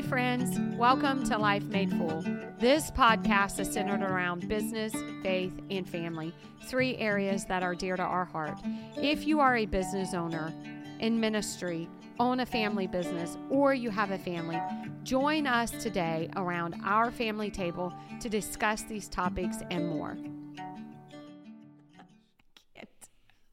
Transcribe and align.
Hey, 0.00 0.08
friends, 0.08 0.58
welcome 0.78 1.22
to 1.24 1.36
Life 1.36 1.64
Made 1.64 1.90
Full. 1.90 2.24
This 2.58 2.90
podcast 2.90 3.60
is 3.60 3.70
centered 3.70 4.00
around 4.00 4.48
business, 4.48 4.94
faith, 5.22 5.52
and 5.68 5.86
family, 5.86 6.34
three 6.64 6.96
areas 6.96 7.44
that 7.44 7.62
are 7.62 7.74
dear 7.74 7.96
to 7.96 8.02
our 8.02 8.24
heart. 8.24 8.58
If 8.96 9.26
you 9.26 9.40
are 9.40 9.58
a 9.58 9.66
business 9.66 10.14
owner 10.14 10.54
in 11.00 11.20
ministry, 11.20 11.86
own 12.18 12.40
a 12.40 12.46
family 12.46 12.86
business, 12.86 13.36
or 13.50 13.74
you 13.74 13.90
have 13.90 14.10
a 14.10 14.16
family, 14.16 14.58
join 15.02 15.46
us 15.46 15.70
today 15.70 16.30
around 16.34 16.76
our 16.82 17.10
family 17.10 17.50
table 17.50 17.92
to 18.20 18.30
discuss 18.30 18.80
these 18.84 19.06
topics 19.06 19.58
and 19.70 19.86
more. 19.86 20.16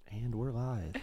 And 0.10 0.34
we're 0.34 0.52
live. 0.52 0.94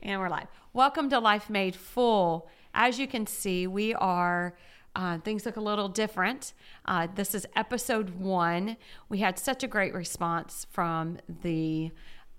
And 0.00 0.20
we're 0.20 0.28
live. 0.28 0.48
Welcome 0.74 1.08
to 1.08 1.18
Life 1.18 1.48
Made 1.48 1.74
Full. 1.74 2.50
As 2.74 2.98
you 2.98 3.06
can 3.06 3.26
see, 3.26 3.66
we 3.66 3.94
are. 3.94 4.54
Uh, 4.96 5.18
things 5.18 5.46
look 5.46 5.56
a 5.56 5.60
little 5.60 5.88
different. 5.88 6.52
Uh, 6.84 7.06
this 7.14 7.32
is 7.32 7.46
episode 7.54 8.10
one. 8.18 8.76
We 9.08 9.18
had 9.18 9.38
such 9.38 9.62
a 9.62 9.68
great 9.68 9.94
response 9.94 10.66
from 10.72 11.18
the, 11.42 11.92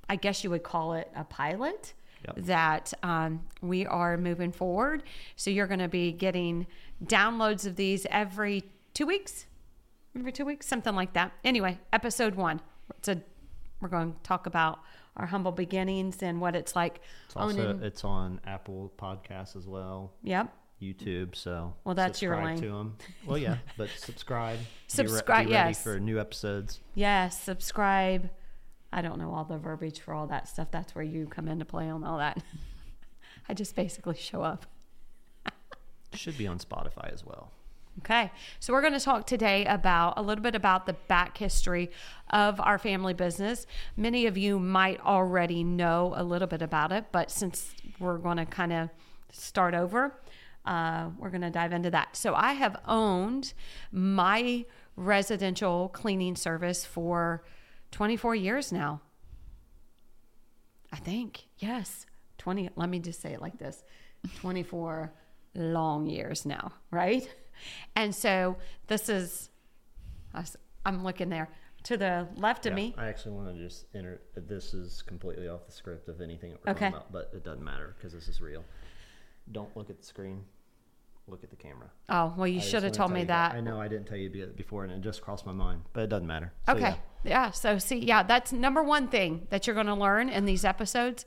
I 0.10 0.18
guess 0.18 0.44
you 0.44 0.50
would 0.50 0.64
call 0.64 0.94
it 0.94 1.10
a 1.16 1.24
pilot, 1.24 1.94
Yep. 2.28 2.46
that 2.46 2.94
um, 3.04 3.42
we 3.62 3.86
are 3.86 4.18
moving 4.18 4.52
forward. 4.52 5.04
So 5.38 5.50
you're 5.50 5.66
going 5.66 5.80
to 5.80 5.88
be 5.88 6.12
getting 6.12 6.68
downloads 7.06 7.66
of 7.66 7.78
these 7.78 8.06
every 8.12 8.64
two 8.94 9.08
weeks, 9.08 9.46
every 10.16 10.32
two 10.34 10.46
weeks, 10.46 10.68
something 10.68 10.94
like 10.94 11.14
that. 11.14 11.32
Anyway, 11.46 11.80
episode 11.94 12.36
one. 12.36 12.60
It's 12.98 13.08
a, 13.08 13.22
we're 13.80 13.88
going 13.90 14.12
to 14.14 14.20
talk 14.24 14.46
about 14.46 14.80
our 15.18 15.26
humble 15.26 15.52
beginnings 15.52 16.22
and 16.24 16.40
what 16.42 16.56
it's 16.56 16.76
like 16.76 17.02
It's 17.26 17.36
also 17.36 17.68
owning. 17.70 17.84
it's 17.84 18.04
on 18.04 18.40
Apple 18.46 18.92
Podcasts 18.98 19.56
as 19.56 19.68
well, 19.68 20.14
Yep. 20.24 20.54
YouTube. 20.82 21.36
So 21.36 21.74
Well, 21.84 21.96
that's 21.96 22.22
your 22.22 22.44
lane. 22.44 22.60
to 22.62 22.70
them. 22.70 22.98
Well, 23.28 23.38
yeah, 23.38 23.58
but 23.78 23.90
subscribe. 23.98 24.58
Be 24.58 24.64
re- 24.64 24.68
Subscribe, 24.88 25.46
Be 25.48 25.52
yes. 25.52 25.84
for 25.84 26.00
new 26.00 26.20
episodes. 26.20 26.80
Yes, 26.96 27.40
subscribe. 27.42 28.30
I 28.94 29.02
don't 29.02 29.20
know 29.20 29.32
all 29.34 29.46
the 29.46 29.58
verbiage 29.58 30.00
for 30.00 30.14
all 30.14 30.28
that 30.28 30.48
stuff. 30.48 30.70
That's 30.72 30.94
where 30.96 31.04
you 31.04 31.26
come 31.28 31.48
into 31.48 31.66
play 31.66 31.90
on 31.90 32.04
all 32.04 32.18
that. 32.18 32.42
I 33.50 33.54
just 33.54 33.76
basically 33.76 34.16
show 34.16 34.42
up. 34.44 34.66
Should 36.14 36.38
be 36.38 36.48
on 36.48 36.60
Spotify 36.60 37.12
as 37.14 37.26
well. 37.26 37.52
Okay, 38.00 38.32
so 38.60 38.72
we're 38.74 38.82
going 38.82 38.94
to 38.94 39.00
talk 39.00 39.28
today 39.28 39.66
about 39.66 40.14
a 40.16 40.22
little 40.22 40.42
bit 40.42 40.56
about 40.56 40.86
the 40.86 40.94
back 40.94 41.38
history 41.38 41.92
of 42.30 42.60
our 42.62 42.78
family 42.78 43.14
business. 43.14 43.68
Many 43.98 44.26
of 44.28 44.38
you 44.38 44.60
might 44.60 45.00
already 45.02 45.64
know 45.64 46.14
a 46.16 46.24
little 46.24 46.48
bit 46.48 46.62
about 46.62 46.94
it, 46.94 47.06
but 47.12 47.30
since 47.30 47.76
we're 48.00 48.18
going 48.18 48.38
to 48.38 48.46
kind 48.46 48.72
of 48.72 48.90
start 49.32 49.76
over, 49.76 50.16
uh, 50.66 51.10
we're 51.20 51.30
going 51.30 51.42
to 51.42 51.50
dive 51.50 51.74
into 51.74 51.92
that. 51.92 52.16
So, 52.16 52.34
I 52.34 52.54
have 52.54 52.80
owned 52.88 53.54
my 53.92 54.66
residential 54.96 55.90
cleaning 55.90 56.36
service 56.36 56.86
for 56.86 57.44
24 57.92 58.36
years 58.36 58.72
now. 58.72 59.02
I 60.94 60.98
think, 60.98 61.46
yes, 61.58 62.06
20. 62.38 62.70
Let 62.76 62.90
me 62.90 63.00
just 63.00 63.22
say 63.22 63.34
it 63.34 63.42
like 63.42 63.58
this 63.58 63.84
24 64.38 65.14
long 65.56 66.08
years 66.08 66.46
now, 66.46 66.72
right? 66.90 67.28
And 67.96 68.14
so 68.14 68.58
this 68.88 69.10
is, 69.10 69.50
I'm 70.86 71.04
looking 71.04 71.30
there 71.30 71.50
to 71.84 71.98
the 71.98 72.28
left 72.36 72.66
of 72.66 72.72
Yeah, 72.72 72.76
me. 72.76 72.96
I 72.98 73.08
actually 73.08 73.32
want 73.36 73.56
to 73.56 73.62
just 73.64 73.86
enter. 73.96 74.22
This 74.36 74.74
is 74.74 75.02
completely 75.02 75.48
off 75.48 75.66
the 75.66 75.72
script 75.72 76.10
of 76.10 76.22
anything 76.22 76.52
that 76.52 76.60
we're 76.66 76.72
Okay. 76.72 76.86
talking 76.92 76.96
about, 76.96 77.12
but 77.12 77.32
it 77.34 77.44
doesn't 77.44 77.64
matter 77.64 77.96
because 77.98 78.14
this 78.14 78.28
is 78.28 78.40
real. 78.42 78.64
Don't 79.52 79.76
look 79.76 79.90
at 79.90 79.98
the 80.00 80.06
screen. 80.06 80.44
Look 81.28 81.44
at 81.44 81.50
the 81.50 81.56
camera. 81.56 81.90
Oh, 82.10 82.34
well, 82.36 82.48
you 82.48 82.60
should 82.60 82.84
have 82.84 82.92
wanna 82.92 82.94
told 82.94 83.12
me 83.12 83.20
you 83.22 83.26
that. 83.28 83.54
I 83.54 83.62
know 83.62 83.80
I 83.80 83.88
didn't 83.88 84.08
tell 84.08 84.18
you 84.18 84.30
before, 84.56 84.84
and 84.84 84.92
it 84.92 85.02
just 85.02 85.22
crossed 85.22 85.46
my 85.46 85.52
mind, 85.52 85.82
but 85.94 86.02
it 86.04 86.08
doesn't 86.10 86.28
matter. 86.28 86.52
So, 86.66 86.74
Okay. 86.74 86.82
yeah. 86.90 86.96
Yeah. 87.24 87.52
So 87.52 87.78
see, 87.78 87.98
yeah, 88.00 88.24
that's 88.24 88.52
number 88.52 88.82
one 88.84 89.08
thing 89.08 89.48
that 89.50 89.66
you're 89.68 89.76
going 89.76 89.86
to 89.88 89.94
learn 89.94 90.30
in 90.30 90.46
these 90.46 90.66
episodes 90.66 91.26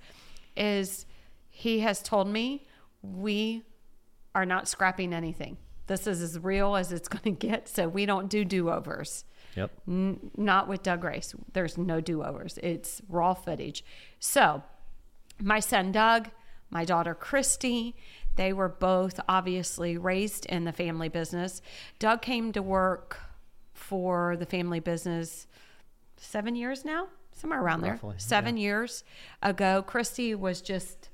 is 0.56 1.06
he 1.48 1.80
has 1.80 2.02
told 2.02 2.26
me 2.28 2.66
we 3.02 3.62
are 4.34 4.44
not 4.44 4.66
scrapping 4.66 5.12
anything. 5.14 5.56
This 5.86 6.06
is 6.06 6.22
as 6.22 6.38
real 6.38 6.76
as 6.76 6.92
it's 6.92 7.08
going 7.14 7.36
to 7.36 7.46
get. 7.46 7.68
So 7.68 7.88
we 7.88 8.06
don't 8.06 8.28
do 8.28 8.44
do 8.44 8.70
overs. 8.70 9.24
Yep. 9.56 9.70
N- 9.86 10.30
not 10.36 10.68
with 10.68 10.82
Doug 10.82 11.04
Race. 11.04 11.34
There's 11.52 11.78
no 11.78 12.00
do 12.00 12.22
overs. 12.24 12.58
It's 12.62 13.00
raw 13.08 13.34
footage. 13.34 13.84
So, 14.18 14.62
my 15.40 15.60
son 15.60 15.92
Doug, 15.92 16.30
my 16.70 16.84
daughter 16.84 17.14
Christy, 17.14 17.94
they 18.36 18.52
were 18.52 18.68
both 18.68 19.20
obviously 19.28 19.96
raised 19.96 20.46
in 20.46 20.64
the 20.64 20.72
family 20.72 21.08
business. 21.08 21.62
Doug 21.98 22.20
came 22.20 22.52
to 22.52 22.62
work 22.62 23.18
for 23.72 24.36
the 24.36 24.46
family 24.46 24.80
business 24.80 25.46
seven 26.16 26.56
years 26.56 26.84
now, 26.84 27.08
somewhere 27.32 27.62
around 27.62 27.82
there. 27.82 27.92
Roughly, 27.92 28.14
Seven 28.18 28.56
years 28.56 29.04
ago. 29.42 29.84
Christy 29.86 30.34
was 30.34 30.60
just 30.60 31.10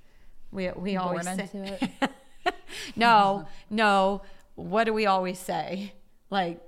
we 0.53 0.71
we 0.71 0.97
always 0.97 1.27
Born 1.27 1.49
say, 1.49 1.89
it. 2.03 2.55
no, 2.97 3.47
no. 3.69 4.23
What 4.61 4.85
do 4.85 4.93
we 4.93 5.07
always 5.07 5.39
say? 5.39 5.93
Like 6.33 6.61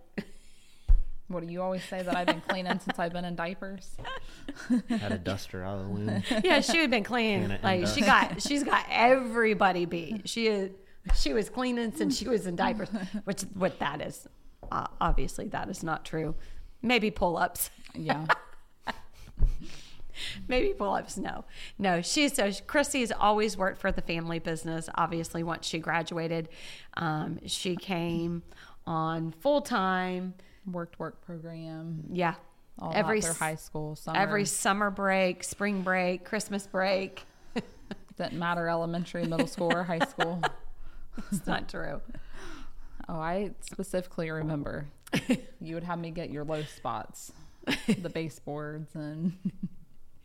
What 1.28 1.46
do 1.46 1.52
you 1.52 1.62
always 1.62 1.84
say 1.84 2.02
that 2.02 2.16
I've 2.16 2.26
been 2.26 2.40
cleaning 2.40 2.80
since 2.80 2.98
I've 2.98 3.12
been 3.12 3.24
in 3.24 3.36
diapers? 3.36 3.96
Had 4.88 5.12
a 5.12 5.18
duster 5.18 5.62
out 5.64 5.78
of 5.78 5.84
the 5.84 5.88
womb. 5.92 6.22
yeah, 6.44 6.60
she 6.60 6.78
had 6.78 6.90
been 6.90 7.04
cleaning. 7.04 7.44
And- 7.44 7.52
and, 7.52 7.62
Like 7.62 7.86
she 7.86 8.00
got, 8.00 8.42
she's 8.42 8.64
got 8.64 8.84
everybody 8.90 9.84
beat. 9.84 10.28
She 10.28 10.48
is, 10.48 10.72
she 11.14 11.32
was 11.32 11.48
cleaning 11.48 11.92
since 11.92 12.18
she 12.18 12.26
was 12.28 12.48
in 12.48 12.56
diapers. 12.56 12.88
Which, 13.22 13.42
what 13.54 13.78
that 13.78 14.00
is, 14.00 14.26
uh, 14.72 14.88
obviously 15.00 15.46
that 15.48 15.68
is 15.68 15.84
not 15.84 16.04
true. 16.04 16.34
Maybe 16.82 17.12
pull 17.12 17.36
ups. 17.36 17.70
Yeah. 17.94 18.26
Maybe 20.48 20.72
pull 20.72 20.94
ups. 20.94 21.16
No, 21.16 21.44
no. 21.78 22.02
She's 22.02 22.34
so 22.34 22.50
Christy's 22.66 23.12
always 23.12 23.56
worked 23.56 23.80
for 23.80 23.92
the 23.92 24.02
family 24.02 24.38
business. 24.38 24.88
Obviously, 24.94 25.42
once 25.42 25.66
she 25.66 25.78
graduated, 25.78 26.48
um, 26.96 27.38
she 27.46 27.76
came 27.76 28.42
on 28.86 29.32
full 29.32 29.60
time. 29.62 30.34
Worked 30.70 30.98
work 30.98 31.20
program. 31.24 32.04
Yeah, 32.12 32.34
All 32.78 32.92
every 32.94 33.20
high 33.20 33.56
school. 33.56 33.96
Summer. 33.96 34.18
every 34.18 34.44
summer 34.44 34.90
break, 34.90 35.42
spring 35.42 35.82
break, 35.82 36.24
Christmas 36.24 36.66
break. 36.66 37.24
didn't 38.16 38.38
matter 38.38 38.68
elementary, 38.68 39.24
middle 39.24 39.46
school, 39.46 39.72
or 39.72 39.84
high 39.84 40.06
school. 40.06 40.40
It's 41.30 41.46
not 41.46 41.68
true. 41.68 42.00
Oh, 43.06 43.20
I 43.20 43.50
specifically 43.60 44.30
remember 44.30 44.86
you 45.60 45.74
would 45.74 45.84
have 45.84 45.98
me 45.98 46.10
get 46.10 46.30
your 46.30 46.42
low 46.42 46.62
spots, 46.62 47.32
the 47.86 48.08
baseboards, 48.08 48.94
and 48.94 49.36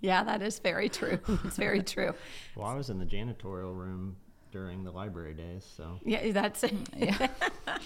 Yeah, 0.01 0.23
that 0.23 0.41
is 0.41 0.59
very 0.59 0.89
true. 0.89 1.19
It's 1.45 1.57
very 1.57 1.81
true. 1.81 2.13
Well, 2.55 2.67
I 2.67 2.75
was 2.75 2.89
in 2.89 2.99
the 2.99 3.05
janitorial 3.05 3.75
room 3.75 4.15
during 4.51 4.83
the 4.83 4.91
library 4.91 5.33
days, 5.33 5.65
so 5.75 5.99
Yeah, 6.03 6.31
that's 6.31 6.63
it. 6.63 6.73
yeah. 6.95 7.27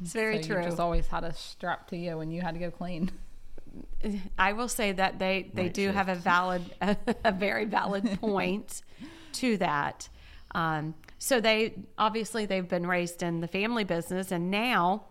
it's 0.00 0.12
very 0.12 0.42
so 0.42 0.48
true. 0.48 0.58
You 0.62 0.68
just 0.68 0.80
always 0.80 1.06
had 1.06 1.24
a 1.24 1.34
strap 1.34 1.88
to 1.88 1.96
you 1.96 2.16
when 2.18 2.30
you 2.30 2.40
had 2.42 2.54
to 2.54 2.60
go 2.60 2.70
clean. 2.70 3.10
I 4.38 4.52
will 4.52 4.68
say 4.68 4.92
that 4.92 5.18
they 5.18 5.50
they 5.52 5.64
Night 5.64 5.74
do 5.74 5.90
have 5.90 6.08
a 6.08 6.14
valid 6.14 6.62
a, 6.80 6.96
a 7.24 7.32
very 7.32 7.64
valid 7.64 8.20
point 8.20 8.82
to 9.34 9.56
that. 9.58 10.08
Um, 10.54 10.94
so 11.18 11.40
they 11.40 11.74
obviously 11.98 12.46
they've 12.46 12.68
been 12.68 12.86
raised 12.86 13.22
in 13.22 13.40
the 13.40 13.48
family 13.48 13.82
business, 13.84 14.30
and 14.30 14.50
now 14.50 15.06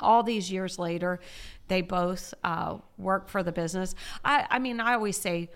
all 0.00 0.22
these 0.22 0.50
years 0.50 0.78
later, 0.78 1.20
they 1.68 1.82
both 1.82 2.34
uh, 2.44 2.78
work 2.98 3.28
for 3.28 3.42
the 3.42 3.52
business. 3.52 3.94
I, 4.24 4.46
I 4.50 4.58
mean, 4.58 4.80
I 4.80 4.94
always 4.94 5.16
say 5.16 5.50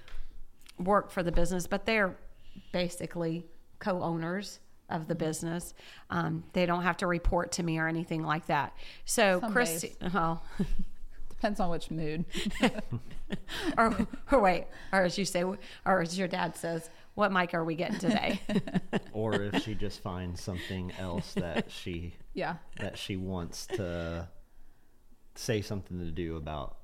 work 0.79 1.11
for 1.11 1.23
the 1.23 1.33
business, 1.33 1.67
but 1.67 1.87
they're 1.87 2.17
basically 2.73 3.47
co-owners 3.79 4.61
of 4.89 5.09
the 5.09 5.15
business. 5.15 5.75
Um, 6.11 6.45
they 6.53 6.67
don't 6.67 6.83
have 6.83 6.97
to 6.99 7.07
report 7.07 7.53
to 7.53 7.63
me 7.63 7.79
or 7.79 7.89
anything 7.89 8.23
like 8.23 8.47
that. 8.47 8.77
So, 9.05 9.41
Some 9.41 9.53
Chris, 9.53 9.83
days. 9.83 9.97
well, 10.13 10.43
Depends 11.37 11.61
on 11.61 11.69
which 11.69 11.91
mood. 11.91 12.25
or, 13.79 14.07
or 14.33 14.41
wait, 14.41 14.65
or 14.91 15.03
as 15.03 15.19
you 15.19 15.27
say, 15.27 15.45
or 15.45 16.01
as 16.01 16.19
your 16.19 16.29
dad 16.29 16.57
says, 16.57 16.89
what 17.15 17.31
mic 17.31 17.53
are 17.53 17.65
we 17.65 17.75
getting 17.75 17.99
today? 17.99 18.41
or 19.13 19.35
if 19.35 19.63
she 19.63 19.75
just 19.75 20.01
finds 20.01 20.41
something 20.41 20.93
else 20.99 21.35
that 21.35 21.71
she 21.71 22.15
Yeah. 22.37 22.57
that 22.79 22.97
she 22.97 23.17
wants 23.17 23.67
to 23.69 24.29
say 25.35 25.61
something 25.63 25.99
to 25.99 26.11
do 26.13 26.37
about 26.37 26.77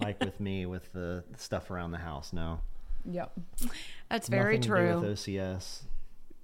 like 0.00 0.20
with 0.20 0.38
me 0.40 0.64
with 0.66 0.92
the 0.92 1.24
stuff 1.36 1.70
around 1.70 1.90
the 1.90 1.98
house 1.98 2.32
no 2.32 2.60
Yep. 3.10 3.32
That's 4.10 4.28
very 4.28 4.58
Nothing 4.58 4.60
to 4.62 4.68
do 4.68 4.74
true. 4.74 5.00
with 5.00 5.18
ocs 5.18 5.82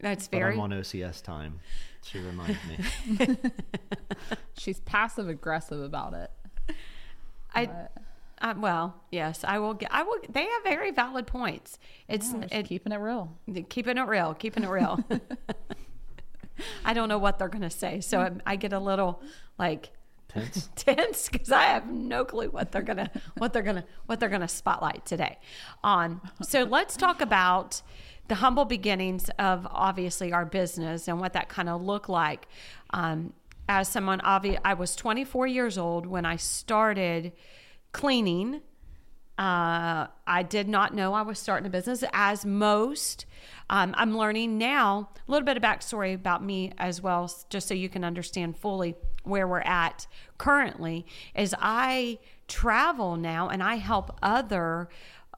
That's 0.01 0.27
but 0.29 0.39
very 0.39 0.55
i'm 0.55 0.61
on 0.61 0.71
ocs 0.71 1.23
time 1.23 1.61
she 2.03 2.19
reminds 2.21 2.59
me 2.69 3.37
She's 4.59 4.81
passive 4.81 5.29
aggressive 5.29 5.81
about 5.83 6.15
it. 6.15 6.31
I 7.55 7.67
but- 7.67 7.93
uh, 8.41 8.53
well, 8.59 8.95
yes, 9.11 9.45
I 9.45 9.59
will. 9.59 9.73
Get, 9.75 9.89
I 9.93 10.03
will. 10.03 10.19
They 10.29 10.43
have 10.43 10.62
very 10.62 10.91
valid 10.91 11.27
points. 11.27 11.79
It's 12.07 12.33
Yeah, 12.35 12.59
it, 12.59 12.67
keeping 12.67 12.93
it 12.93 12.99
real. 12.99 13.33
keeping 13.71 13.97
it 13.97 14.03
real, 14.07 14.35
keeping 14.35 14.62
it 14.62 14.69
real. 14.69 15.03
I 16.85 16.93
don't 16.94 17.08
know 17.08 17.19
what 17.19 17.38
they're 17.38 17.49
going 17.49 17.62
to 17.62 17.70
say. 17.70 18.00
So 18.00 18.20
I, 18.20 18.32
I 18.44 18.56
get 18.56 18.73
a 18.73 18.81
little 18.81 19.23
like 19.58 19.91
Tense. 20.29 20.69
tense 20.76 21.29
because 21.29 21.53
I 21.53 21.64
have 21.64 21.91
no 21.91 22.25
clue 22.25 22.49
what 22.49 22.73
they're 22.73 22.82
gonna 22.82 23.11
what 23.38 23.53
they're 23.53 23.62
gonna 23.62 23.85
what 24.06 24.20
they're 24.20 24.29
gonna 24.29 24.49
spotlight 24.49 25.06
today. 25.06 25.38
On 25.85 26.20
so 26.43 26.64
let's 26.64 26.97
talk 26.97 27.20
about 27.20 27.81
the 28.29 28.35
humble 28.35 28.64
beginnings 28.64 29.31
of 29.38 29.67
obviously 29.70 30.32
our 30.32 30.44
business 30.44 31.08
and 31.08 31.20
what 31.20 31.32
that 31.35 31.49
kind 31.49 31.69
of 31.69 31.81
looked 31.82 32.08
like. 32.08 32.49
Um, 32.91 33.32
as 33.69 33.88
someone, 33.88 34.20
obvi- 34.20 34.59
I 34.64 34.75
was 34.75 34.94
24 34.97 35.47
years 35.47 35.79
old 35.79 36.06
when 36.06 36.25
I 36.25 36.37
started 36.37 37.32
cleaning. 37.93 38.61
Uh, 39.38 40.06
I 40.27 40.43
did 40.49 40.67
not 40.67 40.94
know 40.94 41.12
I 41.12 41.23
was 41.23 41.38
starting 41.38 41.67
a 41.67 41.71
business, 41.71 42.03
as 42.12 42.47
most. 42.47 43.27
Um, 43.69 43.94
I'm 43.99 44.17
learning 44.17 44.56
now 44.56 45.11
a 45.29 45.31
little 45.31 45.44
bit 45.44 45.56
of 45.56 45.62
backstory 45.62 46.15
about 46.15 46.43
me 46.43 46.73
as 46.79 47.03
well, 47.03 47.31
just 47.50 47.69
so 47.69 47.75
you 47.75 47.88
can 47.88 48.03
understand 48.03 48.56
fully 48.56 48.94
where 49.25 49.47
we're 49.47 49.61
at 49.61 50.06
currently. 50.38 51.05
Is 51.35 51.55
I 51.59 52.19
travel 52.49 53.17
now 53.17 53.49
and 53.49 53.62
I 53.62 53.75
help 53.75 54.17
other 54.23 54.88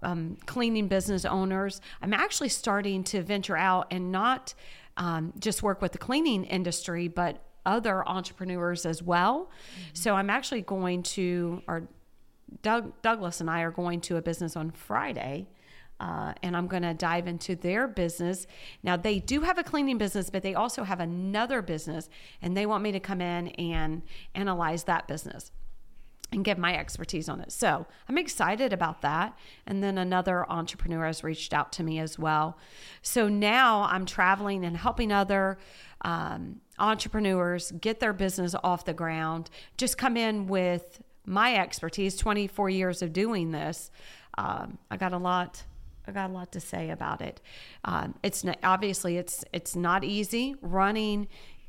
um, 0.02 0.36
cleaning 0.46 0.86
business 0.88 1.24
owners. 1.24 1.80
I'm 2.00 2.14
actually 2.14 2.50
starting 2.50 3.02
to 3.04 3.22
venture 3.22 3.56
out 3.56 3.88
and 3.90 4.12
not 4.12 4.54
um, 4.96 5.32
just 5.38 5.62
work 5.62 5.82
with 5.82 5.92
the 5.92 5.98
cleaning 5.98 6.44
industry, 6.44 7.08
but 7.08 7.42
other 7.66 8.06
entrepreneurs 8.08 8.86
as 8.86 9.02
well. 9.02 9.50
So 9.92 10.14
I'm 10.14 10.30
actually 10.30 10.62
going 10.62 11.02
to, 11.02 11.62
or 11.66 11.88
Doug, 12.62 13.00
Douglas 13.02 13.40
and 13.40 13.50
I 13.50 13.62
are 13.62 13.70
going 13.70 14.00
to 14.02 14.16
a 14.16 14.22
business 14.22 14.56
on 14.56 14.70
Friday. 14.70 15.48
Uh, 16.00 16.32
and 16.44 16.56
I'm 16.56 16.68
going 16.68 16.84
to 16.84 16.94
dive 16.94 17.26
into 17.26 17.56
their 17.56 17.88
business. 17.88 18.46
Now, 18.84 18.96
they 18.96 19.18
do 19.18 19.40
have 19.40 19.58
a 19.58 19.64
cleaning 19.64 19.98
business, 19.98 20.30
but 20.30 20.44
they 20.44 20.54
also 20.54 20.84
have 20.84 21.00
another 21.00 21.60
business, 21.60 22.08
and 22.40 22.56
they 22.56 22.66
want 22.66 22.84
me 22.84 22.92
to 22.92 23.00
come 23.00 23.20
in 23.20 23.48
and 23.48 24.02
analyze 24.32 24.84
that 24.84 25.08
business 25.08 25.50
and 26.30 26.44
give 26.44 26.58
my 26.58 26.76
expertise 26.76 27.28
on 27.28 27.40
it. 27.40 27.50
So 27.50 27.86
I'm 28.08 28.18
excited 28.18 28.72
about 28.72 29.00
that. 29.02 29.36
And 29.66 29.82
then 29.82 29.98
another 29.98 30.50
entrepreneur 30.50 31.06
has 31.06 31.24
reached 31.24 31.54
out 31.54 31.72
to 31.72 31.82
me 31.82 31.98
as 31.98 32.18
well. 32.18 32.58
So 33.02 33.28
now 33.28 33.82
I'm 33.84 34.04
traveling 34.04 34.64
and 34.64 34.76
helping 34.76 35.10
other 35.10 35.58
um, 36.02 36.60
entrepreneurs 36.78 37.72
get 37.72 37.98
their 38.00 38.12
business 38.12 38.54
off 38.62 38.84
the 38.84 38.94
ground, 38.94 39.50
just 39.76 39.98
come 39.98 40.16
in 40.16 40.46
with 40.46 41.02
my 41.28 41.56
expertise 41.56 42.16
24 42.16 42.70
years 42.70 43.02
of 43.02 43.12
doing 43.12 43.52
this. 43.52 43.90
Um, 44.36 44.78
I 44.90 44.96
got 44.96 45.12
a 45.12 45.18
lot. 45.18 45.62
I 46.06 46.12
got 46.12 46.30
a 46.30 46.32
lot 46.32 46.52
to 46.52 46.60
say 46.60 46.90
about 46.90 47.20
it. 47.20 47.40
Um, 47.84 48.14
it's 48.22 48.42
not, 48.42 48.58
obviously 48.62 49.18
it's 49.18 49.44
it's 49.52 49.76
not 49.76 50.04
easy 50.04 50.54
running 50.62 51.28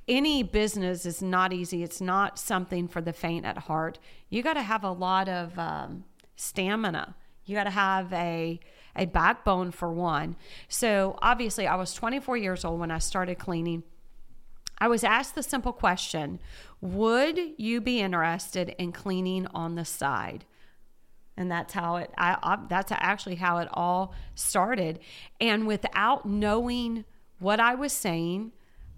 any 0.10 0.42
business 0.42 1.06
is 1.06 1.22
not 1.22 1.54
easy. 1.54 1.84
It's 1.84 2.02
not 2.02 2.40
something 2.40 2.88
for 2.88 3.00
the 3.00 3.14
faint 3.14 3.46
at 3.46 3.58
heart. 3.60 4.00
You 4.30 4.42
got 4.42 4.56
to 4.56 4.62
have 4.64 4.84
a 4.84 4.92
lot 4.92 5.30
of 5.30 5.58
um, 5.58 6.04
stamina. 6.36 7.16
You 7.46 7.56
got 7.56 7.66
to 7.66 7.70
have 7.70 8.12
a 8.12 8.60
a 8.96 9.06
backbone 9.06 9.72
for 9.72 9.94
one. 9.94 10.36
So 10.68 11.18
obviously, 11.22 11.68
I 11.68 11.76
was 11.76 11.94
24 11.94 12.38
years 12.38 12.66
old 12.66 12.80
when 12.80 12.92
I 12.92 12.98
started 12.98 13.38
cleaning. 13.38 13.84
I 14.82 14.88
was 14.88 15.04
asked 15.04 15.36
the 15.36 15.44
simple 15.44 15.74
question: 15.74 16.40
Would 16.82 17.40
you 17.58 17.82
be 17.82 18.00
interested 18.00 18.76
in 18.78 18.92
cleaning 18.92 19.48
on 19.48 19.76
the 19.76 19.86
side? 19.86 20.46
and 21.40 21.50
that's 21.50 21.74
how 21.74 21.96
it 21.96 22.12
I, 22.18 22.38
I, 22.44 22.60
that's 22.68 22.92
actually 22.92 23.36
how 23.36 23.58
it 23.58 23.70
all 23.72 24.14
started. 24.36 25.00
And 25.42 25.66
without 25.66 26.28
knowing 26.28 27.06
what 27.40 27.60
i 27.60 27.74
was 27.74 27.94
saying 27.94 28.52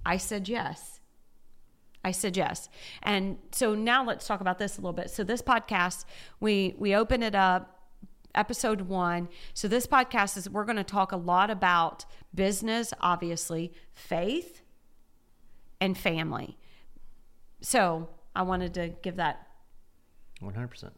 i 0.05 0.17
said 0.17 0.49
yes. 0.49 0.97
I 2.03 2.09
said 2.09 2.35
yes. 2.35 2.67
And 3.03 3.37
so 3.51 3.75
now 3.75 4.03
let's 4.03 4.25
talk 4.25 4.41
about 4.41 4.57
this 4.57 4.79
a 4.79 4.81
little 4.81 4.91
bit. 4.91 5.11
So 5.11 5.23
this 5.23 5.43
podcast 5.43 6.05
we 6.39 6.73
we 6.79 6.95
open 6.95 7.21
it 7.21 7.35
up 7.35 7.79
episode 8.33 8.81
one. 8.81 9.29
So 9.53 9.67
this 9.67 9.85
podcast 9.85 10.35
is 10.35 10.49
we're 10.49 10.65
going 10.65 10.77
to 10.77 10.83
talk 10.83 11.11
a 11.11 11.17
lot 11.17 11.51
about 11.51 12.05
business 12.33 12.91
obviously 13.01 13.71
faith 13.93 14.60
and 15.81 15.97
family 15.97 16.57
so 17.59 18.07
i 18.33 18.41
wanted 18.41 18.73
to 18.73 18.87
give 19.01 19.17
that 19.17 19.47
100%. 20.41 20.91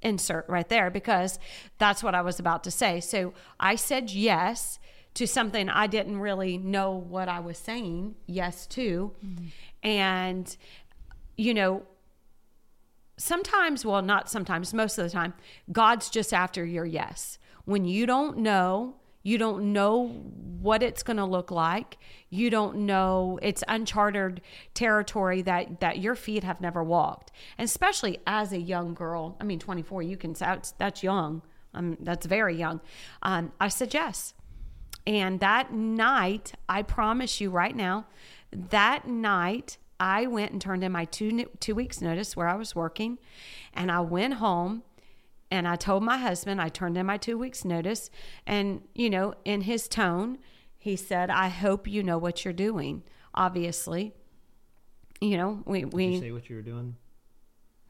insert 0.00 0.48
right 0.48 0.68
there 0.68 0.90
because 0.90 1.38
that's 1.78 2.02
what 2.02 2.14
I 2.14 2.22
was 2.22 2.40
about 2.40 2.64
to 2.64 2.70
say. 2.70 3.00
So 3.00 3.34
I 3.60 3.76
said 3.76 4.10
yes 4.10 4.80
to 5.14 5.26
something 5.26 5.68
I 5.68 5.86
didn't 5.86 6.18
really 6.18 6.58
know 6.58 6.92
what 6.92 7.28
I 7.28 7.40
was 7.40 7.58
saying 7.58 8.16
yes 8.26 8.66
to. 8.68 9.12
And, 9.82 10.56
you 11.36 11.54
know, 11.54 11.82
sometimes, 13.16 13.84
well, 13.84 14.02
not 14.02 14.28
sometimes, 14.28 14.74
most 14.74 14.98
of 14.98 15.04
the 15.04 15.10
time, 15.10 15.34
God's 15.70 16.10
just 16.10 16.32
after 16.32 16.64
your 16.64 16.84
yes. 16.84 17.38
When 17.64 17.84
you 17.84 18.06
don't 18.06 18.38
know, 18.38 18.96
you 19.22 19.38
don't 19.38 19.72
know 19.72 20.08
what 20.60 20.82
it's 20.82 21.02
going 21.02 21.16
to 21.16 21.24
look 21.24 21.50
like. 21.50 21.98
You 22.30 22.50
don't 22.50 22.78
know 22.78 23.38
it's 23.42 23.64
uncharted 23.68 24.40
territory 24.74 25.42
that 25.42 25.80
that 25.80 25.98
your 25.98 26.14
feet 26.14 26.44
have 26.44 26.60
never 26.60 26.82
walked. 26.82 27.32
And 27.58 27.64
especially 27.64 28.18
as 28.26 28.52
a 28.52 28.60
young 28.60 28.94
girl, 28.94 29.36
I 29.40 29.44
mean, 29.44 29.58
24, 29.58 30.02
you 30.02 30.16
can 30.16 30.32
that's 30.32 30.72
that's 30.72 31.02
young. 31.02 31.42
Um, 31.74 31.96
that's 32.00 32.26
very 32.26 32.56
young. 32.56 32.80
Um, 33.22 33.52
I 33.60 33.70
yes. 33.90 34.34
And 35.06 35.40
that 35.40 35.72
night, 35.72 36.52
I 36.68 36.82
promise 36.82 37.40
you 37.40 37.50
right 37.50 37.74
now, 37.74 38.06
that 38.52 39.08
night 39.08 39.78
I 39.98 40.26
went 40.26 40.52
and 40.52 40.60
turned 40.60 40.84
in 40.84 40.92
my 40.92 41.06
two 41.06 41.46
two 41.60 41.74
weeks 41.74 42.00
notice 42.00 42.36
where 42.36 42.48
I 42.48 42.54
was 42.54 42.74
working, 42.74 43.18
and 43.72 43.90
I 43.90 44.00
went 44.00 44.34
home 44.34 44.82
and 45.52 45.68
I 45.68 45.76
told 45.76 46.02
my 46.02 46.16
husband 46.16 46.62
I 46.62 46.70
turned 46.70 46.96
in 46.96 47.04
my 47.04 47.18
two 47.18 47.36
weeks 47.36 47.62
notice, 47.62 48.10
and 48.46 48.80
you 48.94 49.10
know, 49.10 49.34
in 49.44 49.60
his 49.60 49.86
tone, 49.86 50.38
he 50.78 50.96
said, 50.96 51.28
"I 51.28 51.48
hope 51.48 51.86
you 51.86 52.02
know 52.02 52.16
what 52.16 52.42
you're 52.42 52.54
doing." 52.54 53.02
Obviously, 53.34 54.14
you 55.20 55.36
know, 55.36 55.62
we 55.66 55.80
Did 55.80 55.92
we 55.92 56.06
you 56.06 56.20
say 56.20 56.32
what 56.32 56.48
you 56.48 56.56
were 56.56 56.62
doing? 56.62 56.96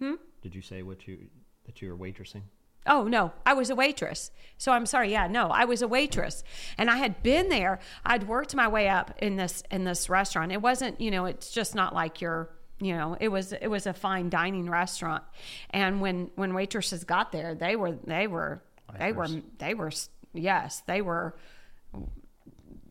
Hmm? 0.01 0.15
Did 0.43 0.57
you 0.57 0.61
say 0.61 0.83
what 0.83 1.07
you 1.07 1.29
that 1.67 1.81
you 1.81 1.91
were 1.91 1.97
waitressing? 1.97 2.43
Oh 2.85 3.05
no, 3.05 3.33
I 3.47 3.55
was 3.55 3.71
a 3.71 3.77
waitress. 3.77 4.33
So 4.59 4.73
I'm 4.73 4.85
sorry. 4.85 5.13
Yeah, 5.13 5.29
no, 5.29 5.47
I 5.47 5.65
was 5.65 5.83
a 5.83 5.89
waitress, 5.89 6.43
and 6.77 6.91
I 6.91 6.97
had 6.97 7.23
been 7.23 7.49
there. 7.49 7.79
I'd 8.05 8.27
worked 8.27 8.57
my 8.57 8.67
way 8.67 8.89
up 8.89 9.17
in 9.23 9.37
this 9.37 9.63
in 9.71 9.85
this 9.85 10.11
restaurant. 10.11 10.51
It 10.51 10.61
wasn't, 10.61 11.01
you 11.01 11.13
know, 11.13 11.27
it's 11.27 11.53
just 11.53 11.77
not 11.77 11.95
like 11.95 12.21
your, 12.21 12.51
you 12.85 12.97
know, 12.97 13.17
it 13.21 13.29
was 13.29 13.53
it 13.53 13.69
was 13.69 13.87
a 13.87 13.93
fine 13.93 14.29
dining 14.29 14.69
restaurant. 14.69 15.23
And 15.71 16.01
when 16.01 16.31
when 16.35 16.53
waitresses 16.55 17.05
got 17.05 17.33
there, 17.33 17.55
they 17.55 17.77
were 17.77 17.93
they 18.05 18.27
were 18.27 18.63
they 18.99 19.13
were 19.13 19.29
they 19.59 19.75
were 19.75 19.91
yes 20.35 20.83
they 20.87 21.01
were 21.03 21.35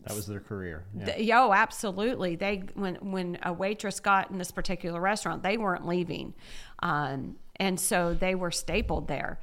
That 0.05 0.15
was 0.15 0.25
their 0.25 0.39
career. 0.39 0.83
Yeah. 0.97 1.17
Yo, 1.17 1.51
absolutely. 1.53 2.35
They 2.35 2.63
when 2.73 2.95
when 2.95 3.37
a 3.43 3.53
waitress 3.53 3.99
got 3.99 4.31
in 4.31 4.37
this 4.37 4.51
particular 4.51 4.99
restaurant, 4.99 5.43
they 5.43 5.57
weren't 5.57 5.85
leaving, 5.85 6.33
um, 6.81 7.35
and 7.57 7.79
so 7.79 8.13
they 8.13 8.33
were 8.33 8.51
stapled 8.51 9.07
there. 9.07 9.39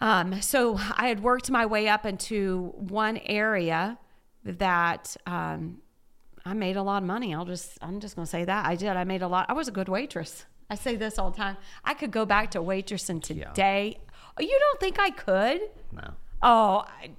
Um, 0.00 0.42
so 0.42 0.76
I 0.96 1.06
had 1.06 1.22
worked 1.22 1.48
my 1.50 1.66
way 1.66 1.88
up 1.88 2.04
into 2.04 2.72
one 2.76 3.18
area 3.18 3.98
that 4.44 5.16
um, 5.26 5.80
I 6.44 6.54
made 6.54 6.76
a 6.76 6.82
lot 6.82 7.02
of 7.02 7.06
money. 7.06 7.34
I'll 7.34 7.44
just 7.44 7.78
I'm 7.82 8.00
just 8.00 8.16
gonna 8.16 8.26
say 8.26 8.44
that 8.44 8.66
I 8.66 8.74
did. 8.76 8.88
I 8.90 9.04
made 9.04 9.22
a 9.22 9.28
lot. 9.28 9.46
I 9.48 9.52
was 9.52 9.68
a 9.68 9.72
good 9.72 9.88
waitress. 9.88 10.44
I 10.70 10.74
say 10.74 10.96
this 10.96 11.18
all 11.18 11.30
the 11.30 11.36
time. 11.36 11.56
I 11.84 11.94
could 11.94 12.10
go 12.10 12.24
back 12.24 12.50
to 12.52 12.60
waitressing 12.60 13.22
today. 13.22 13.98
Oh, 14.38 14.42
You 14.42 14.58
don't 14.58 14.80
think 14.80 14.98
I 14.98 15.10
could? 15.10 15.60
no. 15.92 16.14
Oh, 16.44 16.84
I, 16.88 17.10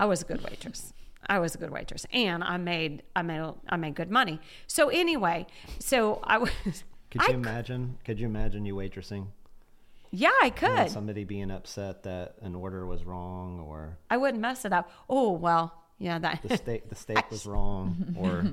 I 0.00 0.06
was 0.06 0.22
a 0.22 0.24
good 0.24 0.42
waitress. 0.42 0.92
I 1.28 1.38
was 1.38 1.54
a 1.54 1.58
good 1.58 1.70
waitress, 1.70 2.04
and 2.12 2.42
I 2.42 2.56
made 2.56 3.02
I 3.14 3.22
made 3.22 3.42
I 3.68 3.76
made 3.76 3.94
good 3.94 4.10
money. 4.10 4.40
So 4.66 4.88
anyway, 4.88 5.46
so 5.78 6.20
I 6.24 6.38
was. 6.38 6.50
Could 7.10 7.20
you 7.22 7.28
c- 7.28 7.32
imagine? 7.34 7.98
Could 8.04 8.18
you 8.18 8.26
imagine 8.26 8.64
you 8.64 8.74
waitressing? 8.74 9.26
Yeah, 10.10 10.32
I 10.42 10.50
could. 10.50 10.90
somebody 10.90 11.24
being 11.24 11.50
upset 11.50 12.02
that 12.02 12.34
an 12.42 12.54
order 12.54 12.84
was 12.86 13.04
wrong 13.04 13.60
or 13.60 13.96
I 14.10 14.16
wouldn't 14.16 14.40
mess 14.42 14.64
it 14.64 14.72
up. 14.72 14.90
Oh 15.08 15.30
well, 15.30 15.81
yeah, 16.02 16.18
that. 16.18 16.42
the 16.42 16.56
steak 16.56 16.88
the 16.88 16.94
steak 16.96 17.30
was 17.30 17.46
wrong 17.52 18.14
or 18.18 18.44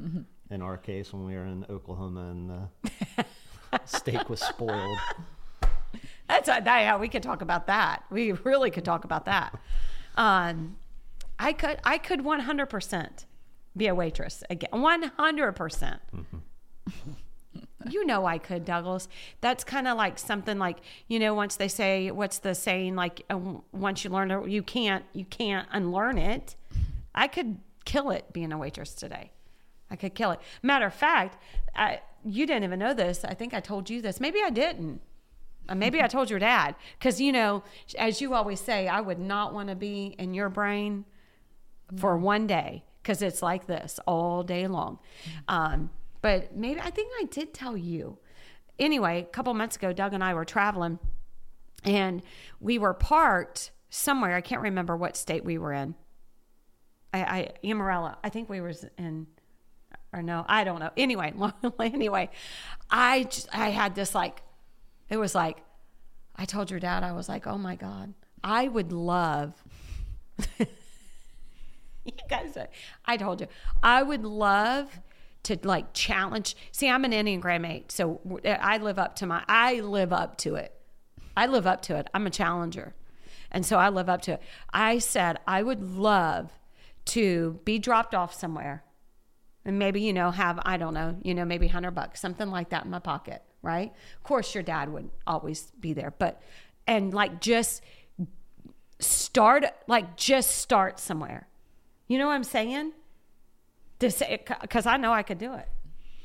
in 0.54 0.62
our 0.62 0.78
case 0.78 1.12
when 1.12 1.26
we 1.26 1.34
were 1.34 1.46
in 1.46 1.66
Oklahoma 1.70 2.30
and 2.30 2.50
the 2.50 3.80
steak 3.86 4.30
was 4.30 4.40
spoiled. 4.40 4.98
That's 6.28 6.48
a, 6.48 6.62
that. 6.64 6.82
Yeah, 6.82 6.98
we 6.98 7.10
could 7.10 7.24
talk 7.24 7.42
about 7.42 7.66
that. 7.66 8.04
We 8.12 8.34
really 8.34 8.70
could 8.70 8.86
talk 8.86 9.04
about 9.04 9.26
that. 9.26 9.58
Um, 10.16 10.78
I 11.40 11.54
could. 11.54 11.80
I 11.84 11.98
could 11.98 12.22
one 12.24 12.42
hundred 12.42 12.68
percent 12.68 13.26
be 13.76 13.88
a 13.88 13.96
waitress 13.96 14.44
again. 14.50 14.70
One 14.72 15.04
hundred 15.18 15.54
percent. 15.54 16.02
You 17.90 18.06
know 18.06 18.28
I 18.28 18.38
could, 18.38 18.64
Douglas. 18.64 19.08
That's 19.42 19.64
kind 19.64 19.88
of 19.88 19.98
like 19.98 20.20
something 20.20 20.60
like 20.60 20.78
you 21.08 21.18
know. 21.18 21.34
Once 21.34 21.56
they 21.56 21.68
say, 21.68 22.12
"What's 22.12 22.38
the 22.38 22.54
saying?" 22.54 22.96
Like, 22.96 23.24
uh, 23.32 23.40
once 23.72 24.04
you 24.04 24.12
learn 24.12 24.30
it, 24.30 24.48
you 24.50 24.62
can't 24.62 25.04
you 25.14 25.26
can't 25.26 25.68
unlearn 25.72 26.20
it. 26.20 26.56
I 27.20 27.28
could 27.28 27.58
kill 27.84 28.12
it 28.12 28.32
being 28.32 28.54
a 28.54 28.58
waitress 28.58 28.94
today. 28.94 29.32
I 29.92 29.98
could 29.98 30.16
kill 30.16 30.32
it. 30.32 30.40
Matter 30.64 30.86
of 30.86 30.94
fact, 30.94 31.38
I, 31.76 32.00
you 32.24 32.48
didn't 32.48 32.64
even 32.64 32.80
know 32.80 32.94
this. 32.94 33.26
I 33.26 33.34
think 33.34 33.54
I 33.54 33.60
told 33.60 33.90
you 33.90 34.02
this. 34.02 34.22
Maybe 34.22 34.40
I 34.42 34.50
didn't. 34.50 35.02
Uh, 35.68 35.76
Maybe 35.76 36.02
I 36.02 36.08
told 36.08 36.30
your 36.30 36.40
dad. 36.40 36.76
Because, 36.98 37.20
you 37.20 37.34
know, 37.34 37.64
as 37.98 38.22
you 38.22 38.34
always 38.34 38.62
say, 38.62 38.88
I 38.88 39.02
would 39.02 39.20
not 39.20 39.54
want 39.54 39.68
to 39.68 39.76
be 39.76 40.16
in 40.18 40.34
your 40.34 40.48
brain 40.48 41.04
for 41.98 42.18
one 42.18 42.48
day 42.48 42.86
because 43.04 43.22
it's 43.22 43.42
like 43.42 43.68
this 43.68 44.00
all 44.08 44.42
day 44.42 44.68
long. 44.68 45.00
Um, 45.50 45.90
but 46.22 46.56
maybe 46.56 46.80
I 46.80 46.90
think 46.90 47.12
I 47.20 47.26
did 47.26 47.54
tell 47.54 47.76
you. 47.76 48.18
Anyway, 48.78 49.20
a 49.20 49.34
couple 49.34 49.54
months 49.54 49.76
ago, 49.76 49.92
Doug 49.92 50.14
and 50.14 50.24
I 50.24 50.34
were 50.34 50.46
traveling 50.46 51.00
and 51.84 52.22
we 52.62 52.78
were 52.78 52.94
parked 52.94 53.72
somewhere. 53.90 54.36
I 54.36 54.42
can't 54.42 54.62
remember 54.62 54.96
what 54.96 55.18
state 55.18 55.44
we 55.44 55.58
were 55.58 55.74
in. 55.74 55.96
I, 57.14 57.20
I 57.22 57.54
Amarillo. 57.64 58.16
I 58.24 58.30
think 58.30 58.50
we 58.50 58.62
was 58.62 58.86
in, 58.98 59.28
or 60.14 60.22
no, 60.22 60.46
I 60.48 60.64
don't 60.64 60.80
know. 60.80 60.92
Anyway, 60.98 61.34
anyway, 61.80 62.30
I 62.90 63.24
just, 63.24 63.50
I 63.56 63.70
had 63.70 63.96
this 63.96 64.14
like, 64.14 64.42
it 65.10 65.18
was 65.18 65.34
like, 65.36 65.58
I 66.36 66.46
told 66.46 66.72
your 66.72 66.80
dad, 66.80 67.04
I 67.04 67.12
was 67.12 67.28
like, 67.28 67.48
oh 67.48 67.58
my 67.58 67.76
god, 67.76 68.14
I 68.44 68.68
would 68.68 68.92
love. 68.92 69.54
you 70.60 70.66
guys, 72.30 72.56
are- 72.58 72.70
I 73.06 73.18
told 73.18 73.42
you, 73.42 73.48
I 73.84 74.04
would 74.04 74.24
love 74.24 75.00
to 75.44 75.58
like 75.64 75.94
challenge. 75.94 76.56
See, 76.72 76.90
I'm 76.90 77.06
an 77.06 77.12
Enneagram 77.12 77.68
eight, 77.68 77.92
so 77.92 78.22
I 78.46 78.78
live 78.78 79.00
up 79.00 79.16
to 79.18 79.26
my. 79.26 79.44
I 79.48 79.80
live 79.80 80.14
up 80.14 80.38
to 80.40 80.56
it. 80.56 80.74
I 81.36 81.48
live 81.48 81.66
up 81.66 81.82
to 81.84 81.96
it. 81.96 82.08
I'm 82.14 82.28
a 82.28 82.30
challenger. 82.30 82.94
And 83.52 83.66
so 83.66 83.78
I 83.78 83.90
live 83.90 84.10
up 84.10 84.22
to 84.24 84.34
it. 84.34 84.42
I 84.72 85.00
said 85.00 85.40
I 85.48 85.64
would 85.64 85.82
love 85.82 86.52
to 87.10 87.60
be 87.66 87.80
dropped 87.80 88.14
off 88.16 88.34
somewhere 88.34 88.84
and 89.66 89.78
maybe, 89.80 90.02
you 90.02 90.14
know, 90.14 90.32
have, 90.32 90.60
I 90.64 90.78
don't 90.78 90.94
know, 90.94 91.18
you 91.24 91.34
know, 91.34 91.46
maybe 91.46 91.66
100 91.68 91.92
bucks, 91.92 92.20
something 92.22 92.50
like 92.50 92.70
that 92.70 92.86
in 92.86 92.92
my 92.92 93.00
pocket, 93.00 93.42
right? 93.62 93.92
Of 94.18 94.24
course, 94.24 94.54
your 94.54 94.64
dad 94.64 94.90
would 94.92 95.10
always 95.28 95.72
be 95.80 95.94
there, 95.94 96.14
but, 96.18 96.42
and 96.88 97.14
like 97.14 97.42
just 97.42 97.82
start, 99.00 99.66
like 99.88 100.16
just 100.16 100.58
start 100.58 101.00
somewhere. 101.00 101.48
You 102.08 102.18
know 102.18 102.28
what 102.28 102.34
I'm 102.34 102.44
saying? 102.44 102.94
To 104.00 104.10
say 104.10 104.42
Because 104.62 104.86
I 104.86 104.98
know 104.98 105.12
I 105.12 105.24
could 105.24 105.38
do 105.38 105.54
it. 105.54 105.68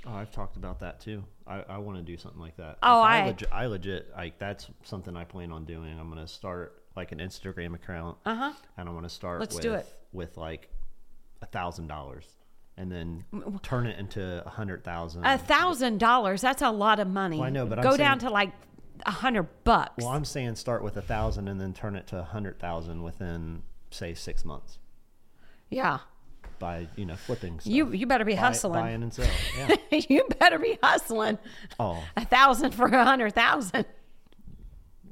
Oh, 0.06 0.12
I've 0.14 0.30
talked 0.30 0.56
about 0.56 0.80
that 0.80 1.00
too. 1.00 1.24
I, 1.46 1.62
I 1.68 1.78
want 1.78 1.98
to 1.98 2.02
do 2.02 2.16
something 2.16 2.40
like 2.40 2.56
that. 2.56 2.78
Oh, 2.82 3.00
Like, 3.00 3.22
I- 3.22 3.26
legit, 3.26 3.48
I 3.52 3.66
legit 3.66 4.10
like 4.16 4.38
that's 4.38 4.68
something 4.82 5.16
I 5.16 5.24
plan 5.24 5.50
on 5.52 5.64
doing. 5.64 5.98
I'm 5.98 6.08
gonna 6.08 6.26
start 6.28 6.82
like 6.96 7.12
an 7.12 7.18
Instagram 7.18 7.74
account, 7.74 8.16
Uh 8.24 8.34
huh. 8.34 8.52
and 8.78 8.88
I 8.88 8.92
want 8.92 9.04
to 9.04 9.10
start. 9.10 9.40
Let's 9.40 9.54
with, 9.56 9.62
do 9.62 9.74
it. 9.74 9.86
With 10.14 10.36
like 10.38 10.70
a 11.42 11.46
thousand 11.46 11.88
dollars, 11.88 12.24
and 12.76 12.90
then 12.90 13.24
turn 13.62 13.86
it 13.86 13.98
into 13.98 14.42
a 14.46 14.48
hundred 14.48 14.84
thousand. 14.84 15.24
A 15.24 15.36
thousand 15.36 15.98
dollars, 15.98 16.40
that's 16.40 16.62
a 16.62 16.70
lot 16.70 17.00
of 17.00 17.08
money. 17.08 17.36
Well, 17.38 17.46
I 17.46 17.50
know, 17.50 17.66
but 17.66 17.78
I'm 17.78 17.82
go 17.82 17.96
down 17.96 18.20
saying- 18.20 18.28
to 18.30 18.32
like 18.32 18.52
a 19.04 19.10
hundred 19.10 19.48
bucks. 19.64 19.92
Well, 19.98 20.08
I'm 20.08 20.24
saying 20.24 20.54
start 20.54 20.82
with 20.82 20.96
a 20.96 21.02
thousand 21.02 21.48
and 21.48 21.60
then 21.60 21.74
turn 21.74 21.96
it 21.96 22.06
to 22.08 22.18
a 22.20 22.22
hundred 22.22 22.58
thousand 22.58 23.02
within 23.02 23.62
say 23.90 24.14
six 24.14 24.44
months 24.44 24.78
yeah. 25.70 25.98
by 26.58 26.86
you 26.96 27.04
know 27.04 27.16
flipping. 27.16 27.58
Stuff. 27.60 27.72
You 27.72 27.92
you 27.92 28.06
better 28.06 28.24
be 28.24 28.34
Buy- 28.34 28.40
hustling. 28.40 28.80
buying 28.82 29.02
and 29.02 29.12
selling. 29.12 29.30
Yeah. 29.58 29.76
you 30.08 30.24
better 30.38 30.58
be 30.58 30.78
hustling. 30.82 31.38
oh, 31.78 32.02
A 32.16 32.24
thousand 32.24 32.72
for 32.72 32.86
a 32.86 33.04
hundred 33.04 33.34
thousand. 33.34 33.84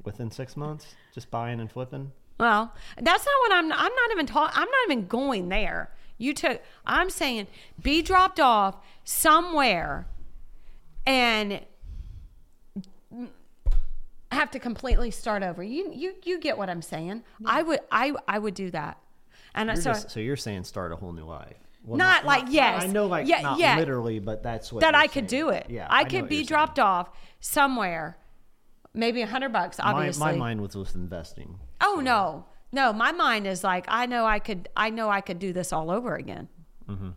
within 0.03 0.31
six 0.31 0.55
months, 0.57 0.95
just 1.13 1.29
buying 1.29 1.59
and 1.59 1.71
flipping. 1.71 2.11
Well, 2.39 2.73
that's 2.99 3.25
not 3.25 3.33
what 3.41 3.51
I'm. 3.53 3.71
I'm 3.71 3.95
not 3.95 4.11
even 4.11 4.25
talking. 4.25 4.53
I'm 4.55 4.69
not 4.69 4.91
even 4.91 5.07
going 5.07 5.49
there. 5.49 5.91
You 6.17 6.33
took. 6.33 6.61
I'm 6.85 7.09
saying 7.09 7.47
be 7.81 8.01
dropped 8.01 8.39
off 8.39 8.77
somewhere, 9.03 10.07
and 11.05 11.61
have 14.31 14.51
to 14.51 14.59
completely 14.59 15.11
start 15.11 15.43
over. 15.43 15.63
You 15.63 15.91
you 15.93 16.15
you 16.23 16.39
get 16.39 16.57
what 16.57 16.69
I'm 16.69 16.81
saying? 16.81 17.23
I 17.45 17.61
would 17.63 17.79
I 17.91 18.13
I 18.27 18.39
would 18.39 18.55
do 18.55 18.71
that. 18.71 18.97
And 19.55 19.67
You're 19.67 19.75
so 19.75 19.91
just, 19.91 20.11
so 20.11 20.19
you're 20.19 20.35
saying 20.35 20.63
start 20.63 20.91
a 20.91 20.95
whole 20.95 21.11
new 21.11 21.25
life. 21.25 21.55
Well, 21.85 21.97
Not 21.97 22.25
like, 22.25 22.45
yes. 22.47 22.83
I 22.83 22.87
know, 22.87 23.07
like 23.07 23.27
Yeah, 23.27 23.41
not 23.41 23.59
yeah. 23.59 23.77
literally, 23.77 24.19
but 24.19 24.41
that's 24.41 24.71
what 24.71 24.79
that 24.81 24.95
I 24.95 25.07
could 25.07 25.27
do 25.27 25.49
it. 25.49 25.67
Yeah, 25.69 25.85
I 25.89 26.03
know 26.03 26.09
could 26.09 26.29
be 26.29 26.37
you're 26.37 26.41
saying. 26.43 26.47
dropped 26.47 26.79
off 26.79 27.09
somewhere, 27.41 28.17
maybe 28.93 29.21
a 29.21 29.27
hundred 29.27 29.51
bucks. 29.53 29.77
Obviously. 29.79 30.19
my 30.19 30.35
mind 30.35 30.61
was 30.61 30.75
with 30.75 30.95
investing. 30.95 31.59
Oh 31.81 32.01
no, 32.03 32.45
no. 32.71 32.93
My 32.93 33.11
mind 33.11 33.47
is 33.47 33.63
like 33.63 33.85
I 33.87 34.05
know 34.05 34.25
I 34.25 34.39
could. 34.39 34.69
I 34.75 34.89
know 34.89 35.09
I 35.09 35.21
could 35.21 35.39
do 35.39 35.53
this 35.53 35.71
all 35.73 35.89
over 35.91 36.15
again. 36.15 36.47
Mm-hmm. 36.89 37.09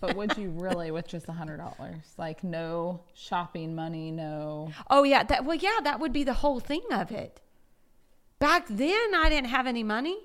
But 0.00 0.16
would 0.16 0.36
you 0.38 0.50
really 0.50 0.90
with 0.90 1.06
just 1.08 1.28
a 1.28 1.32
hundred 1.32 1.58
dollars? 1.58 2.14
Like 2.16 2.42
no 2.42 3.02
shopping 3.14 3.74
money, 3.74 4.10
no. 4.10 4.70
Oh 4.88 5.02
yeah. 5.02 5.22
That 5.24 5.44
well, 5.44 5.56
yeah. 5.56 5.80
That 5.82 6.00
would 6.00 6.12
be 6.12 6.24
the 6.24 6.32
whole 6.34 6.60
thing 6.60 6.82
of 6.90 7.10
it. 7.12 7.40
Back 8.38 8.66
then, 8.68 9.14
I 9.14 9.28
didn't 9.28 9.48
have 9.50 9.66
any 9.66 9.82
money, 9.82 10.18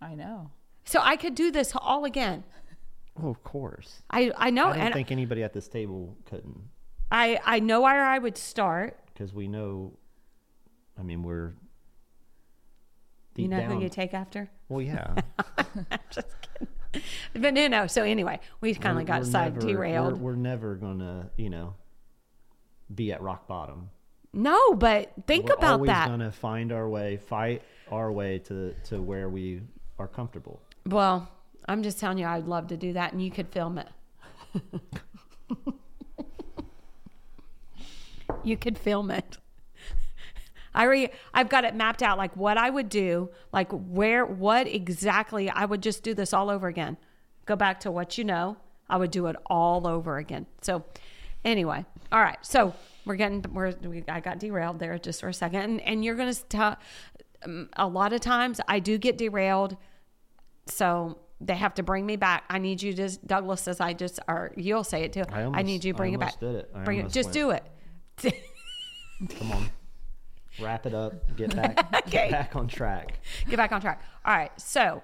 I 0.00 0.14
know. 0.14 0.50
so 0.84 1.00
I 1.02 1.16
could 1.16 1.34
do 1.34 1.50
this 1.50 1.72
all 1.76 2.04
again. 2.04 2.44
Oh, 3.20 3.28
of 3.28 3.42
course. 3.44 4.02
I 4.10 4.30
I 4.36 4.50
know, 4.50 4.66
I 4.68 4.72
don't 4.74 4.82
and 4.86 4.94
think 4.94 5.10
anybody 5.12 5.42
at 5.42 5.52
this 5.52 5.66
table 5.68 6.16
couldn't, 6.26 6.60
I 7.10 7.38
I 7.44 7.60
know 7.60 7.82
where 7.82 8.04
I 8.04 8.18
would 8.18 8.36
start. 8.36 8.98
because 9.12 9.32
we 9.32 9.48
know. 9.48 9.92
I 10.98 11.02
mean, 11.02 11.22
we're. 11.22 11.54
you 13.36 13.48
know 13.48 13.58
down- 13.60 13.70
who 13.72 13.80
you 13.82 13.88
take 13.88 14.14
after? 14.14 14.48
Well, 14.68 14.80
yeah. 14.82 15.14
Just 16.10 16.28
kidding. 16.40 16.68
But 17.34 17.54
no, 17.54 17.66
no. 17.68 17.86
So 17.86 18.02
anyway, 18.04 18.40
we 18.60 18.74
kind 18.74 18.98
of 18.98 19.06
got 19.06 19.22
we're 19.22 19.30
side 19.30 19.54
never- 19.54 19.66
derailed. 19.66 20.18
We're, 20.20 20.30
we're 20.32 20.36
never 20.36 20.76
gonna, 20.76 21.30
you 21.36 21.50
know, 21.50 21.74
be 22.94 23.12
at 23.12 23.20
rock 23.22 23.46
bottom. 23.48 23.90
No, 24.32 24.74
but 24.74 25.12
think 25.26 25.46
about 25.46 25.60
that. 25.60 25.60
we're 25.60 25.66
about 25.66 25.72
always 25.74 25.88
that. 25.88 26.08
gonna 26.08 26.32
find 26.32 26.72
our 26.72 26.88
way, 26.88 27.16
fight 27.16 27.62
our 27.90 28.10
way 28.12 28.38
to 28.40 28.74
to 28.84 29.00
where 29.02 29.28
we 29.28 29.60
are 29.98 30.08
comfortable. 30.08 30.60
Well, 30.86 31.28
I'm 31.68 31.82
just 31.82 31.98
telling 31.98 32.18
you, 32.18 32.26
I'd 32.26 32.46
love 32.46 32.68
to 32.68 32.76
do 32.76 32.92
that, 32.94 33.12
and 33.12 33.22
you 33.22 33.30
could 33.30 33.48
film 33.48 33.78
it. 33.78 33.88
you 38.44 38.56
could 38.56 38.78
film 38.78 39.10
it. 39.10 39.38
I 40.74 40.84
re- 40.84 41.10
I've 41.32 41.48
got 41.48 41.64
it 41.64 41.74
mapped 41.74 42.02
out, 42.02 42.18
like 42.18 42.36
what 42.36 42.58
I 42.58 42.70
would 42.70 42.88
do, 42.88 43.30
like 43.52 43.70
where, 43.72 44.24
what 44.24 44.66
exactly. 44.66 45.50
I 45.50 45.64
would 45.64 45.82
just 45.82 46.02
do 46.02 46.14
this 46.14 46.32
all 46.32 46.50
over 46.50 46.68
again. 46.68 46.96
Go 47.46 47.56
back 47.56 47.80
to 47.80 47.90
what 47.90 48.18
you 48.18 48.24
know. 48.24 48.56
I 48.88 48.96
would 48.96 49.10
do 49.10 49.26
it 49.26 49.36
all 49.46 49.86
over 49.86 50.18
again. 50.18 50.46
So, 50.60 50.84
anyway, 51.44 51.84
all 52.12 52.20
right. 52.20 52.38
So 52.42 52.74
we're 53.04 53.16
getting, 53.16 53.44
we're, 53.52 53.74
we, 53.82 54.04
I 54.08 54.20
got 54.20 54.38
derailed 54.38 54.78
there 54.78 54.98
just 54.98 55.20
for 55.20 55.28
a 55.28 55.34
second, 55.34 55.60
and, 55.60 55.80
and 55.82 56.04
you're 56.04 56.16
gonna 56.16 56.34
tell. 56.34 56.76
Um, 57.44 57.68
a 57.76 57.86
lot 57.86 58.12
of 58.12 58.20
times 58.20 58.60
I 58.68 58.78
do 58.78 58.96
get 58.96 59.18
derailed 59.18 59.76
so 60.66 61.18
they 61.40 61.54
have 61.54 61.74
to 61.74 61.82
bring 61.82 62.06
me 62.06 62.16
back. 62.16 62.44
I 62.48 62.58
need 62.58 62.82
you 62.82 62.94
to 62.94 63.18
Douglas 63.26 63.62
says 63.62 63.80
I 63.80 63.92
just 63.92 64.18
or 64.28 64.52
you'll 64.56 64.84
say 64.84 65.02
it 65.02 65.12
too. 65.12 65.24
I 65.30 65.42
I, 65.42 65.62
need 65.62 65.84
you 65.84 65.92
to 65.92 65.96
bring 65.96 66.14
it 66.14 66.20
back. 66.20 66.38
did 66.40 66.54
it. 66.54 66.84
Bring 66.84 67.00
it. 67.00 67.10
Just 67.10 67.28
went. 67.28 67.34
do 67.34 67.50
it. 67.50 67.64
Come 69.38 69.52
on, 69.52 69.70
wrap 70.60 70.86
it 70.86 70.94
up. 70.94 71.36
Get 71.36 71.54
back, 71.54 71.78
Okay. 72.06 72.10
get 72.10 72.30
back 72.30 72.56
on 72.56 72.68
track. 72.68 73.18
Get 73.48 73.56
back 73.56 73.72
on 73.72 73.80
track. 73.80 74.02
All 74.24 74.34
right. 74.36 74.52
So 74.60 75.02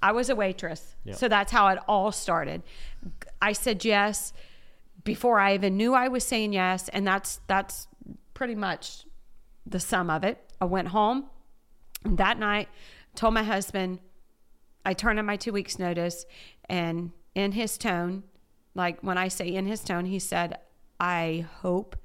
I 0.00 0.12
was 0.12 0.30
a 0.30 0.36
waitress. 0.36 0.94
Yep. 1.04 1.16
So 1.16 1.28
that's 1.28 1.52
how 1.52 1.68
it 1.68 1.78
all 1.88 2.12
started. 2.12 2.62
I 3.42 3.52
said 3.52 3.84
yes 3.84 4.32
before 5.02 5.38
I 5.38 5.54
even 5.54 5.76
knew 5.76 5.94
I 5.94 6.08
was 6.08 6.24
saying 6.24 6.52
yes, 6.52 6.88
and 6.90 7.06
that's 7.06 7.40
that's 7.46 7.88
pretty 8.32 8.54
much 8.54 9.04
the 9.66 9.80
sum 9.80 10.10
of 10.10 10.24
it. 10.24 10.38
I 10.60 10.64
went 10.66 10.88
home 10.88 11.26
that 12.04 12.38
night, 12.38 12.68
told 13.14 13.34
my 13.34 13.42
husband 13.42 13.98
I 14.84 14.92
turned 14.92 15.18
in 15.18 15.26
my 15.26 15.36
two 15.36 15.52
weeks 15.52 15.78
notice, 15.78 16.26
and 16.68 17.12
in 17.34 17.52
his 17.52 17.76
tone, 17.78 18.22
like 18.74 19.00
when 19.00 19.16
I 19.18 19.28
say 19.28 19.48
in 19.48 19.66
his 19.66 19.80
tone, 19.80 20.04
he 20.04 20.18
said, 20.18 20.58
"I 20.98 21.46
hope." 21.60 21.96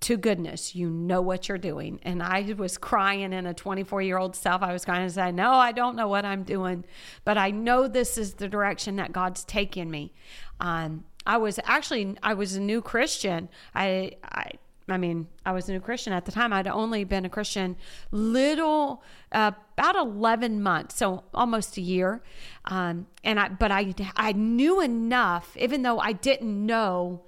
to 0.00 0.16
goodness 0.16 0.76
you 0.76 0.88
know 0.88 1.20
what 1.20 1.48
you're 1.48 1.58
doing. 1.58 1.98
And 2.02 2.22
i 2.22 2.54
was 2.56 2.78
crying 2.78 3.32
in 3.32 3.46
a 3.46 3.54
24 3.54 4.02
year 4.02 4.18
old 4.18 4.36
self. 4.36 4.62
I 4.62 4.72
was 4.72 4.84
kind 4.84 5.04
of 5.04 5.10
saying 5.12 5.34
no 5.34 5.52
i 5.52 5.72
don't 5.72 5.96
know 5.96 6.08
what 6.08 6.24
i'm 6.24 6.44
doing 6.44 6.84
but 7.24 7.36
i 7.36 7.50
know 7.50 7.88
this 7.88 8.16
is 8.16 8.34
the 8.34 8.48
direction 8.48 8.96
that 8.96 9.12
god's 9.12 9.44
taking 9.44 9.90
me. 9.90 10.12
Um, 10.60 11.04
i 11.26 11.36
was 11.36 11.58
actually 11.64 12.16
i 12.22 12.34
was 12.34 12.54
a 12.54 12.60
new 12.60 12.80
christian. 12.80 13.48
I 13.74 14.12
i 14.22 14.52
I 14.88 14.96
mean, 14.96 15.28
I 15.44 15.52
was 15.52 15.68
a 15.68 15.72
new 15.72 15.80
Christian 15.80 16.12
at 16.12 16.24
the 16.24 16.32
time. 16.32 16.52
I'd 16.52 16.66
only 16.66 17.04
been 17.04 17.24
a 17.24 17.28
Christian 17.28 17.76
little, 18.10 19.02
uh, 19.32 19.52
about 19.76 19.96
eleven 19.96 20.62
months, 20.62 20.96
so 20.96 21.24
almost 21.34 21.76
a 21.76 21.80
year. 21.80 22.22
Um, 22.64 23.06
and 23.22 23.38
I, 23.38 23.48
but 23.50 23.70
I, 23.70 23.94
I 24.16 24.32
knew 24.32 24.80
enough, 24.80 25.56
even 25.56 25.82
though 25.82 25.98
I 25.98 26.12
didn't 26.12 26.66
know 26.66 27.24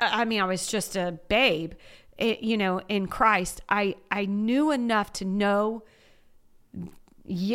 I 0.00 0.24
mean, 0.24 0.40
I 0.40 0.44
was 0.44 0.66
just 0.66 0.96
a 0.96 1.18
babe, 1.28 1.72
it, 2.16 2.40
you 2.40 2.56
know, 2.56 2.80
in 2.88 3.06
Christ. 3.06 3.60
I 3.68 3.96
I 4.10 4.24
knew 4.24 4.70
enough 4.70 5.12
to 5.14 5.24
know 5.24 5.84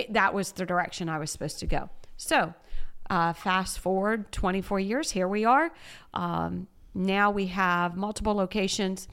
that 0.10 0.34
was 0.34 0.52
the 0.54 0.66
direction 0.66 1.10
I 1.10 1.18
was 1.18 1.32
supposed 1.32 1.60
to 1.60 1.66
go. 1.66 1.90
So, 2.16 2.54
uh, 3.10 3.34
fast 3.34 3.80
forward 3.80 4.32
24 4.32 4.80
years, 4.80 5.12
here 5.12 5.28
we 5.28 5.46
are. 5.46 5.74
Um, 6.14 6.68
now 6.94 7.32
we 7.32 7.48
have 7.48 7.96
multiple 7.96 8.36
locations. 8.36 9.08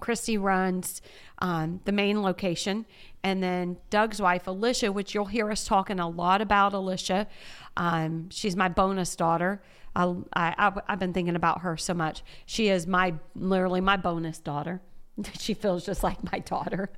Christy 0.00 0.38
runs 0.38 1.02
um, 1.40 1.80
the 1.84 1.92
main 1.92 2.22
location, 2.22 2.86
and 3.22 3.42
then 3.42 3.76
Doug's 3.90 4.20
wife, 4.20 4.46
Alicia, 4.46 4.90
which 4.90 5.14
you'll 5.14 5.26
hear 5.26 5.50
us 5.50 5.64
talking 5.64 6.00
a 6.00 6.08
lot 6.08 6.40
about. 6.40 6.72
Alicia, 6.72 7.26
um, 7.76 8.28
she's 8.30 8.56
my 8.56 8.68
bonus 8.68 9.14
daughter. 9.14 9.62
I, 9.94 10.14
I, 10.34 10.72
I've 10.88 10.98
been 10.98 11.12
thinking 11.12 11.36
about 11.36 11.62
her 11.62 11.76
so 11.76 11.94
much. 11.94 12.22
She 12.46 12.68
is 12.68 12.86
my 12.86 13.14
literally 13.34 13.80
my 13.80 13.96
bonus 13.96 14.38
daughter. 14.38 14.80
she 15.38 15.54
feels 15.54 15.84
just 15.84 16.02
like 16.02 16.32
my 16.32 16.38
daughter. 16.38 16.90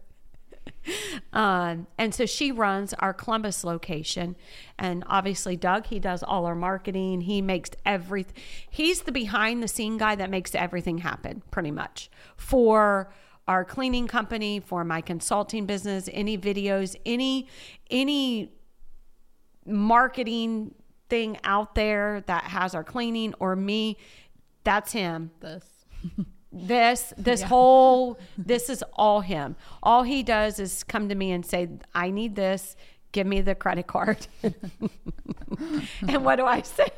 um, 1.33 1.87
and 1.99 2.15
so 2.15 2.27
she 2.27 2.53
runs 2.53 2.95
our 2.95 3.13
Columbus 3.13 3.65
location. 3.65 4.37
And 4.79 5.05
obviously, 5.07 5.57
Doug, 5.57 5.87
he 5.87 5.99
does 5.99 6.23
all 6.23 6.47
our 6.47 6.55
marketing. 6.55 7.23
He 7.23 7.43
makes 7.43 7.71
everything, 7.85 8.35
he's 8.71 9.03
the 9.03 9.13
behind 9.13 9.63
the 9.63 9.69
scene 9.69 9.99
guy 9.99 10.15
that 10.15 10.31
makes 10.31 10.55
everything 10.55 10.99
happen, 10.99 11.43
pretty 11.51 11.71
much, 11.71 12.11
for 12.37 13.13
our 13.49 13.65
cleaning 13.65 14.07
company, 14.07 14.61
for 14.61 14.85
my 14.85 15.01
consulting 15.01 15.67
business, 15.67 16.09
any 16.13 16.39
videos, 16.39 16.97
any, 17.05 17.49
any 17.91 18.53
marketing 19.67 20.75
thing 21.09 21.39
out 21.45 21.75
there 21.75 22.23
that 22.27 22.45
has 22.45 22.75
our 22.75 22.85
cleaning 22.85 23.35
or 23.39 23.57
me. 23.57 23.97
That's 24.65 24.93
him. 24.93 25.31
This. 25.41 25.65
this 26.53 27.15
this 27.17 27.41
Yeah. 27.41 27.47
whole 27.49 28.19
this 28.37 28.69
is 28.69 28.85
all 28.93 29.21
him 29.21 29.57
all 29.83 30.03
he 30.03 30.23
does 30.23 30.59
is 30.59 30.85
come 30.85 31.09
to 31.09 31.15
me 31.15 31.33
and 31.33 31.45
say 31.47 31.69
i 31.95 32.11
need 32.11 32.37
this 32.37 32.77
give 33.13 33.27
me 33.27 33.41
the 33.41 33.55
credit 33.55 33.87
card 33.87 34.27
and 34.43 36.25
what 36.25 36.37
do 36.37 36.45
i 36.45 36.61
say 36.63 36.91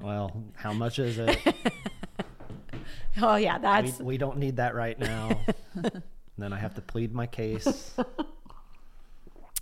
Well, 0.00 0.32
how 0.54 0.72
much 0.72 0.98
is 0.98 1.18
it? 1.18 1.38
oh 3.22 3.36
yeah 3.36 3.56
we, 3.58 3.62
that's 3.62 4.00
we 4.00 4.16
don't 4.18 4.38
need 4.38 4.56
that 4.56 4.74
right 4.74 4.98
now. 4.98 5.38
then 6.38 6.52
I 6.54 6.58
have 6.58 6.74
to 6.76 6.80
plead 6.80 7.12
my 7.14 7.26
case. 7.26 7.94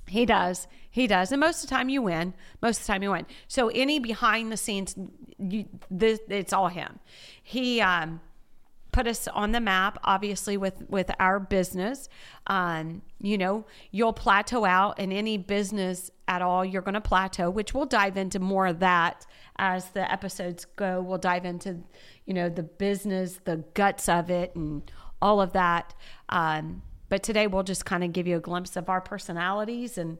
He 0.06 0.24
does. 0.24 0.68
He 0.90 1.06
does. 1.06 1.32
And 1.32 1.40
most 1.40 1.64
of 1.64 1.68
the 1.68 1.74
time 1.74 1.88
you 1.88 2.02
win. 2.02 2.34
Most 2.62 2.80
of 2.80 2.86
the 2.86 2.92
time 2.92 3.02
you 3.02 3.10
win. 3.10 3.26
So 3.48 3.68
any 3.68 3.98
behind 3.98 4.50
the 4.52 4.56
scenes, 4.56 4.94
you, 5.38 5.66
this, 5.90 6.20
it's 6.28 6.52
all 6.52 6.68
him. 6.68 6.98
He 7.42 7.80
um, 7.80 8.20
put 8.98 9.06
us 9.06 9.28
on 9.28 9.52
the 9.52 9.60
map, 9.60 9.96
obviously, 10.02 10.56
with, 10.56 10.82
with 10.88 11.08
our 11.20 11.38
business. 11.38 12.08
Um, 12.48 13.02
you 13.20 13.38
know, 13.38 13.64
you'll 13.92 14.12
plateau 14.12 14.64
out 14.64 14.98
in 14.98 15.12
any 15.12 15.38
business 15.38 16.10
at 16.26 16.42
all. 16.42 16.64
You're 16.64 16.82
going 16.82 16.94
to 16.94 17.00
plateau, 17.00 17.48
which 17.48 17.72
we'll 17.72 17.86
dive 17.86 18.16
into 18.16 18.40
more 18.40 18.66
of 18.66 18.80
that 18.80 19.24
as 19.56 19.90
the 19.90 20.10
episodes 20.10 20.64
go. 20.64 21.00
We'll 21.00 21.18
dive 21.18 21.44
into, 21.44 21.76
you 22.26 22.34
know, 22.34 22.48
the 22.48 22.64
business, 22.64 23.38
the 23.44 23.58
guts 23.74 24.08
of 24.08 24.30
it, 24.30 24.56
and 24.56 24.90
all 25.22 25.40
of 25.40 25.52
that. 25.52 25.94
Um, 26.28 26.82
but 27.08 27.22
today 27.22 27.46
we'll 27.46 27.62
just 27.62 27.84
kind 27.84 28.02
of 28.02 28.12
give 28.12 28.26
you 28.26 28.36
a 28.36 28.40
glimpse 28.40 28.74
of 28.74 28.88
our 28.88 29.00
personalities 29.00 29.96
and 29.96 30.18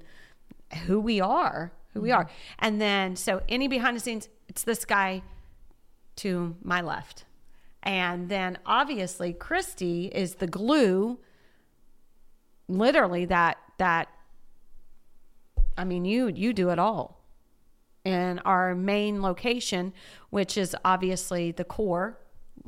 who 0.86 1.00
we 1.00 1.20
are, 1.20 1.72
who 1.94 2.00
we 2.00 2.12
are. 2.12 2.30
And 2.60 2.80
then, 2.80 3.16
so 3.16 3.42
any 3.48 3.66
behind 3.66 3.96
the 3.96 4.00
scenes, 4.00 4.28
it's 4.48 4.62
this 4.62 4.84
guy 4.84 5.24
to 6.18 6.54
my 6.62 6.80
left. 6.80 7.24
And 7.82 8.28
then 8.28 8.58
obviously 8.66 9.32
Christy 9.32 10.06
is 10.06 10.36
the 10.36 10.46
glue, 10.46 11.18
literally 12.68 13.24
that, 13.26 13.58
that, 13.78 14.08
I 15.76 15.84
mean, 15.84 16.04
you, 16.04 16.28
you 16.28 16.52
do 16.52 16.70
it 16.70 16.78
all. 16.78 17.24
And 18.04 18.40
our 18.44 18.74
main 18.74 19.22
location, 19.22 19.92
which 20.30 20.56
is 20.56 20.74
obviously 20.84 21.52
the 21.52 21.64
core, 21.64 22.18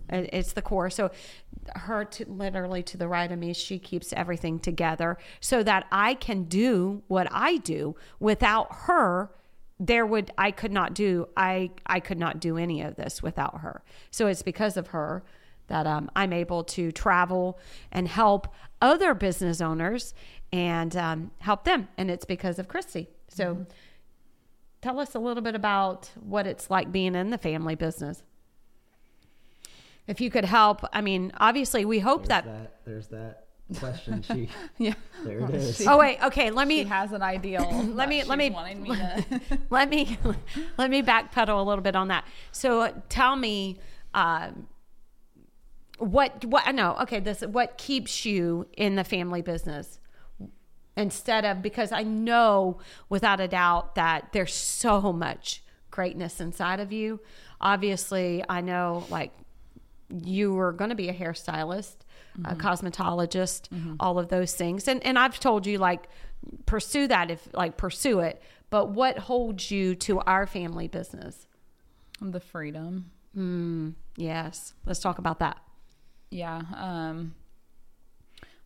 it's 0.08 0.52
the 0.52 0.62
core. 0.62 0.90
So 0.90 1.10
her 1.74 2.04
to 2.04 2.24
literally 2.28 2.82
to 2.84 2.96
the 2.96 3.08
right 3.08 3.30
of 3.30 3.38
me, 3.38 3.52
she 3.52 3.78
keeps 3.78 4.12
everything 4.12 4.58
together 4.58 5.18
so 5.40 5.62
that 5.62 5.86
I 5.92 6.14
can 6.14 6.44
do 6.44 7.02
what 7.08 7.28
I 7.30 7.58
do. 7.58 7.96
Without 8.18 8.68
her, 8.70 9.30
there 9.80 10.06
would 10.06 10.30
I 10.38 10.52
could 10.52 10.70
not 10.70 10.94
do 10.94 11.28
I 11.36 11.70
I 11.86 11.98
could 11.98 12.18
not 12.18 12.38
do 12.38 12.56
any 12.56 12.82
of 12.82 12.94
this 12.94 13.22
without 13.22 13.62
her. 13.62 13.82
So 14.12 14.28
it's 14.28 14.42
because 14.42 14.76
of 14.76 14.88
her 14.88 15.24
that 15.66 15.86
um, 15.86 16.10
I'm 16.14 16.32
able 16.32 16.62
to 16.64 16.92
travel 16.92 17.58
and 17.90 18.06
help 18.06 18.48
other 18.80 19.14
business 19.14 19.60
owners 19.60 20.14
and 20.52 20.96
um, 20.96 21.30
help 21.38 21.64
them, 21.64 21.88
and 21.96 22.10
it's 22.10 22.24
because 22.24 22.58
of 22.58 22.68
Christy. 22.68 23.08
So. 23.28 23.66
Tell 24.82 24.98
us 24.98 25.14
a 25.14 25.18
little 25.18 25.42
bit 25.42 25.54
about 25.54 26.10
what 26.18 26.46
it's 26.46 26.70
like 26.70 26.90
being 26.90 27.14
in 27.14 27.28
the 27.28 27.36
family 27.36 27.74
business. 27.74 28.22
If 30.06 30.22
you 30.22 30.30
could 30.30 30.46
help, 30.46 30.82
I 30.90 31.02
mean, 31.02 31.32
obviously, 31.36 31.84
we 31.84 31.98
hope 31.98 32.28
that. 32.28 32.46
that. 32.46 32.84
There's 32.86 33.08
that 33.08 33.49
question. 33.78 34.22
She 34.22 34.48
Yeah. 34.78 34.94
there 35.24 35.40
it 35.40 35.50
is. 35.54 35.86
Oh 35.86 35.98
wait, 35.98 36.18
okay. 36.24 36.50
Let 36.50 36.66
me 36.68 36.82
She 36.82 36.88
has 36.88 37.12
an 37.12 37.22
ideal. 37.22 37.62
Let 37.94 38.08
me- 38.08 38.22
let 38.24 38.38
she's 38.40 38.50
me- 38.50 38.50
wanting 38.50 38.82
me 38.82 38.90
to. 38.90 39.24
let 39.70 39.88
me 39.88 40.18
let 40.78 40.90
me 40.90 41.02
backpedal 41.02 41.58
a 41.60 41.62
little 41.62 41.82
bit 41.82 41.96
on 41.96 42.08
that. 42.08 42.24
So 42.52 42.80
uh, 42.82 42.92
tell 43.08 43.36
me, 43.36 43.78
um, 44.14 44.66
what 45.98 46.44
what 46.46 46.74
no 46.74 46.96
okay 47.02 47.20
this 47.20 47.42
what 47.42 47.76
keeps 47.76 48.24
you 48.24 48.66
in 48.76 48.94
the 48.96 49.04
family 49.04 49.42
business 49.42 49.98
instead 50.96 51.44
of 51.44 51.60
because 51.62 51.92
I 51.92 52.02
know 52.02 52.78
without 53.08 53.38
a 53.40 53.46
doubt 53.48 53.94
that 53.96 54.30
there's 54.32 54.54
so 54.54 55.12
much 55.12 55.62
greatness 55.90 56.40
inside 56.40 56.80
of 56.80 56.90
you. 56.92 57.20
Obviously, 57.60 58.42
I 58.48 58.60
know 58.62 59.04
like 59.10 59.32
you 60.10 60.52
were 60.52 60.72
going 60.72 60.90
to 60.90 60.96
be 60.96 61.08
a 61.08 61.14
hairstylist, 61.14 61.96
a 62.44 62.54
cosmetologist, 62.54 63.68
all 64.00 64.18
of 64.18 64.28
those 64.28 64.54
things. 64.54 64.88
And 64.88 65.04
and 65.04 65.18
I've 65.18 65.38
told 65.40 65.66
you 65.66 65.78
like 65.78 66.08
pursue 66.66 67.06
that 67.08 67.30
if 67.30 67.48
like 67.52 67.76
pursue 67.76 68.20
it. 68.20 68.42
But 68.70 68.90
what 68.90 69.18
holds 69.18 69.70
you 69.70 69.94
to 69.96 70.20
our 70.20 70.46
family 70.46 70.88
business? 70.88 71.46
the 72.20 72.40
freedom. 72.40 73.10
Mm, 73.36 73.94
yes. 74.16 74.74
Let's 74.84 75.00
talk 75.00 75.18
about 75.18 75.38
that. 75.38 75.58
Yeah. 76.30 76.60
Um, 76.76 77.34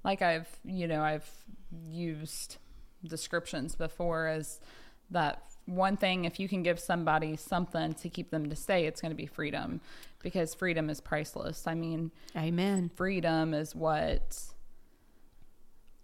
like 0.02 0.22
I've, 0.22 0.48
you 0.64 0.86
know, 0.88 1.02
I've 1.02 1.28
used 1.86 2.56
descriptions 3.04 3.74
before 3.74 4.26
as 4.26 4.60
that 5.10 5.42
one 5.66 5.96
thing, 5.96 6.24
if 6.24 6.38
you 6.38 6.48
can 6.48 6.62
give 6.62 6.78
somebody 6.78 7.36
something 7.36 7.94
to 7.94 8.08
keep 8.08 8.30
them 8.30 8.50
to 8.50 8.56
stay, 8.56 8.86
it's 8.86 9.00
going 9.00 9.10
to 9.10 9.16
be 9.16 9.26
freedom 9.26 9.80
because 10.22 10.54
freedom 10.54 10.90
is 10.90 11.00
priceless. 11.00 11.66
I 11.66 11.74
mean, 11.74 12.10
Amen. 12.36 12.90
freedom 12.94 13.54
is 13.54 13.74
what 13.74 14.42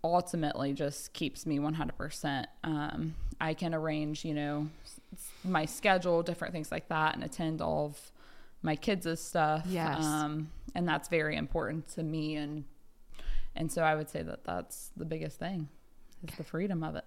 ultimately 0.03 0.73
just 0.73 1.13
keeps 1.13 1.45
me 1.47 1.59
100%. 1.59 2.47
Um, 2.65 3.15
I 3.41 3.55
can 3.55 3.75
arrange, 3.75 4.25
you 4.25 4.35
know, 4.35 4.69
my 5.45 5.67
schedule, 5.67 6.23
different 6.23 6.53
things 6.53 6.71
like 6.71 6.89
that, 6.89 7.15
and 7.15 7.25
attend 7.25 7.61
all 7.61 7.87
of 7.87 8.13
my 8.63 8.77
kids' 8.77 9.21
stuff. 9.21 9.65
Yes. 9.69 10.05
Um, 10.05 10.51
and 10.75 10.89
that's 10.89 11.09
very 11.09 11.37
important 11.37 11.89
to 11.95 12.03
me. 12.03 12.37
And, 12.37 12.65
and 13.55 13.71
so 13.71 13.83
I 13.83 13.95
would 13.95 14.09
say 14.09 14.23
that 14.23 14.45
that's 14.45 14.91
the 14.97 15.05
biggest 15.05 15.39
thing 15.39 15.69
is 16.27 16.35
the 16.37 16.45
freedom 16.45 16.83
of 16.83 16.97
it. 16.97 17.05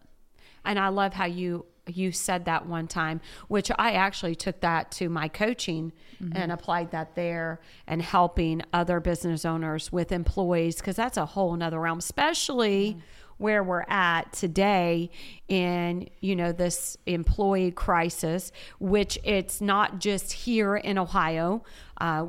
And 0.65 0.79
I 0.79 0.89
love 0.89 1.13
how 1.13 1.25
you 1.25 1.65
you 1.87 2.11
said 2.11 2.45
that 2.45 2.65
one 2.65 2.87
time, 2.87 3.21
which 3.47 3.71
I 3.77 3.91
actually 3.91 4.35
took 4.35 4.61
that 4.61 4.91
to 4.93 5.09
my 5.09 5.27
coaching 5.27 5.91
and 6.33 6.51
applied 6.51 6.91
that 6.91 7.15
there 7.15 7.59
and 7.87 8.01
helping 8.01 8.61
other 8.71 8.99
business 8.99 9.43
owners 9.43 9.91
with 9.91 10.11
employees 10.11 10.77
because 10.77 10.95
that's 10.95 11.17
a 11.17 11.25
whole 11.25 11.55
nother 11.55 11.79
realm, 11.79 11.99
especially 11.99 12.97
where 13.37 13.63
we're 13.63 13.85
at 13.89 14.31
today 14.31 15.09
in 15.49 16.09
you 16.21 16.35
know 16.35 16.51
this 16.51 16.95
employee 17.05 17.71
crisis, 17.71 18.51
which 18.79 19.19
it's 19.23 19.59
not 19.59 19.99
just 19.99 20.31
here 20.31 20.77
in 20.77 20.97
Ohio. 20.97 21.63
Uh, 21.99 22.25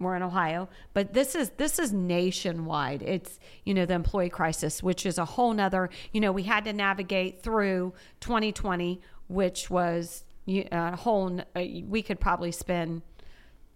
we're 0.00 0.16
in 0.16 0.22
Ohio, 0.22 0.68
but 0.94 1.12
this 1.12 1.34
is 1.34 1.50
this 1.50 1.78
is 1.78 1.92
nationwide. 1.92 3.02
It's 3.02 3.38
you 3.64 3.74
know 3.74 3.84
the 3.86 3.94
employee 3.94 4.30
crisis, 4.30 4.82
which 4.82 5.04
is 5.04 5.18
a 5.18 5.24
whole 5.24 5.52
nother. 5.52 5.90
You 6.12 6.20
know 6.20 6.32
we 6.32 6.44
had 6.44 6.64
to 6.64 6.72
navigate 6.72 7.42
through 7.42 7.92
2020, 8.20 9.00
which 9.28 9.70
was 9.70 10.24
a 10.48 10.96
whole. 10.96 11.40
We 11.54 12.02
could 12.02 12.18
probably 12.18 12.50
spend 12.50 13.02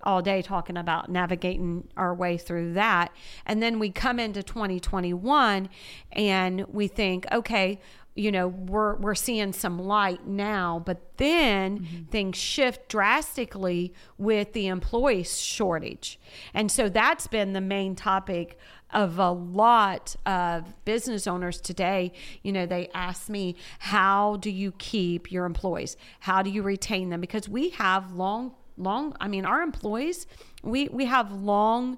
all 0.03 0.21
day 0.21 0.43
talking 0.43 0.77
about 0.77 1.09
navigating 1.09 1.89
our 1.97 2.15
way 2.15 2.39
through 2.39 2.73
that, 2.73 3.13
and 3.47 3.63
then 3.63 3.79
we 3.79 3.91
come 3.91 4.19
into 4.19 4.43
2021, 4.43 5.69
and 6.13 6.67
we 6.73 6.89
think, 6.89 7.27
okay, 7.33 7.81
you 8.15 8.31
know 8.31 8.47
we're 8.49 8.95
we're 8.97 9.15
seeing 9.15 9.53
some 9.53 9.79
light 9.79 10.27
now 10.27 10.83
but 10.85 11.17
then 11.17 11.79
Mm-hmm. 11.81 12.05
things 12.11 12.37
shift 12.37 12.89
drastically 12.89 13.93
with 14.19 14.53
the 14.53 14.67
employee 14.69 15.25
shortage. 15.25 16.21
And 16.53 16.71
so 16.71 16.89
that's 16.89 17.27
been 17.27 17.53
the 17.53 17.61
main 17.61 17.95
topic 17.97 18.59
of 18.93 19.19
a 19.19 19.31
lot 19.31 20.15
of 20.27 20.85
business 20.85 21.27
owners 21.27 21.61
today. 21.61 22.13
You 22.43 22.53
know 22.53 22.67
they 22.67 22.89
ask 22.95 23.29
me 23.29 23.57
how 23.81 24.37
do 24.37 24.51
you 24.51 24.73
keep 24.79 25.33
your 25.33 25.45
employees? 25.47 25.97
How 26.21 26.43
do 26.43 26.51
you 26.51 26.63
retain 26.63 27.09
them? 27.11 27.21
Because 27.21 27.49
we 27.49 27.71
have 27.71 28.13
long 28.13 28.55
long 28.77 29.17
i 29.21 29.29
mean 29.29 29.45
our 29.47 29.63
employees 29.63 30.27
we 30.65 30.89
we 30.89 31.05
have 31.05 31.31
long 31.31 31.97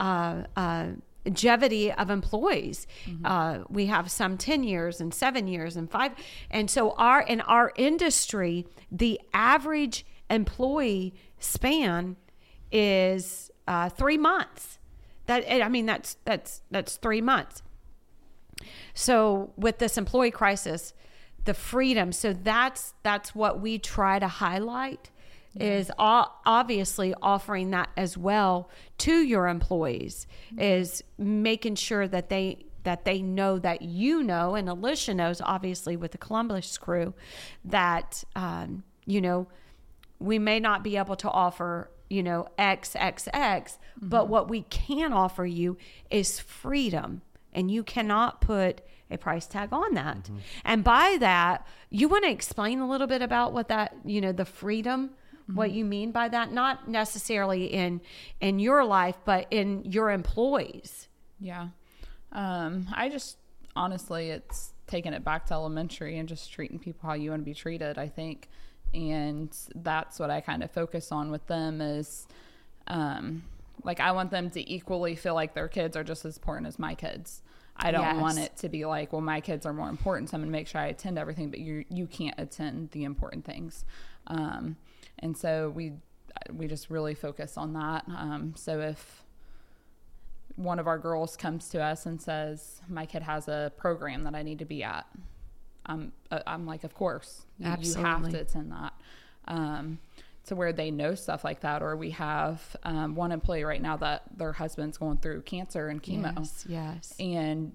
uh, 0.00 0.42
uh, 0.56 0.86
longevity 1.26 1.92
of 1.92 2.10
employees. 2.10 2.86
Uh, 3.24 3.58
we 3.68 3.86
have 3.86 4.10
some 4.10 4.38
10 4.38 4.64
years 4.64 5.00
and 5.00 5.12
seven 5.12 5.48
years 5.48 5.76
and 5.76 5.90
five. 5.90 6.12
And 6.50 6.70
so 6.70 6.92
our 6.92 7.20
in 7.22 7.40
our 7.42 7.72
industry, 7.76 8.66
the 8.90 9.20
average 9.34 10.06
employee 10.30 11.14
span 11.38 12.16
is 12.70 13.50
uh, 13.66 13.88
three 13.88 14.18
months. 14.18 14.78
That 15.26 15.44
I 15.50 15.68
mean 15.68 15.86
that's 15.86 16.16
that's 16.24 16.62
that's 16.70 16.96
three 16.96 17.20
months. 17.20 17.62
So 18.94 19.52
with 19.56 19.78
this 19.78 19.98
employee 19.98 20.30
crisis, 20.30 20.94
the 21.44 21.54
freedom. 21.54 22.12
So 22.12 22.32
that's 22.32 22.94
that's 23.02 23.34
what 23.34 23.60
we 23.60 23.78
try 23.78 24.20
to 24.20 24.28
highlight 24.28 25.10
is 25.60 25.90
o- 25.98 26.30
obviously 26.44 27.14
offering 27.22 27.70
that 27.70 27.88
as 27.96 28.16
well 28.16 28.70
to 28.98 29.22
your 29.22 29.48
employees 29.48 30.26
is 30.58 31.02
making 31.18 31.74
sure 31.74 32.06
that 32.08 32.28
they 32.28 32.64
that 32.82 33.04
they 33.04 33.20
know 33.20 33.58
that 33.58 33.82
you 33.82 34.22
know 34.22 34.54
and 34.54 34.68
alicia 34.68 35.12
knows 35.12 35.40
obviously 35.44 35.96
with 35.96 36.12
the 36.12 36.18
columbus 36.18 36.78
crew 36.78 37.14
that 37.64 38.22
um, 38.34 38.84
you 39.06 39.20
know 39.20 39.46
we 40.18 40.38
may 40.38 40.60
not 40.60 40.82
be 40.82 40.96
able 40.96 41.16
to 41.16 41.28
offer 41.30 41.90
you 42.08 42.22
know 42.22 42.46
x 42.58 42.94
x 42.96 43.28
x 43.32 43.78
but 44.00 44.28
what 44.28 44.48
we 44.48 44.62
can 44.62 45.12
offer 45.12 45.44
you 45.44 45.76
is 46.10 46.38
freedom 46.38 47.22
and 47.52 47.70
you 47.70 47.82
cannot 47.82 48.40
put 48.40 48.82
a 49.10 49.16
price 49.16 49.46
tag 49.46 49.72
on 49.72 49.94
that. 49.94 50.28
And 50.64 50.84
by 50.84 51.16
that 51.20 51.66
you 51.90 52.08
want 52.08 52.24
to 52.24 52.30
explain 52.30 52.80
a 52.80 52.88
little 52.88 53.06
bit 53.06 53.22
about 53.22 53.52
what 53.52 53.68
that 53.68 53.94
you 54.04 54.20
know 54.20 54.32
the 54.32 54.44
freedom 54.44 55.10
what 55.54 55.70
you 55.70 55.84
mean 55.84 56.10
by 56.10 56.28
that 56.28 56.52
not 56.52 56.88
necessarily 56.88 57.66
in 57.66 58.00
in 58.40 58.58
your 58.58 58.84
life 58.84 59.16
but 59.24 59.46
in 59.50 59.84
your 59.84 60.10
employees 60.10 61.08
Yeah. 61.40 61.68
Um, 62.32 62.86
I 62.92 63.08
just 63.08 63.38
honestly, 63.74 64.30
it's 64.30 64.72
taking 64.86 65.12
it 65.12 65.22
back 65.24 65.46
to 65.46 65.54
elementary 65.54 66.18
and 66.18 66.28
just 66.28 66.50
treating 66.52 66.78
people 66.78 67.08
how 67.08 67.14
you 67.14 67.30
want 67.30 67.42
to 67.42 67.44
be 67.44 67.54
treated, 67.54 67.98
I 67.98 68.08
think. 68.08 68.48
And 68.94 69.54
that's 69.74 70.18
what 70.18 70.30
I 70.30 70.40
kind 70.40 70.62
of 70.62 70.70
focus 70.70 71.12
on 71.12 71.30
with 71.30 71.46
them 71.46 71.80
is, 71.80 72.26
um, 72.86 73.42
like 73.84 74.00
I 74.00 74.12
want 74.12 74.30
them 74.30 74.50
to 74.50 74.72
equally 74.72 75.14
feel 75.14 75.34
like 75.34 75.54
their 75.54 75.68
kids 75.68 75.96
are 75.96 76.04
just 76.04 76.24
as 76.24 76.36
important 76.36 76.66
as 76.66 76.78
my 76.78 76.94
kids. 76.94 77.42
I 77.76 77.90
don't 77.90 78.02
Yes. 78.02 78.20
want 78.20 78.38
it 78.38 78.56
to 78.58 78.68
be 78.70 78.86
like, 78.86 79.12
well, 79.12 79.20
my 79.20 79.40
kids 79.40 79.66
are 79.66 79.72
more 79.74 79.88
important, 79.90 80.30
so 80.30 80.36
I'm 80.36 80.40
going 80.40 80.50
to 80.50 80.52
make 80.58 80.66
sure 80.66 80.80
I 80.80 80.86
attend 80.86 81.18
everything, 81.18 81.50
but 81.50 81.60
you 81.60 81.84
you 81.90 82.06
can't 82.06 82.34
attend 82.38 82.90
the 82.92 83.04
important 83.04 83.44
things. 83.44 83.84
Um, 84.28 84.76
and 85.20 85.36
so 85.36 85.70
we 85.70 85.92
we 86.52 86.66
just 86.66 86.90
really 86.90 87.14
focus 87.14 87.56
on 87.56 87.72
that. 87.72 88.04
Um, 88.08 88.54
so 88.56 88.80
if 88.80 89.22
one 90.56 90.78
of 90.78 90.86
our 90.86 90.98
girls 90.98 91.36
comes 91.36 91.68
to 91.70 91.82
us 91.82 92.06
and 92.06 92.20
says, 92.20 92.80
"My 92.88 93.06
kid 93.06 93.22
has 93.22 93.48
a 93.48 93.72
program 93.76 94.24
that 94.24 94.34
I 94.34 94.42
need 94.42 94.58
to 94.60 94.64
be 94.64 94.82
at," 94.82 95.06
I'm 95.86 96.12
uh, 96.30 96.40
I'm 96.46 96.66
like, 96.66 96.84
"Of 96.84 96.94
course, 96.94 97.46
you- 97.58 97.66
you 97.84 97.94
have 98.04 98.22
to 98.32 98.40
attend 98.40 98.72
that." 98.72 98.92
Um, 99.48 99.98
to 100.46 100.54
where 100.54 100.72
they 100.72 100.90
know 100.92 101.14
stuff 101.16 101.42
like 101.44 101.60
that, 101.60 101.82
or 101.82 101.96
we 101.96 102.10
have 102.12 102.76
um, 102.84 103.14
one 103.16 103.32
employee 103.32 103.64
right 103.64 103.82
now 103.82 103.96
that 103.96 104.22
their 104.36 104.52
husband's 104.52 104.96
going 104.96 105.18
through 105.18 105.42
cancer 105.42 105.88
and 105.88 106.00
chemo, 106.02 106.32
yes 106.36 106.64
yes 106.68 107.14
and 107.18 107.72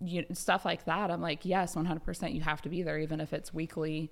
you, 0.00 0.24
stuff 0.32 0.64
like 0.64 0.84
that. 0.86 1.10
I'm 1.10 1.20
like, 1.20 1.44
yes, 1.44 1.74
100%, 1.76 2.34
you 2.34 2.40
have 2.40 2.60
to 2.62 2.68
be 2.68 2.82
there, 2.82 2.98
even 2.98 3.20
if 3.20 3.32
it's 3.32 3.52
weekly 3.54 4.10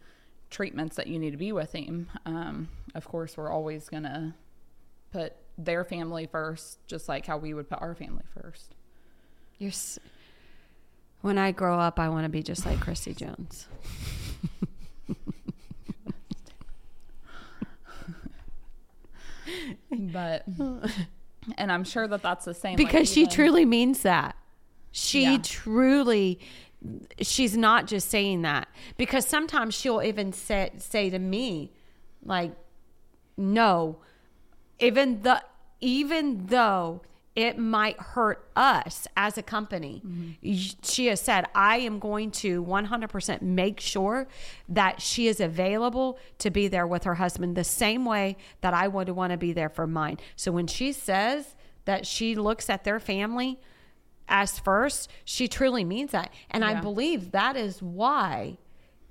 treatments 0.52 0.94
that 0.96 1.08
you 1.08 1.18
need 1.18 1.32
to 1.32 1.36
be 1.36 1.50
with 1.50 1.72
him. 1.72 2.08
Um, 2.26 2.68
of 2.94 3.06
course, 3.08 3.36
we're 3.36 3.50
always 3.50 3.88
gonna 3.88 4.36
put 5.12 5.34
their 5.58 5.84
family 5.84 6.26
first, 6.26 6.78
just 6.86 7.08
like 7.08 7.26
how 7.26 7.36
we 7.38 7.52
would 7.54 7.68
put 7.68 7.80
our 7.82 7.94
family 7.94 8.22
first. 8.40 8.74
You're 9.58 9.70
s- 9.70 9.98
when 11.22 11.38
I 11.38 11.50
grow 11.52 11.78
up, 11.78 11.98
I 11.98 12.08
want 12.08 12.24
to 12.24 12.28
be 12.28 12.42
just 12.42 12.64
like 12.66 12.80
Christy 12.80 13.14
Jones. 13.14 13.66
But, 19.90 20.44
and 21.56 21.72
I'm 21.72 21.84
sure 21.84 22.06
that 22.08 22.22
that's 22.22 22.44
the 22.44 22.54
same 22.54 22.76
like, 22.76 22.86
because 22.86 23.10
she 23.12 23.22
even- 23.22 23.32
truly 23.32 23.64
means 23.64 24.02
that. 24.02 24.36
She 24.90 25.22
Yeah. 25.24 25.38
truly, 25.42 26.38
she's 27.20 27.56
not 27.56 27.86
just 27.86 28.08
saying 28.10 28.42
that 28.42 28.68
because 28.96 29.26
sometimes 29.26 29.74
she'll 29.74 30.02
even 30.02 30.32
say 30.32 30.70
say 30.78 31.10
to 31.10 31.18
me, 31.18 31.72
like, 32.24 32.52
no, 33.36 33.98
even 34.78 35.22
the 35.22 35.42
even 35.80 36.46
though 36.46 37.02
it 37.34 37.56
might 37.56 37.98
hurt 37.98 38.46
us 38.54 39.06
as 39.16 39.38
a 39.38 39.42
company. 39.42 40.02
Mm-hmm. 40.06 40.30
y- 40.44 40.70
She 40.82 41.06
has 41.06 41.18
said, 41.18 41.46
I 41.54 41.78
am 41.78 41.98
going 41.98 42.30
to 42.32 42.62
100% 42.62 43.40
make 43.40 43.80
sure 43.80 44.28
that 44.68 45.00
she 45.00 45.28
is 45.28 45.40
available 45.40 46.18
to 46.40 46.50
be 46.50 46.68
there 46.68 46.86
with 46.86 47.04
her 47.04 47.14
husband 47.14 47.56
the 47.56 47.64
same 47.64 48.04
way 48.04 48.36
that 48.60 48.74
I 48.74 48.86
would 48.86 49.08
want 49.08 49.30
to 49.30 49.38
be 49.38 49.54
there 49.54 49.70
for 49.70 49.86
mine. 49.86 50.18
So 50.36 50.52
when 50.52 50.66
she 50.66 50.92
says 50.92 51.54
that 51.86 52.06
she 52.06 52.34
looks 52.34 52.68
at 52.68 52.84
their 52.84 53.00
family 53.00 53.58
as 54.28 54.58
first, 54.58 55.10
she 55.24 55.48
truly 55.48 55.84
means 55.84 56.12
that. 56.12 56.32
And 56.50 56.64
I 56.64 56.80
believe 56.80 57.32
that 57.32 57.56
is 57.56 57.82
why 57.82 58.58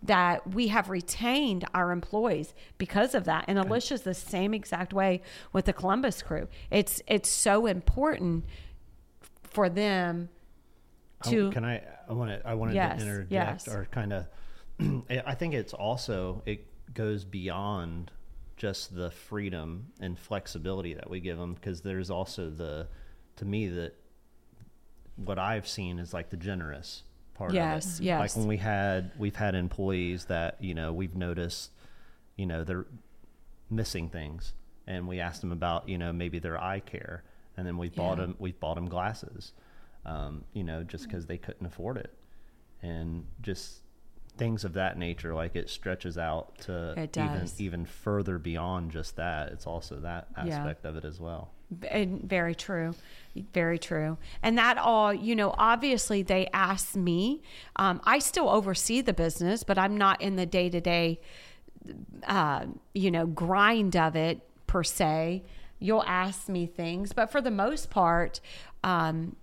that 0.04 0.56
we 0.56 0.69
have 0.69 0.89
retained 0.89 1.65
our 1.76 1.91
employees 1.91 2.56
because 2.78 3.13
of 3.13 3.26
that. 3.26 3.45
And 3.47 3.60
Alicia's 3.60 4.02
the 4.02 4.15
same 4.15 4.54
exact 4.54 4.93
way 4.93 5.21
with 5.54 5.65
the 5.65 5.74
Columbus 5.74 6.21
crew. 6.21 6.47
It's 6.71 7.02
it's 7.08 7.30
so 7.30 7.67
important 7.67 8.45
for 9.43 9.69
them 9.69 10.30
to 11.26 11.52
can 11.52 11.65
I? 11.65 11.84
I 12.10 12.13
want 12.13 12.32
to. 12.32 12.47
I 12.47 12.56
wanted 12.56 12.76
Yes, 12.76 13.00
to 13.00 13.06
interject 13.06 13.32
yes. 13.32 13.67
or 13.67 13.88
kind 13.91 14.13
of. 14.13 14.26
I 15.10 15.36
think 15.36 15.54
it's 15.54 15.74
also 15.74 16.41
it 16.45 16.65
goes 16.93 17.24
beyond 17.24 18.12
just 18.58 18.95
the 18.95 19.10
freedom 19.10 19.88
and 20.00 20.17
flexibility 20.17 20.93
that 20.93 21.10
we 21.10 21.19
give 21.19 21.38
them 21.38 21.54
because 21.56 21.82
there's 21.82 22.12
also 22.12 22.50
the, 22.50 22.88
to 23.36 23.43
me 23.43 23.67
that 23.67 23.95
what 25.25 25.39
I've 25.39 25.67
seen 25.67 25.99
is 25.99 26.13
like 26.13 26.29
the 26.29 26.38
generous 26.38 27.03
part. 27.34 27.53
Yes, 27.53 27.95
of 27.95 28.01
it. 28.01 28.05
yes. 28.05 28.19
Like 28.19 28.36
when 28.36 28.47
we 28.47 28.57
had 28.57 29.12
we've 29.17 29.36
had 29.36 29.55
employees 29.55 30.25
that 30.25 30.57
you 30.60 30.73
know 30.73 30.93
we've 30.93 31.15
noticed, 31.15 31.71
you 32.36 32.45
know 32.45 32.63
they're 32.63 32.86
missing 33.69 34.10
things, 34.10 34.53
and 34.88 35.07
we 35.07 35.19
asked 35.19 35.41
them 35.41 35.51
about 35.51 35.88
you 35.89 35.97
know 35.97 36.12
maybe 36.13 36.39
their 36.39 36.62
eye 36.62 36.79
care, 36.79 37.23
and 37.57 37.65
then 37.65 37.77
we 37.77 37.89
bought 37.89 38.17
them 38.17 38.36
we've 38.39 38.60
bought 38.60 38.75
them 38.75 38.88
glasses, 38.88 39.53
um, 40.05 40.43
you 40.53 40.63
know 40.63 40.84
just 40.84 41.05
because 41.05 41.25
they 41.25 41.38
couldn't 41.38 41.65
afford 41.65 41.97
it, 41.97 42.13
and 42.81 43.25
just 43.41 43.79
things 44.38 44.63
of 44.63 44.74
that 44.74 44.98
nature. 44.98 45.34
Like 45.36 45.56
it 45.56 45.70
stretches 45.70 46.17
out 46.17 46.58
to 46.62 47.10
even 47.17 47.48
even 47.60 47.86
further 47.86 48.38
beyond 48.39 48.91
just 48.91 49.15
that. 49.17 49.52
It's 49.52 49.67
also 49.67 49.98
that 50.02 50.28
Yeah. 50.36 50.44
aspect 50.58 50.86
of 50.86 50.96
it 50.96 51.06
as 51.06 51.20
well. 51.20 51.52
And 51.89 52.22
very 52.24 52.54
true. 52.54 52.96
Very 53.54 53.80
true. 53.80 54.17
And 54.44 54.58
that 54.58 54.78
all, 54.78 55.13
you 55.13 55.36
know, 55.38 55.56
obviously 55.58 56.22
they 56.22 56.48
ask 56.54 56.96
me. 56.98 57.41
Um, 57.78 58.02
I 58.04 58.20
still 58.20 58.50
oversee 58.50 59.00
the 59.02 59.13
business, 59.13 59.63
but 59.63 59.78
I'm 59.78 59.96
not 59.98 60.22
in 60.22 60.36
the 60.36 60.46
day 60.46 60.70
to 60.70 60.82
day, 60.82 61.22
you 62.94 63.12
know, 63.12 63.26
grind 63.26 63.96
of 63.96 64.15
it 64.15 64.41
per 64.67 64.84
se. 64.84 65.44
You'll 65.80 66.04
ask 66.04 66.48
me 66.48 66.65
things, 66.67 67.13
but 67.13 67.32
for 67.32 67.41
the 67.41 67.52
most 67.52 67.89
part, 67.89 68.39
um, 68.84 69.36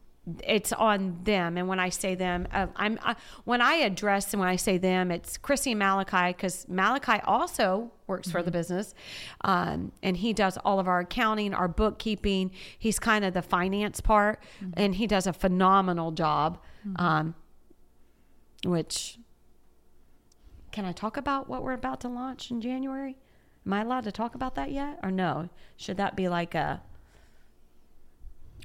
it's 0.45 0.73
on 0.73 1.19
them. 1.25 1.57
And 1.57 1.69
when 1.69 1.81
I 1.81 1.89
say 1.89 2.15
them, 2.15 2.47
uh, 2.53 2.67
I'm 2.77 2.99
I, 3.03 3.17
when 3.45 3.61
I 3.61 3.75
address 3.75 4.33
and 4.33 4.41
when 4.41 4.49
I 4.49 4.57
say 4.57 4.79
them, 4.79 5.11
it's 5.11 5.37
Chrissy 5.37 5.73
and 5.73 5.79
Malachi 5.79 6.33
because 6.33 6.67
Malachi 6.69 7.21
also 7.25 7.93
works 8.07 8.31
for 8.31 8.43
the 8.43 8.51
business, 8.51 8.95
um, 9.43 9.93
and 10.03 10.17
he 10.17 10.33
does 10.33 10.57
all 10.65 10.81
of 10.81 10.89
our 10.89 11.01
accounting, 11.01 11.53
our 11.53 11.69
bookkeeping. 11.69 12.51
He's 12.79 12.99
kind 12.99 13.25
of 13.25 13.35
the 13.35 13.43
finance 13.43 14.01
part, 14.01 14.43
and 14.75 14.95
he 14.95 15.07
does 15.07 15.27
a 15.27 15.33
phenomenal 15.33 16.13
job. 16.13 16.59
Um, 16.97 17.35
which 18.65 19.19
can 20.73 20.85
I 20.85 20.93
talk 20.93 21.17
about 21.17 21.49
what 21.49 21.63
we're 21.63 21.73
about 21.73 22.01
to 22.03 22.09
launch 22.09 22.51
in 22.51 22.61
January? 22.61 23.17
Am 23.67 23.73
I 23.73 23.83
allowed 23.83 24.05
to 24.05 24.13
talk 24.13 24.35
about 24.35 24.55
that 24.55 24.71
yet, 24.71 24.99
or 25.03 25.11
no? 25.11 25.49
Should 25.77 25.97
that 25.99 26.17
be 26.17 26.29
like 26.29 26.55
a 26.55 26.83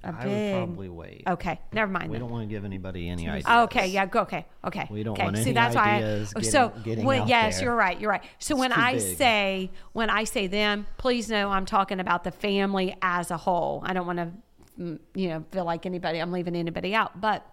a 0.04 0.10
I 0.10 0.24
big. 0.24 0.54
would 0.54 0.58
probably 0.66 0.90
wait. 0.90 1.24
Okay, 1.28 1.60
never 1.72 1.92
mind. 1.92 2.10
We 2.10 2.14
then. 2.16 2.22
don't 2.22 2.32
want 2.32 2.44
to 2.44 2.54
give 2.54 2.66
anybody 2.66 3.10
any 3.10 3.28
ideas. 3.28 3.46
Oh, 3.48 3.64
okay, 3.64 3.88
yeah, 3.88 4.06
go. 4.06 4.22
Okay, 4.22 4.46
okay. 4.66 4.88
We 4.92 5.04
don't 5.04 5.14
okay. 5.14 5.24
want 5.24 5.38
See, 5.38 5.44
any 5.44 5.54
that's 5.54 5.76
ideas 5.76 6.34
why. 6.34 6.40
I, 6.40 6.42
getting- 6.42 6.52
so, 6.52 6.74
getting 6.84 7.06
when, 7.06 7.28
yes, 7.28 7.58
there. 7.58 7.66
you're 7.66 7.76
right. 7.76 8.00
You're 8.00 8.12
right. 8.12 8.24
So 8.40 8.56
when 8.56 8.72
I 8.72 8.94
big. 8.94 9.18
say 9.18 9.72
when 9.94 10.10
I 10.10 10.24
say 10.26 10.48
them, 10.48 10.88
please 10.98 11.30
know 11.30 11.50
I'm 11.50 11.66
talking 11.66 12.00
about 12.00 12.24
the 12.24 12.32
family 12.32 12.96
as 13.02 13.32
a 13.32 13.38
whole. 13.38 13.82
I 13.86 13.94
don't 13.94 14.06
want 14.08 14.20
to, 14.20 14.32
mm, 14.80 15.00
you 15.16 15.30
know, 15.30 15.46
feel 15.52 15.66
like 15.66 15.86
anybody. 15.86 16.20
I'm 16.20 16.32
leaving 16.32 16.56
anybody 16.56 16.94
out, 16.94 17.20
but. 17.20 17.46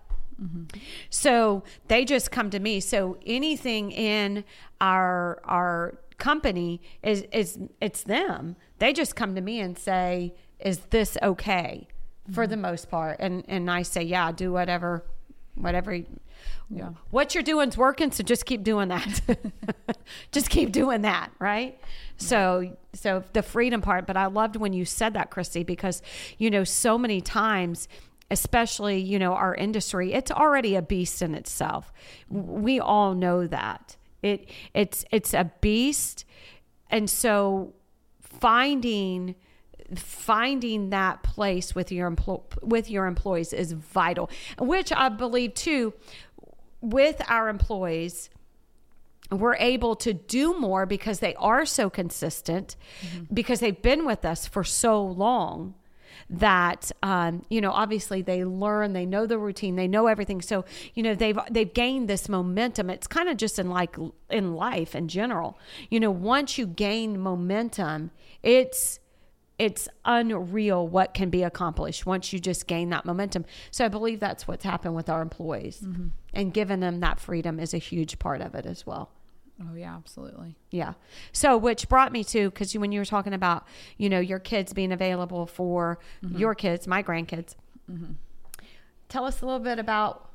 So 1.11 1.65
they 1.89 2.07
just 2.07 2.31
come 2.31 2.49
to 2.51 2.59
me. 2.59 2.81
So 2.81 3.19
anything 3.27 3.93
in 3.93 4.45
our 4.81 5.41
our 5.45 5.99
company 6.17 6.81
is 7.03 7.25
is 7.33 7.59
it's 7.81 8.03
them. 8.05 8.57
They 8.79 8.93
just 8.93 9.17
come 9.17 9.35
to 9.35 9.41
me 9.43 9.61
and 9.61 9.77
say, 9.79 10.35
"Is 10.59 10.79
this 10.91 11.19
okay?" 11.23 11.89
For 12.33 12.45
mm-hmm. 12.45 12.51
the 12.51 12.57
most 12.57 12.91
part, 12.91 13.17
and 13.21 13.45
and 13.49 13.71
I 13.71 13.83
say, 13.83 14.03
"Yeah, 14.03 14.33
do 14.33 14.53
whatever, 14.53 15.05
whatever." 15.55 15.99
Yeah. 16.73 16.91
What 17.11 17.35
you're 17.35 17.43
doing's 17.43 17.77
working, 17.77 18.13
so 18.13 18.23
just 18.23 18.47
keep 18.47 18.63
doing 18.63 18.89
that. 18.89 19.21
just 20.33 20.49
keep 20.49 20.71
doing 20.71 21.03
that, 21.03 21.31
right? 21.39 21.79
So 22.17 22.77
so 22.95 23.25
the 23.33 23.43
freedom 23.43 23.83
part, 23.83 24.07
but 24.07 24.17
I 24.17 24.27
loved 24.27 24.57
when 24.57 24.73
you 24.73 24.85
said 24.85 25.15
that, 25.15 25.31
Christy, 25.31 25.65
because 25.65 26.03
you 26.39 26.51
know, 26.51 26.65
so 26.65 26.97
many 26.97 27.21
times 27.21 27.89
especially 28.31 29.01
you 29.01 29.19
know 29.19 29.33
our 29.33 29.55
industry 29.55 30.13
it's 30.13 30.31
already 30.31 30.77
a 30.77 30.83
beast 30.83 31.21
in 31.21 31.35
itself 31.35 31.93
we 32.29 32.79
all 32.79 33.15
know 33.15 33.47
that 33.47 33.97
it 34.23 34.49
it's 34.73 35.05
it's 35.11 35.35
a 35.35 35.51
beast 35.61 36.25
and 36.91 37.11
so 37.11 37.75
finding 38.21 39.35
finding 39.97 40.91
that 40.91 41.23
place 41.23 41.75
with 41.75 41.91
your 41.91 42.11
empl- 42.11 42.63
with 42.63 42.91
your 42.91 43.07
employees 43.07 43.53
is 43.53 43.73
vital 43.73 44.31
which 44.59 44.93
i 44.93 45.09
believe 45.09 45.55
too 45.55 45.93
with 46.81 47.21
our 47.29 47.49
employees 47.49 48.31
we're 49.31 49.57
able 49.57 49.95
to 49.95 50.13
do 50.13 50.59
more 50.59 50.87
because 50.87 51.21
they 51.21 51.35
are 51.37 51.65
so 51.65 51.89
consistent 51.89 52.77
because 53.33 53.61
they've 53.61 53.83
been 53.83 54.05
with 54.05 54.25
us 54.25 54.47
for 54.47 54.65
so 54.65 55.05
long 55.05 55.75
that 56.29 56.93
um, 57.03 57.45
you 57.49 57.61
know 57.61 57.73
obviously 57.73 58.23
they 58.23 58.45
learn 58.45 58.93
they 58.93 59.07
know 59.07 59.27
the 59.27 59.39
routine 59.39 59.77
they 59.77 59.89
know 59.89 60.07
everything. 60.07 60.41
So 60.41 60.65
you 60.95 61.03
know 61.03 61.15
they've 61.15 61.39
they've 61.51 61.73
gained 61.73 62.09
this 62.09 62.29
momentum. 62.29 62.91
It's 62.91 63.07
kind 63.07 63.29
of 63.29 63.37
just 63.37 63.59
in 63.59 63.71
like 63.71 63.97
in 64.29 64.55
life 64.55 64.95
in 64.95 65.09
general. 65.09 65.59
You 65.91 66.01
know 66.01 66.11
once 66.11 66.59
you 66.59 66.67
gain 66.67 67.21
momentum 67.21 68.11
it's 68.43 69.01
it's 69.61 69.89
unreal 70.07 70.89
what 70.89 71.13
can 71.13 71.29
be 71.29 71.43
accomplished 71.43 72.07
once 72.07 72.33
you 72.33 72.39
just 72.39 72.67
gain 72.67 72.89
that 72.89 73.05
momentum 73.05 73.45
so 73.71 73.85
i 73.85 73.89
believe 73.89 74.19
that's 74.19 74.49
what's 74.49 74.65
happened 74.65 74.97
with 74.97 75.11
our 75.11 75.21
employees 75.21 75.83
mm-hmm. 75.83 76.09
and 76.33 76.55
giving 76.55 76.81
them 76.81 77.01
that 77.01 77.21
freedom 77.21 77.61
is 77.61 77.75
a 77.75 77.79
huge 77.79 78.19
part 78.19 78.41
of 78.41 78.55
it 78.55 78.67
as 78.67 78.87
well 78.87 79.11
Oh 79.63 79.75
yeah, 79.75 79.95
absolutely. 79.95 80.57
yeah. 80.71 80.95
So, 81.33 81.59
which 81.59 81.87
brought 81.91 82.13
me 82.13 82.25
to 82.25 82.49
because 82.49 82.73
when 82.79 82.93
you 82.93 82.99
were 82.99 83.05
talking 83.05 83.35
about, 83.35 83.67
you 83.99 84.09
know, 84.09 84.19
your 84.19 84.39
kids 84.39 84.73
being 84.73 84.91
available 84.91 85.45
for 85.45 85.99
mm-hmm. 86.25 86.39
your 86.39 86.55
kids, 86.55 86.87
my 86.87 87.03
grandkids, 87.03 87.57
mm-hmm. 87.91 88.13
tell 89.11 89.27
us 89.27 89.43
a 89.43 89.45
little 89.45 89.61
bit 89.61 89.79
about 89.79 90.31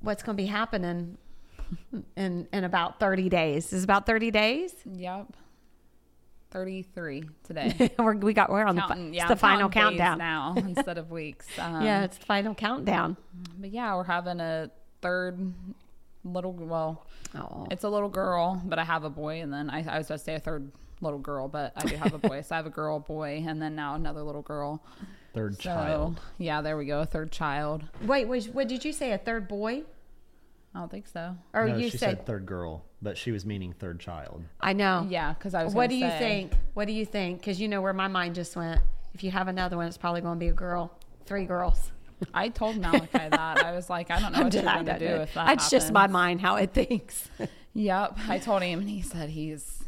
what's 0.00 0.22
going 0.22 0.36
to 0.36 0.40
be 0.40 0.46
happening 0.46 1.18
in 2.16 2.46
in 2.52 2.62
about 2.62 3.00
thirty 3.00 3.28
days. 3.28 3.72
Is 3.72 3.82
it 3.82 3.84
about 3.84 4.06
thirty 4.06 4.30
days? 4.30 4.72
Yep. 4.84 5.26
Thirty-three 6.60 7.24
today. 7.44 7.90
we're, 7.98 8.14
we 8.16 8.32
got 8.32 8.48
we're 8.48 8.64
on 8.64 8.78
Counting, 8.78 9.10
the 9.10 9.16
yeah, 9.18 9.24
it's 9.24 9.28
the 9.28 9.36
final 9.36 9.68
countdown. 9.68 10.16
now 10.16 10.54
instead 10.56 10.96
of 10.96 11.10
weeks. 11.10 11.46
Um, 11.58 11.82
yeah, 11.82 12.04
it's 12.04 12.16
the 12.16 12.24
final 12.24 12.54
countdown. 12.54 13.18
But 13.58 13.72
yeah, 13.72 13.94
we're 13.94 14.04
having 14.04 14.40
a 14.40 14.70
third 15.02 15.52
little. 16.24 16.54
Well, 16.54 17.04
Oh, 17.34 17.66
it's 17.70 17.84
a 17.84 17.90
little 17.90 18.08
girl, 18.08 18.62
but 18.64 18.78
I 18.78 18.84
have 18.84 19.04
a 19.04 19.10
boy, 19.10 19.42
and 19.42 19.52
then 19.52 19.68
I, 19.68 19.84
I 19.86 19.98
was 19.98 20.06
about 20.06 20.18
to 20.20 20.24
say 20.24 20.34
a 20.36 20.40
third 20.40 20.72
little 21.02 21.18
girl, 21.18 21.46
but 21.46 21.74
I 21.76 21.84
do 21.84 21.96
have 21.96 22.14
a 22.14 22.18
boy. 22.18 22.40
so 22.46 22.54
I 22.54 22.56
have 22.56 22.64
a 22.66 22.70
girl, 22.70 23.00
boy, 23.00 23.44
and 23.46 23.60
then 23.60 23.74
now 23.76 23.94
another 23.94 24.22
little 24.22 24.40
girl. 24.40 24.82
Third 25.34 25.56
So 25.56 25.62
child. 25.64 26.20
yeah, 26.38 26.62
there 26.62 26.78
we 26.78 26.86
go, 26.86 27.00
a 27.00 27.04
third 27.06 27.30
child. 27.32 27.84
wait, 28.00 28.26
was, 28.28 28.48
what 28.48 28.66
did 28.66 28.82
you 28.82 28.94
say? 28.94 29.12
A 29.12 29.18
third 29.18 29.46
boy? 29.46 29.82
I 30.76 30.80
don't 30.80 30.90
think 30.90 31.06
so. 31.06 31.34
Or 31.54 31.68
no, 31.68 31.76
you 31.78 31.88
she 31.88 31.96
said, 31.96 32.18
said 32.18 32.26
third 32.26 32.44
girl, 32.44 32.84
but 33.00 33.16
she 33.16 33.32
was 33.32 33.46
meaning 33.46 33.72
third 33.72 33.98
child. 33.98 34.44
I 34.60 34.74
know. 34.74 35.06
Yeah, 35.08 35.32
because 35.32 35.54
I 35.54 35.64
was. 35.64 35.72
What 35.72 35.88
gonna 35.88 36.00
do 36.00 36.06
you 36.06 36.10
think? 36.18 36.52
What 36.74 36.86
do 36.86 36.92
you 36.92 37.06
think? 37.06 37.40
Because 37.40 37.58
you 37.58 37.66
know 37.66 37.80
where 37.80 37.94
my 37.94 38.08
mind 38.08 38.34
just 38.34 38.54
went. 38.56 38.82
If 39.14 39.24
you 39.24 39.30
have 39.30 39.48
another 39.48 39.78
one, 39.78 39.86
it's 39.86 39.96
probably 39.96 40.20
going 40.20 40.34
to 40.34 40.38
be 40.38 40.48
a 40.48 40.52
girl. 40.52 40.92
Three 41.24 41.46
girls. 41.46 41.92
I 42.34 42.50
told 42.50 42.76
Malachi 42.76 43.08
that 43.12 43.64
I 43.64 43.72
was 43.72 43.88
like, 43.88 44.10
I 44.10 44.20
don't 44.20 44.34
know 44.34 44.42
what 44.42 44.52
you're 44.52 44.62
going 44.64 44.84
to 44.84 44.90
don't 44.92 44.98
do 44.98 45.08
know. 45.08 45.22
if 45.22 45.32
that. 45.32 45.46
That's 45.46 45.70
just 45.70 45.92
my 45.92 46.08
mind 46.08 46.42
how 46.42 46.56
it 46.56 46.72
thinks. 46.72 47.30
Yep, 47.78 48.20
I 48.26 48.38
told 48.38 48.62
him, 48.62 48.80
and 48.80 48.88
he 48.88 49.02
said 49.02 49.28
he's 49.28 49.84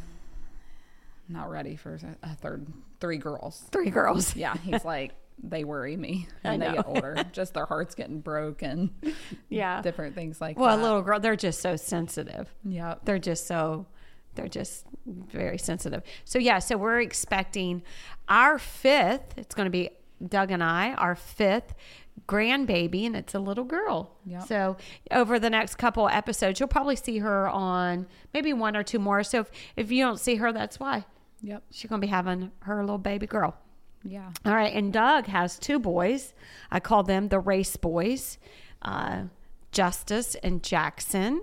not 1.27 1.48
ready 1.48 1.74
for 1.74 1.98
a 2.22 2.35
third, 2.35 2.66
three 3.01 3.16
girls. 3.16 3.64
Three 3.72 3.88
girls. 3.88 4.37
Yeah, 4.37 4.55
he's 4.59 4.85
like, 4.85 5.12
they 5.42 5.64
worry 5.64 5.96
me 5.96 6.27
when 6.42 6.61
they 6.61 6.72
get 6.72 6.87
older. 6.87 7.16
Just 7.33 7.55
their 7.55 7.66
hearts 7.66 7.94
getting 7.94 8.20
broken, 8.20 8.90
Yeah. 9.48 9.81
different 9.83 10.14
things 10.14 10.40
like 10.40 10.59
Well, 10.59 10.74
a 10.74 10.77
that. 10.77 10.83
little 10.83 11.03
girl, 11.03 11.20
they're 11.20 11.37
just 11.37 11.61
so 11.61 11.77
sensitive. 11.77 12.53
Yeah. 12.64 12.96
They're 13.05 13.18
just 13.18 13.46
so, 13.46 13.87
they're 14.35 14.48
just 14.48 14.85
very 15.07 15.59
sensitive. 15.59 16.03
So, 16.24 16.38
yeah, 16.38 16.59
so 16.59 16.77
we're 16.77 17.01
expecting 17.01 17.83
our 18.29 18.59
fifth, 18.59 19.35
it's 19.37 19.55
going 19.55 19.66
to 19.66 19.70
be 19.70 19.90
Doug 20.27 20.51
and 20.51 20.62
I, 20.64 20.94
our 20.94 21.14
fifth 21.14 21.74
grandbaby, 22.27 23.07
and 23.07 23.14
it's 23.16 23.35
a 23.35 23.38
little 23.38 23.64
girl. 23.64 24.16
Yep. 24.27 24.46
So, 24.48 24.77
over 25.12 25.38
the 25.38 25.51
next 25.51 25.77
couple 25.77 26.09
episodes, 26.09 26.59
you'll 26.61 26.68
probably 26.68 26.96
see 26.96 27.18
her 27.18 27.48
on 27.48 28.07
maybe 28.35 28.53
one 28.53 28.77
or 28.77 28.83
two 28.83 28.98
more. 28.98 29.22
So, 29.22 29.40
if, 29.40 29.51
if 29.77 29.90
you 29.92 30.05
don't 30.05 30.18
see 30.20 30.35
her, 30.37 30.53
that's 30.53 30.81
why. 30.81 31.05
Yep. 31.42 31.62
She's 31.70 31.88
going 31.88 32.01
to 32.01 32.07
be 32.07 32.11
having 32.11 32.51
her 32.61 32.81
little 32.81 32.98
baby 32.98 33.27
girl. 33.27 33.57
Yeah. 34.05 34.31
All 34.45 34.55
right, 34.55 34.73
and 34.73 34.93
Doug 34.93 35.27
has 35.27 35.59
two 35.59 35.79
boys. 35.79 36.35
I 36.71 36.81
call 36.81 37.03
them 37.03 37.29
the 37.29 37.41
race 37.41 37.77
boys, 37.77 38.39
uh, 38.83 39.25
Justice 39.73 40.35
and 40.37 40.63
Jackson. 40.63 41.43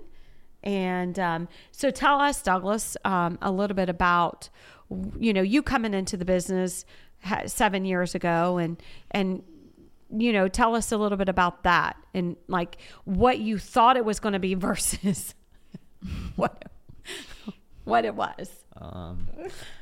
And 0.62 1.18
um, 1.18 1.48
so, 1.70 1.90
tell 1.90 2.18
us, 2.18 2.42
Douglas, 2.42 2.96
um, 3.04 3.38
a 3.40 3.52
little 3.52 3.76
bit 3.76 3.88
about 3.88 4.48
you 5.18 5.32
know 5.32 5.42
you 5.42 5.62
coming 5.62 5.94
into 5.94 6.16
the 6.16 6.24
business 6.24 6.84
seven 7.46 7.84
years 7.84 8.14
ago, 8.14 8.58
and 8.58 8.82
and 9.10 9.42
you 10.10 10.32
know 10.32 10.48
tell 10.48 10.74
us 10.74 10.92
a 10.92 10.96
little 10.96 11.18
bit 11.18 11.28
about 11.28 11.64
that 11.64 11.96
and 12.14 12.36
like 12.46 12.76
what 13.04 13.40
you 13.40 13.58
thought 13.58 13.96
it 13.96 14.04
was 14.04 14.20
going 14.20 14.32
to 14.32 14.38
be 14.38 14.54
versus 14.54 15.34
what 16.36 16.64
what 17.84 18.04
it 18.04 18.14
was. 18.14 18.65
Um, 18.78 19.28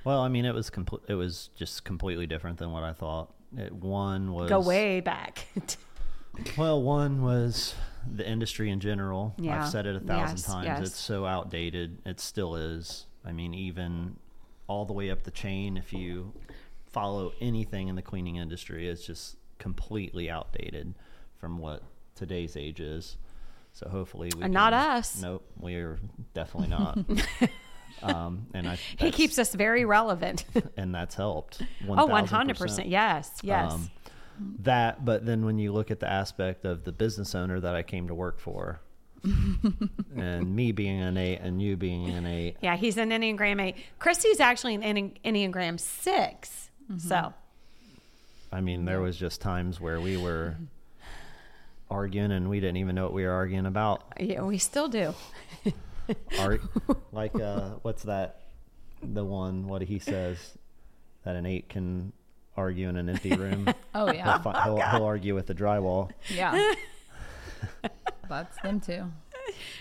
well, 0.05 0.21
I 0.21 0.29
mean, 0.29 0.45
it 0.45 0.55
was 0.55 0.71
complete. 0.71 1.03
It 1.09 1.15
was 1.15 1.51
just 1.57 1.85
completely 1.85 2.27
different 2.27 2.59
than 2.59 2.71
what 2.73 2.83
I 2.85 2.93
thought. 2.93 3.33
It, 3.57 3.73
one 3.73 4.33
was 4.33 4.49
Go 4.49 4.61
way 4.61 5.01
back. 5.01 5.47
Well, 6.59 6.83
one 6.83 7.23
was 7.23 7.77
the 8.13 8.29
industry 8.29 8.69
in 8.71 8.81
general. 8.81 9.37
Yeah. 9.39 9.63
I've 9.63 9.69
said 9.69 9.87
it 9.87 9.95
a 9.95 10.01
thousand 10.01 10.37
Yes, 10.39 10.43
times. 10.47 10.67
yes. 10.67 10.81
It's 10.89 10.99
so 10.99 11.25
outdated. 11.27 11.99
It 12.05 12.19
still 12.19 12.57
is. 12.57 13.07
I 13.25 13.31
mean, 13.31 13.55
even 13.55 14.17
all 14.67 14.85
the 14.85 14.93
way 14.93 15.11
up 15.11 15.23
the 15.23 15.31
chain, 15.31 15.77
if 15.77 15.93
you 15.93 16.33
follow 16.91 17.33
anything 17.41 17.87
in 17.87 17.95
the 17.95 18.03
cleaning 18.03 18.35
industry, 18.35 18.89
it's 18.89 19.07
just 19.07 19.37
completely 19.59 20.29
outdated 20.29 20.95
from 21.39 21.59
what 21.59 21.85
today's 22.17 22.57
age 22.57 22.81
is. 22.81 23.17
So 23.73 23.89
hopefully 23.89 24.31
we 24.37 24.43
And 24.43 24.53
not 24.53 24.73
us. 24.73 25.23
Nope, 25.23 25.45
we're 25.57 26.01
definitely 26.35 26.69
not. 26.71 26.99
um, 28.03 28.47
and 28.55 28.69
I 28.69 28.77
he 28.99 29.11
keeps 29.11 29.39
us 29.39 29.55
very 29.55 29.85
relevant. 29.85 30.45
and 30.77 30.95
that's 30.95 31.15
helped. 31.15 31.63
Oh, 31.89 32.09
1000%. 32.09 32.29
100%. 32.29 32.91
Yes. 32.91 33.31
Yes. 33.43 33.73
Um, 33.73 33.91
that, 34.61 35.05
but 35.05 35.25
then 35.25 35.45
when 35.45 35.59
you 35.59 35.73
look 35.73 35.91
at 35.91 36.01
the 36.01 36.11
aspect 36.11 36.65
of 36.65 36.85
the 36.85 36.93
business 36.93 37.35
owner 37.35 37.61
that 37.61 37.75
I 37.75 37.83
came 37.83 38.09
to 38.09 38.15
work 38.15 38.41
for, 38.41 38.81
and 40.17 40.55
me 40.55 40.73
being 40.73 41.01
an 41.01 41.17
eight 41.17 41.39
and 41.41 41.63
you 41.63 41.77
being 41.77 42.11
an 42.11 42.27
eight, 42.27 42.57
yeah, 42.61 42.77
he's 42.77 42.97
an 42.99 43.11
Enneagram 43.11 43.63
8. 43.63 43.77
Christy's 43.99 44.41
actually 44.41 44.75
an 44.75 44.83
Enne- 44.83 45.17
Enneagram 45.25 45.79
6. 45.81 46.71
So, 46.99 47.33
I 48.53 48.61
mean, 48.61 48.85
there 48.85 49.01
was 49.01 49.17
just 49.17 49.41
times 49.41 49.81
where 49.81 50.01
we 50.01 50.17
were 50.19 50.57
arguing 51.91 52.33
and 52.33 52.51
we 52.51 52.61
didn't 52.61 52.77
even 52.77 52.95
know 52.95 53.05
what 53.05 53.15
we 53.15 53.25
were 53.25 53.33
arguing 53.33 53.67
about. 53.67 54.03
yeah, 54.21 54.43
we 54.43 54.59
still 54.59 54.89
do. 54.89 55.15
Ar- 56.39 56.61
like, 57.13 57.39
uh, 57.39 57.71
what's 57.83 58.03
that? 58.05 58.41
The 59.03 59.25
one, 59.25 59.67
what 59.69 59.83
he 59.83 59.99
says 59.99 60.39
that 61.25 61.37
an 61.37 61.47
eight 61.47 61.69
can 61.69 62.13
argue 62.57 62.89
in 62.89 62.97
an 62.97 63.09
empty 63.09 63.35
room. 63.35 63.69
Oh 63.97 64.07
He'll, 64.07 64.15
yeah. 64.17 64.39
fi- 64.39 64.65
he'll, 64.65 64.81
he'll 64.81 65.05
argue 65.05 65.35
with 65.37 65.47
the 65.47 65.55
drywall. 65.55 66.11
Yeah. 66.29 66.75
That's 68.29 68.61
them 68.63 68.81
too. 68.81 69.05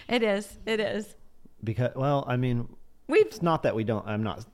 It 0.07 0.21
is. 0.21 0.59
It 0.67 0.79
is. 0.79 1.15
Because, 1.63 1.95
well, 1.95 2.23
I 2.27 2.37
mean, 2.37 2.67
We've, 3.07 3.25
it's 3.25 3.41
not 3.41 3.63
that 3.63 3.75
we 3.75 3.83
don't 3.83 4.07
i'm 4.07 4.23
not 4.23 4.45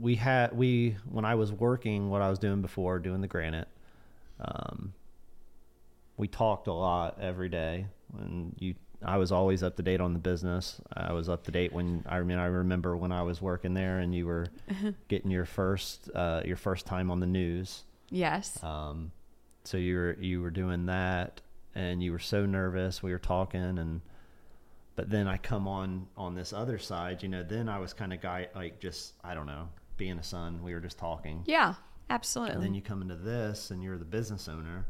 we 0.00 0.14
had 0.16 0.54
we 0.56 0.96
when 1.10 1.24
i 1.24 1.34
was 1.36 1.50
working 1.52 2.10
what 2.10 2.20
i 2.20 2.28
was 2.28 2.38
doing 2.38 2.60
before 2.60 2.98
doing 2.98 3.22
the 3.22 3.26
granite 3.28 3.66
um 4.40 4.92
we 6.16 6.28
talked 6.28 6.66
a 6.68 6.72
lot 6.72 7.18
every 7.20 7.48
day. 7.48 7.86
And 8.18 8.54
you, 8.58 8.74
I 9.04 9.16
was 9.18 9.32
always 9.32 9.62
up 9.62 9.76
to 9.76 9.82
date 9.82 10.00
on 10.00 10.12
the 10.12 10.18
business. 10.18 10.80
I 10.92 11.12
was 11.12 11.28
up 11.28 11.44
to 11.44 11.50
date 11.50 11.72
when 11.72 12.04
I 12.08 12.20
mean 12.20 12.38
I 12.38 12.46
remember 12.46 12.96
when 12.96 13.12
I 13.12 13.22
was 13.22 13.40
working 13.40 13.74
there 13.74 13.98
and 13.98 14.14
you 14.14 14.26
were 14.26 14.46
getting 15.08 15.30
your 15.30 15.44
first 15.44 16.10
uh, 16.14 16.42
your 16.44 16.56
first 16.56 16.86
time 16.86 17.10
on 17.10 17.20
the 17.20 17.26
news. 17.26 17.84
Yes. 18.10 18.62
Um, 18.62 19.12
so 19.64 19.76
you 19.76 19.96
were 19.96 20.16
you 20.20 20.42
were 20.42 20.50
doing 20.50 20.86
that, 20.86 21.40
and 21.74 22.02
you 22.02 22.12
were 22.12 22.18
so 22.18 22.46
nervous. 22.46 23.02
We 23.02 23.12
were 23.12 23.18
talking, 23.18 23.78
and 23.78 24.00
but 24.94 25.10
then 25.10 25.26
I 25.26 25.38
come 25.38 25.66
on 25.66 26.06
on 26.16 26.34
this 26.34 26.52
other 26.52 26.78
side. 26.78 27.22
You 27.22 27.28
know, 27.28 27.42
then 27.42 27.68
I 27.68 27.78
was 27.78 27.92
kind 27.92 28.12
of 28.12 28.20
guy 28.20 28.48
like 28.54 28.78
just 28.80 29.14
I 29.24 29.34
don't 29.34 29.46
know, 29.46 29.68
being 29.96 30.18
a 30.18 30.22
son. 30.22 30.62
We 30.62 30.74
were 30.74 30.80
just 30.80 30.98
talking, 30.98 31.42
yeah, 31.46 31.68
and 31.68 31.76
absolutely. 32.10 32.62
then 32.62 32.74
you 32.74 32.82
come 32.82 33.02
into 33.02 33.16
this, 33.16 33.70
and 33.70 33.82
you're 33.82 33.98
the 33.98 34.04
business 34.04 34.48
owner. 34.48 34.86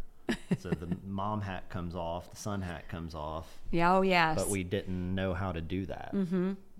So 0.58 0.70
the 0.70 0.88
mom 1.06 1.40
hat 1.40 1.68
comes 1.68 1.94
off, 1.94 2.30
the 2.30 2.36
son 2.36 2.62
hat 2.62 2.88
comes 2.88 3.14
off, 3.14 3.58
yeah, 3.70 3.94
oh 3.94 4.02
yes. 4.02 4.36
but 4.38 4.48
we 4.48 4.62
didn't 4.64 5.14
know 5.14 5.34
how 5.34 5.52
to 5.52 5.60
do 5.60 5.84
that 5.86 6.14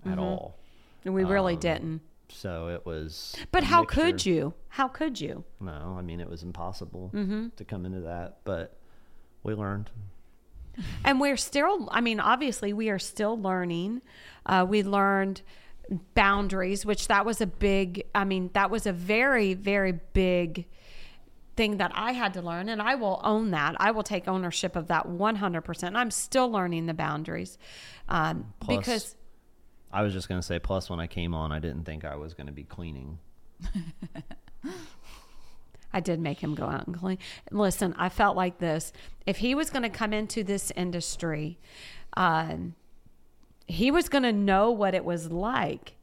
at 0.09 0.17
all. 0.19 0.57
we 1.03 1.23
really 1.23 1.53
um, 1.53 1.59
didn't. 1.59 2.01
So 2.29 2.69
it 2.69 2.85
was. 2.85 3.35
But 3.51 3.63
how 3.63 3.81
mixture. 3.81 4.01
could 4.01 4.25
you? 4.25 4.53
How 4.69 4.87
could 4.87 5.21
you? 5.21 5.43
No, 5.59 5.95
I 5.97 6.01
mean 6.01 6.19
it 6.19 6.27
was 6.29 6.41
impossible 6.43 7.11
Mm-hmm. 7.13 7.49
to 7.55 7.63
come 7.65 7.85
into 7.85 8.01
that, 8.01 8.37
but 8.45 8.75
we 9.43 9.53
learned. 9.53 9.91
And 11.05 11.21
we're 11.21 11.37
still, 11.37 11.87
I 11.91 12.01
mean, 12.01 12.19
obviously, 12.19 12.73
we 12.73 12.89
are 12.89 12.99
still 12.99 13.39
learning. 13.39 14.01
Uh, 14.45 14.65
we 14.67 14.83
learned 14.83 15.41
boundaries, 16.15 16.85
which 16.85 17.07
that 17.07 17.25
was 17.25 17.41
a 17.41 17.47
big, 17.47 18.03
I 18.13 18.25
mean, 18.25 18.49
that 18.53 18.69
was 18.69 18.85
a 18.85 18.91
very, 18.91 19.53
very 19.53 19.93
big 20.13 20.65
thing 21.55 21.77
that 21.77 21.91
I 21.95 22.11
had 22.11 22.33
to 22.33 22.41
learn. 22.41 22.69
And 22.69 22.81
I 22.81 22.95
will 22.95 23.21
own 23.23 23.51
that. 23.51 23.75
I 23.79 23.91
will 23.91 24.03
take 24.03 24.27
ownership 24.27 24.75
of 24.75 24.87
that 24.87 25.07
100%. 25.07 25.95
I'm 25.95 26.11
still 26.11 26.49
learning 26.49 26.85
the 26.85 26.93
boundaries 26.93 27.57
um, 28.09 28.53
Plus- 28.59 28.77
because. 28.77 29.15
I 29.91 30.01
was 30.01 30.13
just 30.13 30.27
going 30.27 30.41
to 30.41 30.45
say, 30.45 30.59
plus 30.59 30.89
when 30.89 30.99
I 30.99 31.07
came 31.07 31.33
on, 31.33 31.53
I 31.53 31.59
didn't 31.59 31.85
think 31.85 32.03
I 32.03 32.15
was 32.17 32.33
going 32.33 32.47
to 32.47 32.53
be 32.53 32.63
cleaning. 32.63 33.19
I 35.93 36.01
did 36.01 36.19
make 36.19 36.41
him 36.41 36.55
go 36.55 36.65
out 36.65 36.87
and 36.87 36.97
clean. 36.97 37.17
Listen, 37.51 37.95
I 37.97 38.09
felt 38.09 38.35
like 38.35 38.57
this. 38.57 38.91
If 39.25 39.37
he 39.37 39.55
was 39.55 39.69
going 39.69 39.83
to 39.83 39.89
come 39.89 40.11
into 40.11 40.43
this 40.43 40.69
industry, 40.75 41.57
um, 42.17 42.75
he 43.67 43.91
was 43.91 44.09
going 44.09 44.23
to 44.23 44.33
know 44.33 44.71
what 44.71 44.93
it 44.93 45.05
was 45.05 45.31
like. 45.31 45.93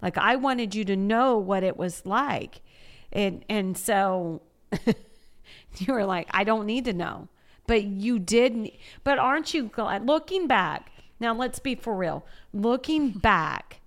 Like 0.00 0.16
I 0.16 0.36
wanted 0.36 0.74
you 0.74 0.86
to 0.86 0.96
know 0.96 1.36
what 1.36 1.62
it 1.62 1.76
was 1.76 2.04
like, 2.04 2.60
and 3.12 3.44
and 3.48 3.78
so 3.78 4.42
you 5.78 5.92
were 5.92 6.04
like, 6.04 6.28
I 6.30 6.44
don't 6.44 6.66
need 6.66 6.84
to 6.86 6.92
know, 6.92 7.28
but 7.66 7.84
you 7.84 8.18
did. 8.18 8.54
ne- 8.56 8.78
But 9.04 9.18
aren't 9.18 9.54
you 9.54 9.64
glad? 9.64 10.06
Looking 10.06 10.46
back, 10.46 10.90
now 11.20 11.34
let's 11.34 11.58
be 11.58 11.74
for 11.74 11.94
real. 11.94 12.24
Looking 12.52 13.10
back, 13.30 13.80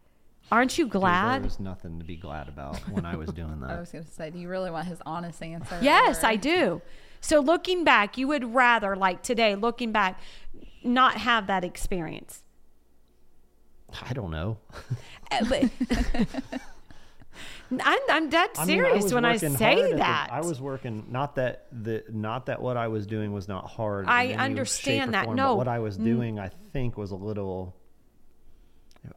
aren't 0.52 0.78
you 0.78 0.88
glad? 0.88 1.24
There 1.24 1.40
glad? 1.40 1.44
was 1.46 1.60
nothing 1.60 2.00
to 2.00 2.06
be 2.06 2.16
glad 2.16 2.48
about 2.48 2.78
when 2.90 3.06
I 3.06 3.16
was 3.16 3.30
doing 3.30 3.60
that. 3.62 3.72
I 3.72 3.80
was 3.80 3.92
going 3.92 4.04
to 4.06 4.12
say, 4.12 4.30
do 4.30 4.40
you 4.40 4.50
really 4.50 4.72
want 4.72 4.88
his 4.88 5.02
honest 5.06 5.42
answer? 5.44 5.78
Yes, 5.82 6.24
or- 6.24 6.28
I 6.28 6.36
do. 6.36 6.82
So 7.22 7.40
looking 7.40 7.84
back, 7.84 8.18
you 8.18 8.28
would 8.28 8.54
rather, 8.54 8.96
like 8.96 9.24
today, 9.24 9.56
looking 9.56 9.92
back, 9.92 10.20
not 10.84 11.18
have 11.18 11.48
that 11.48 11.64
experience. 11.64 12.44
I 14.08 14.14
don't 14.14 14.30
know. 14.32 14.58
Uh, 15.32 15.46
but- 15.50 15.70
I'm, 17.72 18.00
I'm 18.10 18.30
dead 18.30 18.50
I 18.58 18.66
mean, 18.66 18.78
serious 18.78 19.14
when 19.14 19.26
I 19.26 19.38
say 19.38 19.48
at 19.48 19.92
the- 19.92 19.98
that. 19.98 20.30
I 20.32 20.42
was 20.42 20.62
working 20.62 21.06
not 21.10 21.36
that 21.36 21.68
the 21.72 22.04
not 22.10 22.46
that 22.48 22.62
what 22.62 22.78
I 22.78 22.88
was 22.88 23.08
doing 23.08 23.34
was 23.34 23.48
not 23.48 23.68
hard. 23.70 24.06
I 24.08 24.34
understand 24.34 25.14
that. 25.14 25.26
form, 25.26 25.36
No. 25.36 25.50
but 25.50 25.58
what 25.58 25.68
I 25.68 25.80
was 25.80 25.98
mm. 25.98 26.04
doing, 26.04 26.40
I 26.40 26.50
think, 26.74 26.98
was 26.98 27.12
a 27.12 27.16
little 27.16 27.76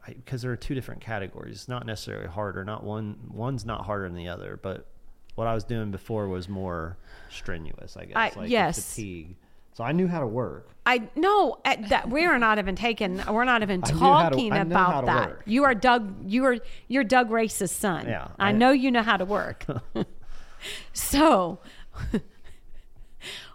because 0.07 0.41
there 0.41 0.51
are 0.51 0.57
two 0.57 0.75
different 0.75 1.01
categories. 1.01 1.55
It's 1.55 1.67
not 1.67 1.85
necessarily 1.85 2.27
harder. 2.27 2.63
Not 2.63 2.83
one. 2.83 3.17
One's 3.29 3.65
not 3.65 3.85
harder 3.85 4.05
than 4.05 4.17
the 4.17 4.29
other. 4.29 4.59
But 4.61 4.87
what 5.35 5.47
I 5.47 5.53
was 5.53 5.63
doing 5.63 5.91
before 5.91 6.27
was 6.27 6.49
more 6.49 6.97
strenuous. 7.29 7.97
I 7.97 8.05
guess. 8.05 8.15
I- 8.15 8.39
like 8.39 8.49
yes. 8.49 8.93
Fatigue. 8.93 9.35
So 9.79 9.85
I 9.85 9.93
knew 9.93 10.09
how 10.09 10.19
to 10.19 10.27
work. 10.27 10.67
I 10.85 11.07
no, 11.15 11.55
that 11.63 12.09
we 12.09 12.25
are 12.25 12.37
not 12.37 12.59
even 12.59 12.75
taking. 12.75 13.23
We're 13.31 13.45
not 13.45 13.61
even 13.61 13.81
I 13.81 13.91
knew 13.91 13.97
how 13.97 14.23
to- 14.27 14.35
talking 14.35 14.51
how 14.51 14.61
about 14.63 15.05
that. 15.05 15.29
work. 15.29 15.43
You 15.45 15.63
are 15.63 15.73
Doug. 15.73 16.29
You 16.29 16.43
are 16.47 16.57
you're 16.89 17.05
Doug 17.05 17.31
Race's 17.31 17.71
son. 17.71 18.05
Yeah, 18.05 18.27
I, 18.37 18.49
I- 18.49 18.51
know 18.51 18.71
you 18.71 18.91
know 18.91 19.03
how 19.03 19.15
to 19.15 19.23
work. 19.23 19.65
so, 20.91 21.59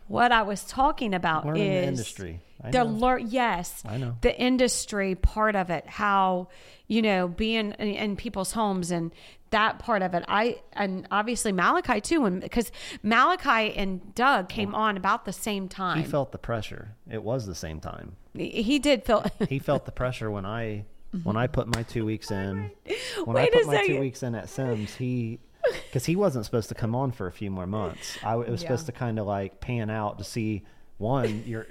what 0.06 0.32
I 0.32 0.42
was 0.42 0.64
talking 0.64 1.14
about 1.14 1.46
Learning 1.46 1.62
is 1.62 1.82
the 1.82 1.88
industry. 1.88 2.40
I 2.62 2.70
the 2.70 2.84
lear- 2.84 3.18
yes, 3.18 3.82
I 3.86 3.98
know. 3.98 4.16
the 4.20 4.38
industry 4.38 5.14
part 5.14 5.56
of 5.56 5.70
it. 5.70 5.86
How 5.86 6.48
you 6.86 7.02
know 7.02 7.28
being 7.28 7.72
in, 7.72 7.88
in 7.88 8.16
people's 8.16 8.52
homes 8.52 8.90
and 8.90 9.12
that 9.50 9.78
part 9.78 10.02
of 10.02 10.14
it. 10.14 10.24
I 10.28 10.60
and 10.72 11.06
obviously 11.10 11.52
Malachi 11.52 12.00
too, 12.00 12.24
and 12.24 12.40
because 12.40 12.72
Malachi 13.02 13.74
and 13.76 14.14
Doug 14.14 14.48
came 14.48 14.74
on 14.74 14.96
about 14.96 15.24
the 15.24 15.32
same 15.32 15.68
time. 15.68 15.98
He 15.98 16.04
felt 16.04 16.32
the 16.32 16.38
pressure. 16.38 16.96
It 17.10 17.22
was 17.22 17.46
the 17.46 17.54
same 17.54 17.80
time. 17.80 18.16
He 18.34 18.78
did 18.78 19.04
feel. 19.04 19.24
he 19.48 19.58
felt 19.58 19.86
the 19.86 19.92
pressure 19.92 20.30
when 20.30 20.44
I 20.44 20.84
when 21.22 21.36
I 21.36 21.46
put 21.46 21.74
my 21.74 21.84
two 21.84 22.04
weeks 22.04 22.30
in. 22.30 22.70
When 23.24 23.36
Wait 23.36 23.54
I 23.54 23.58
put 23.58 23.66
my 23.66 23.86
two 23.86 24.00
weeks 24.00 24.22
in 24.22 24.34
at 24.34 24.48
Sims, 24.48 24.96
he 24.96 25.38
because 25.86 26.04
he 26.06 26.16
wasn't 26.16 26.44
supposed 26.44 26.68
to 26.68 26.74
come 26.74 26.94
on 26.94 27.12
for 27.12 27.26
a 27.26 27.32
few 27.32 27.50
more 27.50 27.66
months. 27.66 28.18
I 28.22 28.32
it 28.34 28.48
was 28.48 28.62
Yeah. 28.62 28.68
supposed 28.68 28.86
to 28.86 28.92
kind 28.92 29.18
of 29.18 29.26
like 29.26 29.60
pan 29.60 29.90
out 29.90 30.18
to 30.18 30.24
see 30.24 30.62
one 30.98 31.42
you're 31.46 31.66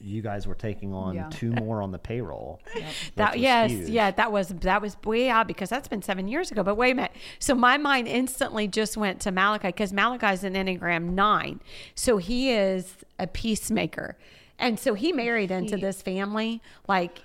you 0.00 0.22
guys 0.22 0.46
were 0.46 0.54
taking 0.54 0.94
on 0.94 1.16
Yeah. 1.16 1.28
two 1.28 1.50
more 1.50 1.82
on 1.82 1.90
the 1.90 1.98
payroll. 1.98 2.60
which 2.72 2.84
That 3.16 3.32
was 3.32 3.42
yes, 3.42 3.70
huge. 3.72 3.88
yeah, 3.88 4.12
that 4.12 4.30
was 4.30 4.48
that 4.48 4.80
was 4.80 4.96
way 5.04 5.28
out 5.28 5.48
because 5.48 5.68
that's 5.70 5.88
been 5.88 6.02
seven 6.02 6.28
years 6.28 6.52
ago. 6.52 6.62
But 6.62 6.76
wait 6.76 6.92
a 6.92 6.94
minute, 6.94 7.10
so 7.40 7.52
my 7.56 7.78
mind 7.78 8.06
instantly 8.06 8.68
just 8.68 8.96
went 8.96 9.20
to 9.22 9.32
Malachi 9.32 9.68
because 9.68 9.92
Malachi 9.92 10.26
is 10.34 10.44
an 10.44 10.54
Enneagram 10.54 11.10
nine, 11.14 11.58
so 11.96 12.18
he 12.18 12.52
is 12.52 12.94
a 13.18 13.26
peacemaker, 13.26 14.16
and 14.56 14.78
so 14.78 14.94
he 14.94 15.12
married 15.12 15.50
into 15.50 15.74
He- 15.74 15.82
this 15.82 16.00
family 16.00 16.62
like, 16.86 17.20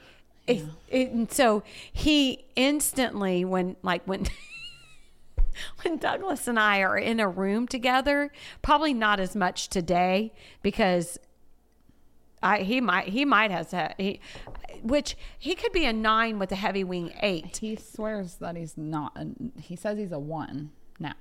it, 0.47 0.63
it, 0.89 1.12
and 1.12 1.32
so 1.32 1.62
he 1.91 2.43
instantly 2.56 3.45
when 3.45 3.76
like 3.84 4.02
when. 4.06 4.26
when 5.84 5.98
Douglas 5.98 6.48
and 6.48 6.60
I 6.60 6.82
are 6.82 6.98
in 6.98 7.20
a 7.20 7.28
room 7.28 7.68
together, 7.68 8.32
probably 8.62 8.94
not 8.94 9.20
as 9.20 9.36
much 9.36 9.70
today 9.70 10.34
because 10.62 11.18
I 12.42 12.60
he 12.60 12.82
might 12.82 13.08
he 13.08 13.26
might 13.26 13.52
has 13.52 13.74
a 13.74 13.94
he, 13.98 14.20
which 14.82 15.16
he 15.39 15.56
could 15.56 15.72
be 15.72 15.86
a 15.86 15.94
nine 15.94 16.39
with 16.39 16.52
a 16.52 16.56
heavy 16.56 16.84
wing 16.84 17.13
eight. 17.22 17.58
He 17.58 17.76
swears 17.76 18.36
that 18.36 18.58
he's 18.58 18.78
not. 18.78 19.13
A, 19.16 19.28
he 19.62 19.76
says 19.76 19.98
he's 19.98 20.12
a 20.12 20.20
one 20.20 20.72
now. 21.00 21.13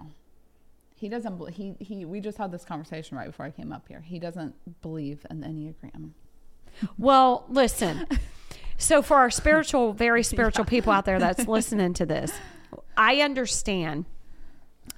He 0.96 1.08
doesn't. 1.08 1.50
He 1.50 1.74
he. 1.78 2.04
We 2.04 2.20
just 2.20 2.38
had 2.38 2.50
this 2.50 2.64
conversation 2.64 3.16
right 3.16 3.26
before 3.26 3.46
I 3.46 3.50
came 3.50 3.72
up 3.72 3.86
here. 3.88 4.00
He 4.00 4.18
doesn't 4.18 4.54
believe 4.82 5.24
in 5.30 5.40
the 5.40 5.46
enneagram. 5.46 6.10
Well, 6.98 7.44
listen. 7.48 8.06
So 8.78 9.00
for 9.00 9.16
our 9.16 9.30
spiritual, 9.30 9.92
very 9.92 10.24
spiritual 10.24 10.64
people 10.74 10.92
out 10.92 11.04
there 11.04 11.20
that's 11.20 11.46
listening 11.46 11.94
to 11.94 12.06
this, 12.06 12.32
I 12.96 13.20
understand 13.20 14.06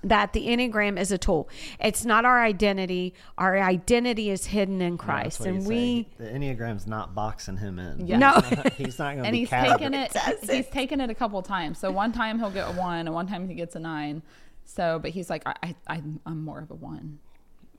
that 0.04 0.32
the 0.32 0.46
Enneagram 0.46 0.98
is 0.98 1.10
a 1.12 1.18
tool. 1.18 1.48
It's 1.80 2.04
not 2.04 2.24
our 2.24 2.42
identity. 2.42 3.14
Our 3.38 3.58
identity 3.58 4.30
is 4.30 4.46
hidden 4.46 4.80
in 4.80 4.98
Christ. 4.98 5.40
what 5.40 5.48
and 5.48 5.66
we 5.66 6.08
say. 6.18 6.24
the 6.24 6.30
Enneagram's 6.30 6.86
not 6.86 7.14
boxing 7.14 7.56
him 7.56 7.78
in. 7.78 8.06
Yeah. 8.06 8.18
No. 8.18 8.40
He's 8.40 8.56
not, 8.56 8.72
he's 8.74 8.98
not 8.98 9.12
going 9.14 9.16
to 9.22 9.28
and 9.28 9.32
be 9.32 9.38
he's 9.40 9.48
categorized. 9.50 9.70
taken 9.78 9.94
it. 9.94 10.10
That's 10.12 10.50
He's 10.50 10.68
taken 10.68 11.00
it 11.00 11.10
a 11.10 11.14
couple 11.14 11.40
times. 11.42 11.78
So 11.78 11.90
one 11.90 12.12
time 12.12 12.38
he'll 12.38 12.50
get 12.50 12.68
a 12.68 12.72
one, 12.72 13.00
and 13.06 13.14
one 13.14 13.26
time 13.26 13.48
he 13.48 13.54
gets 13.54 13.74
a 13.76 13.80
nine. 13.80 14.22
So, 14.64 14.98
but 14.98 15.10
he's 15.10 15.28
like, 15.28 15.42
I, 15.46 15.54
I 15.62 15.74
I'm- 15.88 16.20
I'm 16.24 16.44
more 16.44 16.60
of 16.60 16.70
a 16.70 16.74
one 16.74 17.18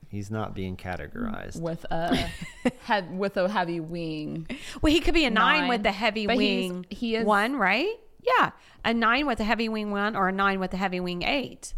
He's 0.08 0.30
not 0.32 0.54
being 0.54 0.78
categorized. 0.78 1.60
with 1.60 1.84
a 1.92 2.16
head 2.84 3.18
with 3.18 3.36
a 3.38 3.50
heavy 3.50 3.80
wing. 3.80 4.48
well, 4.82 4.94
he 4.94 5.00
could 5.02 5.14
be 5.16 5.26
a 5.26 5.30
nine, 5.32 5.62
Nine. 5.62 5.70
with 5.70 5.84
the 5.84 5.92
heavy 5.92 6.28
But 6.28 6.38
he's- 6.38 6.72
wing 6.72 6.86
he 6.90 7.16
is- 7.16 7.26
one, 7.26 7.56
right? 7.56 7.90
Yeah, 8.40 8.52
a 8.84 8.94
nine 8.94 9.28
with 9.28 9.40
a 9.40 9.44
heavy 9.44 9.68
wing 9.70 9.92
one, 9.92 10.16
or 10.16 10.30
a 10.30 10.32
nine 10.32 10.60
with 10.60 10.74
a 10.74 10.78
heavy 10.78 11.00
wing 11.00 11.22
eight. 11.24 11.74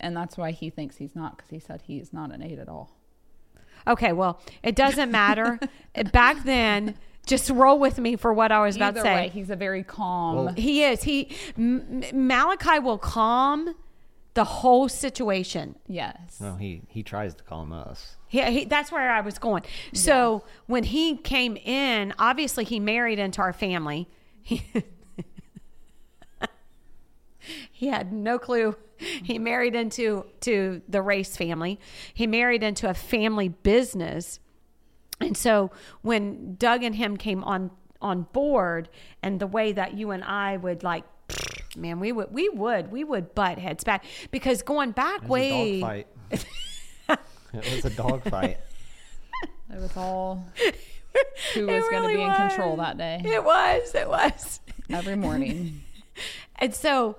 And 0.00 0.16
that's 0.16 0.36
why 0.36 0.50
he 0.50 0.70
thinks 0.70 0.96
he's 0.96 1.14
not 1.16 1.36
because 1.36 1.50
he 1.50 1.58
said 1.58 1.82
he 1.82 1.98
is 1.98 2.12
not 2.12 2.32
an 2.32 2.42
eight 2.42 2.58
at 2.58 2.68
all. 2.68 2.90
Okay, 3.86 4.12
well, 4.12 4.40
it 4.62 4.74
doesn't 4.76 5.10
matter. 5.10 5.58
Back 6.12 6.44
then, 6.44 6.96
just 7.26 7.50
roll 7.50 7.78
with 7.78 7.98
me 7.98 8.16
for 8.16 8.32
what 8.32 8.50
I 8.52 8.60
was 8.64 8.76
about 8.76 8.94
to 8.94 9.02
say. 9.02 9.14
way, 9.14 9.28
he's 9.28 9.50
a 9.50 9.56
very 9.56 9.82
calm. 9.82 10.36
Well- 10.46 10.54
He 10.54 10.84
is. 10.84 11.02
He 11.02 11.34
M- 11.56 12.02
M- 12.02 12.26
Malachi 12.28 12.78
will 12.78 12.98
calm 12.98 13.74
the 14.34 14.44
whole 14.44 14.88
situation. 14.88 15.76
yes. 15.86 16.40
No, 16.40 16.56
he 16.56 16.82
he 16.88 17.02
tries 17.02 17.34
to 17.36 17.44
calm 17.44 17.72
us. 17.72 18.16
Yeah, 18.30 18.50
he, 18.50 18.64
that's 18.64 18.90
where 18.90 19.10
I 19.10 19.20
was 19.20 19.38
going. 19.38 19.62
So 19.92 20.42
when 20.66 20.82
he 20.84 21.16
came 21.18 21.56
in, 21.56 22.12
obviously 22.18 22.64
he 22.64 22.80
married 22.80 23.18
into 23.20 23.40
our 23.42 23.52
family. 23.52 24.08
He, 24.42 24.64
he 27.72 27.88
had 27.88 28.12
no 28.12 28.38
clue. 28.38 28.76
He 28.96 29.38
married 29.38 29.74
into 29.74 30.26
to 30.40 30.82
the 30.88 31.02
race 31.02 31.36
family. 31.36 31.80
He 32.12 32.26
married 32.26 32.62
into 32.62 32.88
a 32.88 32.94
family 32.94 33.48
business. 33.48 34.40
And 35.20 35.36
so 35.36 35.70
when 36.02 36.56
Doug 36.56 36.82
and 36.82 36.94
him 36.94 37.16
came 37.16 37.44
on 37.44 37.70
on 38.00 38.22
board, 38.32 38.88
and 39.22 39.40
the 39.40 39.46
way 39.46 39.72
that 39.72 39.94
you 39.94 40.10
and 40.10 40.22
I 40.22 40.56
would 40.56 40.82
like, 40.82 41.04
man, 41.76 42.00
we 42.00 42.12
would 42.12 42.32
we 42.32 42.48
would 42.50 42.90
we 42.92 43.04
would 43.04 43.34
butt 43.34 43.58
heads 43.58 43.84
back 43.84 44.04
because 44.30 44.62
going 44.62 44.92
back 44.92 45.22
It 45.22 45.22
was 45.22 45.30
way 45.30 45.76
a 45.76 45.80
dog 45.80 45.90
fight. 45.90 46.06
it 47.54 47.74
was 47.76 47.84
a 47.84 47.90
dog 47.90 48.22
fight. 48.24 48.60
It 49.72 49.80
was 49.80 49.96
all 49.96 50.46
who 51.54 51.68
It 51.68 51.74
was 51.74 51.84
going 51.90 52.02
to 52.02 52.08
really 52.08 52.16
be 52.16 52.22
in 52.22 52.34
control 52.34 52.76
that 52.76 52.96
day. 52.96 53.20
It 53.24 53.42
was. 53.42 53.94
It 53.94 54.08
was. 54.08 54.60
Every 54.88 55.16
morning. 55.16 55.80
And 56.56 56.74
so 56.74 57.16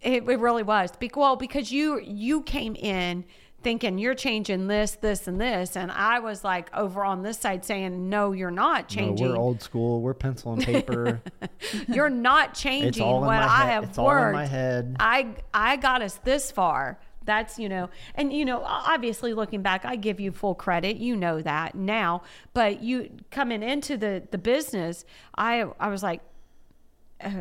it, 0.00 0.28
it 0.28 0.38
really 0.40 0.62
was. 0.62 0.90
Well, 1.14 1.36
because 1.36 1.70
you 1.70 2.00
you 2.00 2.42
came 2.42 2.74
in 2.74 3.24
thinking 3.62 3.96
you're 3.98 4.14
changing 4.14 4.66
this, 4.66 4.92
this, 4.96 5.28
and 5.28 5.40
this, 5.40 5.76
and 5.76 5.92
I 5.92 6.18
was 6.18 6.42
like 6.42 6.74
over 6.74 7.04
on 7.04 7.22
this 7.22 7.38
side 7.38 7.64
saying, 7.64 8.08
no, 8.08 8.32
you're 8.32 8.50
not 8.50 8.90
No, 8.90 8.96
changing. 8.96 9.28
we're 9.28 9.36
old 9.36 9.62
school. 9.62 10.00
We're 10.00 10.14
pencil 10.14 10.54
and 10.54 10.64
paper. 10.64 11.20
You're 11.86 12.10
not 12.10 12.50
it's 12.50 12.60
changing 12.60 13.04
all 13.04 13.18
in 13.20 13.26
what 13.26 13.36
my 13.40 13.46
I 13.46 13.66
have 13.66 13.84
It's 13.84 13.98
all 13.98 14.10
in 14.16 14.32
my 14.32 14.46
head. 14.46 14.96
I 14.98 15.36
I 15.54 15.76
got 15.76 16.02
us 16.02 16.16
this 16.24 16.50
far. 16.50 16.98
That's 17.24 17.56
you 17.56 17.68
know, 17.68 17.88
and 18.16 18.32
you 18.32 18.44
know, 18.44 18.62
obviously 18.64 19.32
looking 19.32 19.62
back, 19.62 19.84
I 19.84 19.94
give 19.94 20.18
you 20.18 20.32
full 20.32 20.56
credit. 20.56 20.96
You 20.96 21.14
know 21.14 21.40
that 21.42 21.76
now, 21.76 22.22
but 22.52 22.82
you 22.82 23.10
coming 23.30 23.62
into 23.62 23.96
the 23.96 24.26
the 24.32 24.38
business, 24.38 25.04
I 25.38 25.66
I 25.78 25.86
was 25.88 26.02
like, 26.02 26.20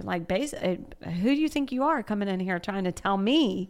like 0.04 0.28
base, 0.28 0.54
uh, 0.54 0.76
who 1.06 1.36
do 1.36 1.42
you 1.42 1.50
think 1.50 1.72
you 1.72 1.84
are 1.84 2.04
coming 2.04 2.28
in 2.28 2.40
here 2.40 2.60
trying 2.60 2.84
to 2.86 2.92
tell 2.92 3.18
me? 3.18 3.70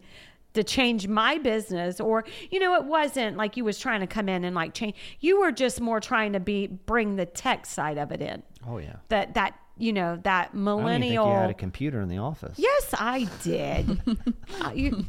to 0.54 0.62
change 0.62 1.08
my 1.08 1.38
business 1.38 1.98
or 1.98 2.24
you 2.50 2.60
know 2.60 2.74
it 2.74 2.84
wasn't 2.84 3.38
like 3.38 3.56
you 3.56 3.64
was 3.64 3.78
trying 3.78 4.00
to 4.00 4.06
come 4.06 4.28
in 4.28 4.44
and 4.44 4.54
like 4.54 4.74
change 4.74 4.94
you 5.20 5.40
were 5.40 5.50
just 5.50 5.80
more 5.80 5.98
trying 5.98 6.34
to 6.34 6.40
be 6.40 6.66
bring 6.66 7.16
the 7.16 7.24
tech 7.24 7.64
side 7.64 7.96
of 7.96 8.12
it 8.12 8.20
in 8.20 8.42
Oh 8.68 8.76
yeah. 8.76 8.96
that 9.08 9.32
that 9.32 9.58
you 9.78 9.94
know 9.94 10.18
that 10.24 10.48
I 10.48 10.52
think 10.52 10.54
millennial 10.62 11.26
you 11.26 11.32
had 11.32 11.48
a 11.48 11.54
computer 11.54 12.02
in 12.02 12.10
the 12.10 12.18
office. 12.18 12.58
Yes, 12.58 12.94
I 12.98 13.28
did. 13.42 14.02
Uh, 14.60 14.70
you, 14.74 15.06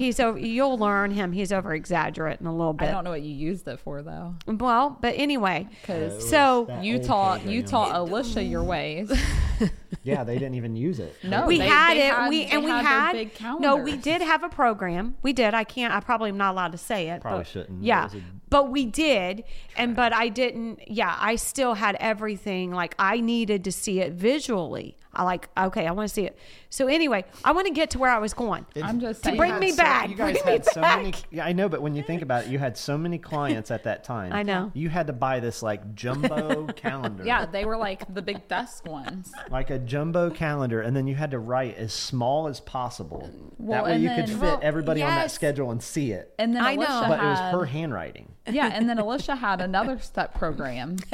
he's 0.00 0.18
over. 0.18 0.38
You'll 0.38 0.78
learn 0.78 1.10
him. 1.10 1.30
He's 1.32 1.52
over 1.52 1.74
exaggerating 1.74 2.46
a 2.46 2.54
little 2.56 2.72
bit. 2.72 2.88
I 2.88 2.90
don't 2.92 3.04
know 3.04 3.10
what 3.10 3.22
you 3.22 3.34
used 3.34 3.68
it 3.68 3.78
for 3.80 4.02
though. 4.02 4.34
Well, 4.46 4.96
but 5.00 5.14
anyway, 5.16 5.68
Because 5.82 6.28
so 6.28 6.64
that 6.68 6.82
you 6.82 6.96
old 6.96 7.04
taught 7.04 7.46
you 7.46 7.62
taught 7.62 7.94
Alicia 7.94 8.42
your 8.42 8.64
ways. 8.64 9.12
Yeah, 10.02 10.24
they 10.24 10.34
didn't 10.38 10.54
even 10.54 10.76
use 10.76 10.98
it. 10.98 11.14
No, 11.22 11.44
we 11.46 11.58
they- 11.58 11.66
had 11.68 11.94
they 11.94 12.06
it. 12.08 12.14
had- 12.14 12.28
we 12.30 12.44
and 12.46 12.64
we 12.64 12.70
had 12.70 12.84
had 12.86 13.12
big 13.12 13.32
no. 13.60 13.76
We 13.76 13.96
did 13.98 14.22
have 14.22 14.42
a 14.42 14.48
program. 14.48 15.16
We 15.20 15.34
did. 15.34 15.52
I 15.52 15.62
can't. 15.64 15.92
I 15.92 16.00
probably 16.00 16.30
am 16.30 16.38
not 16.38 16.52
allowed 16.52 16.72
to 16.72 16.78
say 16.78 17.10
it. 17.10 17.20
Probably 17.20 17.40
but- 17.40 17.46
shouldn't. 17.48 17.82
Yeah, 17.84 18.08
but 18.48 18.70
we 18.70 18.86
did, 18.86 19.44
and 19.76 19.94
but 19.94 20.14
I 20.14 20.28
didn't. 20.30 20.90
Yeah, 20.90 21.14
I 21.20 21.36
still 21.36 21.74
had 21.74 21.96
everything. 22.00 22.70
Like 22.72 22.94
I 22.98 23.20
needed 23.20 23.62
to 23.64 23.72
see 23.72 24.00
it 24.00 24.14
visually. 24.14 24.96
I 25.12 25.24
like. 25.24 25.48
Okay, 25.58 25.86
I 25.86 25.90
want 25.90 26.08
to 26.08 26.14
see 26.14 26.24
it. 26.24 26.38
So 26.68 26.86
anyway, 26.86 27.24
I 27.44 27.50
want 27.50 27.66
to 27.66 27.72
get 27.72 27.90
to 27.90 27.98
where 27.98 28.10
I 28.10 28.18
was 28.18 28.32
going. 28.32 28.64
I'm 28.80 29.00
just 29.00 29.24
To 29.24 29.32
bring 29.34 29.58
me 29.58 29.72
so- 29.72 29.78
back. 29.78 30.08
You 30.08 30.14
guys 30.14 30.34
Bring 30.34 30.46
me 30.46 30.52
had 30.52 30.64
so 30.66 30.80
many. 30.80 31.10
back. 31.10 31.20
Yeah, 31.32 31.44
I 31.46 31.52
know, 31.52 31.68
but 31.68 31.82
when 31.82 31.96
you 31.96 32.02
think 32.04 32.22
about 32.22 32.44
it, 32.44 32.50
you 32.50 32.58
had 32.60 32.76
so 32.78 32.96
many 32.96 33.18
clients 33.18 33.72
at 33.72 33.82
that 33.84 34.04
time. 34.04 34.32
I 34.32 34.44
know. 34.44 34.70
You 34.72 34.88
had 34.88 35.08
to 35.08 35.12
buy 35.12 35.40
this 35.40 35.62
like 35.64 35.94
jumbo 35.96 36.66
calendar. 36.76 37.24
yeah, 37.24 37.44
they 37.44 37.64
were 37.64 37.76
like 37.76 38.12
the 38.14 38.22
big 38.22 38.46
desk 38.46 38.86
ones. 38.86 39.32
Like 39.50 39.70
a 39.70 39.78
jumbo 39.80 40.30
calendar, 40.30 40.80
and 40.80 40.96
then 40.96 41.08
you 41.08 41.16
had 41.16 41.32
to 41.32 41.38
write 41.40 41.76
as 41.76 41.92
small 41.92 42.46
as 42.46 42.60
possible. 42.60 43.28
Well, 43.58 43.82
that 43.82 43.84
way 43.90 43.94
and 43.94 44.02
you 44.04 44.10
could 44.14 44.28
fit 44.28 44.38
Well, 44.40 44.60
everybody 44.62 45.02
on 45.02 45.10
that 45.10 45.30
schedule 45.32 45.70
and 45.72 45.82
see 45.82 46.12
it. 46.12 46.32
And 46.38 46.54
then 46.54 46.62
I 46.64 46.76
know. 46.76 46.82
Alicia 46.86 47.08
But 47.08 47.20
it 47.20 47.26
was 47.26 47.38
her 47.52 47.64
handwriting. 47.66 48.28
yeah, 48.48 48.70
and 48.72 48.88
then 48.88 48.98
Alicia 49.00 49.34
had 49.34 49.60
another 49.60 49.98
step 49.98 50.34
program. 50.38 50.96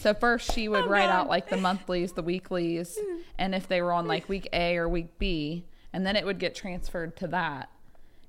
So 0.00 0.14
first 0.14 0.52
she 0.52 0.68
would 0.68 0.84
Oh, 0.84 0.88
write 0.88 1.08
God. 1.08 1.22
out 1.22 1.28
like 1.28 1.48
the 1.48 1.56
monthlies, 1.56 2.12
the 2.12 2.22
weeklies, 2.22 2.96
mm. 2.98 3.20
and 3.38 3.54
if 3.54 3.66
they 3.68 3.82
were 3.82 3.92
on 3.92 4.06
like 4.06 4.28
week 4.28 4.48
A 4.52 4.76
or 4.76 4.88
week 4.88 5.18
B, 5.18 5.64
and 5.92 6.06
then 6.06 6.16
it 6.16 6.24
would 6.24 6.38
get 6.38 6.54
transferred 6.54 7.16
to 7.16 7.26
that. 7.28 7.70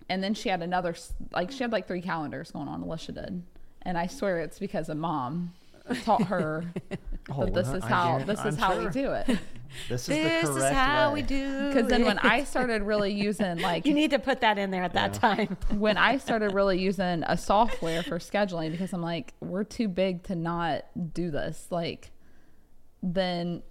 And 0.09 0.23
then 0.23 0.33
she 0.33 0.49
had 0.49 0.61
another 0.61 0.95
like 1.31 1.51
she 1.51 1.59
had 1.59 1.71
like 1.71 1.87
three 1.87 2.01
calendars 2.01 2.51
going 2.51 2.67
on. 2.67 2.81
Alicia 2.81 3.11
did, 3.11 3.43
and 3.83 3.97
I 3.97 4.07
swear 4.07 4.39
it's 4.39 4.57
because 4.59 4.89
of 4.89 4.97
mom 4.97 5.53
taught 6.03 6.23
her 6.23 6.65
Oh, 7.31 7.45
that 7.45 7.53
this 7.53 7.69
is 7.69 7.83
how 7.83 8.19
this 8.19 8.39
is 8.39 8.55
I'm 8.55 8.57
how 8.57 8.73
sure. 8.73 8.85
we 8.85 8.89
do 8.89 9.11
it. 9.11 9.37
This 9.87 10.01
is 10.01 10.07
This 10.07 10.49
the 10.49 10.55
is 10.57 10.71
how 10.71 11.09
way. 11.13 11.21
we 11.21 11.27
do. 11.27 11.67
Because 11.67 11.87
then 11.87 12.05
when. 12.05 12.19
I 12.19 12.43
started 12.43 12.83
really 12.83 13.11
using 13.13 13.57
like 13.61 13.85
you 13.85 13.93
need 13.93 14.11
to 14.11 14.19
put 14.19 14.41
that 14.41 14.57
in 14.57 14.71
there 14.71 14.83
at 14.83 14.93
that 14.93 15.13
time. 15.13 15.57
when 15.77 15.97
I 15.97 16.17
started 16.25 16.53
really 16.53 16.79
using 16.79 17.23
a 17.27 17.37
software 17.37 18.03
for 18.03 18.19
scheduling 18.19 18.71
because 18.71 18.93
I'm 18.93 19.01
like, 19.01 19.33
we're 19.39 19.63
too 19.63 19.87
big 19.87 20.23
to 20.23 20.35
not 20.35 20.85
do 21.13 21.31
this. 21.31 21.67
Like, 21.69 22.11
then 23.01 23.63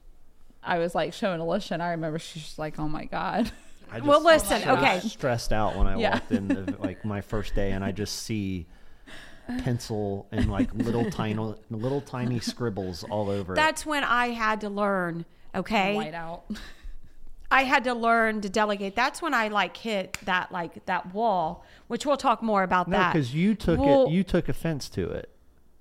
I 0.62 0.78
was 0.78 0.94
like 0.94 1.12
showing 1.12 1.40
Alicia, 1.40 1.74
and 1.74 1.82
I 1.82 1.90
remember 1.90 2.18
she's 2.18 2.42
just 2.42 2.59
like, 2.59 2.78
oh 2.78 2.88
my 2.88 3.05
God. 3.05 3.51
I 3.90 4.01
Well, 4.01 4.22
listen, 4.22 4.62
I 4.68 4.72
was 4.74 4.82
okay. 4.82 5.09
Stressed 5.09 5.53
out 5.53 5.76
when 5.76 5.86
I 5.86 5.96
Yeah. 5.99 6.12
walked 6.14 6.32
in, 6.32 6.49
the, 6.49 6.76
like 6.78 7.05
my 7.05 7.20
first 7.22 7.55
day, 7.55 7.72
and 7.72 7.82
I 7.84 7.90
just 7.92 8.22
see 8.24 8.66
pencil 9.59 10.26
and 10.30 10.51
like 10.51 10.72
little 10.74 11.11
tiny, 11.11 11.55
little 11.70 12.01
tiny 12.03 12.38
scribbles 12.38 13.03
all 13.05 13.30
over 13.30 13.55
it. 13.55 13.57
That's 13.57 13.86
when 13.86 14.05
I 14.05 14.28
had 14.28 14.61
to 14.62 14.68
learn. 14.68 15.24
Okay, 15.55 15.94
White 15.94 16.14
out. 16.14 16.44
I 17.51 17.62
had 17.64 17.84
to 17.84 17.94
learn 17.94 18.42
to 18.42 18.49
delegate. 18.51 18.94
That's 18.94 19.22
when 19.22 19.32
I 19.32 19.49
like 19.49 19.76
hit 19.76 20.18
that 20.24 20.53
like 20.53 20.84
that 20.86 21.14
wall, 21.14 21.64
which 21.86 22.05
we'll 22.05 22.18
talk 22.18 22.42
more 22.42 22.62
about 22.62 22.88
No, 22.88 22.99
that. 22.99 23.12
because 23.14 23.34
you 23.34 23.55
took 23.55 23.80
Well- 23.80 24.07
it. 24.07 24.11
You 24.12 24.22
took 24.22 24.49
offense 24.49 24.88
to 24.90 25.09
it. 25.11 25.30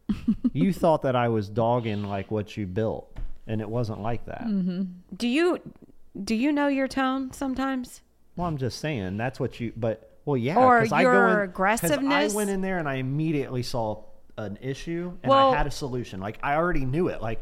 you 0.53 0.71
thought 0.71 1.01
that 1.01 1.15
I 1.17 1.27
was 1.27 1.49
dogging 1.49 2.03
like 2.03 2.31
what 2.31 2.55
you 2.55 2.65
built, 2.65 3.13
and 3.45 3.59
it 3.59 3.69
wasn't 3.69 4.01
like 4.01 4.25
that. 4.27 4.45
Mm-hmm. 4.45 4.83
do 5.17 5.27
you 5.27 5.59
do 6.23 6.33
you 6.33 6.51
know 6.53 6.67
your 6.67 6.87
tone 6.87 7.31
sometimes? 7.33 8.01
Well, 8.37 8.47
I'm 8.47 8.57
just 8.57 8.79
saying 8.79 9.17
that's 9.17 9.37
what 9.39 9.59
you. 9.59 9.73
But 9.75 10.17
well, 10.23 10.37
yeah. 10.37 10.55
Or 10.55 10.79
'cause 10.79 10.93
I 10.93 11.03
go 11.03 11.11
your 11.11 11.43
in- 11.43 11.49
aggressiveness? 11.49 12.33
I 12.33 12.35
went 12.35 12.49
in 12.49 12.61
there 12.61 12.79
and 12.79 12.87
I 12.87 12.95
immediately 12.95 13.63
saw 13.63 14.03
an 14.37 14.57
issue 14.61 15.11
and 15.23 15.29
Well- 15.29 15.51
I 15.53 15.57
had 15.57 15.67
a 15.67 15.71
solution. 15.71 16.21
Like 16.21 16.39
I 16.41 16.55
already 16.55 16.85
knew 16.85 17.09
it. 17.09 17.21
Like 17.21 17.41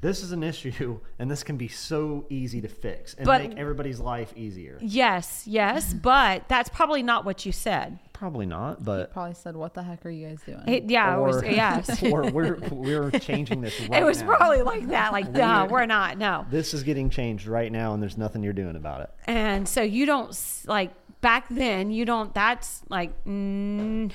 this 0.00 0.22
is 0.22 0.32
an 0.32 0.42
issue 0.42 1.00
and 1.18 1.30
this 1.30 1.42
can 1.42 1.56
be 1.56 1.68
so 1.68 2.24
easy 2.30 2.60
to 2.60 2.68
fix 2.68 3.14
and 3.14 3.26
But- 3.26 3.42
make 3.42 3.58
everybody's 3.58 4.00
life 4.00 4.32
easier. 4.36 4.78
Yes, 4.80 5.44
yes, 5.46 5.92
but 5.94 6.48
that's 6.48 6.68
probably 6.68 7.02
not 7.02 7.24
what 7.24 7.44
you 7.46 7.52
said. 7.52 7.98
Probably 8.12 8.44
not, 8.44 8.84
but 8.84 9.14
Probably 9.14 9.32
said, 9.32 9.56
what 9.56 9.72
the 9.72 9.82
heck 9.82 10.04
are 10.04 10.10
you 10.10 10.28
guys 10.28 10.40
doing? 10.44 10.62
It, 10.68 10.90
yeah, 10.90 11.16
it 11.16 11.20
was 11.20 11.42
yes. 11.42 12.02
or 12.12 12.30
we're 12.30 12.56
we're 12.70 13.10
changing 13.12 13.62
this 13.62 13.80
right 13.88 14.02
it 14.02 14.04
was 14.04 14.20
now. 14.20 14.36
probably 14.36 14.60
like 14.60 14.88
that. 14.88 15.12
Like, 15.12 15.30
no, 15.30 15.66
we're 15.70 15.86
not. 15.86 16.18
No. 16.18 16.44
this 16.50 16.74
is 16.74 16.82
getting 16.82 17.08
changed 17.08 17.46
right 17.46 17.72
now 17.72 17.94
and 17.94 18.02
there's 18.02 18.18
nothing 18.18 18.42
you're 18.42 18.52
doing 18.52 18.76
about 18.76 19.00
it. 19.00 19.10
And 19.26 19.66
so 19.66 19.80
you 19.80 20.04
don't 20.04 20.38
like 20.66 20.90
back 21.22 21.46
then. 21.48 21.90
You 21.90 22.04
don't. 22.04 22.34
That's 22.34 22.82
like 22.90 23.24
mm, 23.24 24.12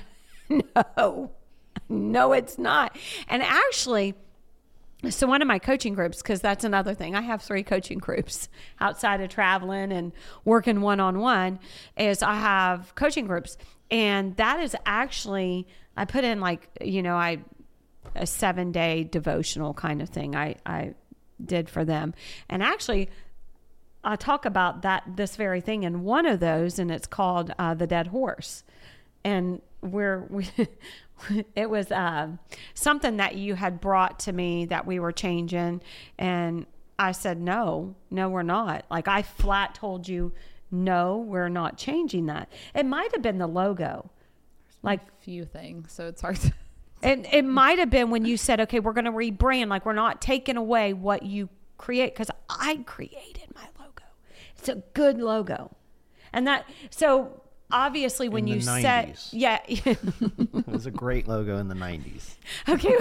no, 0.49 1.31
no, 1.89 2.33
it's 2.33 2.57
not. 2.59 2.95
And 3.27 3.41
actually, 3.41 4.13
so 5.11 5.27
one 5.27 5.41
of 5.41 5.47
my 5.47 5.59
coaching 5.59 5.93
groups, 5.93 6.21
because 6.21 6.41
that's 6.41 6.63
another 6.63 6.93
thing. 6.93 7.15
I 7.15 7.21
have 7.21 7.41
three 7.41 7.63
coaching 7.63 7.99
groups 7.99 8.49
outside 8.79 9.21
of 9.21 9.29
traveling 9.29 9.91
and 9.91 10.11
working 10.43 10.81
one 10.81 10.99
on 10.99 11.19
one. 11.19 11.59
Is 11.97 12.23
I 12.23 12.35
have 12.35 12.93
coaching 12.95 13.27
groups, 13.27 13.57
and 13.91 14.35
that 14.37 14.59
is 14.59 14.75
actually 14.85 15.67
I 15.97 16.05
put 16.05 16.23
in 16.23 16.39
like 16.39 16.69
you 16.81 17.01
know 17.01 17.15
I 17.15 17.39
a 18.15 18.27
seven 18.27 18.71
day 18.71 19.03
devotional 19.03 19.73
kind 19.73 20.01
of 20.01 20.09
thing. 20.09 20.35
I 20.35 20.55
I 20.65 20.93
did 21.43 21.69
for 21.69 21.85
them, 21.85 22.13
and 22.49 22.63
actually 22.63 23.09
I 24.03 24.15
talk 24.15 24.45
about 24.45 24.83
that 24.83 25.03
this 25.15 25.35
very 25.35 25.61
thing 25.61 25.83
in 25.83 26.03
one 26.03 26.25
of 26.25 26.39
those, 26.39 26.79
and 26.79 26.91
it's 26.91 27.07
called 27.07 27.51
uh, 27.57 27.73
the 27.73 27.87
Dead 27.87 28.07
Horse, 28.07 28.63
and 29.23 29.61
where 29.81 30.25
we. 30.29 30.47
it 31.55 31.69
was 31.69 31.91
uh, 31.91 32.29
something 32.73 33.17
that 33.17 33.35
you 33.35 33.55
had 33.55 33.79
brought 33.79 34.19
to 34.19 34.33
me 34.33 34.65
that 34.65 34.85
we 34.85 34.99
were 34.99 35.11
changing, 35.11 35.81
and 36.17 36.65
I 36.97 37.11
said 37.11 37.39
no, 37.39 37.95
no, 38.09 38.29
we're 38.29 38.43
not. 38.43 38.85
Like 38.89 39.07
I 39.07 39.21
flat 39.21 39.75
told 39.75 40.07
you, 40.07 40.33
no, 40.71 41.17
we're 41.17 41.49
not 41.49 41.77
changing 41.77 42.27
that. 42.27 42.51
It 42.73 42.85
might 42.85 43.11
have 43.11 43.21
been 43.21 43.37
the 43.37 43.47
logo, 43.47 44.09
like 44.83 45.01
few 45.21 45.45
things, 45.45 45.91
so 45.91 46.07
it's 46.07 46.21
hard 46.21 46.37
to. 46.37 46.53
it, 47.03 47.27
it 47.31 47.45
might 47.45 47.79
have 47.79 47.89
been 47.89 48.09
when 48.09 48.25
you 48.25 48.37
said, 48.37 48.59
okay, 48.61 48.79
we're 48.79 48.93
going 48.93 49.05
to 49.05 49.11
rebrand. 49.11 49.67
Like, 49.67 49.85
we're 49.85 49.93
not 49.93 50.21
taking 50.21 50.57
away 50.57 50.93
what 50.93 51.23
you 51.23 51.49
create 51.77 52.13
because 52.13 52.31
I 52.49 52.83
created 52.85 53.47
my 53.53 53.67
logo. 53.79 54.03
It's 54.57 54.69
a 54.69 54.75
good 54.93 55.19
logo. 55.19 55.75
And 56.33 56.47
that, 56.47 56.65
so 56.89 57.41
obviously, 57.75 58.29
when 58.29 58.47
you 58.47 58.55
the 58.55 58.61
said, 58.81 59.09
90s. 59.09 59.29
yeah, 59.33 59.59
It 59.67 60.67
was 60.67 60.85
a 60.85 60.91
great 60.91 61.27
logo 61.27 61.57
in 61.57 61.67
the 61.67 61.75
90s. 61.75 62.35
okay. 62.69 62.95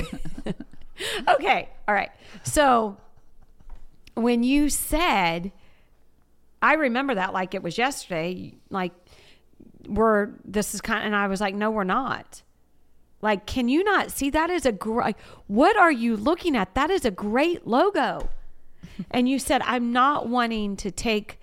okay. 1.28 1.68
All 1.88 1.94
right. 1.94 2.10
So 2.42 2.96
when 4.14 4.42
you 4.42 4.68
said, 4.68 5.52
I 6.60 6.74
remember 6.74 7.14
that 7.14 7.32
like 7.32 7.54
it 7.54 7.62
was 7.62 7.78
yesterday, 7.78 8.54
like, 8.70 8.92
we're, 9.86 10.30
this 10.44 10.74
is 10.74 10.80
kind 10.80 11.00
of, 11.00 11.06
and 11.06 11.16
I 11.16 11.28
was 11.28 11.40
like, 11.40 11.54
no, 11.54 11.70
we're 11.70 11.84
not. 11.84 12.42
Like, 13.22 13.46
can 13.46 13.68
you 13.68 13.84
not 13.84 14.10
see 14.10 14.28
that 14.30 14.50
is 14.50 14.66
a 14.66 14.72
great? 14.72 15.16
What 15.46 15.76
are 15.76 15.92
you 15.92 16.16
looking 16.16 16.56
at? 16.56 16.74
That 16.74 16.90
is 16.90 17.04
a 17.04 17.10
great 17.10 17.66
logo. 17.66 18.28
and 19.10 19.28
you 19.28 19.38
said, 19.38 19.62
I'm 19.64 19.92
not 19.92 20.28
wanting 20.28 20.76
to 20.76 20.90
take 20.90 21.38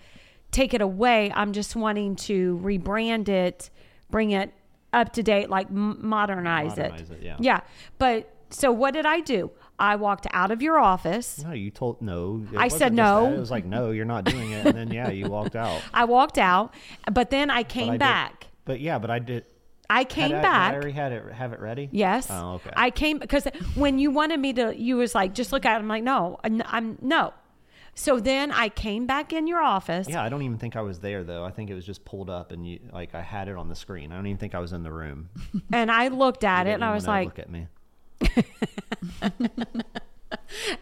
take 0.52 0.74
it 0.74 0.82
away. 0.82 1.32
I'm 1.34 1.54
just 1.54 1.76
wanting 1.76 2.16
to 2.18 2.60
rebrand 2.64 3.30
it, 3.30 3.70
bring 4.10 4.32
it 4.32 4.54
up 4.94 5.14
to 5.14 5.24
date, 5.24 5.50
like 5.50 5.72
modernize, 5.72 6.78
Modernize 6.78 7.10
it, 7.12 7.22
yeah. 7.22 7.38
Yeah. 7.40 7.62
But 7.98 8.34
so 8.50 8.72
what 8.72 8.94
did 8.94 9.06
I 9.06 9.22
do? 9.22 9.52
I 9.80 9.96
walked 9.96 10.28
out 10.32 10.52
of 10.52 10.62
your 10.62 10.78
office. 10.78 11.44
No, 11.44 11.54
you 11.54 11.72
told 11.72 12.02
no. 12.02 12.46
I 12.56 12.68
said 12.68 12.94
no. 12.94 13.26
that. 13.26 13.34
It 13.36 13.40
was 13.40 13.50
like 13.52 13.66
no, 13.66 13.92
you're 13.92 14.06
not 14.06 14.26
doing 14.26 14.52
it, 14.52 14.66
and 14.68 14.78
then 14.78 14.92
yeah, 14.92 15.10
you 15.10 15.28
walked 15.28 15.56
out. 15.56 15.82
I 15.94 16.06
walked 16.06 16.38
out, 16.38 16.74
but 17.12 17.30
then 17.32 17.50
I 17.50 17.64
But 17.64 17.70
came 17.70 17.90
I 17.90 17.94
did- 17.94 18.00
back. 18.00 18.48
But 18.64 18.80
yeah, 18.80 19.00
but 19.00 19.10
I 19.10 19.20
did. 19.20 19.46
I 19.90 20.06
came 20.06 20.30
had 20.32 20.40
I, 20.40 20.42
back. 20.42 20.72
Did 20.72 20.76
I 20.76 20.78
already 20.78 20.92
had 20.92 21.12
it. 21.12 21.34
Have 21.34 21.52
it 21.52 21.60
ready. 21.60 21.90
Yes. 21.92 22.28
Oh, 22.30 22.54
okay. 22.54 22.70
I 22.76 22.92
came 22.92 23.18
because 23.18 23.46
when 23.76 23.98
you 24.00 24.12
wanted 24.12 24.40
me 24.40 24.54
to, 24.54 24.74
you 24.78 24.96
was 24.98 25.14
like, 25.16 25.34
just 25.34 25.52
look 25.52 25.66
at 25.66 25.76
it. 25.76 25.80
I'm 25.80 25.88
like, 25.88 26.04
no, 26.04 26.40
I'm 26.44 26.98
no. 27.02 27.34
So 28.02 28.20
then 28.20 28.52
I 28.52 28.70
came 28.70 29.06
back 29.06 29.32
in 29.32 29.46
your 29.46 29.62
office. 29.62 30.08
Yeah, 30.10 30.24
I 30.24 30.30
don't 30.30 30.42
even 30.42 30.58
think 30.58 30.76
I 30.76 30.82
was 30.82 31.02
there 31.02 31.24
though. 31.24 31.46
I 31.46 31.52
think 31.52 31.70
it 31.70 31.76
was 31.76 31.86
just 31.86 32.04
pulled 32.04 32.32
up 32.32 32.52
and 32.52 32.68
you 32.68 32.80
like 32.92 33.14
I 33.14 33.22
had 33.22 33.48
it 33.48 33.56
on 33.56 33.70
the 33.70 33.76
screen. 33.76 34.12
I 34.12 34.16
don't 34.16 34.26
even 34.26 34.40
think 34.40 34.56
I 34.56 34.60
was 34.60 34.74
in 34.74 34.82
the 34.82 34.92
room. 34.92 35.30
And 35.72 35.92
I 35.92 36.08
looked 36.08 36.44
at 36.44 36.66
it 36.66 36.72
and 36.72 36.84
I 36.84 36.96
was 36.96 37.08
like, 37.08 37.28
look 37.28 37.38
at 37.38 37.52
me. 37.52 37.68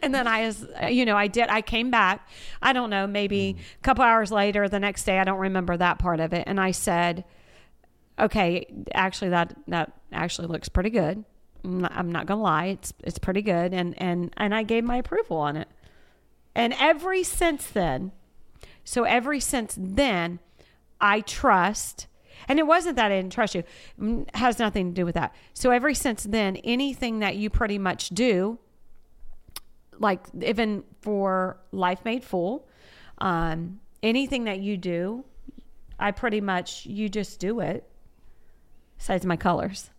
and 0.02 0.16
then 0.16 0.28
I 0.28 0.50
you 0.90 1.04
know, 1.04 1.18
I 1.18 1.28
did, 1.28 1.50
I 1.50 1.62
came 1.62 1.92
back, 1.92 2.26
I 2.62 2.72
don't 2.72 2.90
know, 2.90 3.06
maybe 3.06 3.52
hmm. 3.52 3.60
a 3.60 3.82
couple 3.82 4.06
hours 4.06 4.32
later, 4.32 4.70
the 4.70 4.80
next 4.80 5.04
day, 5.04 5.20
I 5.20 5.26
don't 5.26 5.40
remember 5.40 5.76
that 5.76 6.00
part 6.00 6.22
of 6.22 6.32
it. 6.32 6.46
And 6.48 6.58
I 6.58 6.72
said, 6.72 7.26
okay, 8.18 8.66
actually 8.94 9.32
that, 9.32 9.58
that 9.68 9.92
actually 10.14 10.48
looks 10.48 10.70
pretty 10.70 10.90
good. 10.90 11.26
I'm 11.66 11.82
not, 11.82 11.92
I'm 11.94 12.14
not 12.14 12.28
gonna 12.28 12.42
lie. 12.42 12.68
It's, 12.68 12.94
it's 13.04 13.20
pretty 13.20 13.42
good. 13.42 13.74
And, 13.74 14.02
and, 14.02 14.34
and 14.38 14.56
I 14.56 14.64
gave 14.64 14.86
my 14.86 14.96
approval 14.96 15.36
on 15.36 15.58
it. 15.58 15.68
And 16.60 16.76
every 16.78 17.24
since 17.24 17.68
then, 17.68 18.12
so 18.84 19.04
every 19.06 19.40
since 19.40 19.76
then, 19.80 20.40
I 21.00 21.22
trust, 21.22 22.08
and 22.50 22.60
it 22.60 22.68
wasn't 22.68 22.98
that 22.98 23.12
I 23.12 23.16
didn't 23.16 23.32
trust 23.32 23.56
you, 23.56 23.64
mm, 24.00 24.36
has 24.36 24.60
nothing 24.60 24.90
to 24.90 24.94
do 24.94 25.06
with 25.06 25.16
that. 25.16 25.34
So 25.54 25.72
every 25.72 25.96
since 25.96 26.24
then, 26.24 26.58
anything 26.58 27.20
that 27.20 27.38
you 27.38 27.50
pretty 27.50 27.78
much 27.78 28.10
do, 28.10 28.60
like 30.00 30.22
even 30.42 30.84
for 31.02 31.58
Life 31.72 32.04
Made 32.04 32.26
Full, 32.26 32.68
um, 33.20 33.80
anything 34.04 34.44
that 34.44 34.60
you 34.60 34.76
do, 34.76 35.24
I 35.98 36.12
pretty 36.12 36.42
much 36.42 36.86
you 36.86 37.08
just 37.08 37.40
do 37.40 37.62
it. 37.62 37.90
Besides 38.98 39.26
my 39.26 39.38
colors, 39.38 39.90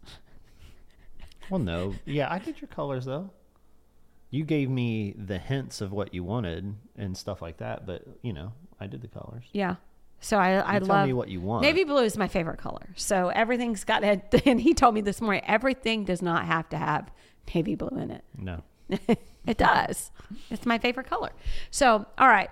Well, 1.48 1.58
no. 1.58 1.94
Yeah, 2.04 2.30
I 2.30 2.38
did 2.38 2.60
your 2.60 2.68
colors 2.68 3.06
though. 3.06 3.30
You 4.30 4.44
gave 4.44 4.70
me 4.70 5.14
the 5.16 5.38
hints 5.38 5.80
of 5.80 5.92
what 5.92 6.14
you 6.14 6.22
wanted 6.22 6.74
and 6.96 7.16
stuff 7.16 7.42
like 7.42 7.58
that, 7.58 7.86
but 7.86 8.04
you 8.22 8.32
know, 8.32 8.52
I 8.78 8.86
did 8.86 9.02
the 9.02 9.08
colors. 9.08 9.44
yeah. 9.52 9.76
So 10.22 10.36
I 10.36 10.76
I 10.76 10.78
tell 10.80 10.88
love 10.88 11.06
me 11.06 11.14
what 11.14 11.28
you 11.28 11.40
want. 11.40 11.62
Navy 11.62 11.84
blue 11.84 12.02
is 12.04 12.18
my 12.18 12.28
favorite 12.28 12.58
color. 12.58 12.88
So 12.94 13.28
everything's 13.30 13.84
got 13.84 14.04
it. 14.04 14.42
And 14.46 14.60
he 14.60 14.74
told 14.74 14.94
me 14.94 15.00
this 15.00 15.20
morning 15.22 15.42
everything 15.46 16.04
does 16.04 16.20
not 16.20 16.44
have 16.44 16.68
to 16.70 16.76
have 16.76 17.10
navy 17.54 17.74
blue 17.74 17.98
in 17.98 18.10
it. 18.10 18.24
No. 18.36 18.62
it 19.46 19.56
does. 19.56 20.10
It's 20.50 20.66
my 20.66 20.78
favorite 20.78 21.06
color. 21.08 21.30
So, 21.70 22.04
all 22.18 22.28
right. 22.28 22.50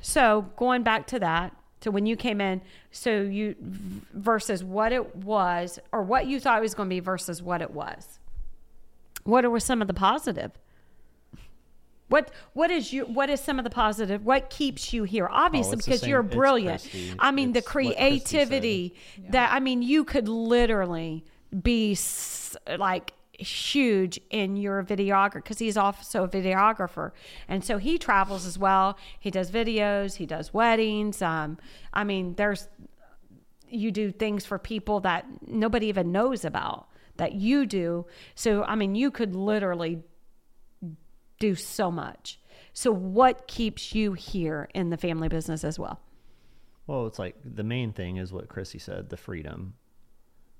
So, 0.00 0.46
going 0.56 0.82
back 0.82 1.06
to 1.08 1.18
that, 1.20 1.54
to 1.80 1.90
when 1.90 2.06
you 2.06 2.16
came 2.16 2.40
in, 2.40 2.62
so 2.90 3.20
you 3.20 3.54
versus 4.12 4.64
what 4.64 4.92
it 4.92 5.16
was 5.16 5.78
or 5.92 6.02
what 6.02 6.26
you 6.26 6.40
thought 6.40 6.58
it 6.58 6.62
was 6.62 6.74
going 6.74 6.88
to 6.88 6.94
be 6.94 7.00
versus 7.00 7.42
what 7.42 7.62
it 7.62 7.70
was. 7.70 8.18
What 9.24 9.44
are 9.44 9.58
some 9.60 9.80
of 9.82 9.88
the 9.88 9.94
positive? 9.94 10.52
What 12.08 12.32
what 12.54 12.72
is 12.72 12.92
you 12.92 13.04
what 13.04 13.30
is 13.30 13.40
some 13.40 13.58
of 13.58 13.64
the 13.64 13.70
positive? 13.70 14.24
What 14.24 14.50
keeps 14.50 14.92
you 14.92 15.04
here? 15.04 15.28
Obviously, 15.30 15.74
Oh, 15.74 15.76
because 15.76 16.00
same- 16.00 16.10
you're 16.10 16.22
brilliant. 16.24 16.80
Christy. 16.82 17.14
I 17.20 17.30
mean, 17.30 17.52
the 17.52 17.62
creativity 17.62 18.94
that 19.28 19.52
I 19.52 19.60
mean, 19.60 19.82
you 19.82 20.04
could 20.04 20.26
literally 20.28 21.24
be 21.62 21.92
s- 21.92 22.56
like 22.78 23.12
huge 23.38 24.20
in 24.30 24.56
your 24.56 24.82
videographer 24.82 25.34
because 25.34 25.58
he's 25.60 25.76
also 25.76 26.24
a 26.24 26.28
videographer, 26.28 27.12
and 27.48 27.64
so 27.64 27.78
he 27.78 27.96
travels 27.96 28.44
as 28.44 28.58
well. 28.58 28.98
He 29.20 29.30
does 29.30 29.52
videos, 29.52 30.16
he 30.16 30.26
does 30.26 30.52
weddings. 30.52 31.22
Um, 31.22 31.58
I 31.94 32.02
mean, 32.02 32.34
there's 32.34 32.68
you 33.68 33.92
do 33.92 34.10
things 34.10 34.44
for 34.44 34.58
people 34.58 34.98
that 34.98 35.26
nobody 35.46 35.86
even 35.86 36.10
knows 36.10 36.44
about 36.44 36.88
that 37.16 37.32
you 37.32 37.66
do. 37.66 38.06
So, 38.34 38.62
I 38.64 38.74
mean, 38.74 38.94
you 38.94 39.10
could 39.10 39.34
literally 39.34 40.02
do 41.38 41.54
so 41.54 41.90
much. 41.90 42.38
So, 42.72 42.92
what 42.92 43.46
keeps 43.46 43.94
you 43.94 44.12
here 44.12 44.68
in 44.74 44.90
the 44.90 44.96
family 44.96 45.28
business 45.28 45.64
as 45.64 45.78
well? 45.78 46.00
Well, 46.86 47.06
it's 47.06 47.18
like 47.18 47.36
the 47.44 47.62
main 47.62 47.92
thing 47.92 48.16
is 48.16 48.32
what 48.32 48.48
Chrissy 48.48 48.78
said, 48.78 49.08
the 49.10 49.16
freedom. 49.16 49.74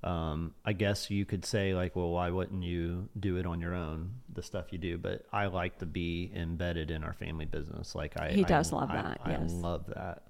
Um, 0.02 0.54
I 0.64 0.72
guess 0.72 1.10
you 1.10 1.26
could 1.26 1.44
say 1.44 1.74
like, 1.74 1.94
well, 1.94 2.10
why 2.10 2.30
wouldn't 2.30 2.62
you 2.62 3.08
do 3.18 3.36
it 3.36 3.44
on 3.44 3.60
your 3.60 3.74
own, 3.74 4.12
the 4.32 4.42
stuff 4.42 4.72
you 4.72 4.78
do? 4.78 4.96
But 4.96 5.26
I 5.32 5.46
like 5.46 5.78
to 5.80 5.86
be 5.86 6.30
embedded 6.34 6.90
in 6.90 7.04
our 7.04 7.12
family 7.12 7.44
business. 7.44 7.94
Like 7.94 8.18
I, 8.18 8.30
He 8.30 8.44
I- 8.44 8.48
does 8.48 8.72
love 8.72 8.90
I- 8.90 8.94
that, 9.02 9.20
I 9.24 9.30
yes. 9.32 9.52
love 9.52 9.84
that. 9.94 10.22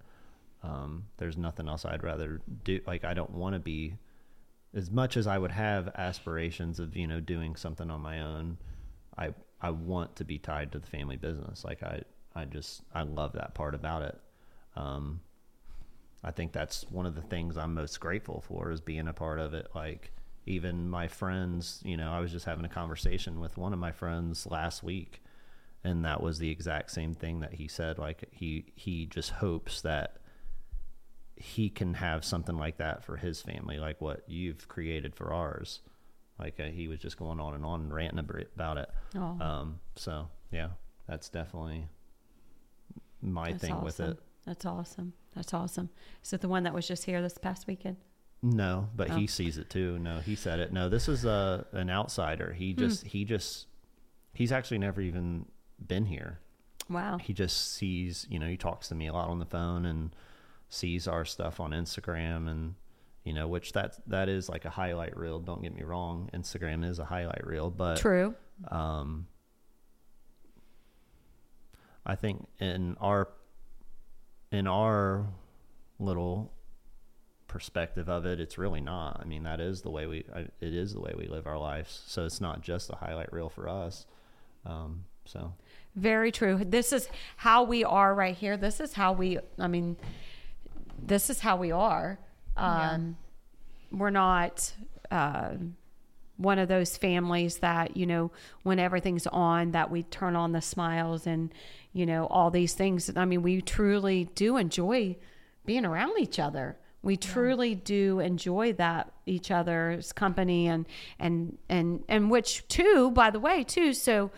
Um, 0.62 1.04
there's 1.18 1.36
nothing 1.38 1.68
else 1.68 1.84
I'd 1.84 2.02
rather 2.02 2.40
do. 2.64 2.80
Like 2.86 3.04
I 3.04 3.14
don't 3.14 3.30
want 3.30 3.54
to 3.54 3.60
be, 3.60 3.94
as 4.74 4.90
much 4.90 5.16
as 5.16 5.26
I 5.26 5.38
would 5.38 5.50
have 5.50 5.88
aspirations 5.96 6.78
of 6.78 6.96
you 6.96 7.06
know 7.06 7.20
doing 7.20 7.56
something 7.56 7.90
on 7.90 8.00
my 8.00 8.20
own. 8.20 8.58
I 9.16 9.34
I 9.60 9.70
want 9.70 10.16
to 10.16 10.24
be 10.24 10.38
tied 10.38 10.72
to 10.72 10.78
the 10.78 10.86
family 10.86 11.16
business. 11.16 11.64
Like 11.64 11.82
I 11.82 12.02
I 12.34 12.44
just 12.44 12.82
I 12.94 13.02
love 13.02 13.32
that 13.34 13.54
part 13.54 13.74
about 13.74 14.02
it. 14.02 14.18
Um, 14.76 15.20
I 16.22 16.30
think 16.30 16.52
that's 16.52 16.84
one 16.90 17.06
of 17.06 17.14
the 17.14 17.22
things 17.22 17.56
I'm 17.56 17.74
most 17.74 17.98
grateful 17.98 18.44
for 18.46 18.70
is 18.70 18.80
being 18.80 19.08
a 19.08 19.12
part 19.12 19.38
of 19.38 19.54
it. 19.54 19.68
Like 19.74 20.12
even 20.46 20.88
my 20.88 21.08
friends, 21.08 21.80
you 21.84 21.96
know, 21.96 22.12
I 22.12 22.20
was 22.20 22.30
just 22.30 22.46
having 22.46 22.64
a 22.64 22.68
conversation 22.68 23.40
with 23.40 23.56
one 23.56 23.72
of 23.72 23.78
my 23.78 23.92
friends 23.92 24.46
last 24.46 24.82
week 24.82 25.22
and 25.82 26.04
that 26.04 26.22
was 26.22 26.38
the 26.38 26.50
exact 26.50 26.90
same 26.90 27.14
thing 27.14 27.40
that 27.40 27.54
he 27.54 27.66
said 27.66 27.98
like 27.98 28.24
he 28.30 28.64
he 28.74 29.06
just 29.06 29.30
hopes 29.30 29.80
that 29.80 30.16
he 31.40 31.70
can 31.70 31.94
have 31.94 32.24
something 32.24 32.56
like 32.56 32.76
that 32.76 33.02
for 33.02 33.16
his 33.16 33.40
family 33.40 33.78
like 33.78 34.00
what 34.00 34.22
you've 34.28 34.68
created 34.68 35.14
for 35.16 35.32
ours. 35.32 35.80
Like 36.38 36.60
uh, 36.60 36.64
he 36.64 36.86
was 36.86 36.98
just 37.00 37.16
going 37.18 37.40
on 37.40 37.54
and 37.54 37.64
on 37.64 37.80
and 37.80 37.92
ranting 37.94 38.18
about 38.54 38.76
it. 38.78 38.90
Oh. 39.16 39.38
Um 39.40 39.80
so 39.96 40.28
yeah, 40.52 40.68
that's 41.08 41.28
definitely 41.30 41.88
my 43.22 43.50
That's 43.52 43.62
thing 43.62 43.72
awesome. 43.72 43.84
with 43.84 44.00
it. 44.00 44.18
That's 44.46 44.64
awesome. 44.66 45.12
That's 45.34 45.54
awesome. 45.54 45.90
Is 46.24 46.32
it 46.32 46.40
the 46.40 46.48
one 46.48 46.62
that 46.64 46.74
was 46.74 46.86
just 46.88 47.04
here 47.04 47.20
this 47.22 47.38
past 47.38 47.66
weekend? 47.66 47.96
No, 48.42 48.88
but 48.96 49.10
Oh. 49.10 49.16
he 49.16 49.26
sees 49.26 49.58
it 49.58 49.68
too. 49.68 49.98
No, 49.98 50.20
he 50.20 50.34
said 50.34 50.60
it. 50.60 50.72
No, 50.72 50.88
this 50.88 51.08
is 51.08 51.24
a 51.24 51.66
an 51.72 51.90
outsider. 51.90 52.52
He 52.52 52.72
Hmm. 52.72 52.78
just 52.78 53.06
he 53.06 53.24
just 53.24 53.66
he's 54.32 54.52
actually 54.52 54.78
never 54.78 55.00
even 55.00 55.46
been 55.86 56.06
here. 56.06 56.38
Wow. 56.88 57.18
He 57.18 57.32
just 57.32 57.72
sees, 57.74 58.26
you 58.28 58.38
know, 58.38 58.48
he 58.48 58.56
talks 58.56 58.88
to 58.88 58.94
me 58.94 59.06
a 59.06 59.12
lot 59.12 59.28
on 59.28 59.38
the 59.38 59.46
phone 59.46 59.86
and 59.86 60.14
sees 60.70 61.06
our 61.06 61.24
stuff 61.24 61.60
on 61.60 61.72
Instagram 61.72 62.48
and 62.48 62.74
you 63.24 63.34
know, 63.34 63.48
which 63.48 63.72
that 63.74 63.98
that 64.06 64.30
is 64.30 64.48
like 64.48 64.64
a 64.64 64.70
highlight 64.70 65.16
reel. 65.16 65.38
Don't 65.40 65.62
get 65.62 65.74
me 65.74 65.82
wrong, 65.82 66.30
Instagram 66.32 66.88
is 66.88 66.98
a 66.98 67.04
highlight 67.04 67.46
reel, 67.46 67.70
but 67.70 67.98
True. 67.98 68.34
um, 68.68 69.26
I 72.06 72.14
think 72.14 72.46
in 72.58 72.96
our 72.98 73.28
in 74.50 74.66
our 74.66 75.26
little 75.98 76.52
perspective 77.46 78.08
of 78.08 78.24
it, 78.24 78.40
it's 78.40 78.56
really 78.56 78.80
not. 78.80 79.20
I 79.20 79.26
mean, 79.26 79.42
that 79.42 79.60
is 79.60 79.82
the 79.82 79.90
way 79.90 80.06
we 80.06 80.24
I, 80.34 80.40
it 80.60 80.74
is 80.74 80.94
the 80.94 81.00
way 81.00 81.12
we 81.16 81.26
live 81.26 81.46
our 81.46 81.58
lives. 81.58 82.02
So 82.06 82.24
it's 82.24 82.40
not 82.40 82.62
just 82.62 82.88
a 82.90 82.96
highlight 82.96 83.32
reel 83.32 83.50
for 83.50 83.68
us. 83.68 84.06
Um, 84.64 85.04
so 85.26 85.52
Very 85.94 86.32
true. 86.32 86.60
This 86.64 86.92
is 86.92 87.08
how 87.36 87.64
we 87.64 87.84
are 87.84 88.14
right 88.14 88.34
here. 88.34 88.56
This 88.56 88.80
is 88.80 88.94
how 88.94 89.12
we, 89.12 89.38
I 89.58 89.68
mean, 89.68 89.96
this 91.06 91.30
is 91.30 91.40
how 91.40 91.56
we 91.56 91.72
are. 91.72 92.18
Um, 92.56 93.16
We're 93.92 94.10
not 94.10 94.72
uh, 95.10 95.54
one 96.36 96.58
of 96.58 96.68
those 96.68 96.96
families 96.96 97.58
that, 97.58 97.96
you 97.96 98.06
know, 98.06 98.30
when 98.62 98.78
everything's 98.78 99.26
on, 99.26 99.72
that 99.72 99.90
we 99.90 100.02
turn 100.04 100.36
on 100.36 100.52
the 100.52 100.60
smiles 100.60 101.26
and, 101.26 101.52
you 101.92 102.06
know, 102.06 102.26
all 102.26 102.50
these 102.50 102.74
things. 102.74 103.10
I 103.16 103.24
mean, 103.24 103.42
we 103.42 103.60
truly 103.60 104.28
do 104.34 104.56
enjoy 104.56 105.16
being 105.66 105.84
around 105.84 106.18
each 106.18 106.38
other. 106.38 106.76
We 107.02 107.16
truly 107.16 107.74
do 107.74 108.20
enjoy 108.20 108.74
that 108.74 109.12
each 109.24 109.50
other's 109.50 110.12
company 110.12 110.68
and 110.68 110.86
and 111.18 111.56
and 111.68 112.04
and 112.08 112.30
which 112.30 112.68
too, 112.68 113.10
by 113.10 113.30
the 113.30 113.40
way, 113.40 113.64
too. 113.64 113.94
So, 113.94 114.30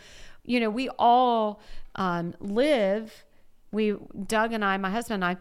you 0.45 0.61
know, 0.61 0.71
we 0.71 0.89
all 0.99 1.61
um, 1.97 2.35
live. 2.41 3.25
We 3.73 3.97
Doug 4.27 4.53
and 4.53 4.65
I, 4.65 4.77
my 4.77 4.91
husband 4.91 5.25
and 5.25 5.37
I, 5.37 5.41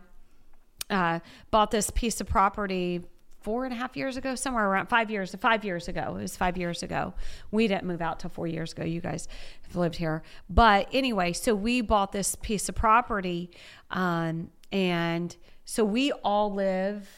uh, 0.92 1.20
bought 1.50 1.72
this 1.72 1.90
piece 1.90 2.22
of 2.22 2.28
property 2.28 3.02
four 3.42 3.66
and 3.66 3.74
a 3.74 3.78
half 3.78 3.98
years 3.98 4.18
ago, 4.18 4.36
somewhere 4.36 4.68
around 4.70 4.86
five 4.88 5.10
years, 5.10 5.34
five 5.42 5.66
years 5.66 5.88
ago. 5.88 6.16
It 6.20 6.22
was 6.22 6.38
five 6.38 6.58
years 6.58 6.84
ago. 6.84 7.16
We 7.50 7.68
didn't 7.68 7.86
move 7.86 8.02
out 8.02 8.20
till 8.20 8.30
four 8.30 8.46
years 8.46 8.72
ago. 8.74 8.84
You 8.84 9.02
guys 9.02 9.28
have 9.64 9.76
lived 9.76 9.96
here. 9.96 10.22
But 10.48 10.88
anyway, 10.94 11.34
so 11.34 11.56
we 11.56 11.82
bought 11.82 12.12
this 12.12 12.36
piece 12.36 12.70
of 12.70 12.76
property. 12.76 13.50
Um, 13.90 14.52
and 14.72 15.36
so 15.66 15.84
we 15.84 16.12
all 16.24 16.54
live, 16.54 17.10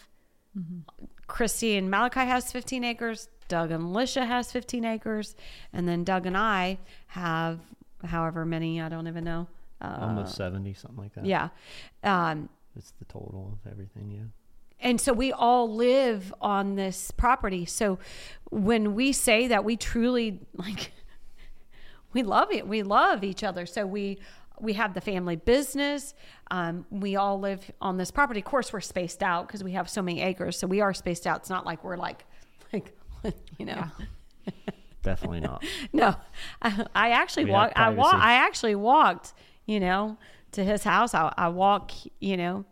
Christy 1.27 1.75
and 1.77 1.89
Malachi 1.91 2.21
has 2.21 2.51
15 2.51 2.83
acres. 2.85 3.27
Doug 3.49 3.71
and 3.71 3.83
Alicia 3.83 4.25
has 4.25 4.51
15 4.51 4.85
acres. 4.85 5.35
And 5.73 5.87
then 5.87 6.03
Doug 6.05 6.25
and 6.25 6.37
I 6.37 6.77
have 7.07 7.59
however 8.05 8.45
many, 8.45 8.81
I 8.81 8.87
don't 8.89 9.07
even 9.07 9.23
know. 9.25 9.47
Uh, 9.81 9.97
Almost 9.99 10.35
70, 10.35 10.73
something 10.75 10.97
like 10.97 11.13
that. 11.15 11.25
yeah. 11.25 11.49
Um, 12.03 12.47
It's 12.75 12.91
the 12.99 13.05
total 13.05 13.51
of 13.53 13.71
everything, 13.71 14.11
yeah. 14.11 14.87
and 14.89 14.99
so 14.99 15.13
we 15.13 15.31
all 15.31 15.73
live 15.73 16.33
on 16.41 16.75
this 16.75 17.11
property. 17.11 17.65
So 17.65 17.99
when 18.49 18.95
we 18.95 19.11
say 19.11 19.47
that 19.47 19.63
we 19.63 19.77
truly 19.77 20.39
like 20.55 20.91
we 22.13 22.23
love 22.23 22.51
it 22.51 22.67
we 22.67 22.83
love 22.83 23.23
each 23.23 23.43
other. 23.43 23.65
So 23.65 23.85
we 23.85 24.19
we 24.59 24.73
have 24.73 24.93
the 24.93 25.01
family 25.01 25.35
business. 25.35 26.13
Um, 26.51 26.85
we 26.89 27.15
all 27.15 27.39
live 27.39 27.71
on 27.81 27.97
this 27.97 28.11
property. 28.11 28.39
Of 28.39 28.45
course 28.45 28.71
we're 28.71 28.81
spaced 28.81 29.23
out 29.23 29.47
because 29.47 29.63
we 29.63 29.73
have 29.73 29.89
so 29.89 30.01
many 30.01 30.21
acres. 30.21 30.57
So 30.57 30.67
we 30.67 30.81
are 30.81 30.93
spaced 30.93 31.27
out. 31.27 31.41
It's 31.41 31.49
not 31.49 31.65
like 31.65 31.83
we're 31.83 31.97
like 31.97 32.25
like 32.73 32.93
you 33.57 33.65
know. 33.65 33.85
Definitely 35.03 35.41
not. 35.41 35.63
no. 35.93 36.15
I, 36.61 36.85
I 36.95 37.09
actually 37.11 37.45
walked 37.45 37.77
i 37.77 37.89
walk 37.89 38.11
privacy. 38.11 38.27
i 38.27 38.33
actually 38.35 38.75
walked 38.75 39.33
you 39.65 39.79
know 39.79 40.17
to 40.53 40.63
his 40.63 40.83
house 40.83 41.13
i, 41.13 41.33
I 41.37 41.49
walk 41.49 41.91
you 42.19 42.37
know 42.37 42.65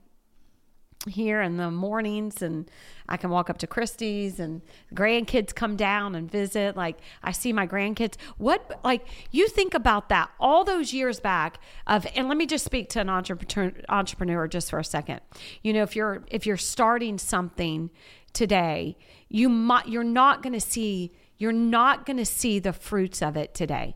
here 1.08 1.42
in 1.42 1.58
the 1.58 1.72
mornings 1.72 2.42
and 2.42 2.70
I 3.10 3.18
can 3.18 3.30
walk 3.30 3.50
up 3.50 3.58
to 3.60 3.68
Christy's 3.68 4.40
and 4.40 4.62
grandkids 4.94 5.54
come 5.54 5.76
down 5.76 6.16
and 6.16 6.30
visit. 6.30 6.78
Like 6.78 7.00
I 7.24 7.32
see 7.32 7.54
my 7.54 7.66
grandkids. 7.66 8.16
What 8.38 8.80
like 8.84 9.06
you 9.32 9.48
think 9.48 9.74
about 9.74 10.10
that 10.10 10.30
all 10.40 10.64
those 10.64 10.94
years 10.94 11.20
back 11.20 11.60
of 11.88 12.06
and 12.16 12.28
let 12.28 12.38
me 12.38 12.46
just 12.46 12.66
speak 12.66 12.90
to 12.90 13.02
an 13.02 13.10
entrepreneur 13.10 13.74
entrepreneur 13.90 14.48
just 14.48 14.70
for 14.70 14.80
a 14.80 14.84
second. 14.84 15.22
You 15.64 15.74
know, 15.74 15.84
if 15.84 15.96
you're 15.96 16.24
if 16.28 16.46
you're 16.46 16.58
starting 16.58 17.18
something 17.18 17.90
today, 18.34 18.98
you 19.28 19.50
might 19.50 19.88
you're 19.88 20.04
not 20.04 20.44
to 20.44 20.62
see 20.62 21.12
you're 21.38 21.52
not 21.52 22.06
going 22.06 22.18
to 22.18 22.26
see 22.26 22.60
the 22.60 22.74
fruits 22.74 23.22
of 23.24 23.36
it 23.36 23.56
today. 23.56 23.96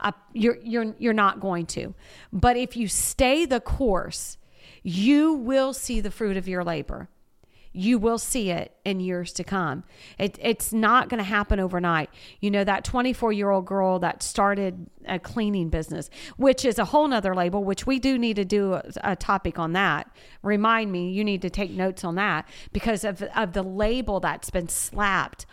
Uh, 0.00 0.12
you're 0.32 0.58
you're 0.62 0.94
you're 0.98 1.12
not 1.12 1.40
going 1.40 1.66
to. 1.66 1.94
But 2.32 2.56
if 2.56 2.76
you 2.76 2.88
stay 2.88 3.46
the 3.46 3.60
course, 3.60 4.38
you 4.82 5.32
will 5.34 5.72
see 5.72 6.00
the 6.00 6.10
fruit 6.10 6.36
of 6.36 6.46
your 6.46 6.64
labor. 6.64 7.08
You 7.76 7.98
will 7.98 8.18
see 8.18 8.50
it 8.50 8.72
in 8.84 9.00
years 9.00 9.32
to 9.32 9.42
come. 9.42 9.82
It, 10.16 10.38
it's 10.40 10.72
not 10.72 11.08
going 11.08 11.18
to 11.18 11.24
happen 11.24 11.58
overnight. 11.58 12.08
You 12.40 12.52
know, 12.52 12.62
that 12.62 12.84
24 12.84 13.32
year 13.32 13.50
old 13.50 13.66
girl 13.66 13.98
that 13.98 14.22
started 14.22 14.88
a 15.08 15.18
cleaning 15.18 15.70
business, 15.70 16.08
which 16.36 16.64
is 16.64 16.78
a 16.78 16.84
whole 16.84 17.08
nother 17.08 17.34
label, 17.34 17.64
which 17.64 17.84
we 17.84 17.98
do 17.98 18.16
need 18.16 18.36
to 18.36 18.44
do 18.44 18.74
a, 18.74 18.84
a 19.02 19.16
topic 19.16 19.58
on 19.58 19.72
that. 19.72 20.08
Remind 20.42 20.92
me, 20.92 21.10
you 21.10 21.24
need 21.24 21.42
to 21.42 21.50
take 21.50 21.72
notes 21.72 22.04
on 22.04 22.14
that 22.14 22.46
because 22.72 23.02
of, 23.02 23.22
of 23.22 23.54
the 23.54 23.64
label 23.64 24.20
that's 24.20 24.50
been 24.50 24.68
slapped 24.68 25.44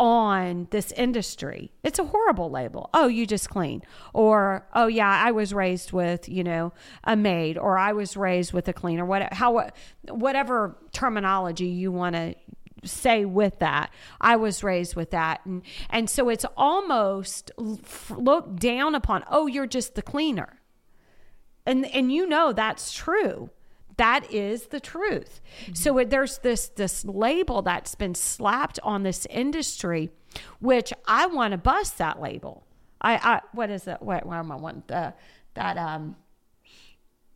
on 0.00 0.66
this 0.70 0.92
industry. 0.92 1.70
It's 1.84 1.98
a 1.98 2.04
horrible 2.04 2.50
label. 2.50 2.88
Oh, 2.94 3.06
you 3.06 3.26
just 3.26 3.50
clean. 3.50 3.82
Or, 4.14 4.66
oh 4.74 4.86
yeah, 4.86 5.10
I 5.10 5.30
was 5.30 5.52
raised 5.52 5.92
with, 5.92 6.26
you 6.26 6.42
know, 6.42 6.72
a 7.04 7.14
maid 7.14 7.58
or 7.58 7.76
I 7.76 7.92
was 7.92 8.16
raised 8.16 8.54
with 8.54 8.66
a 8.66 8.72
cleaner. 8.72 9.04
What 9.04 9.34
how 9.34 9.68
whatever 10.08 10.78
terminology 10.92 11.66
you 11.66 11.92
want 11.92 12.16
to 12.16 12.34
say 12.82 13.26
with 13.26 13.58
that. 13.58 13.92
I 14.22 14.36
was 14.36 14.64
raised 14.64 14.96
with 14.96 15.10
that. 15.10 15.44
And 15.44 15.60
and 15.90 16.08
so 16.08 16.30
it's 16.30 16.46
almost 16.56 17.50
looked 17.58 18.56
down 18.56 18.94
upon, 18.94 19.22
oh, 19.30 19.46
you're 19.48 19.66
just 19.66 19.96
the 19.96 20.02
cleaner. 20.02 20.60
And 21.66 21.84
and 21.84 22.10
you 22.10 22.26
know 22.26 22.54
that's 22.54 22.90
true 22.94 23.50
that 24.00 24.32
is 24.32 24.68
the 24.68 24.80
truth. 24.80 25.42
Mm-hmm. 25.64 25.74
So 25.74 26.02
there's 26.04 26.38
this 26.38 26.68
this 26.68 27.04
label 27.04 27.60
that's 27.60 27.94
been 27.94 28.14
slapped 28.14 28.80
on 28.82 29.02
this 29.02 29.26
industry, 29.28 30.10
which 30.58 30.90
I 31.06 31.26
want 31.26 31.52
to 31.52 31.58
bust 31.58 31.98
that 31.98 32.20
label. 32.20 32.64
I, 33.02 33.16
I 33.16 33.40
what 33.52 33.68
is 33.68 33.86
it? 33.86 34.00
What, 34.00 34.24
where 34.24 34.38
am 34.38 34.50
I 34.50 34.56
wanting 34.56 34.84
the 34.86 35.12
that 35.54 35.76
um 35.76 36.16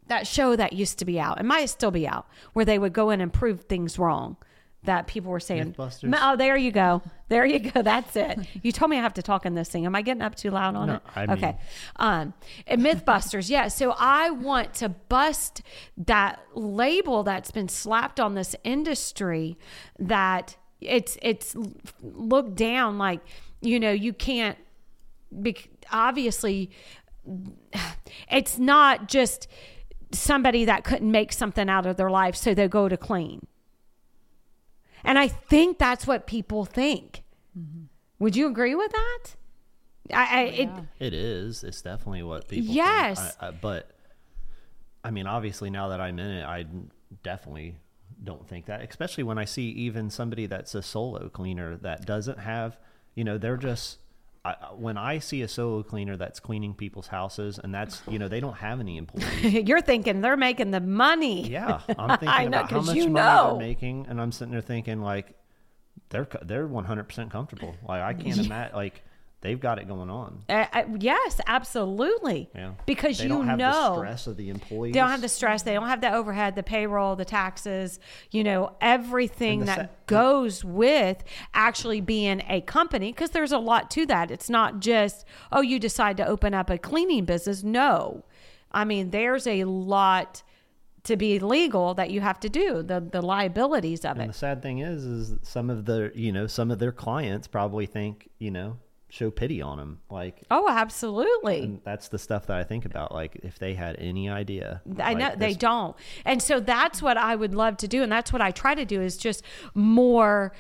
that 0.07 0.27
show 0.27 0.57
that 0.57 0.73
used 0.73 0.99
to 1.01 1.05
be 1.05 1.21
out. 1.21 1.39
It 1.39 1.45
might 1.45 1.67
still 1.67 1.91
be 1.91 2.09
out 2.09 2.27
where 2.55 2.65
they 2.65 2.79
would 2.79 2.95
go 2.95 3.11
in 3.11 3.21
and 3.21 3.33
prove 3.33 3.63
things 3.63 3.99
wrong 3.99 4.39
that 4.85 5.07
people 5.07 5.31
were 5.31 5.41
saying. 5.41 5.75
Oh, 5.79 6.37
there 6.37 6.57
you 6.57 6.71
go. 6.71 7.03
There 7.29 7.45
you 7.47 7.59
go. 7.59 7.83
That's 7.83 8.15
it. 8.17 8.39
You 8.63 8.71
told 8.73 8.91
me 8.91 8.99
I 8.99 9.01
have 9.01 9.15
to 9.15 9.23
talk 9.23 9.47
in 9.47 9.55
this 9.55 9.69
thing. 9.69 9.87
Am 9.87 9.95
I 9.95 10.03
getting 10.03 10.23
up 10.23 10.35
too 10.35 10.51
loud 10.51 10.77
on 10.77 10.87
No, 10.89 10.95
it? 10.97 11.03
I 11.17 11.27
mean- 11.27 11.31
okay. 11.39 11.57
Um, 11.97 12.35
Mythbusters, 12.69 13.49
yeah. 13.51 13.69
So 13.69 13.95
I 13.99 14.31
want 14.31 14.75
to 14.75 14.89
bust 14.89 15.63
that 15.97 16.41
label 16.55 17.23
that's 17.23 17.51
been 17.51 17.69
slapped 17.69 18.21
on 18.21 18.35
this 18.35 18.55
industry 18.65 19.59
that 19.99 20.57
it's 20.81 21.17
it's 21.23 21.57
looked 22.03 22.57
down 22.57 22.99
like 22.99 23.21
you 23.63 23.81
know 23.81 23.91
you 23.91 24.13
can't. 24.13 24.59
Bec- 25.33 25.69
obviously, 25.91 26.71
it's 28.31 28.59
not 28.59 29.09
just 29.09 29.49
somebody 30.13 30.65
that 30.67 30.85
couldn't 30.85 31.11
make 31.11 31.33
something 31.33 31.69
out 31.69 31.87
of 31.87 31.97
their 31.97 32.11
life, 32.11 32.37
so 32.37 32.55
they 32.55 32.69
go 32.69 32.89
to 32.89 32.97
clean. 32.97 33.47
And 35.05 35.19
I 35.19 35.29
think 35.29 35.79
that's 35.79 36.07
what 36.07 36.27
people 36.27 36.65
think. 36.65 37.23
Mm-hmm. 37.59 37.85
Would 38.19 38.37
you 38.37 38.47
agree 38.47 38.75
with 38.75 38.93
that? 38.93 39.37
I, 40.13 40.23
I 40.23 40.45
oh, 40.45 40.79
it, 41.01 41.07
It 41.07 41.15
is. 41.15 41.65
It's 41.65 41.83
definitely 41.83 42.23
what 42.23 42.49
people. 42.49 42.67
think. 42.67 42.77
Yes. 42.77 43.37
I, 43.41 43.49
I, 43.49 43.51
but 43.51 43.91
I 45.03 45.11
mean, 45.11 45.27
obviously, 45.27 45.71
now 45.71 45.89
that 45.89 46.01
I'm 46.01 46.19
in 46.19 46.31
it, 46.31 46.45
I 46.45 46.67
definitely 47.23 47.77
don't 48.23 48.49
think 48.49 48.67
that. 48.67 48.83
Especially 48.83 49.25
when 49.25 49.39
I 49.39 49.45
see 49.45 49.69
even 49.71 50.11
somebody 50.11 50.47
that's 50.47 50.75
a 50.75 50.83
solo 50.83 51.29
cleaner 51.29 51.77
that 51.79 52.07
doesn't 52.07 52.39
have, 52.39 52.79
you 53.15 53.25
know, 53.25 53.39
they're 53.39 53.57
just. 53.57 53.99
I, 54.45 54.53
when 54.77 54.99
I 54.99 55.21
see 55.21 55.41
a 55.41 55.49
solo 55.49 55.83
cleaner 55.83 56.19
that's 56.19 56.39
cleaning 56.39 56.75
people's 56.75 57.07
houses, 57.07 57.59
and 57.63 57.75
that's 57.75 58.03
you 58.09 58.19
know 58.19 58.29
they 58.29 58.41
don't 58.41 58.57
have 58.57 58.79
any 58.79 58.99
employees. 58.99 59.43
you're 59.69 59.81
thinking 59.81 60.21
they're 60.21 60.37
making 60.37 60.71
the 60.71 60.81
money. 60.81 61.49
Yeah, 61.49 61.81
I'm 61.99 62.09
thinking 62.19 62.29
I 62.29 62.45
know, 62.45 62.59
about 62.59 62.71
how 62.71 62.81
much 62.81 62.97
money 62.97 63.07
know. 63.07 63.57
they're 63.59 63.69
making, 63.69 64.07
and 64.09 64.21
I'm 64.21 64.33
sitting 64.33 64.53
there 64.53 64.61
thinking 64.61 65.01
like, 65.01 65.35
they're 66.11 66.29
they're 66.43 66.67
100 66.67 67.05
percent 67.05 67.31
comfortable. 67.31 67.75
Like 67.89 68.03
I 68.03 68.13
can't 68.13 68.39
imagine 68.47 68.77
like 68.77 69.03
they've 69.45 69.61
got 69.61 69.79
it 69.79 69.87
going 69.87 70.11
on. 70.11 70.43
Uh, 70.49 70.67
uh, 70.73 70.83
yes, 70.99 71.41
absolutely. 71.47 72.51
Yeah, 72.55 72.73
Because 72.87 73.19
they 73.19 73.25
you 73.25 73.29
don't 73.29 73.47
have 73.47 73.59
know 73.59 73.71
the 73.91 73.95
stress 73.99 74.27
of 74.27 74.37
the 74.37 74.49
employees. 74.51 74.95
they 74.95 74.99
don't 75.01 75.11
have 75.11 75.21
the 75.21 75.29
stress. 75.29 75.63
They 75.63 75.75
don't 75.75 75.87
have 75.89 76.01
the 76.01 76.13
overhead, 76.13 76.57
the 76.57 76.63
payroll, 76.65 77.15
the 77.15 77.25
taxes. 77.25 78.01
You 78.33 78.43
know 78.43 78.75
everything 78.81 79.67
that 79.67 80.07
goes 80.07 80.65
with 80.65 81.23
actually 81.53 82.01
being 82.01 82.43
a 82.49 82.61
company. 82.63 83.13
Because 83.13 83.31
there's 83.31 83.53
a 83.53 83.59
lot 83.59 83.91
to 83.93 84.07
that. 84.07 84.31
It's 84.33 84.51
not 84.51 84.81
just 84.81 85.25
oh, 85.53 85.61
you 85.61 85.79
decide 85.79 86.17
to 86.17 86.27
open 86.27 86.55
up 86.55 86.71
a 86.71 86.79
cleaning 86.79 87.25
business. 87.25 87.63
No, 87.63 88.25
I 88.73 88.85
mean 88.85 89.11
there's 89.11 89.47
a 89.47 89.65
lot 89.65 90.43
to 91.05 91.17
be 91.19 91.39
legal 91.39 91.93
that 91.93 92.11
you 92.11 92.23
have 92.23 92.41
to 92.41 92.49
do. 92.49 92.83
The 92.83 92.99
the 93.01 93.21
liabilities 93.21 94.05
of 94.07 94.13
And 94.13 94.23
it. 94.23 94.29
the 94.29 94.33
sad 94.33 94.63
thing 94.63 94.79
is, 94.79 95.05
is 95.05 95.35
some 95.43 95.69
of 95.69 95.85
the 95.85 96.11
you 96.15 96.33
know 96.33 96.47
some 96.47 96.71
of 96.71 96.79
their 96.79 96.93
clients 96.93 97.47
probably 97.47 97.85
think 97.87 98.29
you 98.39 98.51
know 98.51 98.79
show 99.09 99.31
pity 99.31 99.63
on 99.63 99.79
them. 99.79 100.01
Like 100.11 100.43
Oh, 100.51 100.69
absolutely. 100.69 101.63
and 101.63 101.81
that's 101.85 102.09
the 102.09 102.19
stuff 102.19 102.47
that 102.47 102.57
I 102.57 102.65
think 102.65 102.85
about. 102.85 103.13
Like 103.13 103.37
if 103.43 103.59
they 103.59 103.75
had 103.75 103.97
any 103.99 104.29
idea, 104.29 104.83
I 104.99 105.15
know 105.15 105.29
like, 105.29 105.39
they 105.39 105.55
don't. 105.55 105.97
And 106.25 106.43
so 106.43 106.61
that's 106.61 107.01
what 107.01 107.17
I 107.17 107.37
would 107.37 107.55
love 107.55 107.77
to 107.79 107.89
do. 107.89 108.03
And 108.03 108.11
that's 108.11 108.33
what 108.33 108.43
I 108.43 108.51
try 108.51 108.75
to 108.75 108.85
do 108.85 109.01
is 109.01 109.17
just 109.17 109.45
more 109.75 110.53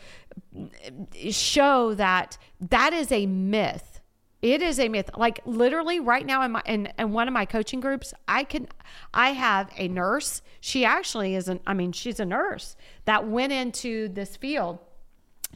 show 1.30 1.94
that 1.94 2.38
that 2.60 2.92
is 2.92 3.10
a 3.12 3.26
myth. 3.26 4.00
It 4.42 4.60
is 4.60 4.78
a 4.78 4.88
myth. 4.90 5.08
Like 5.16 5.40
literally 5.46 6.00
right 6.00 6.24
now 6.24 6.42
in 6.42 6.52
my 6.52 6.62
in, 6.66 6.92
in 6.98 7.12
one 7.12 7.28
of 7.28 7.34
my 7.34 7.46
coaching 7.46 7.80
groups, 7.80 8.12
I 8.28 8.44
can 8.44 8.68
I 9.14 9.30
have 9.30 9.70
a 9.76 9.88
nurse. 9.88 10.42
She 10.60 10.84
actually 10.84 11.34
isn't 11.34 11.62
I 11.66 11.72
mean, 11.74 11.92
she's 11.92 12.20
a 12.20 12.26
nurse 12.26 12.76
that 13.06 13.26
went 13.26 13.52
into 13.52 14.08
this 14.08 14.36
field. 14.36 14.78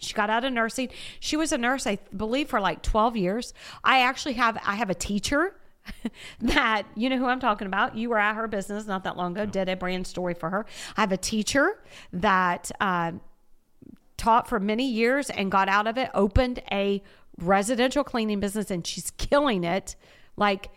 She 0.00 0.14
got 0.14 0.30
out 0.30 0.44
of 0.44 0.52
nursing. 0.52 0.88
She 1.20 1.36
was 1.36 1.52
a 1.52 1.58
nurse, 1.58 1.86
I 1.86 1.98
believe, 2.16 2.48
for 2.48 2.60
like 2.60 2.82
12 2.82 3.16
years. 3.16 3.54
I 3.84 4.00
actually 4.00 4.34
have 4.34 4.58
I 4.64 4.74
have 4.76 4.90
a 4.90 4.94
teacher 4.94 5.54
that 6.40 6.84
you 6.94 7.08
know 7.08 7.18
who 7.18 7.26
I'm 7.26 7.40
talking 7.40 7.66
about. 7.66 7.96
You 7.96 8.10
were 8.10 8.18
at 8.18 8.34
her 8.34 8.48
business 8.48 8.86
not 8.86 9.04
that 9.04 9.16
long 9.16 9.36
ago. 9.36 9.46
Did 9.46 9.68
a 9.68 9.76
brand 9.76 10.06
story 10.06 10.34
for 10.34 10.50
her. 10.50 10.66
I 10.96 11.00
have 11.02 11.12
a 11.12 11.16
teacher 11.16 11.82
that 12.12 12.70
uh, 12.80 13.12
taught 14.16 14.48
for 14.48 14.60
many 14.60 14.88
years 14.88 15.30
and 15.30 15.50
got 15.50 15.68
out 15.68 15.86
of 15.86 15.98
it. 15.98 16.10
Opened 16.14 16.62
a 16.70 17.02
residential 17.38 18.04
cleaning 18.04 18.40
business, 18.40 18.70
and 18.70 18.86
she's 18.86 19.10
killing 19.12 19.64
it. 19.64 19.96
Like 20.36 20.70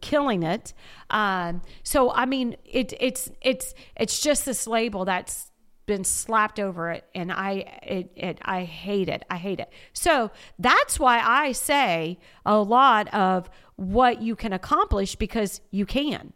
killing 0.00 0.42
it. 0.42 0.72
Um, 1.10 1.62
so 1.82 2.12
I 2.12 2.26
mean, 2.26 2.56
it, 2.64 2.94
it's 2.98 3.30
it's 3.40 3.74
it's 3.96 4.20
just 4.20 4.44
this 4.44 4.66
label 4.66 5.04
that's 5.04 5.49
been 5.86 6.04
slapped 6.04 6.60
over 6.60 6.90
it 6.90 7.04
and 7.14 7.32
I 7.32 7.80
it, 7.82 8.12
it 8.16 8.38
I 8.42 8.62
hate 8.64 9.08
it. 9.08 9.24
I 9.30 9.36
hate 9.36 9.58
it. 9.60 9.70
So 9.92 10.30
that's 10.58 11.00
why 11.00 11.20
I 11.20 11.52
say 11.52 12.18
a 12.46 12.58
lot 12.58 13.12
of 13.14 13.50
what 13.76 14.22
you 14.22 14.36
can 14.36 14.52
accomplish 14.52 15.16
because 15.16 15.60
you 15.70 15.86
can. 15.86 16.32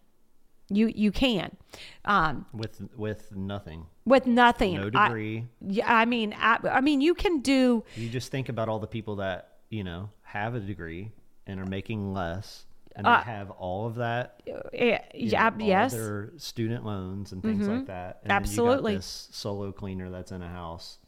You 0.71 0.91
you 0.95 1.13
can. 1.13 1.57
Um 2.05 2.47
with 2.53 2.81
with 2.97 3.31
nothing, 3.37 3.87
with 4.07 4.27
nothing. 4.27 4.75
no 4.77 4.91
I- 4.95 5.09
degree. 5.09 5.47
yeah, 5.61 5.95
I 5.95 6.05
mean 6.05 6.35
I, 6.39 6.59
I 6.65 6.81
mean 6.81 7.01
you 7.01 7.15
can 7.15 7.41
do 7.41 7.85
you 7.97 8.09
just 8.09 8.31
think 8.33 8.49
about 8.49 8.69
all 8.69 8.79
the 8.79 8.87
people 8.87 9.17
that 9.17 9.59
you 9.69 9.85
know 9.85 10.11
have 10.23 10.55
a 10.55 10.61
degree 10.61 11.13
and 11.47 11.61
are 11.61 11.67
making 11.67 12.13
less, 12.15 12.65
and 12.97 13.07
Uh, 13.07 13.19
they 13.19 13.31
have 13.31 13.51
all 13.51 13.87
of 13.87 13.97
that. 13.97 14.41
eh, 14.73 14.99
yeah, 15.15 15.49
know, 15.51 15.65
yes. 15.65 15.93
Mm-hmm. 15.95 16.03
their 16.03 16.31
student 16.37 16.85
loans 16.85 17.33
and 17.33 17.43
things 17.43 17.67
like 17.69 17.87
that. 17.87 18.21
And 18.23 18.33
Absolutely. 18.33 18.75
then 18.75 18.93
you 18.93 18.99
got 18.99 18.99
this 19.03 19.29
solo 19.33 19.73
cleaner 19.73 20.11
that's 20.11 20.33
in 20.33 20.43
a 20.43 20.49
house 20.49 20.99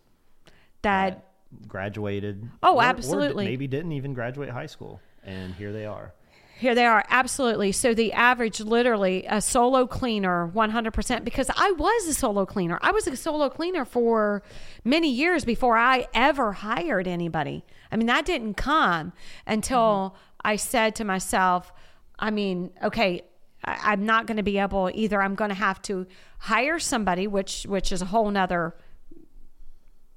That 0.83 1.25
graduated. 1.69 2.49
Oh, 2.63 2.75
or- 2.75 2.77
or 2.77 2.83
absolutely. 2.85 3.45
maybe 3.45 3.67
didn't 3.67 3.93
even 3.93 4.15
graduate 4.15 4.51
high 4.51 4.67
school, 4.67 5.01
and 5.25 5.55
here 5.55 5.73
they 5.73 5.87
are. 5.87 6.13
Here 6.59 6.75
they 6.75 6.87
are, 6.87 7.05
absolutely. 7.11 7.71
So 7.73 7.93
the 7.93 8.15
average, 8.15 8.61
literally, 8.61 9.27
a 9.29 9.43
solo 9.43 9.87
cleaner, 9.87 10.49
100%, 10.55 11.23
because 11.23 11.51
I 11.55 11.73
was 11.73 12.07
a 12.09 12.15
solo 12.15 12.47
cleaner. 12.47 12.79
I 12.81 12.93
was 12.93 13.07
a 13.07 13.15
solo 13.15 13.51
cleaner 13.51 13.85
for 13.85 14.43
many 14.83 15.11
years 15.13 15.45
before 15.45 15.77
I 15.77 16.07
ever 16.15 16.53
hired 16.53 17.07
anybody. 17.07 17.63
I 17.93 17.97
mean, 17.97 18.07
that 18.07 18.25
didn't 18.25 18.55
come 18.55 19.13
until 19.47 20.17
I 20.47 20.55
said 20.55 20.95
to 20.97 21.05
myself, 21.05 21.73
I 22.21 22.31
mean, 22.31 22.71
okay, 22.81 23.23
I, 23.65 23.93
I'm 23.93 24.07
not 24.07 24.27
going 24.27 24.37
to 24.37 24.45
be 24.45 24.59
able, 24.59 24.91
either 24.95 25.21
I'm 25.21 25.35
going 25.35 25.49
to 25.49 25.57
have 25.57 25.83
to 25.83 26.07
hire 26.39 26.79
somebody, 26.79 27.27
which, 27.27 27.65
which 27.65 27.91
is 27.91 28.01
a 28.01 28.05
whole 28.05 28.31
nother 28.31 28.77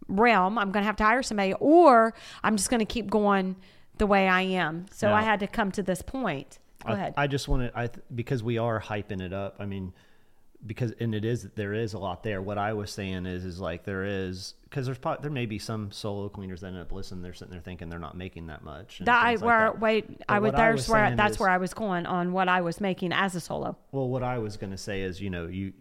realm. 0.08 0.60
I'm 0.60 0.72
going 0.72 0.84
to 0.84 0.88
have 0.88 0.98
to 0.98 1.04
hire 1.04 1.24
somebody, 1.24 1.54
or 1.60 2.14
I'm 2.44 2.58
just 2.58 2.70
going 2.70 2.80
to 2.80 2.86
keep 2.86 3.10
going 3.10 3.56
the 3.98 4.06
way 4.06 4.28
I 4.28 4.42
am. 4.42 4.86
So 4.92 5.12
I 5.12 5.24
had 5.24 5.40
to 5.40 5.48
come 5.48 5.72
to 5.72 5.84
this 5.84 6.04
point. 6.04 6.60
Go 6.86 6.94
I, 6.94 6.96
ahead. 6.96 7.14
I 7.18 7.26
just 7.26 7.48
want 7.48 7.64
to, 7.64 7.78
I 7.78 7.90
because 8.14 8.44
we 8.44 8.60
are 8.60 8.80
hyping 8.80 9.22
it 9.22 9.34
up. 9.34 9.56
I 9.60 9.66
mean, 9.66 9.94
because 10.66 10.92
and 11.00 11.16
it 11.16 11.24
is 11.26 11.44
there 11.56 11.74
is 11.74 11.94
a 11.94 12.00
lot 12.00 12.24
there. 12.24 12.42
What 12.42 12.58
I 12.58 12.74
was 12.74 12.92
saying 12.92 13.26
is 13.26 13.46
is 13.46 13.60
like 13.60 13.84
there 13.86 14.04
is 14.04 14.56
because 14.64 14.86
there's 14.86 14.98
probably, 14.98 15.22
there 15.24 15.32
may 15.32 15.46
be 15.46 15.58
some 15.60 15.92
solo 15.92 16.30
cleaners 16.30 16.62
that 16.62 16.68
end 16.68 16.78
up 16.80 16.92
listening. 16.92 17.22
They're 17.22 17.34
sitting 17.34 17.52
there 17.52 17.62
thinking 17.62 17.90
they're 17.90 17.98
not 18.00 18.18
making 18.18 18.48
that 18.48 18.64
much. 18.64 19.00
and 19.00 19.08
that 19.08 19.24
I 19.24 19.32
like 19.36 19.42
where 19.42 19.60
that. 19.60 19.80
wait, 19.80 20.18
But 20.20 20.26
I 20.30 20.40
would 20.40 20.54
what 20.54 20.62
I 20.62 20.66
there's 20.72 20.90
where 20.90 21.16
that's 21.16 21.34
is- 21.36 21.40
where 21.40 21.50
I 21.50 21.58
was 21.58 21.74
going 21.74 22.06
on 22.06 22.34
what 22.34 22.50
I 22.50 22.62
was 22.62 22.82
making 22.82 23.14
as 23.14 23.36
a 23.36 23.40
solo. 23.40 23.78
Well, 23.92 24.10
what 24.10 24.24
I 24.24 24.38
was 24.40 24.58
going 24.58 24.72
to 24.72 24.78
say 24.78 25.02
is, 25.02 25.22
you 25.22 25.30
know, 25.30 25.48
you 25.48 25.74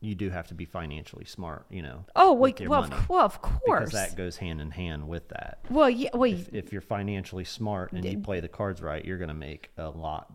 you 0.00 0.16
do 0.16 0.30
have 0.30 0.48
to 0.48 0.54
be 0.54 0.64
financially 0.64 1.24
smart, 1.24 1.64
you 1.70 1.80
know. 1.80 2.04
Oh, 2.16 2.32
well, 2.32 2.52
well, 2.62 2.80
money, 2.82 2.96
well, 3.08 3.24
of 3.26 3.40
because 3.40 3.60
course. 3.64 3.92
that 3.92 4.16
goes 4.16 4.36
hand 4.36 4.60
in 4.60 4.72
hand 4.72 5.06
with 5.06 5.28
that. 5.28 5.60
well, 5.70 5.88
yeah, 5.88 6.10
well, 6.12 6.28
If, 6.32 6.52
if 6.52 6.72
you're 6.72 6.80
financially 6.80 7.44
smart 7.44 7.92
and 7.92 8.04
you 8.04 8.18
play 8.18 8.40
the 8.40 8.48
cards 8.48 8.82
right, 8.82 9.04
you're 9.04 9.18
going 9.18 9.28
to 9.28 9.34
make 9.34 9.70
a 9.78 9.88
lot. 9.90 10.32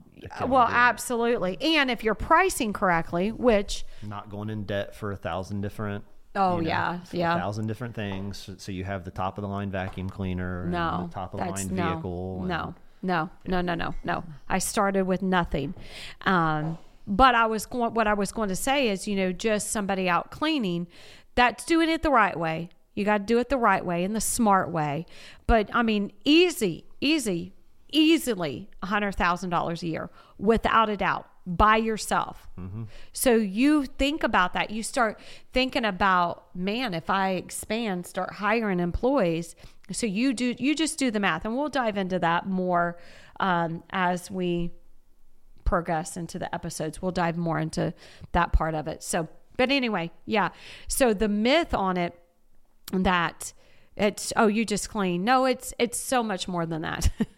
Well, 0.48 0.68
absolutely. 0.68 1.58
And 1.62 1.90
if 1.92 2.04
you're 2.04 2.16
pricing 2.16 2.74
correctly, 2.74 3.32
which 3.32 3.86
Not 4.04 4.30
going 4.30 4.50
in 4.50 4.64
debt 4.64 4.96
for 4.96 5.12
a 5.12 5.18
thousand 5.18 5.62
different. 5.62 6.04
Oh, 6.36 6.58
you 6.58 6.64
know, 6.64 6.70
yeah, 6.70 7.00
a 7.12 7.18
yeah. 7.18 7.40
thousand 7.40 7.68
different 7.68 7.96
things. 7.96 8.50
So- 8.58 8.72
you 8.72 8.84
have 8.84 9.04
the 9.04 9.12
top 9.12 9.38
of 9.38 9.42
the 9.42 9.48
line 9.48 9.72
vacuum 9.72 10.10
cleaner, 10.10 10.64
and 10.64 10.72
no, 10.72 11.08
the 11.08 11.14
top 11.14 11.34
of 11.34 11.40
the 11.40 11.46
line 11.48 11.76
no, 11.76 11.94
vehicle. 11.94 12.40
and- 12.40 12.48
no, 12.48 12.76
no, 13.02 13.30
no, 13.48 13.62
no, 13.62 13.74
no, 13.74 13.96
no. 14.04 14.24
I 14.48 14.60
started 14.60 15.08
with 15.08 15.22
nothing. 15.22 15.74
Um, 16.26 16.78
but 17.08 17.34
I 17.34 17.48
was 17.48 17.66
going. 17.66 17.94
What 17.94 18.06
I 18.06 18.14
was 18.14 18.32
going 18.32 18.50
to 18.50 18.56
say 18.56 18.90
is, 18.90 19.08
you 19.08 19.16
know, 19.16 19.32
just 19.32 19.72
somebody 19.72 20.08
out 20.10 20.30
cleaning, 20.30 20.88
that's 21.36 21.66
doing 21.66 21.90
it 21.90 22.04
the 22.04 22.12
right 22.12 22.38
way. 22.38 22.70
You 22.94 23.06
got 23.06 23.20
to 23.20 23.24
do 23.24 23.38
it 23.40 23.50
the 23.50 23.58
right 23.58 23.86
way 23.86 24.04
and 24.04 24.16
the 24.16 24.22
smart 24.22 24.72
way. 24.72 25.06
But 25.46 25.70
I 25.74 25.84
mean, 25.84 26.12
easy, 26.26 26.86
easy, 27.00 27.54
easily 27.98 28.70
a 28.84 28.86
hundred 28.86 29.16
thousand 29.16 29.50
dollars 29.50 29.82
a 29.84 29.88
year, 29.88 30.10
without 30.38 30.90
a 30.90 30.96
doubt, 30.96 31.28
by 31.46 31.78
yourself. 31.78 32.48
So 33.14 33.36
you 33.36 33.86
think 33.86 34.24
about 34.24 34.54
that. 34.54 34.70
You 34.70 34.84
start 34.84 35.20
thinking 35.54 35.86
about, 35.86 36.56
man, 36.56 36.94
if 36.94 37.10
I 37.10 37.32
expand, 37.32 38.06
start 38.06 38.34
hiring 38.34 38.80
employees. 38.80 39.56
So 39.92 40.06
you 40.06 40.34
do, 40.34 40.56
you 40.58 40.76
just 40.76 41.00
do 41.00 41.10
the 41.10 41.20
math, 41.20 41.46
and 41.46 41.56
we'll 41.56 41.70
dive 41.70 41.98
into 41.98 42.20
that 42.20 42.46
more 42.46 42.98
um, 43.40 43.84
as 43.90 44.30
we 44.30 44.72
progress 45.64 46.18
into 46.18 46.38
the 46.38 46.54
episodes. 46.54 47.02
We'll 47.02 47.12
dive 47.12 47.38
more 47.38 47.60
into 47.60 47.94
that 48.34 48.54
part 48.54 48.76
of 48.76 48.88
it. 48.88 49.02
So, 49.02 49.28
but 49.58 49.72
anyway, 49.72 50.12
yeah. 50.26 50.50
So 50.88 51.14
the 51.14 51.30
myth 51.30 51.74
on 51.74 51.98
it 51.98 52.20
that 52.94 53.54
it's 53.96 54.32
oh 54.36 54.48
you 54.48 54.66
just 54.66 54.90
clean. 54.90 55.24
No, 55.24 55.46
it's 55.46 55.74
it's 55.80 55.98
so 55.98 56.22
much 56.24 56.48
more 56.48 56.66
than 56.66 56.82
that. 56.84 57.10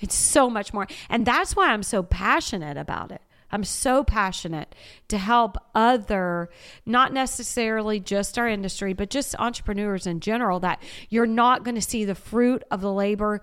it's 0.00 0.14
so 0.14 0.50
much 0.50 0.72
more. 0.72 0.86
And 1.08 1.26
that's 1.26 1.54
why 1.54 1.72
I'm 1.72 1.82
so 1.82 2.02
passionate 2.02 2.76
about 2.76 3.12
it. 3.12 3.20
I'm 3.52 3.64
so 3.64 4.04
passionate 4.04 4.74
to 5.08 5.18
help 5.18 5.56
other, 5.74 6.50
not 6.86 7.12
necessarily 7.12 7.98
just 7.98 8.38
our 8.38 8.48
industry, 8.48 8.92
but 8.92 9.10
just 9.10 9.34
entrepreneurs 9.38 10.06
in 10.06 10.20
general, 10.20 10.60
that 10.60 10.80
you're 11.08 11.26
not 11.26 11.64
going 11.64 11.74
to 11.74 11.82
see 11.82 12.04
the 12.04 12.14
fruit 12.14 12.62
of 12.70 12.80
the 12.80 12.92
labor 12.92 13.42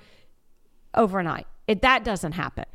overnight. 0.93 1.47
It, 1.67 1.81
that 1.81 2.05
doesn't 2.05 2.33
happen. 2.33 2.65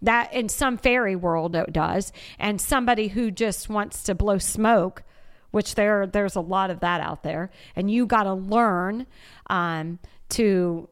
That 0.00 0.32
in 0.32 0.48
some 0.48 0.78
fairy 0.78 1.16
world 1.16 1.54
it 1.56 1.72
does, 1.72 2.12
and 2.38 2.60
somebody 2.60 3.08
who 3.08 3.30
just 3.30 3.68
wants 3.68 4.04
to 4.04 4.14
blow 4.14 4.38
smoke, 4.38 5.02
which 5.50 5.74
there 5.74 6.06
there's 6.06 6.36
a 6.36 6.40
lot 6.40 6.70
of 6.70 6.80
that 6.80 7.00
out 7.00 7.24
there, 7.24 7.50
and 7.74 7.90
you 7.90 8.06
got 8.06 8.22
to 8.22 8.34
learn 8.34 9.06
um, 9.50 9.98
to 10.30 10.88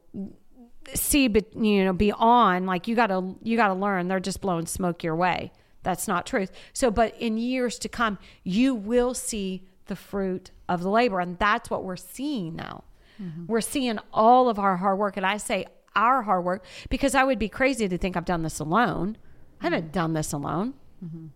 see, 0.93 1.27
but 1.27 1.55
you 1.55 1.85
know, 1.85 1.93
beyond. 1.93 2.65
Like 2.65 2.87
you 2.87 2.95
got 2.95 3.07
to 3.07 3.35
you 3.43 3.57
got 3.57 3.69
to 3.69 3.73
learn. 3.73 4.07
They're 4.07 4.19
just 4.19 4.41
blowing 4.41 4.65
smoke 4.65 5.03
your 5.03 5.15
way. 5.15 5.51
That's 5.83 6.07
not 6.07 6.25
truth. 6.25 6.51
So, 6.73 6.91
but 6.91 7.15
in 7.17 7.37
years 7.37 7.79
to 7.79 7.89
come, 7.89 8.17
you 8.43 8.75
will 8.75 9.13
see 9.13 9.67
the 9.85 9.95
fruit 9.95 10.51
of 10.67 10.83
the 10.83 10.89
labor, 10.89 11.19
and 11.19 11.39
that's 11.39 11.69
what 11.69 11.83
we're 11.83 11.95
seeing 11.95 12.55
now. 12.55 12.83
Mm-hmm. 13.21 13.45
We're 13.47 13.61
seeing 13.61 13.99
all 14.13 14.49
of 14.49 14.59
our 14.59 14.77
hard 14.77 14.99
work, 14.99 15.17
and 15.17 15.25
I 15.25 15.37
say 15.37 15.65
our 15.95 16.21
hard 16.21 16.43
work 16.43 16.63
because 16.89 17.15
I 17.15 17.23
would 17.23 17.39
be 17.39 17.49
crazy 17.49 17.87
to 17.87 17.97
think 17.97 18.15
I've 18.15 18.25
done 18.25 18.43
this 18.43 18.59
alone. 18.59 19.17
I 19.61 19.65
haven't 19.65 19.85
mm-hmm. 19.85 19.91
done 19.91 20.13
this 20.13 20.33
alone. 20.33 20.73
Mm-hmm. 21.03 21.27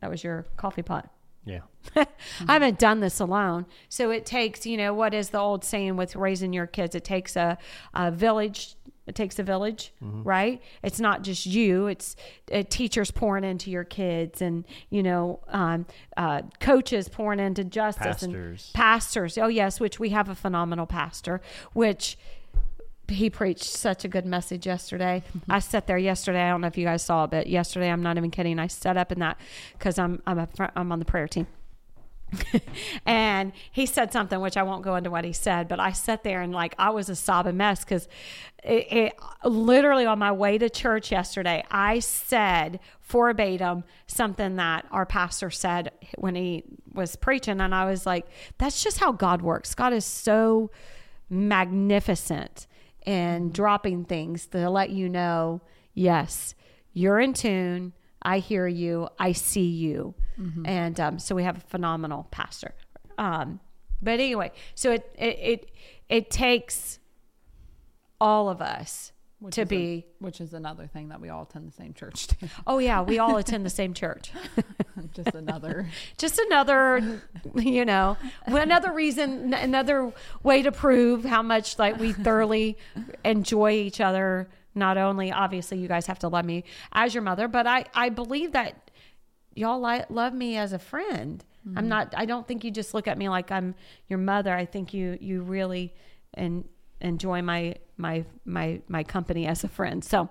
That 0.00 0.10
was 0.10 0.24
your 0.24 0.46
coffee 0.56 0.82
pot. 0.82 1.08
Yeah. 1.44 1.60
I 1.96 2.06
haven't 2.46 2.78
done 2.78 3.00
this 3.00 3.18
alone. 3.20 3.66
So 3.88 4.10
it 4.10 4.24
takes, 4.24 4.64
you 4.64 4.76
know, 4.76 4.94
what 4.94 5.14
is 5.14 5.30
the 5.30 5.38
old 5.38 5.64
saying 5.64 5.96
with 5.96 6.14
raising 6.14 6.52
your 6.52 6.66
kids? 6.66 6.94
It 6.94 7.04
takes 7.04 7.34
a, 7.36 7.58
a 7.94 8.10
village. 8.10 8.76
It 9.04 9.16
takes 9.16 9.40
a 9.40 9.42
village, 9.42 9.92
right? 10.00 10.62
It's 10.84 11.00
not 11.00 11.22
just 11.22 11.44
you. 11.44 11.88
It's 11.88 12.14
uh, 12.52 12.62
teachers 12.70 13.10
pouring 13.10 13.42
into 13.42 13.68
your 13.68 13.82
kids, 13.82 14.40
and 14.40 14.64
you 14.90 15.02
know, 15.02 15.40
um, 15.48 15.86
uh, 16.16 16.42
coaches 16.60 17.08
pouring 17.08 17.40
into 17.40 17.64
justice 17.64 18.04
Pastors. 18.20 18.70
and 18.72 18.74
pastors. 18.74 19.36
Oh 19.38 19.48
yes, 19.48 19.80
which 19.80 19.98
we 19.98 20.10
have 20.10 20.28
a 20.28 20.36
phenomenal 20.36 20.86
pastor, 20.86 21.40
which 21.72 22.16
he 23.12 23.30
preached 23.30 23.64
such 23.64 24.04
a 24.04 24.08
good 24.08 24.26
message 24.26 24.66
yesterday. 24.66 25.22
Mm-hmm. 25.28 25.52
I 25.52 25.58
sat 25.58 25.86
there 25.86 25.98
yesterday. 25.98 26.42
I 26.42 26.50
don't 26.50 26.60
know 26.60 26.66
if 26.66 26.78
you 26.78 26.84
guys 26.84 27.02
saw 27.02 27.24
it, 27.24 27.30
but 27.30 27.46
yesterday, 27.46 27.90
I'm 27.90 28.02
not 28.02 28.16
even 28.16 28.30
kidding. 28.30 28.58
I 28.58 28.66
sat 28.66 28.96
up 28.96 29.12
in 29.12 29.20
that 29.20 29.38
because 29.72 29.98
I'm 29.98 30.22
I'm 30.26 30.38
a 30.38 30.46
fr- 30.46 30.72
I'm 30.74 30.92
on 30.92 30.98
the 30.98 31.04
prayer 31.04 31.28
team. 31.28 31.46
and 33.06 33.52
he 33.70 33.86
said 33.86 34.12
something 34.12 34.40
which 34.40 34.56
I 34.56 34.62
won't 34.62 34.82
go 34.82 34.96
into 34.96 35.10
what 35.10 35.24
he 35.24 35.32
said, 35.32 35.68
but 35.68 35.80
I 35.80 35.92
sat 35.92 36.24
there 36.24 36.40
and 36.40 36.52
like 36.52 36.74
I 36.78 36.90
was 36.90 37.08
a 37.08 37.16
sobbing 37.16 37.56
mess 37.56 37.84
because 37.84 38.08
it, 38.64 38.92
it 38.92 39.12
literally 39.44 40.06
on 40.06 40.18
my 40.18 40.32
way 40.32 40.58
to 40.58 40.70
church 40.70 41.12
yesterday, 41.12 41.64
I 41.70 41.98
said 41.98 42.80
verbatim 43.02 43.84
something 44.06 44.56
that 44.56 44.86
our 44.90 45.04
pastor 45.04 45.50
said 45.50 45.92
when 46.16 46.34
he 46.34 46.64
was 46.92 47.16
preaching, 47.16 47.60
and 47.60 47.74
I 47.74 47.84
was 47.84 48.06
like, 48.06 48.26
"That's 48.58 48.82
just 48.82 48.98
how 48.98 49.12
God 49.12 49.42
works. 49.42 49.74
God 49.74 49.92
is 49.92 50.04
so 50.04 50.70
magnificent 51.28 52.66
in 53.06 53.50
dropping 53.50 54.04
things 54.04 54.46
to 54.48 54.68
let 54.70 54.90
you 54.90 55.08
know, 55.08 55.60
yes, 55.94 56.54
you're 56.92 57.20
in 57.20 57.34
tune." 57.34 57.92
I 58.22 58.38
hear 58.38 58.66
you. 58.68 59.08
I 59.18 59.32
see 59.32 59.66
you. 59.66 60.14
And 60.64 61.00
um, 61.00 61.18
so 61.18 61.34
we 61.34 61.42
have 61.42 61.56
a 61.56 61.60
phenomenal 61.60 62.28
pastor. 62.30 62.74
Um, 63.18 63.60
but 64.00 64.12
anyway, 64.20 64.52
so 64.74 64.92
it, 64.92 65.14
it, 65.18 65.38
it, 65.40 65.70
it 66.08 66.30
takes 66.30 66.98
all 68.20 68.48
of 68.48 68.62
us 68.62 69.11
Which 69.42 69.56
to 69.56 69.62
is 69.62 69.66
a- 69.66 69.68
be, 69.68 70.06
which 70.20 70.40
is 70.40 70.54
another 70.54 70.86
thing 70.86 71.08
that 71.08 71.20
we 71.20 71.28
all 71.28 71.42
attend 71.42 71.66
the 71.66 71.72
same 71.72 71.94
church 71.94 72.28
to. 72.28 72.36
oh 72.66 72.78
yeah, 72.78 73.02
we 73.02 73.18
all 73.18 73.38
attend 73.38 73.66
the 73.66 73.70
same 73.70 73.92
church. 73.92 74.30
Just 75.14 75.34
another. 75.34 75.88
Just 76.16 76.38
another, 76.38 77.20
you 77.56 77.84
know, 77.84 78.16
another 78.46 78.92
reason, 78.92 79.52
another 79.52 80.12
way 80.44 80.62
to 80.62 80.70
prove 80.70 81.24
how 81.24 81.42
much 81.42 81.76
like 81.76 81.98
we 81.98 82.12
thoroughly 82.12 82.78
enjoy 83.24 83.72
each 83.72 84.00
other. 84.00 84.48
Not 84.76 84.96
only, 84.96 85.32
obviously, 85.32 85.78
you 85.78 85.88
guys 85.88 86.06
have 86.06 86.20
to 86.20 86.28
love 86.28 86.44
me 86.44 86.62
as 86.92 87.12
your 87.12 87.24
mother, 87.24 87.48
but 87.48 87.66
I, 87.66 87.86
I 87.94 88.10
believe 88.10 88.52
that 88.52 88.92
y'all 89.54 89.82
li- 89.82 90.04
love 90.08 90.32
me 90.32 90.56
as 90.56 90.72
a 90.72 90.78
friend. 90.78 91.44
I'm 91.66 91.74
mm-hmm. 91.74 91.88
not. 91.88 92.14
I 92.16 92.26
don't 92.26 92.46
think 92.46 92.62
you 92.62 92.70
just 92.70 92.94
look 92.94 93.08
at 93.08 93.18
me 93.18 93.28
like 93.28 93.50
I'm 93.50 93.74
your 94.06 94.20
mother. 94.20 94.54
I 94.54 94.66
think 94.66 94.94
you 94.94 95.18
you 95.20 95.42
really 95.42 95.92
and 96.34 96.64
enjoy 97.02 97.42
my 97.42 97.74
my 97.98 98.24
my 98.46 98.80
my 98.88 99.04
company 99.04 99.46
as 99.46 99.64
a 99.64 99.68
friend. 99.68 100.02
So, 100.02 100.30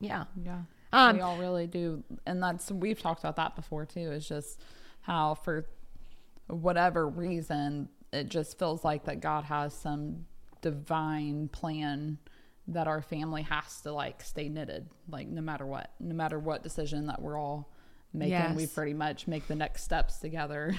yeah. 0.00 0.24
Yeah. 0.44 0.60
Um, 0.92 1.16
we 1.16 1.22
all 1.22 1.38
really 1.38 1.66
do. 1.68 2.02
And 2.26 2.42
that's, 2.42 2.70
we've 2.70 3.00
talked 3.00 3.20
about 3.20 3.36
that 3.36 3.54
before 3.54 3.86
too, 3.86 4.10
is 4.10 4.28
just 4.28 4.60
how 5.02 5.34
for 5.34 5.66
whatever 6.48 7.08
reason, 7.08 7.88
it 8.12 8.28
just 8.28 8.58
feels 8.58 8.84
like 8.84 9.04
that 9.04 9.20
God 9.20 9.44
has 9.44 9.72
some 9.72 10.26
divine 10.62 11.48
plan 11.48 12.18
that 12.66 12.88
our 12.88 13.02
family 13.02 13.42
has 13.42 13.80
to 13.82 13.92
like 13.92 14.20
stay 14.22 14.48
knitted, 14.48 14.88
like 15.08 15.28
no 15.28 15.40
matter 15.40 15.64
what, 15.64 15.92
no 16.00 16.14
matter 16.14 16.40
what 16.40 16.64
decision 16.64 17.06
that 17.06 17.22
we're 17.22 17.38
all 17.38 17.72
making, 18.12 18.56
we 18.56 18.66
pretty 18.66 18.94
much 18.94 19.28
make 19.28 19.46
the 19.46 19.54
next 19.54 19.84
steps 19.84 20.18
together. 20.18 20.74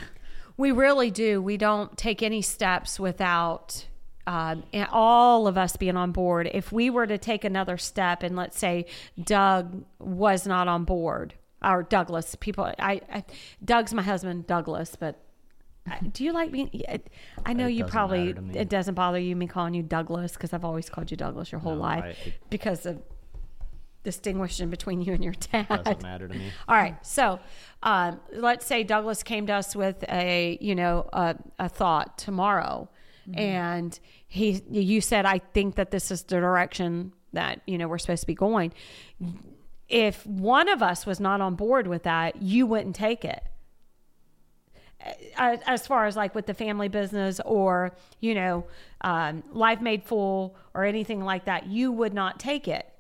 We 0.58 0.74
really 0.74 1.10
do. 1.10 1.42
We 1.42 1.56
don't 1.56 1.98
take 1.98 2.22
any 2.22 2.42
steps 2.42 3.00
without 3.00 3.86
um, 4.28 4.64
and 4.74 4.88
all 4.92 5.48
of 5.48 5.58
us 5.58 5.76
being 5.76 5.98
on 5.98 6.12
board. 6.12 6.50
If 6.54 6.72
we 6.72 6.90
were 6.90 7.08
to 7.08 7.18
take 7.18 7.44
another 7.44 7.78
step, 7.78 8.24
and 8.24 8.36
let's 8.36 8.58
say 8.60 8.86
Doug 9.24 9.84
was 10.00 10.46
not 10.48 10.68
on 10.68 10.84
board, 10.86 11.34
or 11.64 11.84
Douglas, 11.84 12.36
people, 12.40 12.66
I, 12.80 13.02
I 13.12 13.24
Doug's 13.64 13.94
my 13.94 14.02
husband, 14.04 14.48
Douglas, 14.48 14.96
but. 15.00 15.20
Do 16.14 16.24
you 16.24 16.32
like 16.32 16.52
me? 16.52 16.84
I 17.44 17.54
know 17.54 17.66
It 17.66 17.72
you 17.74 17.86
probably 17.86 18.20
matter 18.28 18.34
to 18.36 18.42
me. 18.44 18.56
it 18.56 18.70
doesn't 18.70 18.94
bother 18.94 19.18
you 19.18 19.36
me 19.36 19.48
calling 19.48 19.74
you 19.74 19.82
Douglas 19.82 20.34
because 20.34 20.54
I've 20.54 20.64
always 20.64 20.92
called 20.92 21.10
you 21.10 21.18
Douglas 21.18 21.52
your 21.52 21.60
whole 21.60 21.74
No, 21.74 21.82
life 21.82 22.04
I- 22.04 22.10
it- 22.28 22.34
because 22.52 22.86
of 22.86 23.02
distinguishing 24.04 24.70
between 24.70 25.02
you 25.02 25.14
and 25.14 25.24
your 25.24 25.34
dad. 25.34 25.68
Doesn't 25.70 26.04
matter 26.04 26.28
to 26.28 26.34
me. 26.34 26.52
All 26.68 26.76
right. 26.76 27.04
So, 27.06 27.40
um, 27.84 28.20
let's 28.32 28.66
say 28.66 28.84
Douglas 28.84 29.24
came 29.24 29.48
to 29.48 29.54
us 29.54 29.76
with 29.76 30.04
a, 30.10 30.58
you 30.62 30.76
know, 30.76 31.08
a, 31.14 31.36
a 31.60 31.68
thought 31.70 32.18
tomorrow, 32.18 32.90
and 33.34 34.00
he, 34.28 34.62
you 34.70 35.02
said, 35.02 35.26
I 35.26 35.40
think 35.40 35.76
that 35.76 35.92
this 35.92 36.12
is 36.12 36.24
the 36.24 36.40
direction 36.40 37.14
that 37.34 37.62
you 37.66 37.78
know 37.78 37.88
we're 37.88 37.98
supposed 37.98 38.22
to 38.22 38.28
be 38.28 38.36
going. 38.36 38.74
If 39.88 40.26
one 40.26 40.70
of 40.70 40.82
us 40.82 41.06
was 41.06 41.20
not 41.20 41.42
on 41.42 41.56
board 41.56 41.88
with 41.88 42.04
that, 42.04 42.42
you 42.42 42.66
wouldn't 42.66 42.96
take 42.96 43.26
it. 43.26 43.44
As 45.36 45.88
far 45.88 46.06
as 46.06 46.16
like 46.16 46.36
with 46.36 46.46
the 46.46 46.54
family 46.54 46.88
business 46.88 47.40
or 47.44 47.96
you 48.20 48.36
know 48.36 48.66
um, 49.02 49.44
life 49.52 49.82
made 49.82 50.04
full 50.04 50.56
or 50.76 50.84
anything 50.84 51.24
like 51.24 51.46
that 51.46 51.66
you 51.66 51.92
would 51.92 52.14
not 52.14 52.40
take 52.40 52.68
it 52.68 52.92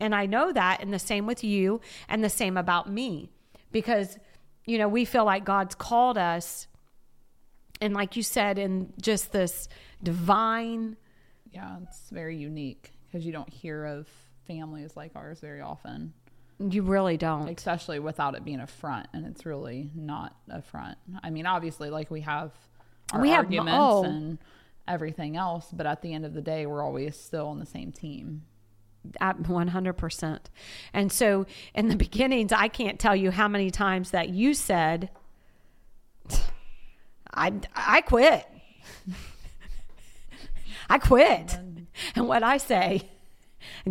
and 0.00 0.14
I 0.14 0.26
know 0.26 0.52
that, 0.52 0.82
and 0.82 0.92
the 0.92 0.98
same 0.98 1.26
with 1.26 1.44
you, 1.44 1.80
and 2.08 2.22
the 2.22 2.28
same 2.28 2.56
about 2.56 2.90
me, 2.90 3.30
because, 3.70 4.18
you 4.64 4.78
know, 4.78 4.88
we 4.88 5.04
feel 5.04 5.24
like 5.24 5.44
God's 5.44 5.74
called 5.74 6.18
us, 6.18 6.66
and 7.82 7.94
like 7.94 8.16
you 8.16 8.22
said, 8.22 8.58
in 8.58 8.92
just 9.00 9.32
this 9.32 9.68
divine, 10.02 10.96
yeah, 11.50 11.76
it's 11.82 12.08
very 12.10 12.36
unique 12.36 12.92
because 13.06 13.26
you 13.26 13.32
don't 13.32 13.52
hear 13.52 13.84
of 13.84 14.08
families 14.46 14.96
like 14.96 15.12
ours 15.14 15.40
very 15.40 15.60
often. 15.60 16.12
you 16.58 16.82
really 16.82 17.16
don't. 17.16 17.48
especially 17.48 17.98
without 17.98 18.34
it 18.34 18.44
being 18.44 18.60
a 18.60 18.66
front 18.66 19.06
and 19.12 19.26
it's 19.26 19.44
really 19.44 19.90
not 19.94 20.34
a 20.50 20.60
front 20.62 20.96
i 21.22 21.28
mean 21.30 21.44
obviously 21.46 21.90
like 21.90 22.10
we 22.10 22.20
have 22.20 22.50
our 23.12 23.20
We 23.20 23.30
have- 23.30 23.44
arguments 23.46 23.78
oh. 23.80 24.04
and 24.04 24.38
everything 24.88 25.36
else 25.36 25.66
but 25.72 25.86
at 25.86 26.02
the 26.02 26.12
end 26.14 26.24
of 26.24 26.34
the 26.34 26.40
day 26.42 26.66
we're 26.66 26.82
always 26.82 27.16
still 27.16 27.48
on 27.48 27.58
the 27.60 27.66
same 27.66 27.90
team 27.92 28.42
At 29.20 29.38
100%. 29.42 30.38
And 30.92 31.10
so 31.12 31.46
in 31.74 31.88
the 31.88 31.96
beginnings, 32.06 32.52
I 32.52 32.68
can't 32.68 32.98
tell 33.00 33.16
you 33.16 33.30
how 33.32 33.48
many 33.48 33.70
times 33.70 34.10
that 34.12 34.28
you 34.28 34.54
said, 34.54 35.10
I, 37.32 37.52
I 37.74 38.00
quit. 38.02 38.46
I 40.88 40.98
quit. 40.98 41.58
And 42.14 42.28
what 42.28 42.42
I 42.42 42.58
say, 42.58 43.08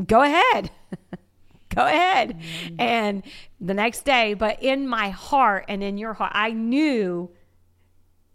go 0.05 0.21
ahead. 0.21 0.71
go 1.75 1.85
ahead. 1.85 2.39
And 2.77 3.23
the 3.59 3.73
next 3.73 4.05
day, 4.05 4.33
but 4.33 4.61
in 4.61 4.87
my 4.87 5.09
heart 5.09 5.65
and 5.67 5.83
in 5.83 5.97
your 5.97 6.13
heart, 6.13 6.31
I 6.35 6.51
knew 6.51 7.31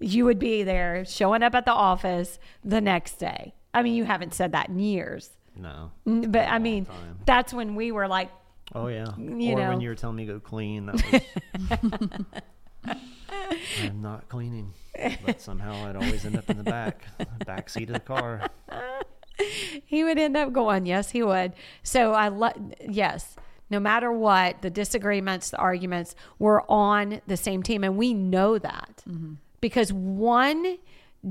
you 0.01 0.25
would 0.25 0.39
be 0.39 0.63
there 0.63 1.05
showing 1.05 1.43
up 1.43 1.55
at 1.55 1.65
the 1.65 1.73
office 1.73 2.39
the 2.65 2.81
next 2.81 3.15
day. 3.19 3.55
I 3.73 3.83
mean, 3.83 3.95
you 3.95 4.05
haven't 4.05 4.35
said 4.35 4.53
that 4.53 4.69
in 4.69 4.79
years. 4.79 5.31
No. 5.55 5.93
Mm, 6.07 6.33
but 6.33 6.49
I 6.49 6.59
mean, 6.59 6.87
time. 6.87 7.19
that's 7.25 7.53
when 7.53 7.75
we 7.75 7.93
were 7.93 8.09
like, 8.09 8.31
Oh 8.75 8.89
yeah. 8.89 9.17
You 9.17 9.53
or 9.53 9.61
know. 9.61 9.69
when 9.69 9.81
you 9.81 9.89
were 9.89 9.95
telling 9.95 10.17
me 10.17 10.27
to 10.27 10.35
go 10.35 10.41
clean, 10.41 10.87
that 10.87 10.95
was. 10.95 12.43
I'm 13.83 14.03
not 14.03 14.29
cleaning, 14.29 14.73
but 15.25 15.41
somehow 15.41 15.89
I'd 15.89 15.97
always 15.97 16.25
end 16.25 16.37
up 16.37 16.49
in 16.51 16.57
the 16.59 16.64
back, 16.64 17.05
back 17.45 17.69
seat 17.69 17.89
of 17.89 17.95
the 17.95 18.01
car. 18.01 18.49
he 19.85 20.05
would 20.05 20.19
end 20.19 20.37
up 20.37 20.53
going. 20.53 20.87
Yes, 20.87 21.11
he 21.11 21.23
would. 21.23 21.53
So 21.83 22.12
I 22.12 22.29
let, 22.29 22.57
yes, 22.89 23.37
no 23.71 23.81
matter 23.81 24.12
what, 24.12 24.62
the 24.62 24.71
disagreements, 24.71 25.51
the 25.51 25.59
arguments, 25.59 26.14
we're 26.39 26.62
on 26.69 27.21
the 27.27 27.37
same 27.37 27.62
team. 27.62 27.85
And 27.85 27.97
we 27.97 28.14
know 28.14 28.59
that 28.59 29.03
mm-hmm. 29.09 29.35
because 29.61 29.93
one 29.93 30.79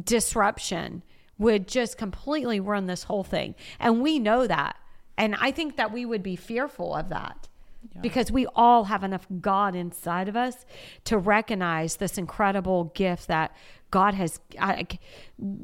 disruption 0.03 1.03
would 1.37 1.67
just 1.67 1.97
completely 1.97 2.59
run 2.59 2.87
this 2.87 3.03
whole 3.03 3.23
thing. 3.23 3.55
And 3.79 4.01
we 4.01 4.19
know 4.19 4.47
that. 4.47 4.77
And 5.17 5.35
I 5.35 5.51
think 5.51 5.77
that 5.77 5.93
we 5.93 6.05
would 6.05 6.23
be 6.23 6.35
fearful 6.35 6.93
of 6.93 7.09
that. 7.09 7.47
Because 8.01 8.31
we 8.31 8.45
all 8.55 8.85
have 8.85 9.03
enough 9.03 9.25
God 9.41 9.75
inside 9.75 10.27
of 10.27 10.35
us 10.35 10.65
to 11.05 11.17
recognize 11.17 11.97
this 11.97 12.17
incredible 12.17 12.85
gift 12.95 13.27
that 13.27 13.55
God 13.91 14.13
has 14.15 14.39
uh, 14.59 14.83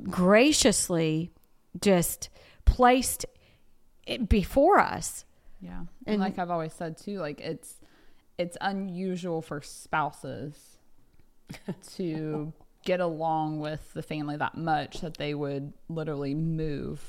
graciously 0.10 1.32
just 1.80 2.30
placed 2.66 3.26
before 4.28 4.80
us. 4.80 5.26
yeah. 5.62 5.80
And, 5.80 6.16
And- 6.16 6.22
like 6.22 6.38
i've 6.40 6.50
always 6.50 6.74
said 6.74 6.98
too 6.98 7.20
like 7.20 7.40
it's 7.40 7.76
it's 8.38 8.58
unusual 8.62 9.42
for 9.42 9.62
spouses 9.62 10.78
to 11.96 12.52
get 12.84 13.00
along 13.00 13.60
with 13.60 13.94
the 13.94 14.02
family 14.02 14.36
that 14.38 14.56
much 14.58 15.02
that 15.02 15.18
they 15.18 15.34
would 15.34 15.74
literally 15.90 16.34
move 16.34 17.00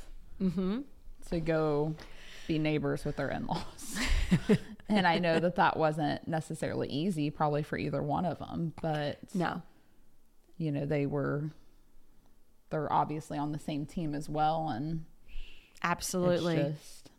to 1.31 1.41
go 1.41 1.95
be 2.49 2.59
neighbors 2.59 3.05
with 3.05 3.17
their 3.17 3.31
in-laws 3.31 3.97
and 4.89 5.07
i 5.07 5.19
know 5.19 5.39
that 5.41 5.57
that 5.57 5.77
wasn't 5.77 6.27
necessarily 6.27 6.89
easy 6.89 7.31
probably 7.31 7.63
for 7.63 7.77
either 7.79 8.03
one 8.03 8.25
of 8.25 8.39
them 8.39 8.73
but 8.83 9.19
No. 9.35 9.63
you 10.59 10.71
know 10.73 10.85
they 10.87 11.07
were 11.07 11.51
they're 12.71 12.93
obviously 12.93 13.39
on 13.39 13.53
the 13.53 13.59
same 13.59 13.87
team 13.87 14.15
as 14.15 14.29
well 14.29 14.69
and 14.69 15.05
Absolutely. 15.83 16.57
it's 16.57 16.79
just 16.81 17.11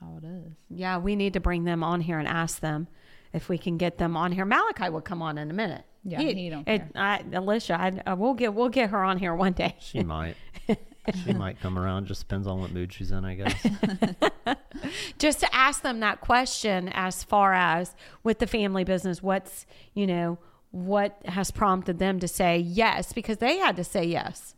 how 0.00 0.18
it 0.22 0.26
is 0.26 0.52
yeah, 0.68 0.98
we 0.98 1.14
need 1.16 1.34
to 1.34 1.40
bring 1.40 1.64
them 1.64 1.84
on 1.84 2.00
here 2.00 2.18
and 2.18 2.26
ask 2.26 2.60
them 2.60 2.88
if 3.32 3.48
we 3.48 3.56
can 3.56 3.76
get 3.78 3.96
them 3.98 4.16
on 4.16 4.32
here. 4.32 4.44
Malachi 4.44 4.90
will 4.90 5.00
come 5.00 5.22
on 5.22 5.38
in 5.38 5.48
a 5.50 5.54
minute. 5.54 5.84
Yeah, 6.04 6.20
he 6.20 6.50
don't 6.50 6.64
care. 6.66 6.90
I, 6.94 7.22
Alicia, 7.32 7.80
I, 7.80 7.92
I, 8.04 8.14
we'll 8.14 8.34
get 8.34 8.52
we'll 8.52 8.68
get 8.68 8.90
her 8.90 9.02
on 9.04 9.18
here 9.18 9.34
one 9.34 9.52
day. 9.52 9.76
She 9.80 10.02
might. 10.02 10.34
she 11.24 11.32
might 11.32 11.60
come 11.60 11.78
around. 11.78 12.06
Just 12.06 12.22
depends 12.22 12.46
on 12.46 12.60
what 12.60 12.72
mood 12.72 12.92
she's 12.92 13.10
in, 13.10 13.24
I 13.24 13.34
guess. 13.34 13.66
just 15.18 15.40
to 15.40 15.54
ask 15.54 15.82
them 15.82 16.00
that 16.00 16.20
question 16.20 16.88
as 16.92 17.24
far 17.24 17.54
as 17.54 17.94
with 18.22 18.38
the 18.38 18.46
family 18.46 18.84
business 18.84 19.22
what's 19.22 19.66
you 19.94 20.06
know 20.06 20.38
what 20.70 21.20
has 21.26 21.50
prompted 21.50 21.98
them 21.98 22.18
to 22.18 22.28
say 22.28 22.58
yes 22.58 23.12
because 23.12 23.38
they 23.38 23.58
had 23.58 23.76
to 23.76 23.84
say 23.84 24.04
yes 24.04 24.54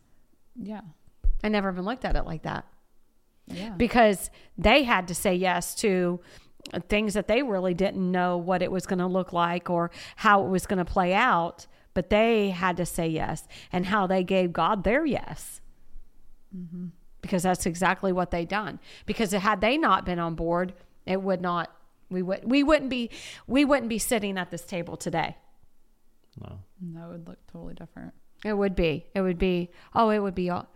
yeah 0.55 0.81
i 1.43 1.49
never 1.49 1.69
even 1.69 1.83
looked 1.85 2.05
at 2.05 2.15
it 2.15 2.25
like 2.25 2.43
that 2.43 2.65
yeah 3.47 3.71
because 3.71 4.29
they 4.57 4.83
had 4.83 5.07
to 5.07 5.15
say 5.15 5.35
yes 5.35 5.75
to 5.75 6.19
things 6.87 7.13
that 7.13 7.27
they 7.27 7.43
really 7.43 7.73
didn't 7.73 8.11
know 8.11 8.37
what 8.37 8.61
it 8.61 8.71
was 8.71 8.87
going 8.87 8.99
to 8.99 9.05
look 9.05 9.31
like 9.33 9.69
or 9.69 9.91
how 10.15 10.43
it 10.43 10.49
was 10.49 10.65
going 10.65 10.79
to 10.79 10.85
play 10.85 11.13
out 11.13 11.67
but 11.93 12.09
they 12.09 12.49
had 12.49 12.75
to 12.77 12.85
say 12.85 13.07
yes 13.07 13.47
and 13.71 13.85
how 13.85 14.07
they 14.07 14.23
gave 14.23 14.51
god 14.51 14.83
their 14.83 15.05
yes 15.05 15.61
because 17.21 17.43
that's 17.43 17.65
exactly 17.65 18.11
what 18.11 18.31
they 18.31 18.45
done. 18.45 18.79
Because 19.05 19.31
had 19.31 19.61
they 19.61 19.77
not 19.77 20.05
been 20.05 20.19
on 20.19 20.35
board 20.35 20.73
it 21.05 21.21
would 21.21 21.41
not 21.41 21.71
we 22.09 22.21
would 22.21 22.41
we 22.43 22.63
wouldn't 22.63 22.89
be 22.89 23.09
we 23.47 23.65
wouldn't 23.65 23.89
be 23.89 23.99
sitting 23.99 24.37
at 24.37 24.51
this 24.51 24.63
table 24.63 24.97
today. 24.97 25.37
No. 26.41 26.59
that 26.93 27.09
would 27.09 27.27
look 27.27 27.39
totally 27.51 27.73
different. 27.73 28.13
It 28.43 28.53
would 28.53 28.75
be. 28.75 29.05
It 29.15 29.21
would 29.21 29.37
be 29.37 29.71
oh 29.93 30.09
it 30.09 30.19
would 30.19 30.35
be 30.35 30.49
all 30.49 30.67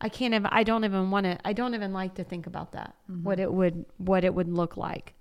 i 0.00 0.08
can't 0.08 0.34
even 0.34 0.46
i 0.46 0.64
don't 0.64 0.84
even 0.84 1.10
want 1.10 1.24
to 1.24 1.38
i 1.44 1.52
don't 1.52 1.74
even 1.74 1.92
like 1.92 2.14
to 2.16 2.24
think 2.24 2.46
about 2.46 2.72
that. 2.72 2.94
Mm-hmm. 3.10 3.24
What 3.24 3.40
it 3.40 3.52
would 3.52 3.84
what 3.98 4.24
it 4.24 4.34
would 4.34 4.48
look 4.48 4.76
like. 4.76 5.14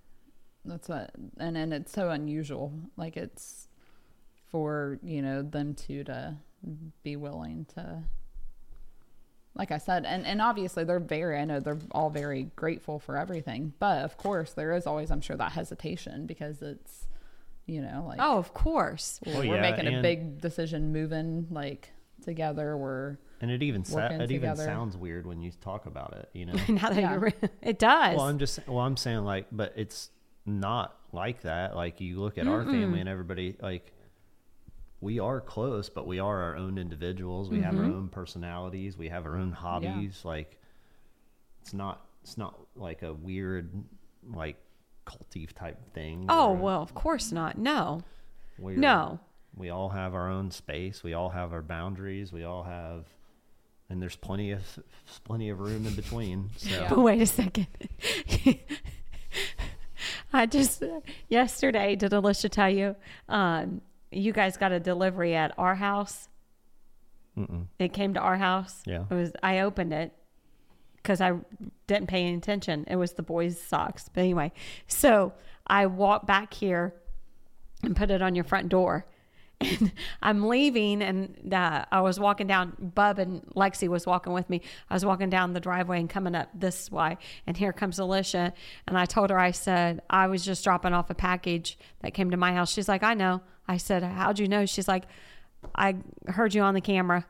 That's 0.66 0.89
what 0.89 1.11
and 1.38 1.57
and 1.57 1.74
it's 1.74 1.91
so 1.91 2.09
unusual. 2.09 2.74
Like 2.97 3.18
it's 3.18 3.68
for 4.49 4.99
you 5.03 5.22
know 5.22 5.41
them 5.41 5.76
two 5.76 6.03
to 6.05 6.36
be 7.03 7.16
willing 7.16 7.66
to 7.76 8.03
like 9.55 9.71
i 9.71 9.77
said 9.77 10.05
and 10.05 10.25
and 10.25 10.41
obviously 10.41 10.83
they're 10.83 10.99
very 10.99 11.37
i 11.39 11.45
know 11.45 11.59
they're 11.59 11.77
all 11.91 12.09
very 12.09 12.49
grateful 12.55 12.99
for 12.99 13.17
everything 13.17 13.73
but 13.79 14.03
of 14.03 14.17
course 14.17 14.53
there 14.53 14.73
is 14.73 14.85
always 14.87 15.11
i'm 15.11 15.21
sure 15.21 15.35
that 15.37 15.51
hesitation 15.51 16.25
because 16.25 16.61
it's 16.61 17.07
You 17.65 17.81
know, 17.81 18.03
like 18.09 18.19
Oh, 18.19 18.37
of 18.37 18.53
course. 18.53 19.21
we're, 19.25 19.33
Oh, 19.35 19.37
we're 19.39 19.55
yeah, 19.55 19.61
making 19.71 19.87
a 19.93 20.01
big 20.01 20.41
decision 20.41 20.91
moving 20.91 21.47
like 21.49 21.91
together. 22.25 22.75
We're 22.75 23.17
And 23.39 23.49
it 23.51 23.63
even 23.63 23.85
sa- 23.85 23.95
Working 24.01 24.19
it 24.21 24.31
even 24.31 24.55
sounds 24.57 24.97
weird 24.97 25.25
when 25.25 25.41
you 25.41 25.51
talk 25.61 25.85
about 25.85 26.11
it, 26.13 26.27
you 26.33 26.45
know. 26.45 26.53
now 26.67 26.89
that 26.89 26.97
Yeah. 26.97 27.13
you're, 27.13 27.31
it 27.61 27.79
does. 27.79 28.17
well, 28.17 28.27
I'm 28.27 28.37
just 28.37 28.59
well, 28.67 28.79
I'm 28.83 28.97
saying 28.97 29.23
like, 29.23 29.47
but 29.49 29.71
it's 29.77 30.09
not 30.45 30.93
like 31.13 31.43
that. 31.43 31.73
Like 31.73 32.01
you 32.01 32.19
look 32.19 32.37
at 32.37 32.47
our 32.47 32.65
family 32.65 32.99
and 32.99 33.07
everybody 33.07 33.55
like 33.61 33.93
we 35.03 35.19
are 35.19 35.41
close, 35.41 35.89
but 35.89 36.07
we 36.07 36.19
are 36.19 36.41
our 36.43 36.55
own 36.55 36.77
individuals. 36.77 37.49
We 37.49 37.59
have 37.61 37.75
our 37.75 37.81
Mm-hmm. 37.83 37.93
own 37.97 38.07
personalities. 38.09 38.97
We 38.97 39.09
have 39.09 39.25
our 39.25 39.35
own 39.37 39.51
hobbies. 39.51 40.21
Like 40.23 40.57
it's 41.61 41.73
not 41.73 42.05
it's 42.23 42.37
not 42.37 42.57
like 42.75 43.01
a 43.03 43.13
weird 43.13 43.69
like 44.33 44.55
culty 45.05 45.51
type 45.53 45.93
thing. 45.93 46.25
oh, 46.29 46.53
well, 46.53 46.81
of 46.81 46.93
course 46.95 47.31
not. 47.33 47.57
No. 47.57 48.01
we're- 48.57 48.77
No. 48.77 49.19
we 49.57 49.69
all 49.69 49.89
have 49.89 50.13
our 50.15 50.29
own 50.29 50.49
space. 50.51 51.03
We 51.03 51.13
all 51.13 51.29
have 51.29 51.51
our 51.51 51.61
boundaries. 51.61 52.31
We 52.31 52.45
all 52.45 52.63
have, 52.63 53.05
and 53.89 54.01
there's 54.01 54.15
plenty 54.15 54.51
of 54.51 54.61
plenty 55.25 55.49
of 55.49 55.59
room 55.59 55.85
in 55.85 55.95
between. 55.95 56.49
So 56.55 56.85
But 56.89 56.99
wait 56.99 57.21
a 57.21 57.25
second. 57.25 57.67
I 60.33 60.45
just 60.45 60.81
yesterday 61.29 61.95
did 61.95 62.13
Alicia 62.13 62.49
tell 62.49 62.69
you 62.69 62.95
um, 63.29 63.81
you 64.16 64.34
guys 64.34 64.57
got 64.57 64.72
a 64.72 64.80
delivery 64.80 65.36
at 65.36 65.53
our 65.57 65.76
house. 65.76 66.30
Mm-mm. 67.38 67.68
It 67.80 67.93
came 67.93 68.14
to 68.14 68.20
our 68.20 68.38
house. 68.38 68.84
Yeah. 68.86 69.05
It 69.09 69.14
was 69.14 69.32
I 69.41 69.59
opened 69.59 69.93
it 69.93 70.14
because 70.97 71.20
I 71.20 71.34
didn't 71.88 72.07
pay 72.07 72.24
any 72.24 72.38
attention. 72.38 72.86
It 72.88 72.95
was 72.95 73.14
the 73.14 73.24
boys' 73.24 73.59
socks. 73.59 74.09
But 74.14 74.22
anyway, 74.22 74.51
so 74.88 75.34
I 75.68 75.86
walked 75.86 76.26
back 76.26 76.53
here 76.53 76.93
and 77.84 77.95
put 77.95 78.09
it 78.09 78.22
on 78.22 78.36
your 78.36 78.45
front 78.45 78.70
door. 78.70 79.05
And 79.80 79.93
I'm 80.22 80.49
leaving, 80.49 81.01
and 81.01 81.53
uh, 81.53 81.86
I 81.89 82.01
was 82.01 82.20
walking 82.20 82.47
down. 82.47 82.76
Bub 82.95 83.18
and 83.18 83.43
Lexi 83.55 83.88
was 83.88 84.05
walking 84.05 84.34
with 84.34 84.49
me. 84.49 84.61
I 84.89 84.93
was 84.93 85.05
walking 85.05 85.30
down 85.30 85.53
the 85.53 85.61
driveway 85.61 86.01
and 86.01 86.09
coming 86.09 86.36
up 86.36 86.49
this 86.53 86.91
way, 86.91 87.18
and 87.47 87.55
here 87.55 87.72
comes 87.72 87.97
Alicia. 87.97 88.51
And 88.88 88.97
I 88.97 89.05
told 89.05 89.30
her, 89.30 89.39
I 89.39 89.51
said, 89.51 90.01
I 90.09 90.28
was 90.28 90.43
just 90.43 90.66
dropping 90.66 90.91
off 90.91 91.09
a 91.09 91.14
package 91.14 91.78
that 92.01 92.14
came 92.14 92.32
to 92.32 92.38
my 92.38 92.51
house. 92.53 92.74
She's 92.74 92.89
like, 92.89 93.03
I 93.03 93.14
know. 93.14 93.41
I 93.68 93.78
said, 93.78 94.03
How'd 94.03 94.39
you 94.39 94.47
know? 94.47 94.66
She's 94.66 94.88
like, 94.88 95.03
I 95.76 95.95
heard 96.28 96.53
you 96.53 96.61
on 96.61 96.74
the 96.74 96.82
camera. 96.82 97.26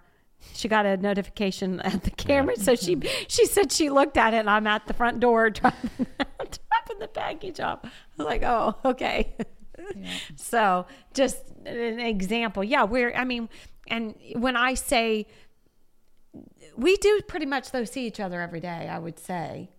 She 0.55 0.67
got 0.67 0.85
a 0.85 0.97
notification 0.97 1.79
at 1.85 2.03
the 2.03 2.11
camera, 2.11 2.57
so 2.57 2.75
she 2.75 2.97
she 3.27 3.45
said 3.45 3.71
she 3.71 3.89
looked 3.89 4.17
at 4.17 4.33
it, 4.33 4.37
and 4.37 4.49
I'm 4.49 4.67
at 4.67 4.87
the 4.87 4.93
front 4.93 5.19
door 5.19 5.49
dropping, 5.51 5.89
dropping 6.17 6.99
the 6.99 7.07
package 7.07 7.59
off. 7.59 7.79
I 7.83 7.89
was 8.17 8.25
like, 8.25 8.43
oh, 8.43 8.75
okay. 8.85 9.35
So 10.37 10.85
just 11.13 11.37
an 11.65 11.99
example, 11.99 12.63
yeah. 12.63 12.83
We're, 12.83 13.13
I 13.13 13.25
mean, 13.25 13.49
and 13.87 14.15
when 14.35 14.55
I 14.55 14.75
say 14.75 15.27
we 16.77 16.95
do 16.97 17.19
pretty 17.27 17.45
much 17.45 17.71
though 17.71 17.83
see 17.83 18.07
each 18.07 18.19
other 18.19 18.39
every 18.41 18.59
day, 18.59 18.87
I 18.89 18.97
would 18.99 19.19
say. 19.19 19.69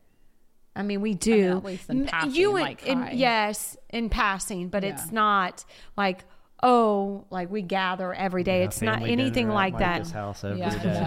I 0.76 0.82
mean, 0.82 1.00
we 1.00 1.14
do. 1.14 1.56
at 1.58 1.64
least 1.64 1.88
in 1.88 2.06
passing, 2.06 2.34
you 2.34 2.56
and, 2.56 2.64
like, 2.64 2.84
in- 2.86 3.08
yes, 3.12 3.76
in 3.90 4.10
passing, 4.10 4.68
but 4.68 4.82
Yeah. 4.82 4.90
it's 4.90 5.12
not 5.12 5.64
like 5.96 6.24
oh, 6.62 7.24
like 7.30 7.50
we 7.50 7.62
gather 7.62 8.12
every 8.12 8.42
day. 8.42 8.60
Yeah, 8.60 8.64
it's 8.66 8.82
not 8.82 9.02
anything 9.02 9.48
like 9.48 9.78
that. 9.78 10.08
House 10.10 10.44
every 10.44 10.60
yeah, 10.60 10.82
day. 10.82 11.00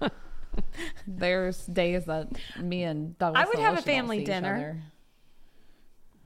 no. 0.00 0.10
There's 1.06 1.66
days 1.66 2.06
that 2.06 2.28
me 2.58 2.82
and 2.84 3.18
Douglas 3.18 3.44
I 3.44 3.48
would 3.48 3.58
have 3.58 3.78
a 3.78 3.82
family 3.82 4.24
dinner. 4.24 4.82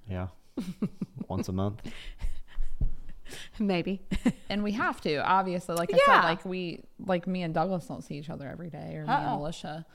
Yeah, 0.09 0.29
once 1.29 1.49
a 1.49 1.53
month. 1.53 1.81
Maybe. 3.59 4.03
and 4.49 4.65
we 4.65 4.73
have 4.73 5.01
to 5.03 5.17
obviously 5.25 5.77
like 5.77 5.93
i 5.95 5.99
Yeah. 5.99 6.21
said 6.21 6.29
like 6.29 6.45
we 6.45 6.83
like 6.99 7.29
me 7.29 7.43
and 7.43 7.55
douglas 7.55 7.87
don't 7.87 8.03
see 8.03 8.17
each 8.17 8.29
other 8.29 8.49
every 8.49 8.71
day 8.71 8.97
or 8.97 9.05
me 9.07 9.13
and 9.13 9.27
alicia 9.41 9.87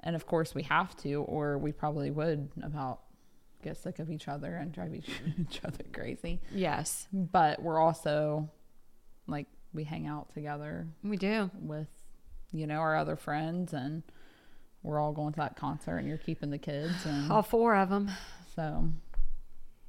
and 0.00 0.16
of 0.16 0.24
course 0.26 0.54
we 0.54 0.62
have 0.62 0.96
to 0.98 1.16
or 1.16 1.58
we 1.58 1.70
probably 1.72 2.10
would 2.10 2.48
about 2.62 3.00
get 3.62 3.76
sick 3.76 3.98
of 3.98 4.10
each 4.10 4.28
other 4.28 4.56
and 4.56 4.72
drive 4.72 4.94
each, 4.94 5.10
each 5.40 5.60
other 5.64 5.84
crazy 5.92 6.40
yes, 6.52 7.08
but 7.12 7.60
we're 7.62 7.78
also 7.80 8.48
like 9.26 9.46
we 9.72 9.84
hang 9.84 10.06
out 10.06 10.32
together 10.32 10.86
we 11.04 11.16
do. 11.16 11.50
with 11.60 11.88
you 12.52 12.66
know 12.66 12.76
our 12.78 12.96
other 12.96 13.16
friends 13.16 13.72
and 13.72 14.02
we're 14.82 14.98
all 15.00 15.12
going 15.12 15.32
to 15.32 15.36
that 15.40 15.56
concert 15.56 15.96
and 15.98 16.08
you're 16.08 16.16
keeping 16.18 16.50
the 16.50 16.58
kids 16.58 17.04
and 17.04 17.30
All 17.30 17.42
four 17.42 17.74
of 17.76 17.90
them. 17.90 18.10
so 18.54 18.88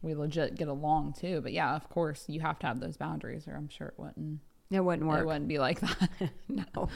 we 0.02 0.14
legit 0.16 0.56
get 0.56 0.68
along 0.68 1.14
too 1.14 1.40
but 1.42 1.54
yeah 1.54 1.76
of 1.76 1.90
course 1.90 2.26
you 2.28 2.40
have 2.42 2.58
to 2.60 2.68
have 2.68 2.80
those 2.80 2.98
boundaries 2.98 3.48
or 3.48 3.56
i'm 3.56 3.70
sure 3.70 3.88
it 3.88 3.94
wouldn't 3.98 4.40
It 4.72 4.80
wouldn't 4.82 5.08
work. 5.08 5.22
it 5.22 5.26
wouldn't 5.26 5.48
be 5.48 5.60
like 5.60 5.80
that 5.82 6.10
No. 6.50 6.90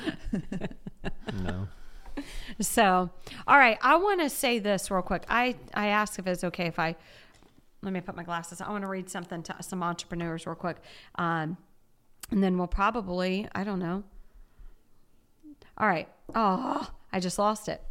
No, 1.43 1.67
So, 2.61 3.09
all 3.47 3.57
right, 3.57 3.77
I 3.81 3.95
want 3.95 4.21
to 4.21 4.29
say 4.29 4.59
this 4.59 4.91
real 4.91 5.01
quick. 5.01 5.23
I 5.27 5.55
I 5.73 5.87
asked 5.87 6.19
if 6.19 6.27
it's 6.27 6.43
okay 6.43 6.67
if 6.67 6.77
I 6.77 6.95
let 7.81 7.91
me 7.93 7.99
put 8.01 8.15
my 8.15 8.23
glasses. 8.23 8.61
on. 8.61 8.67
I 8.67 8.71
want 8.71 8.83
to 8.83 8.87
read 8.87 9.09
something 9.09 9.41
to 9.43 9.55
some 9.61 9.81
entrepreneurs 9.83 10.45
real 10.45 10.55
quick, 10.55 10.77
um, 11.15 11.57
and 12.31 12.43
then 12.43 12.57
we'll 12.57 12.67
probably 12.67 13.47
I 13.55 13.63
don't 13.63 13.79
know. 13.79 14.03
All 15.77 15.87
right. 15.87 16.07
Oh, 16.35 16.87
I 17.11 17.19
just 17.19 17.39
lost 17.39 17.67
it. 17.67 17.81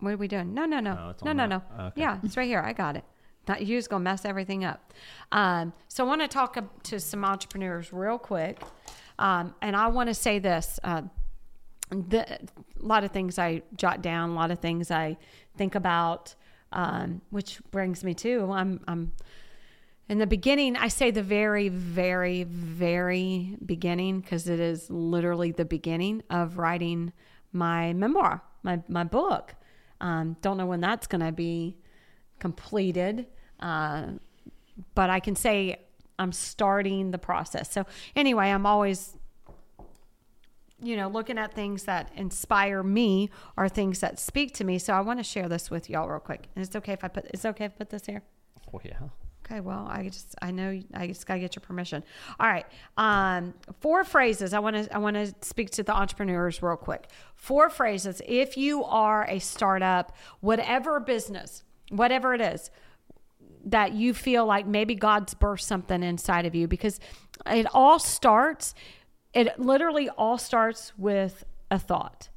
What 0.00 0.12
are 0.12 0.16
we 0.16 0.28
doing? 0.28 0.54
No, 0.54 0.64
no, 0.64 0.80
no, 0.80 0.98
Oh, 1.00 1.10
it's 1.10 1.24
no, 1.24 1.32
no, 1.32 1.46
no. 1.46 1.62
okay. 1.80 2.00
Yeah, 2.00 2.18
it's 2.22 2.36
right 2.36 2.46
here. 2.48 2.60
I 2.60 2.72
got 2.72 2.96
it. 2.96 3.04
Not 3.48 3.64
you're 3.66 3.78
just 3.78 3.90
gonna 3.90 4.02
mess 4.04 4.24
everything 4.24 4.64
up. 4.64 4.92
Um, 5.32 5.72
so 5.88 6.04
I 6.04 6.08
want 6.08 6.20
to 6.22 6.28
talk 6.28 6.56
to 6.84 7.00
some 7.00 7.24
entrepreneurs 7.24 7.92
real 7.92 8.18
quick, 8.18 8.60
um, 9.18 9.54
and 9.62 9.76
I 9.76 9.86
want 9.88 10.08
to 10.08 10.14
say 10.14 10.38
this. 10.38 10.80
Uh, 10.82 11.02
the, 11.90 12.34
a 12.34 12.38
lot 12.80 13.04
of 13.04 13.10
things 13.10 13.38
I 13.38 13.62
jot 13.76 14.02
down, 14.02 14.30
a 14.30 14.34
lot 14.34 14.50
of 14.50 14.58
things 14.58 14.90
I 14.90 15.16
think 15.56 15.74
about, 15.74 16.34
um, 16.72 17.20
which 17.30 17.60
brings 17.70 18.02
me 18.02 18.14
to 18.14 18.50
I'm 18.52 18.80
I'm 18.88 19.12
in 20.08 20.18
the 20.18 20.26
beginning. 20.26 20.76
I 20.76 20.88
say 20.88 21.10
the 21.10 21.22
very, 21.22 21.68
very, 21.68 22.44
very 22.44 23.56
beginning 23.64 24.20
because 24.20 24.48
it 24.48 24.60
is 24.60 24.90
literally 24.90 25.52
the 25.52 25.64
beginning 25.64 26.22
of 26.30 26.58
writing 26.58 27.12
my 27.52 27.92
memoir, 27.92 28.42
my 28.62 28.82
my 28.88 29.04
book. 29.04 29.54
Um, 30.00 30.36
don't 30.42 30.56
know 30.58 30.66
when 30.66 30.80
that's 30.80 31.06
going 31.06 31.24
to 31.24 31.32
be 31.32 31.78
completed, 32.38 33.26
uh, 33.60 34.08
but 34.94 35.08
I 35.08 35.20
can 35.20 35.34
say 35.34 35.80
I'm 36.18 36.32
starting 36.32 37.10
the 37.10 37.18
process. 37.18 37.72
So 37.72 37.86
anyway, 38.14 38.50
I'm 38.50 38.66
always 38.66 39.16
you 40.82 40.96
know, 40.96 41.08
looking 41.08 41.38
at 41.38 41.54
things 41.54 41.84
that 41.84 42.10
inspire 42.14 42.82
me 42.82 43.30
or 43.56 43.68
things 43.68 44.00
that 44.00 44.18
speak 44.18 44.54
to 44.54 44.64
me. 44.64 44.78
So 44.78 44.92
I 44.92 45.00
want 45.00 45.18
to 45.18 45.24
share 45.24 45.48
this 45.48 45.70
with 45.70 45.88
y'all 45.88 46.08
real 46.08 46.20
quick. 46.20 46.48
And 46.54 46.64
it's 46.64 46.76
okay 46.76 46.92
if 46.92 47.02
I 47.02 47.08
put 47.08 47.26
it's 47.32 47.44
okay 47.44 47.64
if 47.64 47.72
I 47.72 47.78
put 47.78 47.90
this 47.90 48.06
here. 48.06 48.22
well, 48.72 48.82
yeah. 48.84 49.08
Okay, 49.44 49.60
well, 49.60 49.86
I 49.88 50.08
just 50.08 50.34
I 50.42 50.50
know 50.50 50.80
I 50.92 51.06
just 51.06 51.24
gotta 51.24 51.38
get 51.38 51.54
your 51.54 51.60
permission. 51.60 52.02
All 52.40 52.48
right, 52.48 52.66
um, 52.96 53.54
four 53.80 54.02
phrases. 54.02 54.52
I 54.52 54.58
want 54.58 54.74
to 54.74 54.94
I 54.94 54.98
want 54.98 55.14
to 55.14 55.32
speak 55.40 55.70
to 55.72 55.84
the 55.84 55.94
entrepreneurs 55.94 56.62
real 56.62 56.76
quick. 56.76 57.08
Four 57.36 57.70
phrases. 57.70 58.20
If 58.26 58.56
you 58.56 58.82
are 58.82 59.24
a 59.28 59.38
startup, 59.38 60.16
whatever 60.40 60.98
business, 60.98 61.62
whatever 61.90 62.34
it 62.34 62.40
is, 62.40 62.72
that 63.66 63.92
you 63.92 64.14
feel 64.14 64.46
like 64.46 64.66
maybe 64.66 64.96
God's 64.96 65.34
burst 65.34 65.68
something 65.68 66.02
inside 66.02 66.44
of 66.44 66.56
you, 66.56 66.66
because 66.66 66.98
it 67.46 67.66
all 67.72 68.00
starts. 68.00 68.74
It 69.36 69.58
literally 69.58 70.08
all 70.08 70.38
starts 70.38 70.92
with 70.98 71.44
a 71.70 71.78
thought. 71.78 72.30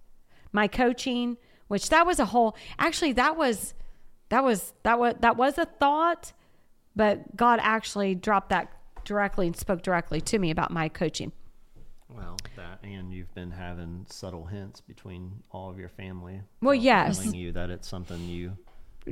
My 0.52 0.68
coaching, 0.68 1.38
which 1.68 1.89
that 1.89 2.06
was 2.06 2.20
a 2.20 2.26
whole. 2.26 2.56
Actually, 2.78 3.14
that 3.14 3.38
was 3.38 3.74
that 4.30 4.43
was 4.43 4.74
that 4.84 5.00
was 5.00 5.16
that 5.22 5.38
was 5.38 5.58
a 5.58 5.66
thought 5.66 6.34
but 7.00 7.34
God 7.38 7.60
actually 7.62 8.14
dropped 8.14 8.50
that 8.50 8.70
directly 9.06 9.47
and 9.47 9.56
spoke 9.56 9.82
directly 9.82 10.20
to 10.20 10.38
me 10.38 10.52
about 10.52 10.70
my 10.70 10.89
coaching. 10.89 11.32
Well, 12.10 12.36
that 12.58 12.80
and 12.84 13.14
you've 13.14 13.34
been 13.34 13.52
having 13.52 14.06
subtle 14.10 14.45
hints 14.45 14.82
between 14.82 15.32
all 15.52 15.70
of 15.70 15.80
your 15.80 15.88
family. 15.88 16.41
Well, 16.62 16.76
yes. 16.76 17.18
telling 17.18 17.36
you 17.36 17.54
that 17.54 17.70
it's 17.70 17.88
something 17.88 18.20
you 18.28 18.58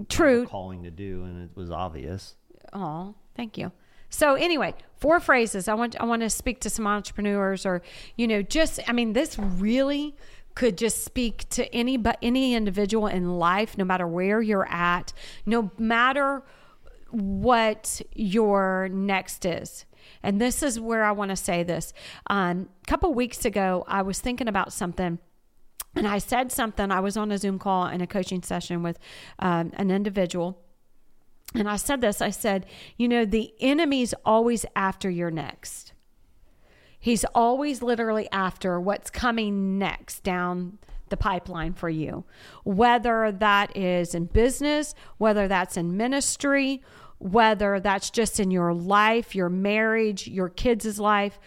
True. 0.09 0.45
calling 0.47 0.83
to 0.83 0.91
do, 0.91 1.23
and 1.23 1.43
it 1.43 1.55
was 1.55 1.71
obvious. 1.71 2.35
Oh, 2.73 3.15
thank 3.35 3.57
you. 3.57 3.71
So 4.09 4.35
anyway, 4.35 4.73
four 4.97 5.19
phrases. 5.19 5.67
I 5.67 5.73
want 5.73 5.99
I 5.99 6.05
want 6.05 6.21
to 6.21 6.29
speak 6.29 6.59
to 6.61 6.69
some 6.69 6.87
entrepreneurs 6.87 7.65
or 7.65 7.81
you 8.15 8.27
know 8.27 8.41
just 8.41 8.79
I 8.87 8.93
mean 8.93 9.13
this 9.13 9.37
really 9.37 10.15
could 10.55 10.77
just 10.77 11.03
speak 11.03 11.47
to 11.49 11.73
any 11.73 11.97
but 11.97 12.17
any 12.21 12.55
individual 12.55 13.07
in 13.07 13.37
life 13.37 13.77
no 13.77 13.85
matter 13.85 14.07
where 14.07 14.41
you're 14.41 14.67
at, 14.69 15.13
no 15.45 15.71
matter 15.77 16.43
what 17.11 18.01
your 18.13 18.89
next 18.91 19.45
is. 19.45 19.85
And 20.23 20.41
this 20.41 20.63
is 20.63 20.79
where 20.79 21.03
I 21.03 21.11
want 21.11 21.29
to 21.29 21.35
say 21.35 21.63
this. 21.63 21.93
Um, 22.27 22.69
a 22.83 22.85
couple 22.87 23.13
weeks 23.13 23.45
ago, 23.45 23.83
I 23.87 24.01
was 24.01 24.19
thinking 24.19 24.47
about 24.47 24.73
something 24.73 25.19
and 25.95 26.07
I 26.07 26.17
said 26.19 26.51
something. 26.51 26.91
I 26.91 26.99
was 26.99 27.17
on 27.17 27.31
a 27.31 27.37
Zoom 27.37 27.59
call 27.59 27.87
in 27.87 28.01
a 28.01 28.07
coaching 28.07 28.43
session 28.43 28.83
with 28.83 28.99
um, 29.39 29.71
an 29.75 29.91
individual 29.91 30.59
And 31.57 31.69
I 31.69 31.75
said 31.75 32.01
this 32.01 32.21
I 32.21 32.29
said, 32.29 32.65
you 32.97 33.07
know, 33.07 33.25
the 33.25 33.53
enemy's 33.59 34.13
always 34.25 34.65
after 34.75 35.09
your 35.09 35.31
next. 35.31 35.93
He's 36.99 37.25
always 37.35 37.81
literally 37.81 38.27
after 38.31 38.79
what's 38.79 39.09
coming 39.09 39.77
next 39.77 40.23
down 40.23 40.79
the 41.09 41.17
pipeline 41.17 41.73
for 41.73 41.89
you, 41.89 42.25
whether 42.63 43.31
that 43.31 43.75
is 43.77 44.13
in 44.13 44.25
business, 44.25 44.93
whether 45.17 45.47
that's 45.47 45.77
in 45.77 45.95
ministry, 45.95 46.81
whether 47.19 47.79
that's 47.79 48.09
just 48.09 48.39
in 48.39 48.51
your 48.51 48.73
life, 48.73 49.35
your 49.35 49.49
marriage, 49.49 50.27
your 50.27 50.49
kids' 50.49 50.99
life, 50.99 51.39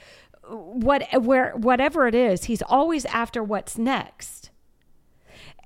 what 0.48 1.06
where 1.22 1.52
whatever 1.56 2.06
it 2.08 2.14
is, 2.14 2.44
he's 2.44 2.62
always 2.62 3.04
after 3.06 3.42
what's 3.42 3.78
next. 3.78 4.50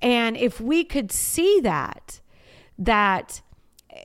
And 0.03 0.37
if 0.37 0.61
we 0.61 0.85
could 0.85 1.11
see 1.11 1.61
that 1.61 2.21
that 2.79 3.43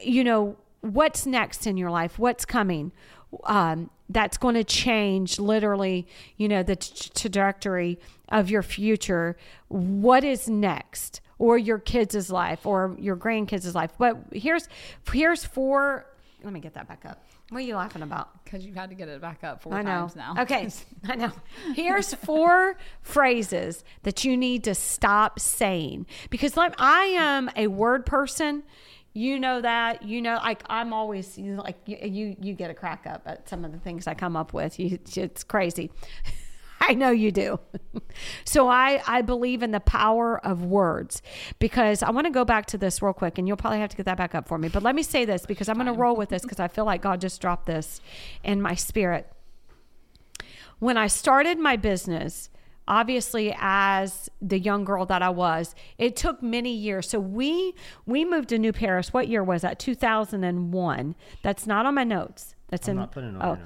you 0.01 0.23
know 0.23 0.57
what's 0.81 1.25
next 1.25 1.67
in 1.67 1.77
your 1.77 1.91
life, 1.91 2.17
what's 2.17 2.45
coming, 2.45 2.91
um, 3.43 3.89
that's 4.09 4.37
going 4.37 4.55
to 4.55 4.63
change 4.63 5.39
literally, 5.39 6.07
you 6.37 6.47
know, 6.47 6.63
the 6.63 6.75
t- 6.75 7.09
trajectory 7.13 7.99
of 8.29 8.49
your 8.49 8.63
future. 8.63 9.37
What 9.67 10.23
is 10.23 10.49
next? 10.49 11.21
Or 11.37 11.57
your 11.57 11.79
kids' 11.79 12.29
life 12.29 12.65
or 12.65 12.97
your 12.99 13.15
grandkids' 13.15 13.73
life. 13.73 13.91
But 13.97 14.17
here's 14.33 14.67
here's 15.09 15.45
four 15.45 16.05
let 16.43 16.53
me 16.53 16.59
get 16.59 16.73
that 16.73 16.87
back 16.87 17.05
up. 17.05 17.23
What 17.49 17.59
are 17.59 17.65
you 17.65 17.75
laughing 17.75 18.01
about? 18.01 18.43
Because 18.43 18.65
you've 18.65 18.75
had 18.75 18.89
to 18.89 18.95
get 18.95 19.07
it 19.07 19.21
back 19.21 19.43
up 19.43 19.63
four 19.63 19.73
I 19.73 19.81
know. 19.81 19.91
times 19.91 20.15
now. 20.15 20.35
Okay, 20.39 20.69
I 21.05 21.15
know. 21.15 21.31
Here's 21.75 22.13
four 22.13 22.77
phrases 23.01 23.83
that 24.03 24.23
you 24.23 24.37
need 24.37 24.63
to 24.65 24.75
stop 24.75 25.39
saying 25.39 26.05
because 26.29 26.55
like 26.55 26.75
I 26.77 27.05
am 27.05 27.49
a 27.55 27.67
word 27.67 28.05
person. 28.05 28.63
You 29.13 29.39
know 29.39 29.61
that. 29.61 30.03
You 30.03 30.21
know, 30.21 30.35
like 30.35 30.63
I'm 30.69 30.93
always 30.93 31.37
you 31.37 31.53
know, 31.55 31.63
like 31.63 31.77
you, 31.85 32.35
you. 32.39 32.53
Get 32.53 32.69
a 32.69 32.73
crack 32.73 33.05
up 33.07 33.23
at 33.25 33.49
some 33.49 33.65
of 33.65 33.71
the 33.71 33.79
things 33.79 34.07
I 34.07 34.13
come 34.13 34.35
up 34.35 34.53
with. 34.53 34.79
You, 34.79 34.99
it's 35.15 35.43
crazy. 35.43 35.91
I 36.81 36.93
know 36.93 37.11
you 37.11 37.31
do. 37.31 37.59
so 38.45 38.67
I 38.67 39.01
I 39.05 39.21
believe 39.21 39.63
in 39.63 39.71
the 39.71 39.79
power 39.79 40.43
of 40.45 40.63
words 40.63 41.21
because 41.59 42.03
I 42.03 42.11
want 42.11 42.25
to 42.25 42.31
go 42.31 42.45
back 42.45 42.67
to 42.67 42.77
this 42.77 43.01
real 43.01 43.13
quick 43.13 43.37
and 43.37 43.47
you'll 43.47 43.57
probably 43.57 43.79
have 43.79 43.89
to 43.89 43.97
get 43.97 44.05
that 44.05 44.17
back 44.17 44.35
up 44.35 44.47
for 44.47 44.57
me. 44.57 44.69
But 44.69 44.83
let 44.83 44.95
me 44.95 45.03
say 45.03 45.25
this 45.25 45.45
because 45.45 45.69
I'm 45.69 45.75
going 45.75 45.87
to 45.87 45.93
roll 45.93 46.15
with 46.15 46.29
this 46.29 46.41
because 46.41 46.59
I 46.59 46.67
feel 46.67 46.85
like 46.85 47.01
God 47.01 47.19
just 47.21 47.41
dropped 47.41 47.65
this 47.65 48.01
in 48.43 48.61
my 48.61 48.75
spirit. 48.75 49.31
When 50.79 50.97
I 50.97 51.07
started 51.07 51.59
my 51.59 51.75
business, 51.75 52.49
obviously 52.89 53.55
as 53.57 54.29
the 54.41 54.59
young 54.59 54.83
girl 54.83 55.05
that 55.05 55.21
I 55.21 55.29
was, 55.29 55.75
it 55.97 56.15
took 56.15 56.43
many 56.43 56.73
years. 56.73 57.07
So 57.07 57.19
we 57.19 57.75
we 58.05 58.25
moved 58.25 58.49
to 58.49 58.57
New 58.59 58.73
Paris. 58.73 59.13
What 59.13 59.29
year 59.29 59.43
was 59.43 59.61
that? 59.61 59.79
2001. 59.79 61.15
That's 61.43 61.67
not 61.67 61.85
on 61.85 61.95
my 61.95 62.03
notes. 62.03 62.55
That's 62.69 62.87
I'm 62.87 62.93
in 62.93 62.97
not 62.97 63.11
putting 63.11 63.35
it 63.35 63.41
on 63.41 63.59
oh 63.59 63.65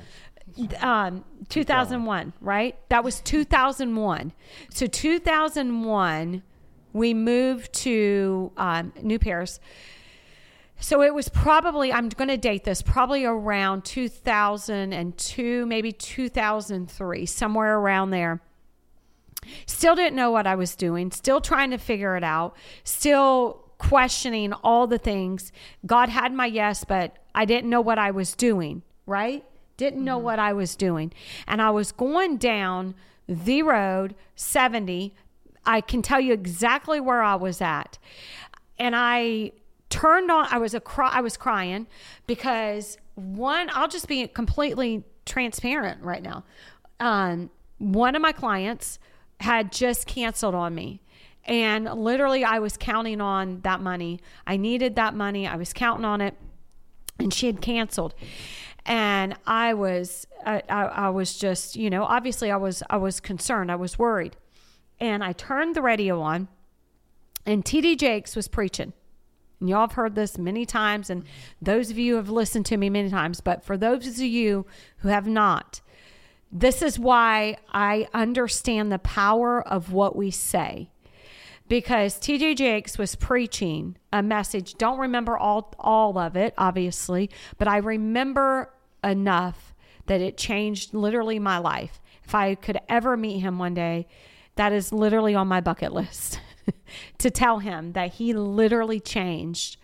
um 0.82 1.24
2001 1.50 2.34
right 2.42 2.78
that 2.90 3.04
was 3.04 3.22
2001 3.22 4.34
so 4.70 4.86
2001 4.86 6.44
we 6.92 7.14
moved 7.14 7.74
to 7.74 8.52
um, 8.58 8.92
new 9.02 9.18
paris 9.18 9.60
so 10.80 11.02
it 11.02 11.14
was 11.14 11.30
probably 11.30 11.94
i'm 11.94 12.10
going 12.10 12.28
to 12.28 12.38
date 12.38 12.66
this 12.66 12.82
probably 12.82 13.24
around 13.24 13.86
2002 13.86 15.66
maybe 15.66 15.92
2003 15.92 17.26
somewhere 17.26 17.78
around 17.78 18.10
there 18.12 18.42
still 19.66 19.96
didn't 19.96 20.16
know 20.16 20.32
what 20.32 20.48
i 20.48 20.56
was 20.56 20.76
doing 20.76 21.12
still 21.12 21.42
trying 21.42 21.72
to 21.72 21.78
figure 21.78 22.16
it 22.16 22.24
out 22.24 22.56
still 22.84 23.60
questioning 23.78 24.54
all 24.64 24.88
the 24.88 24.98
things 24.98 25.52
god 25.86 26.10
had 26.10 26.34
my 26.34 26.46
yes 26.46 26.84
but 26.84 27.18
i 27.36 27.46
didn't 27.46 27.70
know 27.70 27.82
what 27.82 27.98
i 27.98 28.10
was 28.12 28.34
doing 28.36 28.82
right 29.06 29.44
didn't 29.78 30.04
know 30.04 30.18
what 30.18 30.40
I 30.40 30.54
was 30.54 30.76
doing. 30.76 31.12
And 31.48 31.62
I 31.62 31.70
was 31.72 31.92
going 31.92 32.38
down 32.38 32.96
the 33.28 33.64
road 33.64 34.16
70. 34.36 35.16
I 35.66 35.82
can 35.82 36.02
tell 36.02 36.20
you 36.20 36.34
exactly 36.34 37.00
where 37.00 37.22
I 37.22 37.36
was 37.36 37.62
at. 37.62 37.98
And 38.78 38.96
I 38.96 39.52
turned 39.90 40.32
on 40.32 40.48
I 40.50 40.58
was 40.58 40.74
a 40.74 40.80
cry, 40.80 41.10
I 41.14 41.22
was 41.22 41.38
crying 41.38 41.88
because 42.28 42.98
one 43.16 43.70
I'll 43.74 43.88
just 43.88 44.08
be 44.08 44.28
completely 44.28 45.04
transparent 45.26 46.02
right 46.02 46.24
now. 46.24 46.44
Um, 47.00 47.50
one 47.78 48.16
of 48.16 48.22
my 48.22 48.32
clients 48.32 49.00
had 49.44 49.72
just 49.72 50.08
canceled 50.08 50.56
on 50.56 50.74
me. 50.74 51.02
And 51.46 51.86
literally 51.86 52.44
I 52.44 52.60
was 52.60 52.78
counting 52.78 53.20
on 53.20 53.60
that 53.62 53.82
money. 53.82 54.22
I 54.48 54.58
needed 54.58 54.96
that 54.96 55.14
money. 55.14 55.46
I 55.46 55.58
was 55.58 55.74
counting 55.74 56.06
on 56.06 56.22
it 56.22 56.36
and 57.20 57.34
she 57.34 57.48
had 57.48 57.62
canceled 57.62 58.16
and 58.86 59.36
I 59.46 59.74
was 59.74 60.28
I, 60.46 60.64
I, 60.68 60.84
I, 60.84 61.10
was 61.10 61.38
just 61.38 61.76
you 61.76 61.90
know 61.90 62.04
obviously 62.04 62.52
I 62.52 62.58
was 62.58 62.84
I 62.90 62.98
was 62.98 63.20
concerned 63.20 63.72
I 63.72 63.76
was 63.76 63.98
worried 63.98 64.36
and 65.00 65.24
I 65.24 65.32
turned 65.34 65.76
the 65.76 65.82
radio 65.82 66.22
on 66.22 66.48
and 67.46 67.64
TD 67.64 67.98
Jakes 67.98 68.36
was 68.36 68.48
preaching 68.48 68.94
and 69.60 69.70
y'all 69.70 69.82
have 69.82 69.94
heard 69.94 70.16
this 70.16 70.38
many 70.38 70.66
times 70.66 71.10
and 71.10 71.24
those 71.62 71.92
of 71.92 71.98
you 71.98 72.16
have 72.16 72.30
listened 72.30 72.66
to 72.68 72.78
me 72.78 72.90
many 72.90 73.10
times 73.10 73.42
but 73.42 73.64
for 73.64 73.78
those 73.78 74.08
of 74.08 74.18
you 74.20 74.66
who 74.98 75.10
have 75.10 75.28
not 75.28 75.82
this 76.54 76.84
is 76.84 77.00
why 77.00 77.58
I 77.74 78.08
understand 78.14 78.92
the 78.92 79.00
power 79.00 79.68
of 79.68 79.92
what 79.92 80.16
we 80.16 80.30
say 80.30 80.90
because 81.68 82.20
TD 82.20 82.56
Jakes 82.56 82.98
was 83.00 83.16
preaching 83.16 83.98
a 84.12 84.22
message. 84.22 84.76
Don't 84.76 85.00
remember 85.00 85.36
all 85.36 85.74
all 85.80 86.18
of 86.20 86.36
it, 86.36 86.54
obviously, 86.58 87.32
but 87.58 87.68
I 87.68 87.78
remember 87.78 88.72
enough 89.04 89.74
that 90.06 90.22
it 90.22 90.38
changed 90.38 90.94
literally 90.94 91.40
my 91.40 91.58
life. 91.58 92.00
If 92.24 92.36
I 92.36 92.56
could 92.56 92.80
ever 92.88 93.18
meet 93.18 93.40
him 93.40 93.58
one 93.58 93.74
day, 93.74 94.08
that 94.56 94.72
is 94.72 94.94
literally 94.94 95.34
on 95.34 95.48
my 95.48 95.62
bucket 95.62 95.94
list 95.94 96.40
to 97.18 97.32
tell 97.32 97.60
him 97.60 97.94
that 97.94 98.14
he 98.14 98.34
literally 98.34 99.00
changed 99.00 99.78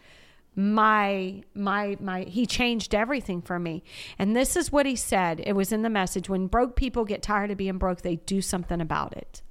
my 0.59 1.41
my 1.53 1.95
my 2.01 2.23
he 2.23 2.45
changed 2.45 2.93
everything 2.93 3.41
for 3.41 3.57
me 3.57 3.81
and 4.17 4.35
this 4.35 4.57
is 4.57 4.73
what 4.73 4.85
he 4.85 4.93
said 4.93 5.41
it 5.45 5.53
was 5.53 5.71
in 5.71 5.83
the 5.83 5.89
message 5.89 6.27
when 6.27 6.47
broke 6.47 6.75
people 6.75 7.05
get 7.05 7.21
tired 7.21 7.49
of 7.49 7.55
being 7.55 7.77
broke 7.77 8.01
they 8.01 8.17
do 8.17 8.41
something 8.41 8.81
about 8.81 9.15
it 9.15 9.41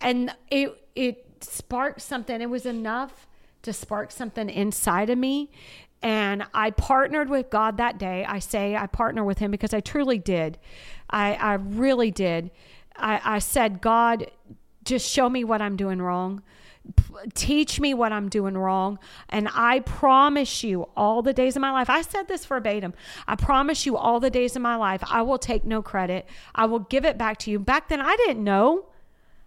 and 0.00 0.34
it 0.50 0.88
it 0.94 1.26
sparked 1.40 2.00
something 2.00 2.40
it 2.40 2.48
was 2.48 2.64
enough 2.64 3.26
to 3.60 3.70
spark 3.70 4.10
something 4.10 4.48
inside 4.48 5.10
of 5.10 5.18
me 5.18 5.50
and 6.00 6.44
I 6.52 6.70
partnered 6.70 7.30
with 7.30 7.48
God 7.48 7.78
that 7.78 7.96
day. 7.96 8.26
I 8.26 8.38
say 8.38 8.76
I 8.76 8.86
partner 8.86 9.24
with 9.24 9.38
Him 9.38 9.50
because 9.50 9.72
I 9.72 9.80
truly 9.80 10.18
did. 10.18 10.58
I, 11.08 11.32
I 11.32 11.54
really 11.54 12.10
did. 12.10 12.50
I, 12.94 13.22
I 13.24 13.38
said, 13.38 13.80
God, 13.80 14.30
just 14.84 15.10
show 15.10 15.30
me 15.30 15.44
what 15.44 15.62
I'm 15.62 15.76
doing 15.76 16.02
wrong. 16.02 16.42
Teach 17.34 17.80
me 17.80 17.94
what 17.94 18.12
I'm 18.12 18.28
doing 18.28 18.56
wrong. 18.56 18.98
And 19.28 19.48
I 19.52 19.80
promise 19.80 20.62
you, 20.62 20.88
all 20.96 21.22
the 21.22 21.32
days 21.32 21.56
of 21.56 21.62
my 21.62 21.70
life, 21.70 21.88
I 21.88 22.02
said 22.02 22.28
this 22.28 22.44
verbatim. 22.44 22.92
I 23.26 23.36
promise 23.36 23.86
you, 23.86 23.96
all 23.96 24.20
the 24.20 24.30
days 24.30 24.56
of 24.56 24.62
my 24.62 24.76
life, 24.76 25.02
I 25.08 25.22
will 25.22 25.38
take 25.38 25.64
no 25.64 25.80
credit. 25.80 26.26
I 26.54 26.66
will 26.66 26.80
give 26.80 27.04
it 27.04 27.16
back 27.16 27.38
to 27.38 27.50
you. 27.50 27.58
Back 27.58 27.88
then, 27.88 28.00
I 28.00 28.16
didn't 28.16 28.44
know. 28.44 28.86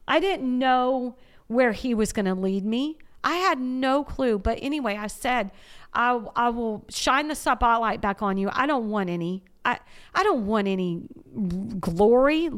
I 0.08 0.20
didn't 0.20 0.58
know 0.58 1.16
where 1.48 1.74
He 1.74 1.94
was 1.94 2.14
going 2.14 2.26
to 2.26 2.34
lead 2.34 2.66
me. 2.66 2.98
I 3.24 3.36
had 3.36 3.60
no 3.60 4.04
clue. 4.04 4.40
But 4.40 4.60
anyway, 4.62 4.96
I 4.96 5.08
said, 5.08 5.52
I, 5.94 6.20
I 6.36 6.50
will 6.50 6.86
shine 6.90 7.28
the 7.28 7.36
spotlight 7.36 8.02
back 8.02 8.22
on 8.22 8.38
you. 8.38 8.50
I 8.52 8.66
don't 8.66 8.90
want 8.90 9.10
any. 9.10 9.44
I, 9.66 9.80
I 10.16 10.24
don't 10.24 10.46
want 10.48 10.68
any 10.68 11.04
glory. 11.80 12.50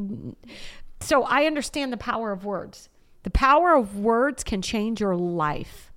So 1.02 1.24
I 1.24 1.46
understand 1.46 1.92
the 1.92 1.98
power 1.98 2.32
of 2.32 2.46
words. 2.46 2.90
The 3.30 3.38
power 3.38 3.76
of 3.76 3.96
words 4.00 4.44
can 4.44 4.64
change 4.64 5.02
your 5.02 5.16
life. 5.16 5.92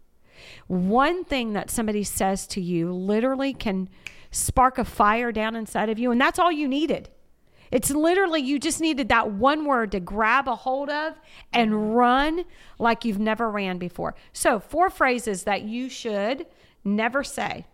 One 0.67 1.25
thing 1.25 1.55
that 1.55 1.71
somebody 1.71 2.05
says 2.05 2.47
to 2.49 2.61
you 2.61 2.93
literally 2.93 3.55
can 3.55 3.89
spark 4.31 4.77
a 4.77 4.85
fire 4.85 5.33
down 5.33 5.57
inside 5.57 5.89
of 5.89 5.99
you, 5.99 6.11
and 6.11 6.21
that's 6.21 6.39
all 6.39 6.53
you 6.53 6.69
needed. 6.69 7.09
It's 7.71 7.91
literally 7.91 8.43
you 8.43 8.59
just 8.59 8.83
needed 8.83 9.09
that 9.09 9.33
one 9.33 9.65
word 9.65 9.93
to 9.93 10.01
grab 10.01 10.47
a 10.47 10.55
hold 10.55 10.91
of 10.91 11.19
and 11.55 11.97
run 11.97 12.45
like 12.79 13.07
you've 13.07 13.19
never 13.19 13.51
ran 13.51 13.79
before. 13.79 14.15
So, 14.35 14.61
four 14.61 14.91
phrases 14.91 15.45
that 15.45 15.63
you 15.63 15.89
should 15.89 16.47
Never 16.85 17.25
say. 17.25 17.65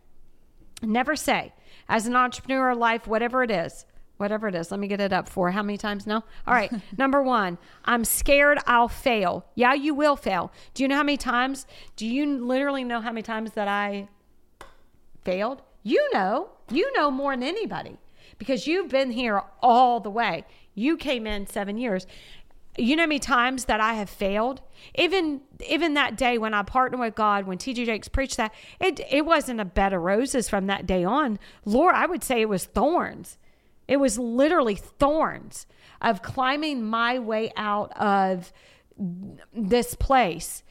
Never 0.82 1.16
say. 1.16 1.52
As 1.88 2.06
an 2.06 2.14
entrepreneur 2.14 2.76
life, 2.76 3.08
whatever 3.08 3.42
it 3.42 3.50
is, 3.50 3.86
whatever 4.18 4.46
it 4.48 4.54
is, 4.54 4.70
let 4.70 4.78
me 4.78 4.86
get 4.86 5.00
it 5.00 5.12
up 5.12 5.28
for 5.28 5.50
how 5.50 5.62
many 5.62 5.78
times 5.78 6.06
now? 6.06 6.22
All 6.46 6.54
right. 6.54 6.70
Number 6.98 7.22
one, 7.22 7.58
I'm 7.84 8.04
scared 8.04 8.58
I'll 8.66 8.88
fail. 8.88 9.46
Yeah, 9.54 9.74
you 9.74 9.94
will 9.94 10.16
fail. 10.16 10.52
Do 10.74 10.82
you 10.82 10.88
know 10.88 10.96
how 10.96 11.02
many 11.02 11.16
times? 11.16 11.66
Do 11.96 12.06
you 12.06 12.26
literally 12.44 12.84
know 12.84 13.00
how 13.00 13.10
many 13.10 13.22
times 13.22 13.52
that 13.52 13.66
I 13.68 14.08
failed? 15.24 15.62
You 15.82 16.08
know. 16.12 16.50
You 16.70 16.92
know 16.94 17.10
more 17.10 17.34
than 17.34 17.42
anybody 17.44 17.96
because 18.36 18.66
you've 18.66 18.90
been 18.90 19.10
here 19.10 19.42
all 19.62 20.00
the 20.00 20.10
way. 20.10 20.44
You 20.74 20.96
came 20.96 21.26
in 21.26 21.46
seven 21.46 21.78
years. 21.78 22.06
you 22.76 22.94
know 22.94 23.02
how 23.02 23.08
many 23.08 23.18
times 23.18 23.64
that 23.64 23.80
I 23.80 23.94
have 23.94 24.10
failed? 24.10 24.60
Even 24.94 25.40
even 25.68 25.94
that 25.94 26.16
day 26.16 26.38
when 26.38 26.54
I 26.54 26.62
partnered 26.62 27.00
with 27.00 27.14
God, 27.14 27.46
when 27.46 27.58
TD 27.58 27.86
Jakes 27.86 28.06
preached 28.08 28.36
that, 28.36 28.52
it 28.80 29.00
it 29.10 29.24
wasn't 29.24 29.60
a 29.60 29.64
bed 29.64 29.92
of 29.92 30.02
roses 30.02 30.48
from 30.48 30.66
that 30.66 30.86
day 30.86 31.02
on. 31.04 31.38
Lord, 31.64 31.94
I 31.96 32.06
would 32.06 32.22
say 32.22 32.40
it 32.40 32.48
was 32.48 32.64
thorns. 32.66 33.38
It 33.88 33.96
was 33.96 34.18
literally 34.18 34.76
thorns 34.76 35.66
of 36.00 36.22
climbing 36.22 36.84
my 36.84 37.18
way 37.18 37.50
out 37.56 37.90
of 37.96 38.52
this 39.52 39.94
place. 39.94 40.62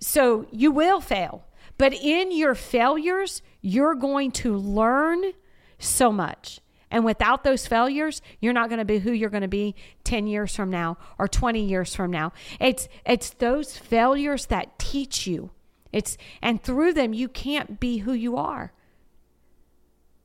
So 0.00 0.46
you 0.50 0.70
will 0.70 1.00
fail. 1.00 1.44
But 1.78 1.92
in 1.94 2.32
your 2.32 2.54
failures, 2.54 3.42
you're 3.60 3.94
going 3.94 4.30
to 4.32 4.56
learn 4.56 5.32
so 5.78 6.10
much. 6.10 6.60
And 6.90 7.04
without 7.04 7.42
those 7.42 7.66
failures, 7.66 8.22
you're 8.40 8.52
not 8.52 8.68
going 8.68 8.78
to 8.78 8.84
be 8.84 9.00
who 9.00 9.10
you're 9.10 9.30
going 9.30 9.42
to 9.42 9.48
be 9.48 9.74
10 10.04 10.28
years 10.28 10.54
from 10.54 10.70
now 10.70 10.96
or 11.18 11.26
20 11.26 11.60
years 11.60 11.94
from 11.94 12.10
now. 12.12 12.32
It's 12.60 12.88
it's 13.04 13.30
those 13.30 13.76
failures 13.76 14.46
that 14.46 14.78
teach 14.78 15.26
you. 15.26 15.50
It's 15.90 16.16
and 16.40 16.62
through 16.62 16.92
them 16.92 17.12
you 17.12 17.28
can't 17.28 17.80
be 17.80 17.98
who 17.98 18.12
you 18.12 18.36
are. 18.36 18.72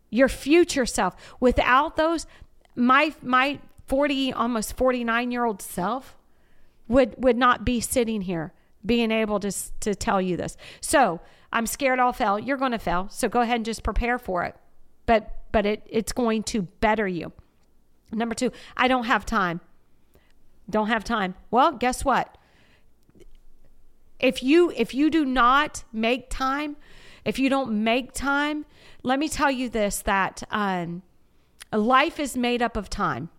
Your 0.09 0.29
future 0.29 0.85
self. 0.85 1.15
Without 1.39 1.95
those 1.95 2.25
my 2.75 3.13
my 3.21 3.59
40 3.87 4.33
almost 4.33 4.77
49 4.77 5.31
year 5.31 5.45
old 5.45 5.61
self 5.61 6.15
would 6.87 7.15
would 7.17 7.37
not 7.37 7.65
be 7.65 7.79
sitting 7.79 8.21
here 8.21 8.53
being 8.85 9.11
able 9.11 9.39
to 9.39 9.51
to 9.81 9.95
tell 9.95 10.21
you 10.21 10.37
this. 10.37 10.57
So, 10.81 11.19
I'm 11.51 11.65
scared 11.65 11.99
I'll 11.99 12.13
fail. 12.13 12.37
You're 12.37 12.57
going 12.57 12.71
to 12.71 12.79
fail. 12.79 13.07
So 13.09 13.27
go 13.27 13.41
ahead 13.41 13.57
and 13.57 13.65
just 13.65 13.83
prepare 13.83 14.19
for 14.19 14.43
it. 14.43 14.55
But 15.05 15.35
but 15.51 15.65
it, 15.65 15.83
it's 15.89 16.11
going 16.11 16.43
to 16.43 16.63
better 16.63 17.07
you. 17.07 17.31
Number 18.11 18.35
two, 18.35 18.51
I 18.77 18.87
don't 18.87 19.05
have 19.05 19.25
time. 19.25 19.61
Don't 20.69 20.87
have 20.87 21.03
time. 21.03 21.35
Well, 21.49 21.71
guess 21.71 22.05
what? 22.05 22.37
If 24.19 24.43
you 24.43 24.71
if 24.75 24.93
you 24.93 25.09
do 25.09 25.25
not 25.25 25.83
make 25.91 26.29
time, 26.29 26.75
if 27.25 27.39
you 27.39 27.49
don't 27.49 27.83
make 27.83 28.13
time, 28.13 28.65
let 29.03 29.19
me 29.19 29.29
tell 29.29 29.51
you 29.51 29.69
this: 29.69 30.01
that 30.01 30.43
um, 30.51 31.01
life 31.71 32.19
is 32.19 32.35
made 32.37 32.61
up 32.61 32.75
of 32.77 32.89
time, 32.89 33.29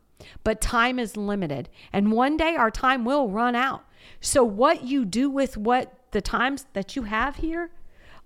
but 0.44 0.60
time 0.60 0.98
is 0.98 1.16
limited, 1.16 1.68
and 1.92 2.12
one 2.12 2.36
day 2.36 2.56
our 2.56 2.70
time 2.70 3.04
will 3.04 3.28
run 3.28 3.54
out. 3.54 3.84
So 4.20 4.42
what 4.44 4.84
you 4.84 5.04
do 5.04 5.28
with 5.30 5.56
what 5.56 5.92
the 6.10 6.20
times 6.20 6.66
that 6.72 6.96
you 6.96 7.04
have 7.04 7.36
here 7.36 7.70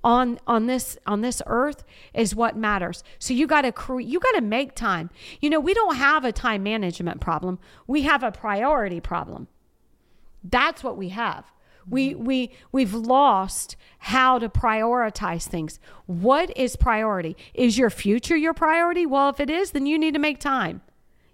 on 0.04 0.38
on 0.46 0.66
this 0.66 0.98
on 1.06 1.22
this 1.22 1.40
earth 1.46 1.82
is 2.12 2.34
what 2.34 2.56
matters. 2.56 3.02
So 3.18 3.32
you 3.32 3.46
got 3.46 3.62
to 3.62 3.72
cre- 3.72 4.00
you 4.00 4.20
got 4.20 4.32
to 4.32 4.42
make 4.42 4.74
time. 4.74 5.10
You 5.40 5.50
know, 5.50 5.60
we 5.60 5.74
don't 5.74 5.96
have 5.96 6.24
a 6.24 6.32
time 6.32 6.62
management 6.62 7.20
problem. 7.20 7.58
We 7.86 8.02
have 8.02 8.22
a 8.22 8.30
priority 8.30 9.00
problem. 9.00 9.48
That's 10.44 10.84
what 10.84 10.98
we 10.98 11.08
have. 11.08 11.46
We 11.88 12.10
mm-hmm. 12.10 12.24
we 12.24 12.50
we've 12.72 12.94
lost 12.94 13.76
how 13.98 14.38
to 14.38 14.48
prioritize 14.48 15.44
things. 15.44 15.78
What 16.06 16.56
is 16.56 16.76
priority? 16.76 17.36
Is 17.54 17.78
your 17.78 17.90
future 17.90 18.36
your 18.36 18.54
priority? 18.54 19.06
Well, 19.06 19.28
if 19.28 19.40
it 19.40 19.50
is, 19.50 19.72
then 19.72 19.86
you 19.86 19.98
need 19.98 20.14
to 20.14 20.20
make 20.20 20.38
time. 20.38 20.82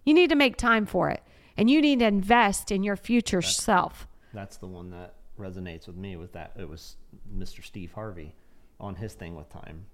You 0.05 0.15
need 0.15 0.31
to 0.31 0.37
make 0.37 0.57
time 0.57 0.87
for 0.87 1.11
it. 1.11 1.23
And 1.57 1.69
you 1.69 1.81
need 1.83 1.99
to 1.99 2.07
invest 2.07 2.71
in 2.71 2.83
your 2.83 2.97
future 2.97 3.41
That's, 3.41 3.57
self. 3.57 4.09
That's 4.33 4.57
the 4.57 4.67
one 4.67 4.91
that 4.91 5.15
resonates 5.39 5.87
with 5.87 5.97
me 5.97 6.17
with 6.17 6.33
that 6.33 6.53
it 6.57 6.69
was 6.69 6.97
Mr. 7.35 7.65
Steve 7.65 7.93
Harvey 7.93 8.35
on 8.79 8.95
his 8.95 9.15
thing 9.15 9.35
with 9.35 9.49
time. 9.51 9.87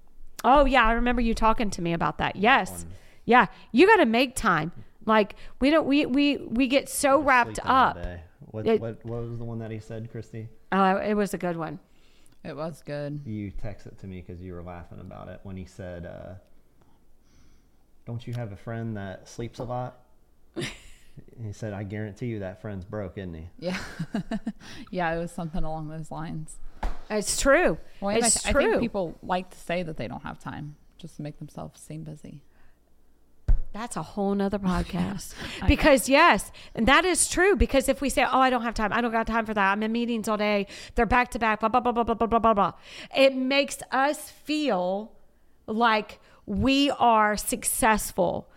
Oh 0.44 0.64
yeah, 0.64 0.84
I 0.84 0.92
remember 0.92 1.22
you 1.22 1.34
talking 1.34 1.70
to 1.70 1.82
me 1.82 1.92
about 1.92 2.18
that. 2.18 2.36
Yes. 2.36 2.84
On, 2.84 2.90
yeah, 3.24 3.46
you 3.72 3.86
got 3.86 3.96
to 3.96 4.06
make 4.06 4.36
time. 4.36 4.72
Like 5.06 5.36
we 5.60 5.70
don't 5.70 5.86
we 5.86 6.06
we 6.06 6.36
we 6.36 6.66
get 6.66 6.88
so 6.88 7.20
wrapped 7.20 7.58
up. 7.64 7.98
What, 8.46 8.66
it, 8.66 8.80
what 8.80 9.04
what 9.04 9.22
was 9.22 9.38
the 9.38 9.44
one 9.44 9.58
that 9.58 9.70
he 9.70 9.80
said, 9.80 10.10
Christy? 10.10 10.48
Oh, 10.72 10.96
it 10.96 11.14
was 11.14 11.34
a 11.34 11.38
good 11.38 11.56
one. 11.56 11.78
It 12.44 12.56
was 12.56 12.82
good. 12.84 13.20
You 13.24 13.50
text 13.50 13.86
it 13.86 13.98
to 13.98 14.06
me 14.06 14.22
because 14.24 14.40
you 14.40 14.52
were 14.52 14.62
laughing 14.62 15.00
about 15.00 15.28
it 15.28 15.40
when 15.42 15.56
he 15.56 15.64
said, 15.64 16.06
uh, 16.06 16.34
"Don't 18.06 18.26
you 18.26 18.34
have 18.34 18.52
a 18.52 18.56
friend 18.56 18.96
that 18.96 19.28
sleeps 19.28 19.58
a 19.58 19.64
lot?" 19.64 19.98
he 20.54 21.52
said, 21.52 21.72
"I 21.72 21.82
guarantee 21.82 22.26
you 22.26 22.38
that 22.40 22.60
friend's 22.60 22.84
broke, 22.84 23.18
isn't 23.18 23.34
he?" 23.34 23.48
Yeah, 23.58 23.78
yeah, 24.90 25.14
it 25.14 25.18
was 25.18 25.32
something 25.32 25.64
along 25.64 25.88
those 25.88 26.10
lines. 26.10 26.58
It's 27.10 27.40
true. 27.40 27.78
Well, 28.00 28.16
it's 28.16 28.46
I, 28.46 28.52
true. 28.52 28.60
I 28.60 28.70
think 28.70 28.80
people 28.80 29.18
like 29.22 29.50
to 29.50 29.58
say 29.58 29.82
that 29.82 29.96
they 29.96 30.08
don't 30.08 30.22
have 30.22 30.38
time 30.38 30.76
just 30.98 31.16
to 31.16 31.22
make 31.22 31.38
themselves 31.38 31.80
seem 31.80 32.04
busy. 32.04 32.42
That's 33.76 33.96
a 33.96 34.02
whole 34.02 34.34
nother 34.34 34.58
podcast. 34.72 35.34
because 35.68 36.08
yes, 36.08 36.50
and 36.74 36.88
that 36.88 37.04
is 37.04 37.28
true. 37.28 37.56
Because 37.56 37.90
if 37.90 38.00
we 38.00 38.08
say, 38.08 38.24
"Oh, 38.24 38.40
I 38.40 38.48
don't 38.48 38.62
have 38.62 38.72
time. 38.72 38.90
I 38.90 39.02
don't 39.02 39.12
got 39.12 39.26
time 39.26 39.44
for 39.44 39.52
that. 39.52 39.72
I'm 39.72 39.82
in 39.82 39.92
meetings 39.92 40.28
all 40.28 40.38
day. 40.38 40.66
They're 40.94 41.04
back 41.04 41.30
to 41.32 41.38
back." 41.38 41.60
Blah 41.60 41.68
blah 41.68 41.80
blah 41.80 41.92
blah 41.92 42.04
blah 42.04 42.26
blah 42.26 42.38
blah 42.38 42.54
blah. 42.54 42.72
It 43.14 43.36
makes 43.36 43.78
us 43.92 44.30
feel 44.30 45.12
like 45.66 46.20
we 46.46 46.90
are 46.92 47.36
successful 47.36 48.48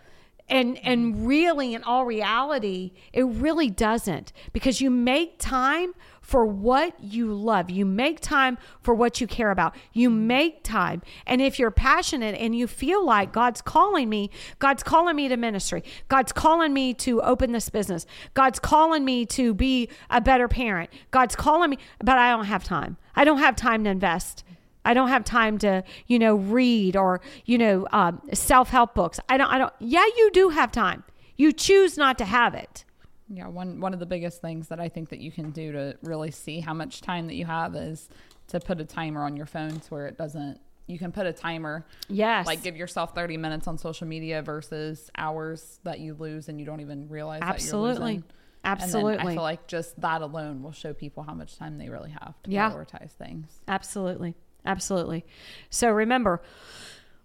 and 0.48 0.78
and 0.84 1.26
really 1.26 1.74
in 1.74 1.82
all 1.84 2.04
reality 2.04 2.92
it 3.12 3.24
really 3.24 3.68
doesn't 3.68 4.32
because 4.52 4.80
you 4.80 4.90
make 4.90 5.38
time 5.38 5.92
for 6.20 6.46
what 6.46 6.94
you 7.02 7.32
love. 7.32 7.70
You 7.70 7.84
make 7.84 8.20
time 8.20 8.58
for 8.82 8.94
what 8.94 9.20
you 9.20 9.26
care 9.26 9.50
about. 9.50 9.74
You 9.92 10.10
make 10.10 10.62
time. 10.62 11.02
And 11.26 11.40
if 11.40 11.58
you're 11.58 11.70
passionate 11.70 12.34
and 12.36 12.54
you 12.54 12.66
feel 12.66 13.04
like 13.04 13.32
god's 13.32 13.62
calling 13.62 14.08
me 14.08 14.30
god's 14.58 14.82
calling 14.82 15.16
me 15.16 15.28
to 15.28 15.36
ministry. 15.36 15.82
God's 16.08 16.32
calling 16.32 16.72
me 16.72 16.94
to 16.94 17.22
open 17.22 17.52
this 17.52 17.68
business. 17.68 18.06
God's 18.34 18.58
calling 18.58 19.04
me 19.04 19.26
to 19.26 19.54
be 19.54 19.88
a 20.10 20.20
better 20.20 20.48
parent. 20.48 20.90
God's 21.10 21.36
calling 21.36 21.70
me 21.70 21.78
but 22.02 22.18
i 22.18 22.30
don't 22.30 22.46
have 22.46 22.64
time. 22.64 22.96
I 23.14 23.24
don't 23.24 23.38
have 23.38 23.56
time 23.56 23.84
to 23.84 23.90
invest. 23.90 24.44
I 24.84 24.94
don't 24.94 25.08
have 25.08 25.24
time 25.24 25.58
to, 25.58 25.84
you 26.06 26.18
know, 26.18 26.36
read 26.36 26.96
or, 26.96 27.20
you 27.44 27.58
know, 27.58 27.86
um, 27.92 28.22
self 28.32 28.70
help 28.70 28.94
books. 28.94 29.20
I 29.28 29.36
don't, 29.36 29.50
I 29.50 29.58
don't, 29.58 29.72
yeah, 29.78 30.04
you 30.16 30.30
do 30.32 30.48
have 30.50 30.72
time. 30.72 31.04
You 31.36 31.52
choose 31.52 31.96
not 31.96 32.18
to 32.18 32.24
have 32.24 32.54
it. 32.54 32.84
Yeah. 33.32 33.46
One, 33.46 33.80
one 33.80 33.94
of 33.94 34.00
the 34.00 34.06
biggest 34.06 34.40
things 34.40 34.68
that 34.68 34.80
I 34.80 34.88
think 34.88 35.08
that 35.10 35.20
you 35.20 35.30
can 35.30 35.50
do 35.50 35.72
to 35.72 35.96
really 36.02 36.30
see 36.30 36.60
how 36.60 36.74
much 36.74 37.00
time 37.00 37.26
that 37.28 37.34
you 37.34 37.46
have 37.46 37.74
is 37.76 38.08
to 38.48 38.60
put 38.60 38.80
a 38.80 38.84
timer 38.84 39.22
on 39.22 39.36
your 39.36 39.46
phone 39.46 39.78
to 39.78 39.88
where 39.88 40.06
it 40.06 40.18
doesn't, 40.18 40.60
you 40.86 40.98
can 40.98 41.12
put 41.12 41.26
a 41.26 41.32
timer. 41.32 41.86
Yes. 42.08 42.46
Like 42.46 42.62
give 42.62 42.76
yourself 42.76 43.14
30 43.14 43.36
minutes 43.36 43.68
on 43.68 43.78
social 43.78 44.08
media 44.08 44.42
versus 44.42 45.10
hours 45.16 45.78
that 45.84 46.00
you 46.00 46.14
lose 46.14 46.48
and 46.48 46.58
you 46.58 46.66
don't 46.66 46.80
even 46.80 47.08
realize 47.08 47.40
Absolutely. 47.42 47.88
that 47.88 47.98
you're 48.00 48.06
losing. 48.08 48.24
Absolutely. 48.64 49.18
I 49.18 49.34
feel 49.34 49.42
like 49.42 49.66
just 49.66 50.00
that 50.00 50.20
alone 50.20 50.62
will 50.62 50.72
show 50.72 50.92
people 50.92 51.22
how 51.22 51.32
much 51.32 51.56
time 51.56 51.78
they 51.78 51.88
really 51.88 52.10
have 52.10 52.34
to 52.42 52.50
yeah. 52.50 52.70
prioritize 52.70 53.12
things. 53.12 53.60
Absolutely. 53.68 54.34
Absolutely. 54.66 55.24
So 55.70 55.90
remember, 55.90 56.42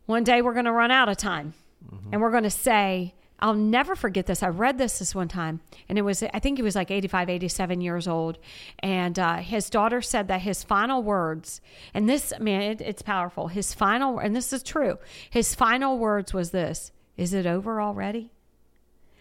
one 0.06 0.24
day 0.24 0.42
we're 0.42 0.54
going 0.54 0.66
to 0.66 0.72
run 0.72 0.92
out 0.92 1.10
of 1.10 1.18
time 1.18 1.54
mm-hmm. 1.84 2.10
and 2.14 2.22
we're 2.22 2.32
going 2.32 2.44
to 2.44 2.50
say, 2.50 3.16
I'll 3.40 3.54
never 3.54 3.96
forget 3.96 4.26
this. 4.26 4.42
I 4.42 4.48
read 4.48 4.78
this 4.78 5.00
this 5.00 5.14
one 5.14 5.28
time, 5.28 5.60
and 5.90 5.98
it 5.98 6.04
was, 6.04 6.24
I 6.24 6.40
think 6.40 6.58
he 6.58 6.64
was 6.64 6.76
like 6.76 6.90
85, 6.90 7.30
87 7.30 7.82
years 7.82 8.08
old. 8.08 8.38
And 8.80 9.20
uh, 9.20 9.38
his 9.38 9.70
daughter 9.70 10.02
said 10.02 10.30
that 10.30 10.42
his 10.42 10.64
final 10.64 11.04
words, 11.04 11.60
and 11.94 12.08
this, 12.08 12.34
man, 12.40 12.62
it, 12.62 12.82
it's 12.82 13.02
powerful. 13.02 13.48
His 13.48 13.74
final, 13.74 14.20
and 14.20 14.36
this 14.36 14.54
is 14.54 14.64
true, 14.64 15.00
his 15.30 15.54
final 15.54 15.98
words 15.98 16.34
was 16.34 16.52
this 16.52 16.92
Is 17.18 17.34
it 17.34 17.46
over 17.46 17.82
already? 17.82 18.32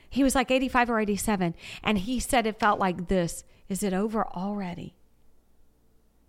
He 0.09 0.23
was 0.23 0.36
like 0.36 0.53
85 0.53 0.91
or 0.91 1.01
87, 1.01 1.55
and 1.82 1.99
he 1.99 2.20
said 2.20 2.47
it 2.47 2.61
felt 2.61 2.78
like 2.78 3.09
this 3.09 3.45
Is 3.69 3.82
it 3.82 3.93
over 3.93 4.24
already? 4.24 4.95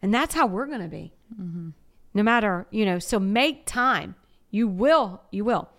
And 0.01 0.13
that's 0.13 0.33
how 0.33 0.47
we're 0.47 0.67
going 0.67 0.81
to 0.81 0.87
be. 0.87 1.13
Mm-hmm. 1.39 1.69
No 2.15 2.23
matter, 2.23 2.65
you 2.71 2.85
know, 2.85 2.97
so 2.97 3.19
make 3.19 3.65
time. 3.65 4.15
You 4.49 4.67
will, 4.67 5.21
you 5.31 5.43
will. 5.43 5.69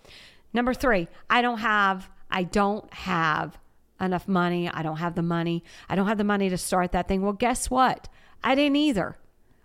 Number 0.57 0.73
three, 0.73 1.07
I 1.29 1.43
don't 1.43 1.59
have, 1.59 2.09
I 2.31 2.41
don't 2.41 2.91
have 2.91 3.59
enough 4.01 4.27
money. 4.27 4.67
I 4.67 4.81
don't 4.81 4.97
have 4.97 5.13
the 5.13 5.21
money. 5.21 5.63
I 5.87 5.95
don't 5.95 6.07
have 6.07 6.17
the 6.17 6.23
money 6.23 6.49
to 6.49 6.57
start 6.57 6.93
that 6.93 7.07
thing. 7.07 7.21
Well, 7.21 7.33
guess 7.33 7.69
what? 7.69 8.09
I 8.43 8.55
didn't 8.55 8.77
either. 8.77 9.19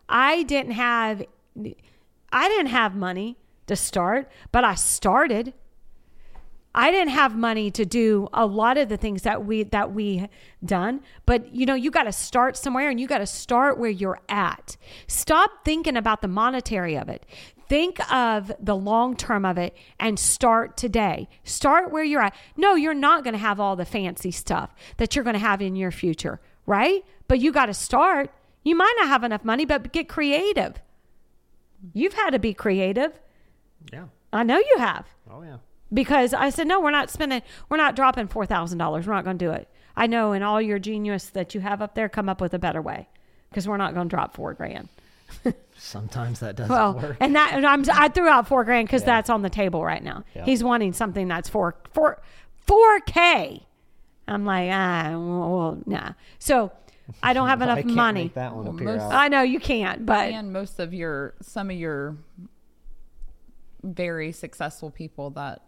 I 0.07 0.43
didn't 0.43 0.73
have, 0.73 1.25
I 2.31 2.49
didn't 2.49 2.67
have 2.67 2.95
money 2.95 3.39
to 3.69 3.75
start, 3.75 4.31
but 4.53 4.65
I 4.65 4.75
started. 4.75 5.55
I 6.75 6.91
didn't 6.91 7.15
have 7.15 7.39
money 7.39 7.71
to 7.71 7.87
do 7.87 8.29
a 8.35 8.45
lot 8.45 8.77
of 8.77 8.91
the 8.91 8.99
things 8.99 9.23
that 9.23 9.47
we 9.47 9.63
that 9.63 9.95
we 9.95 10.29
done, 10.63 11.01
but 11.25 11.55
you 11.55 11.65
know, 11.65 11.75
you 11.75 11.91
got 11.91 12.05
to 12.05 12.13
start 12.13 12.59
somewhere 12.59 12.91
and 12.91 13.01
you 13.01 13.07
got 13.07 13.19
to 13.19 13.27
start 13.27 13.79
where 13.79 13.91
you're 13.91 14.21
at. 14.29 14.77
Stop 15.07 15.65
thinking 15.65 15.97
about 15.97 16.21
the 16.21 16.29
monetary 16.29 16.97
of 16.97 17.09
it. 17.09 17.25
Think 17.73 18.13
of 18.13 18.53
the 18.61 18.77
long 18.77 19.17
term 19.17 19.47
of 19.47 19.57
it 19.57 19.75
and 19.99 20.19
start 20.19 20.77
today. 20.77 21.31
Start 21.43 21.91
where 21.91 22.05
you're 22.05 22.21
at. 22.21 22.35
No, 22.55 22.75
you're 22.75 22.93
not 22.93 23.25
going 23.25 23.33
to 23.33 23.39
have 23.39 23.59
all 23.59 23.77
the 23.77 23.87
fancy 23.87 24.31
stuff 24.31 24.75
that 24.99 25.17
you're 25.17 25.25
going 25.25 25.33
to 25.33 25.41
have 25.41 25.63
in 25.63 25.75
your 25.75 25.91
future, 25.91 26.39
right? 26.67 27.03
But 27.29 27.39
you 27.39 27.51
got 27.51 27.67
to 27.67 27.75
start. 27.75 28.31
You 28.63 28.77
might 28.77 28.95
not 28.99 29.09
have 29.09 29.25
enough 29.25 29.43
money, 29.43 29.65
but 29.65 29.91
get 29.91 30.07
creative. 30.07 30.83
You've 31.95 32.13
had 32.13 32.33
to 32.33 32.39
be 32.39 32.53
creative. 32.53 33.19
Yeah. 33.91 34.09
I 34.35 34.43
know 34.43 34.59
you 34.59 34.77
have. 34.77 35.07
Oh 35.31 35.41
yeah 35.41 35.57
because 35.95 36.33
I 36.33 36.51
said, 36.51 36.67
no, 36.67 36.81
we're 36.81 36.91
not 36.91 37.11
spending, 37.11 37.43
we're 37.69 37.77
not 37.77 37.97
dropping 37.97 38.29
$4,000. 38.29 39.07
We're 39.07 39.13
not 39.13 39.25
going 39.25 39.39
to 39.39 39.45
do 39.45 39.51
it. 39.51 39.69
I 39.95 40.07
know 40.07 40.33
in 40.33 40.43
all 40.43 40.61
your 40.61 40.79
genius 40.79 41.27
that 41.31 41.55
you 41.55 41.61
have 41.61 41.83
up 41.83 41.95
there, 41.95 42.09
come 42.09 42.29
up 42.29 42.41
with 42.41 42.55
a 42.55 42.59
better 42.59 42.81
way 42.81 43.09
because 43.51 43.69
we're 43.69 43.77
not 43.77 43.93
going 43.93 44.09
to 44.09 44.17
drop 44.17 44.35
four 44.35 44.55
grand. 44.55 44.89
Sometimes 45.77 46.41
that 46.41 46.57
doesn't 46.57 46.75
Well, 46.75 46.95
work. 46.95 47.17
and 47.21 47.35
that 47.35 47.53
and 47.55 47.67
I'm 47.67 47.85
I 47.93 48.09
threw 48.09 48.29
out 48.29 48.47
four 48.49 48.65
grand 48.65 48.87
because 48.89 49.03
Yeah. 49.03 49.07
that's 49.07 49.31
on 49.31 49.43
the 49.43 49.51
table 49.51 49.85
right 49.85 50.03
now. 50.03 50.25
Yeah. 50.35 50.45
He's 50.45 50.63
wanting 50.63 50.93
something 50.93 51.29
that's 51.29 51.49
four 51.49 51.77
four 51.93 52.21
four 52.67 53.01
k. 53.01 53.67
I'm 54.29 54.45
like 54.45 54.71
ah 54.73 55.11
well 55.11 55.79
nah. 55.87 56.13
So 56.39 56.71
I 57.23 57.33
don't 57.33 57.49
have 57.49 57.61
I 57.63 57.65
enough 57.65 57.79
can't 57.79 57.91
money. 57.95 58.23
Make 58.25 58.35
that 58.35 58.55
one 58.55 58.65
Well, 58.67 58.75
appear 58.75 58.97
most- 58.97 59.13
I 59.13 59.29
know 59.29 59.43
you 59.43 59.59
can't, 59.61 60.07
but 60.07 60.31
and 60.33 60.53
most 60.53 60.79
of 60.79 60.95
your 60.95 61.35
some 61.43 61.69
of 61.71 61.77
your 61.77 62.17
very 63.83 64.31
successful 64.33 64.91
people 64.91 65.31
that 65.31 65.63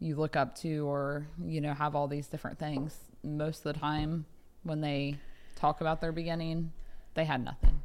you 0.00 0.14
look 0.16 0.36
up 0.36 0.54
to 0.56 0.86
or 0.86 1.26
you 1.44 1.60
know 1.60 1.72
have 1.72 1.96
all 1.96 2.06
these 2.06 2.26
different 2.26 2.58
things 2.58 2.94
most 3.24 3.64
of 3.64 3.72
the 3.74 3.80
time 3.80 4.26
when 4.62 4.80
they 4.80 5.16
talk 5.56 5.80
about 5.80 6.00
their 6.00 6.12
beginning 6.12 6.70
they 7.14 7.24
had 7.24 7.42
nothing 7.42 7.80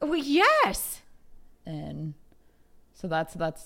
well, 0.00 0.16
yes. 0.16 1.02
and 1.66 2.14
so 2.94 3.06
that's 3.08 3.34
that's 3.34 3.64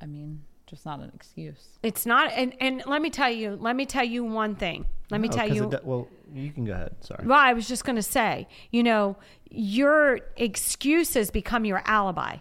i 0.00 0.06
mean 0.06 0.42
just 0.66 0.84
not 0.86 1.00
an 1.00 1.10
excuse 1.14 1.78
It's 1.82 2.04
not, 2.04 2.30
and 2.34 2.52
and 2.60 2.82
let 2.86 3.00
me 3.00 3.08
tell 3.08 3.30
you, 3.30 3.56
let 3.58 3.74
me 3.74 3.86
tell 3.86 4.04
you 4.04 4.22
one 4.22 4.54
thing. 4.54 4.84
Let 5.10 5.18
me 5.22 5.28
Oh, 5.30 5.32
tell 5.32 5.46
'cause 5.48 5.56
you. 5.56 5.64
it 5.64 5.70
do- 5.70 5.78
well, 5.82 6.08
you 6.34 6.50
can 6.50 6.66
go 6.66 6.72
ahead. 6.74 6.94
Sorry. 7.00 7.24
Well, 7.26 7.38
I 7.38 7.54
was 7.54 7.66
just 7.66 7.86
going 7.86 7.96
to 7.96 8.02
say, 8.02 8.46
you 8.70 8.82
know, 8.82 9.16
your 9.50 10.20
excuses 10.36 11.30
become 11.30 11.64
your 11.64 11.80
alibi. 11.86 12.36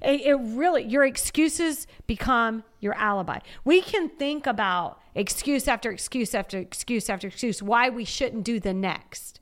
It, 0.00 0.20
it 0.20 0.34
really, 0.34 0.84
your 0.84 1.04
excuses 1.04 1.88
become 2.06 2.62
your 2.78 2.94
alibi. 2.94 3.40
We 3.64 3.80
can 3.82 4.08
think 4.08 4.46
about 4.46 5.00
excuse 5.16 5.66
after 5.66 5.90
excuse 5.90 6.34
after 6.36 6.58
excuse 6.58 7.10
after 7.10 7.26
excuse 7.26 7.60
why 7.60 7.88
we 7.88 8.04
shouldn't 8.04 8.44
do 8.44 8.60
the 8.60 8.72
next. 8.74 9.39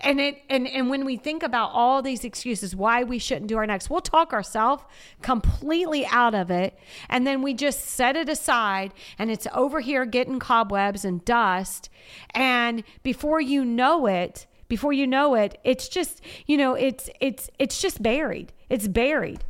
And 0.00 0.20
it 0.20 0.42
and 0.50 0.68
and 0.68 0.90
when 0.90 1.04
we 1.06 1.16
think 1.16 1.42
about 1.42 1.70
all 1.72 2.02
these 2.02 2.22
excuses 2.22 2.76
why 2.76 3.02
we 3.02 3.18
shouldn't 3.18 3.46
do 3.46 3.56
our 3.56 3.66
next, 3.66 3.88
we'll 3.88 4.02
talk 4.02 4.32
ourselves 4.34 4.84
completely 5.22 6.04
out 6.06 6.34
of 6.34 6.50
it, 6.50 6.78
and 7.08 7.26
then 7.26 7.40
we 7.40 7.54
just 7.54 7.80
set 7.80 8.14
it 8.14 8.28
aside, 8.28 8.92
and 9.18 9.30
it's 9.30 9.46
over 9.54 9.80
here 9.80 10.04
getting 10.04 10.38
cobwebs 10.38 11.04
and 11.04 11.24
dust, 11.24 11.88
and 12.32 12.84
before 13.02 13.40
you 13.40 13.64
know 13.64 14.06
it, 14.06 14.46
before 14.68 14.92
you 14.92 15.06
know 15.06 15.34
it, 15.34 15.58
it's 15.64 15.88
just 15.88 16.20
you 16.44 16.58
know 16.58 16.74
it's 16.74 17.08
it's 17.20 17.48
it's 17.58 17.80
just 17.80 18.02
buried. 18.02 18.52
It's 18.68 18.88
buried, 18.88 19.44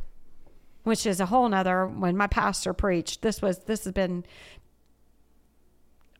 which 0.83 1.05
is 1.05 1.19
a 1.19 1.25
whole 1.25 1.49
nother. 1.49 1.87
When 1.87 2.15
my 2.15 2.27
pastor 2.27 2.73
preached, 2.73 3.21
this 3.21 3.41
was 3.41 3.59
this 3.65 3.83
has 3.83 3.91
been 3.91 4.23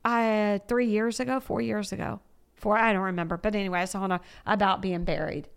uh, 0.04 0.60
three 0.68 0.88
years 0.88 1.20
ago, 1.20 1.40
four 1.40 1.62
years 1.62 1.92
ago, 1.92 2.20
four, 2.58 2.78
I 2.78 2.92
don't 2.94 3.04
remember. 3.04 3.38
But 3.38 3.56
anyway, 3.56 3.84
it's 3.84 3.96
a 3.96 4.00
whole 4.00 4.08
nother, 4.08 4.24
about 4.46 4.82
being 4.82 5.04
buried. 5.04 5.48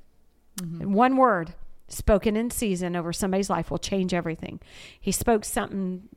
And 0.81 0.95
one 0.95 1.17
word 1.17 1.55
spoken 1.89 2.37
in 2.37 2.51
season 2.51 2.95
over 2.95 3.13
somebody's 3.13 3.51
life 3.51 3.71
will 3.71 3.79
change 3.79 4.15
everything. 4.15 4.61
He 5.01 5.11
spoke 5.11 5.45
something 5.45 6.09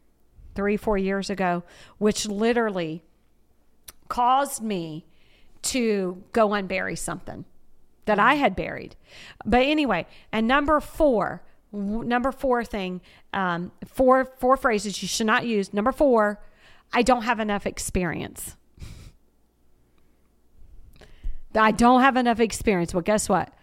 three, 0.56 0.78
four 0.78 0.98
years 0.98 1.30
ago, 1.30 1.64
which 1.98 2.28
literally 2.28 3.04
caused 4.08 4.62
me 4.62 5.06
to 5.64 6.24
go 6.34 6.50
unbury 6.50 6.98
something 6.98 7.46
that 8.06 8.20
I 8.20 8.36
had 8.36 8.56
buried. 8.56 8.96
But 9.46 9.64
anyway, 9.64 10.06
and 10.32 10.48
number 10.48 10.80
four, 10.80 11.42
w- 11.72 12.04
number 12.04 12.32
four 12.32 12.66
thing, 12.66 13.02
um, 13.32 13.72
four 13.86 14.26
four 14.26 14.58
phrases 14.58 15.02
you 15.02 15.08
should 15.08 15.26
not 15.26 15.46
use. 15.46 15.74
Number 15.74 15.92
four, 15.92 16.42
I 16.92 17.02
don't 17.02 17.24
have 17.24 17.40
enough 17.40 17.66
experience. 17.66 18.58
I 21.56 21.72
don't 21.72 22.02
have 22.02 22.18
enough 22.18 22.40
experience. 22.40 22.94
Well, 22.94 23.02
guess 23.02 23.30
what? 23.30 23.54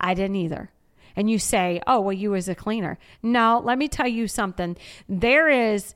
I 0.00 0.14
didn't 0.14 0.36
either. 0.36 0.70
And 1.16 1.30
you 1.30 1.38
say, 1.38 1.80
oh, 1.86 2.00
well, 2.00 2.12
you 2.12 2.30
was 2.30 2.48
a 2.48 2.54
cleaner. 2.54 2.98
No, 3.22 3.60
let 3.62 3.78
me 3.78 3.88
tell 3.88 4.08
you 4.08 4.26
something. 4.26 4.76
There 5.08 5.48
is 5.48 5.94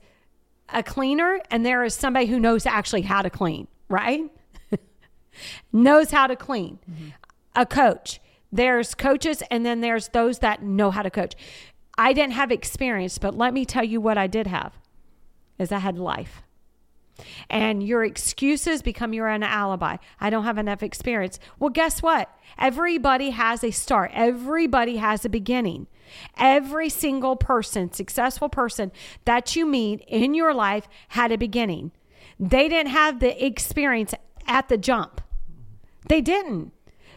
a 0.69 0.83
cleaner 0.83 1.39
and 1.49 1.65
there 1.65 1.83
is 1.83 1.93
somebody 1.93 2.27
who 2.27 2.39
knows 2.39 2.65
actually 2.65 3.01
how 3.01 3.21
to 3.21 3.29
clean, 3.29 3.67
right? 3.89 4.29
knows 5.73 6.11
how 6.11 6.27
to 6.27 6.35
clean. 6.35 6.79
A 7.55 7.65
coach. 7.65 8.19
There's 8.51 8.93
coaches 8.93 9.41
and 9.49 9.65
then 9.65 9.81
there's 9.81 10.09
those 10.09 10.39
that 10.39 10.61
know 10.61 10.91
how 10.91 11.01
to 11.01 11.09
coach. 11.09 11.33
I 11.97 12.13
didn't 12.13 12.33
have 12.33 12.51
experience, 12.51 13.17
but 13.17 13.35
let 13.35 13.53
me 13.53 13.65
tell 13.65 13.83
you 13.83 13.99
what 13.99 14.17
I 14.17 14.27
did 14.27 14.47
have 14.47 14.73
is 15.57 15.71
I 15.71 15.79
had 15.79 15.97
life. 15.97 16.43
And 17.49 17.81
your 17.81 18.03
excuses 18.03 18.81
become 18.81 19.13
your 19.13 19.27
own 19.27 19.43
alibi. 19.43 19.97
I 20.19 20.29
don't 20.29 20.43
have 20.43 20.57
enough 20.57 20.83
experience. 20.83 21.39
Well, 21.59 21.69
guess 21.69 22.01
what? 22.01 22.29
Everybody 22.57 23.31
has 23.31 23.63
a 23.63 23.71
start. 23.71 24.11
Everybody 24.13 24.97
has 24.97 25.25
a 25.25 25.29
beginning. 25.29 25.87
Every 26.37 26.89
single 26.89 27.35
person, 27.35 27.91
successful 27.91 28.49
person 28.49 28.91
that 29.25 29.55
you 29.55 29.65
meet 29.65 30.01
in 30.07 30.33
your 30.33 30.53
life 30.53 30.87
had 31.09 31.31
a 31.31 31.37
beginning. 31.37 31.91
They 32.39 32.69
didn't 32.69 32.91
have 32.91 33.19
the 33.19 33.45
experience 33.45 34.13
at 34.45 34.69
the 34.69 34.77
jump. 34.77 35.21
They 36.07 36.21
didn't. 36.21 36.71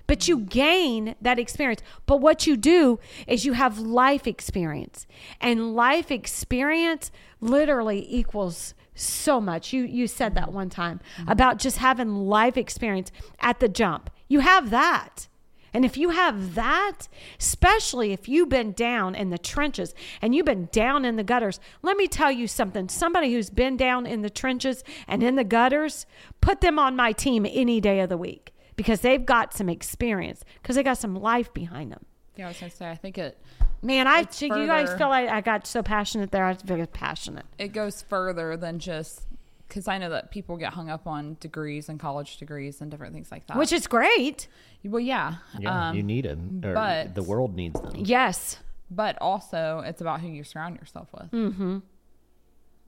But 0.07 0.27
you 0.27 0.41
gain 0.41 1.15
that 1.21 1.39
experience. 1.39 1.83
But 2.07 2.21
what 2.21 2.45
you 2.45 2.57
do 2.57 2.99
is 3.29 3.45
you 3.45 3.53
have 3.53 3.79
life 3.79 4.27
experience. 4.27 5.07
And 5.41 5.77
life 5.77 6.11
experience 6.11 7.13
literally 7.41 8.05
equals 8.13 8.75
so 9.01 9.41
much. 9.41 9.73
You 9.73 9.85
you 9.85 10.07
said 10.07 10.35
that 10.35 10.53
one 10.53 10.71
time 10.71 11.01
about 11.27 11.59
just 11.59 11.79
having 11.79 12.15
life 12.15 12.57
experience 12.57 13.11
at 13.41 13.61
the 13.61 13.69
jump. 13.69 14.11
You 14.29 14.41
have 14.41 14.71
that. 14.71 15.29
And 15.73 15.85
if 15.85 15.97
you 15.97 16.11
have 16.11 16.57
that, 16.57 17.03
especially 17.39 18.13
if 18.13 18.29
you've 18.29 18.49
been 18.49 18.73
down 18.73 19.15
in 19.15 19.31
the 19.31 19.39
trenches 19.39 19.95
and 20.21 20.35
you've 20.35 20.47
been 20.47 20.69
down 20.73 21.05
in 21.05 21.15
the 21.15 21.23
gutters, 21.23 21.61
let 21.83 21.97
me 21.97 22.09
tell 22.09 22.33
you 22.33 22.49
something. 22.49 22.89
Somebody 22.89 23.33
who's 23.33 23.51
been 23.51 23.77
down 23.77 24.05
in 24.05 24.23
the 24.23 24.31
trenches 24.31 24.83
and 25.07 25.23
in 25.23 25.37
the 25.37 25.45
gutters, 25.45 26.07
put 26.41 26.61
them 26.61 26.79
on 26.79 26.97
my 26.97 27.13
team 27.13 27.47
any 27.49 27.81
day 27.81 28.01
of 28.01 28.09
the 28.09 28.17
week 28.17 28.53
because 28.75 29.03
they've 29.03 29.25
got 29.25 29.55
some 29.55 29.69
experience, 29.69 30.45
because 30.61 30.75
they 30.75 30.83
got 30.83 30.99
some 30.99 31.15
life 31.15 31.53
behind 31.55 31.93
them. 31.93 32.05
yeah 32.37 32.47
i 32.47 32.49
was 32.49 32.59
gonna 32.59 32.71
say 32.71 32.91
i 32.91 32.97
think 32.97 33.19
it 33.19 33.39
Man, 33.83 34.07
I 34.07 34.21
It's 34.21 34.43
you 34.43 34.49
guys 34.49 34.93
feel 34.99 35.09
like 35.09 35.29
I 35.29 35.41
got 35.41 35.67
so 35.67 35.83
passionate 35.83 36.31
there. 36.31 36.45
I 36.45 36.53
was 36.53 36.63
very 36.63 36.87
passionate. 36.87 37.47
it 37.59 37.69
goes 37.69 38.03
further 38.03 38.57
than 38.57 38.79
just 38.79 39.27
because 39.67 39.87
I 39.89 39.99
know 39.99 40.11
that 40.11 40.31
people 40.31 40.57
get 40.57 40.73
hung 40.75 40.91
up 40.91 41.07
on 41.07 41.37
degrees 41.41 41.89
and 41.89 41.99
college 41.99 42.37
degrees 42.39 42.81
and 42.81 42.91
different 42.91 43.15
things 43.15 43.31
like 43.31 43.47
that. 43.47 43.57
Which 43.57 43.73
is 43.73 43.87
great. 43.87 44.49
well, 44.85 45.01
yeah, 45.01 45.37
Yeah, 45.59 45.91
um, 45.91 45.97
you 45.97 46.03
need 46.03 46.25
them. 46.25 46.61
Or 46.65 46.75
but- 46.75 47.15
the 47.15 47.23
world 47.23 47.55
needs 47.55 47.81
them. 47.81 47.93
Yes. 47.97 48.59
but 48.91 49.17
also 49.21 49.83
it's 49.87 50.01
about 50.01 50.21
who 50.21 50.29
you 50.29 50.43
surround 50.45 50.77
yourself 50.77 51.09
with. 51.13 51.31
Mm-hmm. 51.31 51.79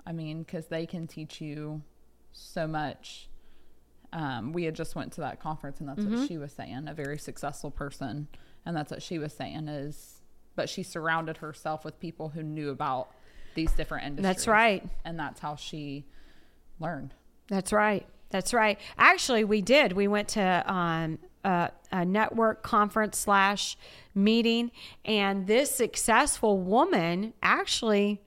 I 0.05 0.12
mean, 0.12 0.43
because 0.43 0.66
they 0.66 0.85
can 0.85 1.06
teach 1.06 1.40
you 1.40 1.82
so 2.32 2.66
much. 2.66 3.28
Um, 4.12 4.52
we 4.52 4.64
had 4.64 4.74
just 4.74 4.94
went 4.97 5.12
to 5.12 5.20
that 5.23 5.40
conference, 5.40 5.78
and 5.81 5.89
that's 5.89 6.05
what 6.05 6.27
she 6.28 6.36
was 6.36 6.52
saying. 6.52 6.86
A 6.89 6.93
very 6.94 7.16
successful 7.19 7.70
person, 7.70 8.27
and 8.66 8.77
that's 8.77 8.90
what 8.90 9.01
she 9.02 9.19
was 9.19 9.32
saying 9.32 9.69
is, 9.69 10.21
but 10.56 10.68
she 10.68 10.82
surrounded 10.82 11.38
herself 11.38 11.84
with 11.84 11.98
people 12.00 12.30
who 12.30 12.42
knew 12.42 12.70
about 12.70 13.10
these 13.54 13.72
different 13.72 14.06
industries. 14.06 14.36
That's 14.36 14.48
right. 14.48 14.82
and 15.04 15.18
that's 15.18 15.40
how 15.40 15.56
she 15.56 16.04
learned. 16.80 17.14
That's 17.48 17.72
right. 17.72 18.06
That's 18.30 18.54
right. 18.54 18.78
Actually, 18.96 19.44
we 19.44 19.60
did. 19.60 19.92
We 19.92 20.08
went 20.08 20.28
to 20.28 20.64
um, 20.66 21.18
a, 21.44 21.70
a 21.90 22.04
network 22.04 22.62
conference 22.62 23.18
slash 23.18 23.76
meeting, 24.14 24.70
and 25.04 25.46
this 25.46 25.70
successful 25.70 26.58
woman 26.58 27.34
actually 27.42 28.22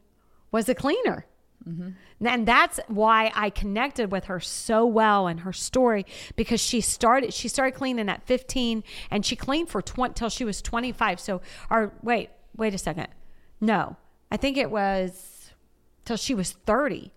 was 0.51 0.69
a 0.69 0.75
cleaner. 0.75 1.25
Mm-hmm. 1.67 2.27
And 2.27 2.47
that's 2.47 2.79
why 2.87 3.31
I 3.35 3.49
connected 3.49 4.11
with 4.11 4.25
her 4.25 4.39
so 4.39 4.85
well 4.85 5.27
and 5.27 5.41
her 5.41 5.53
story 5.53 6.05
because 6.35 6.61
she 6.61 6.81
started 6.81 7.33
she 7.33 7.47
started 7.47 7.75
cleaning 7.75 8.07
at 8.07 8.25
15 8.25 8.83
and 9.09 9.25
she 9.25 9.35
cleaned 9.35 9.69
for 9.69 9.81
20 9.81 10.13
till 10.13 10.29
she 10.29 10.45
was 10.45 10.61
25. 10.61 11.19
So 11.19 11.41
or 11.69 11.93
wait, 12.03 12.29
wait 12.55 12.73
a 12.73 12.77
second. 12.77 13.07
No. 13.59 13.97
I 14.31 14.37
think 14.37 14.57
it 14.57 14.69
was 14.69 15.51
till 16.03 16.17
she 16.17 16.35
was 16.35 16.51
30 16.51 17.11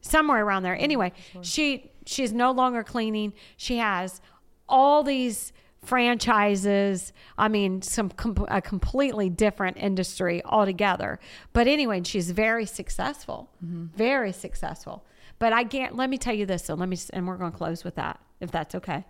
somewhere 0.00 0.44
around 0.44 0.62
there. 0.62 0.76
Anyway, 0.76 1.12
she 1.42 1.90
she's 2.06 2.32
no 2.32 2.50
longer 2.50 2.82
cleaning. 2.82 3.32
She 3.56 3.76
has 3.78 4.20
all 4.68 5.02
these 5.02 5.52
franchises. 5.88 7.12
I 7.36 7.48
mean, 7.48 7.82
some 7.82 8.10
com- 8.10 8.46
a 8.48 8.60
completely 8.60 9.28
different 9.30 9.76
industry 9.78 10.44
altogether. 10.44 11.18
But 11.52 11.66
anyway, 11.66 12.02
she's 12.04 12.30
very 12.30 12.66
successful, 12.66 13.50
very 13.60 14.32
successful. 14.32 15.04
But 15.38 15.52
I 15.52 15.64
can't. 15.64 15.96
Let 15.96 16.10
me 16.10 16.18
tell 16.18 16.34
you 16.34 16.46
this. 16.46 16.64
So 16.64 16.74
let 16.74 16.88
me, 16.88 16.96
s- 16.96 17.10
and 17.10 17.26
we're 17.26 17.36
going 17.36 17.52
to 17.52 17.56
close 17.58 17.84
with 17.84 17.94
that, 17.96 18.20
if 18.40 18.50
that's 18.50 18.74
okay. 18.74 19.04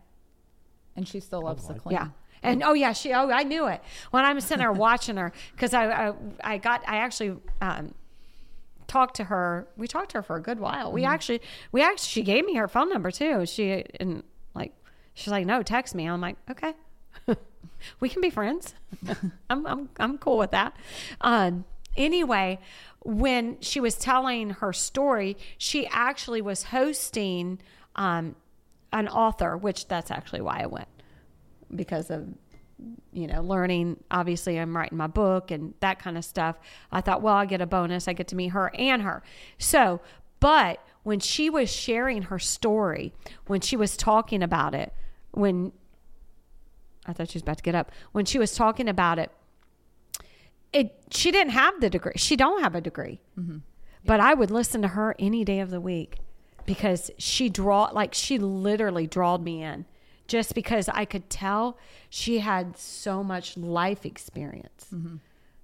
And 0.96 1.06
she 1.08 1.20
still 1.20 1.42
loves 1.42 1.66
to 1.68 1.74
clean. 1.74 1.94
Yeah. 1.94 2.08
And 2.42 2.62
oh 2.62 2.72
yeah, 2.74 2.92
she 2.92 3.12
oh 3.12 3.30
I 3.30 3.42
knew 3.42 3.66
it 3.66 3.80
when 4.12 4.24
I'm 4.24 4.40
sitting 4.40 4.58
there 4.58 4.70
watching 4.72 5.16
her 5.16 5.32
because 5.52 5.74
I, 5.74 5.84
I 6.10 6.12
I 6.44 6.58
got 6.58 6.82
I 6.86 6.98
actually 6.98 7.36
um, 7.60 7.94
talked 8.86 9.16
to 9.16 9.24
her. 9.24 9.66
We 9.76 9.88
talked 9.88 10.10
to 10.12 10.18
her 10.18 10.22
for 10.22 10.36
a 10.36 10.40
good 10.42 10.60
while. 10.60 10.92
We 10.92 11.04
actually, 11.04 11.40
we 11.72 11.82
actually, 11.82 12.06
she 12.08 12.22
gave 12.22 12.44
me 12.46 12.54
her 12.54 12.68
phone 12.68 12.90
number 12.90 13.10
too. 13.10 13.44
She 13.44 13.84
and 13.98 14.14
like, 14.16 14.24
she's 15.18 15.32
like, 15.32 15.46
no, 15.46 15.62
text 15.62 15.94
me. 15.94 16.06
I'm 16.06 16.20
like, 16.20 16.36
okay, 16.48 16.74
we 18.00 18.08
can 18.08 18.22
be 18.22 18.30
friends. 18.30 18.74
I'm, 19.50 19.66
I'm, 19.66 19.88
I'm 19.98 20.18
cool 20.18 20.38
with 20.38 20.52
that. 20.52 20.76
Um, 21.20 21.64
anyway, 21.96 22.60
when 23.00 23.60
she 23.60 23.80
was 23.80 23.96
telling 23.96 24.50
her 24.50 24.72
story, 24.72 25.36
she 25.58 25.86
actually 25.88 26.40
was 26.40 26.64
hosting 26.64 27.58
um, 27.96 28.36
an 28.92 29.08
author, 29.08 29.56
which 29.56 29.88
that's 29.88 30.10
actually 30.10 30.40
why 30.40 30.60
I 30.60 30.66
went 30.66 30.88
because 31.74 32.10
of 32.10 32.28
you 33.12 33.26
know 33.26 33.42
learning 33.42 33.96
obviously 34.08 34.56
i'm 34.56 34.76
writing 34.76 34.96
my 34.96 35.08
book 35.08 35.50
and 35.50 35.74
that 35.80 35.98
kind 35.98 36.16
of 36.16 36.24
stuff 36.24 36.56
i 36.92 37.00
thought 37.00 37.20
well 37.20 37.34
i 37.34 37.44
get 37.44 37.60
a 37.60 37.66
bonus 37.66 38.06
i 38.06 38.12
get 38.12 38.28
to 38.28 38.36
meet 38.36 38.48
her 38.48 38.70
and 38.78 39.02
her 39.02 39.20
so 39.58 40.00
but 40.38 40.80
when 41.02 41.18
she 41.18 41.50
was 41.50 41.68
sharing 41.68 42.22
her 42.22 42.38
story 42.38 43.12
when 43.48 43.60
she 43.60 43.76
was 43.76 43.96
talking 43.96 44.44
about 44.44 44.76
it 44.76 44.92
when 45.32 45.72
i 47.06 47.12
thought 47.12 47.28
she 47.30 47.36
was 47.36 47.42
about 47.42 47.56
to 47.58 47.62
get 47.62 47.74
up 47.74 47.90
when 48.12 48.24
she 48.24 48.38
was 48.38 48.54
talking 48.54 48.88
about 48.88 49.18
it 49.18 49.30
it 50.72 50.94
she 51.10 51.30
didn't 51.30 51.52
have 51.52 51.80
the 51.80 51.88
degree. 51.88 52.12
She 52.16 52.36
don't 52.36 52.60
have 52.62 52.74
a 52.74 52.80
degree. 52.80 53.20
But 54.04 54.20
i 54.20 54.34
would 54.34 54.50
listen 54.50 54.82
to 54.82 54.88
her 54.88 55.14
any 55.18 55.44
day 55.44 55.60
of 55.60 55.70
the 55.70 55.80
week 55.80 56.18
because 56.66 57.10
she 57.18 57.48
draw 57.48 57.84
like 57.92 58.12
she 58.14 58.38
literally 58.38 59.06
drawed 59.06 59.42
me 59.42 59.62
in 59.62 59.86
just 60.26 60.54
because 60.54 60.88
i 60.90 61.04
could 61.06 61.30
tell 61.30 61.78
she 62.10 62.40
had 62.40 62.76
so 62.76 63.24
much 63.24 63.56
life 63.56 64.04
experience. 64.04 64.92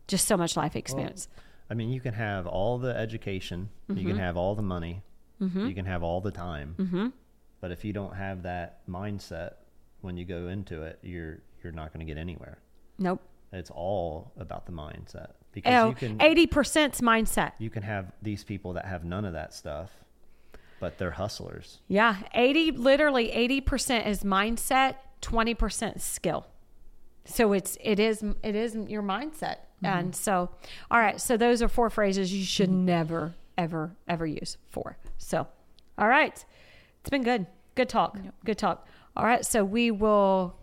Just 0.07 0.27
so 0.27 0.37
much 0.37 0.57
life 0.57 0.75
experience. 0.77 1.29
I 1.71 1.75
mean, 1.75 1.91
you 1.91 2.01
can 2.01 2.13
have 2.15 2.47
all 2.47 2.77
the 2.79 2.95
education, 2.97 3.69
you 3.89 3.95
Mm-hmm. 3.95 4.09
can 4.09 4.19
have 4.19 4.37
all 4.37 4.55
the 4.55 4.63
money, 4.63 5.03
you 5.41 5.75
can 5.75 5.85
have 5.87 6.03
all 6.03 6.21
the 6.23 6.31
time, 6.31 6.75
mm-hmm. 6.79 7.09
But 7.65 7.71
if 7.71 7.83
you 7.83 7.95
don't 7.95 8.15
have 8.15 8.43
that 8.43 8.87
mindset 8.87 9.55
when 10.03 10.19
you 10.19 10.27
go 10.27 10.49
into 10.49 10.83
it, 10.83 10.99
you're 11.01 11.39
you're 11.63 11.73
not 11.73 11.95
going 11.95 12.07
to 12.07 12.15
get 12.15 12.21
anywhere. 12.21 12.59
nope 12.99 13.23
It's 13.55 13.71
all 13.71 14.33
about 14.37 14.67
the 14.67 14.73
mindset 14.73 15.29
because 15.53 15.73
oh, 15.73 15.89
you 15.89 15.95
can 15.95 16.19
80%'s 16.19 17.01
mindset 17.01 17.53
you 17.59 17.71
can 17.71 17.83
have 17.83 18.13
these 18.21 18.45
people 18.45 18.75
that 18.75 18.85
have 18.85 19.03
none 19.03 19.25
of 19.25 19.33
that 19.33 19.55
stuff, 19.55 19.91
but 20.79 20.99
they're 20.99 21.13
hustlers. 21.13 21.79
Yeah, 21.89 22.17
80 22.35 22.73
literally 22.73 23.29
80% 23.29 24.09
is 24.09 24.25
mindset, 24.25 24.97
20% 25.23 26.03
skill. 26.03 26.47
So 27.25 27.55
it's 27.55 27.79
it 27.81 27.99
is 27.99 28.23
it 28.43 28.55
is 28.55 28.75
your 28.75 29.03
mindset. 29.03 29.57
Mm-hmm. 29.83 29.87
And 29.87 30.15
so 30.15 30.51
all 30.91 31.01
right, 31.01 31.19
so 31.19 31.39
those 31.39 31.63
are 31.63 31.69
four 31.69 31.89
phrases 31.89 32.31
you 32.31 32.45
should 32.45 32.69
never 32.69 33.33
ever 33.57 33.97
ever 34.07 34.27
use. 34.27 34.59
Four. 34.69 34.99
So 35.17 35.49
all 35.97 36.09
right. 36.09 36.45
It's 37.05 37.11
been 37.11 37.23
good. 37.23 37.47
Good 37.75 37.91
talk. 37.91 38.17
Good 38.47 38.57
talk. 38.57 38.87
All 39.15 39.27
right, 39.27 39.45
so 39.45 39.63
we 39.63 39.91
will 39.91 40.57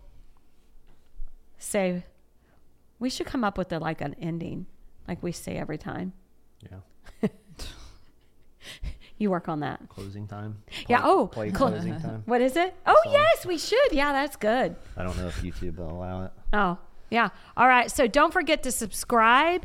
say 1.56 2.02
we 2.98 3.08
should 3.08 3.28
come 3.28 3.44
up 3.44 3.56
with 3.56 3.72
a, 3.72 3.78
like 3.78 4.00
an 4.00 4.16
ending 4.20 4.66
like 5.06 5.22
we 5.22 5.30
say 5.30 5.56
every 5.56 5.78
time. 5.78 6.14
Yeah, 7.22 7.28
You 9.18 9.30
work 9.30 9.48
on 9.48 9.60
that. 9.60 9.88
closing 9.88 10.26
time. 10.26 10.58
Yeah, 10.88 11.02
oh, 11.04 11.28
play 11.28 11.52
clo- 11.52 11.68
closing 11.70 12.00
time. 12.00 12.22
What 12.26 12.40
is 12.40 12.56
it? 12.56 12.74
Oh, 12.86 13.00
Song. 13.04 13.12
yes, 13.12 13.46
we 13.46 13.56
should. 13.56 13.92
Yeah, 13.92 14.12
that's 14.12 14.34
good. 14.34 14.74
I 14.96 15.04
don't 15.04 15.16
know 15.16 15.28
if 15.28 15.40
YouTube 15.42 15.76
will 15.76 15.90
allow 15.92 16.24
it. 16.24 16.32
Oh, 16.52 16.76
yeah. 17.08 17.28
All 17.56 17.68
right. 17.68 17.88
So 17.88 18.08
don't 18.08 18.32
forget 18.32 18.64
to 18.64 18.72
subscribe, 18.72 19.64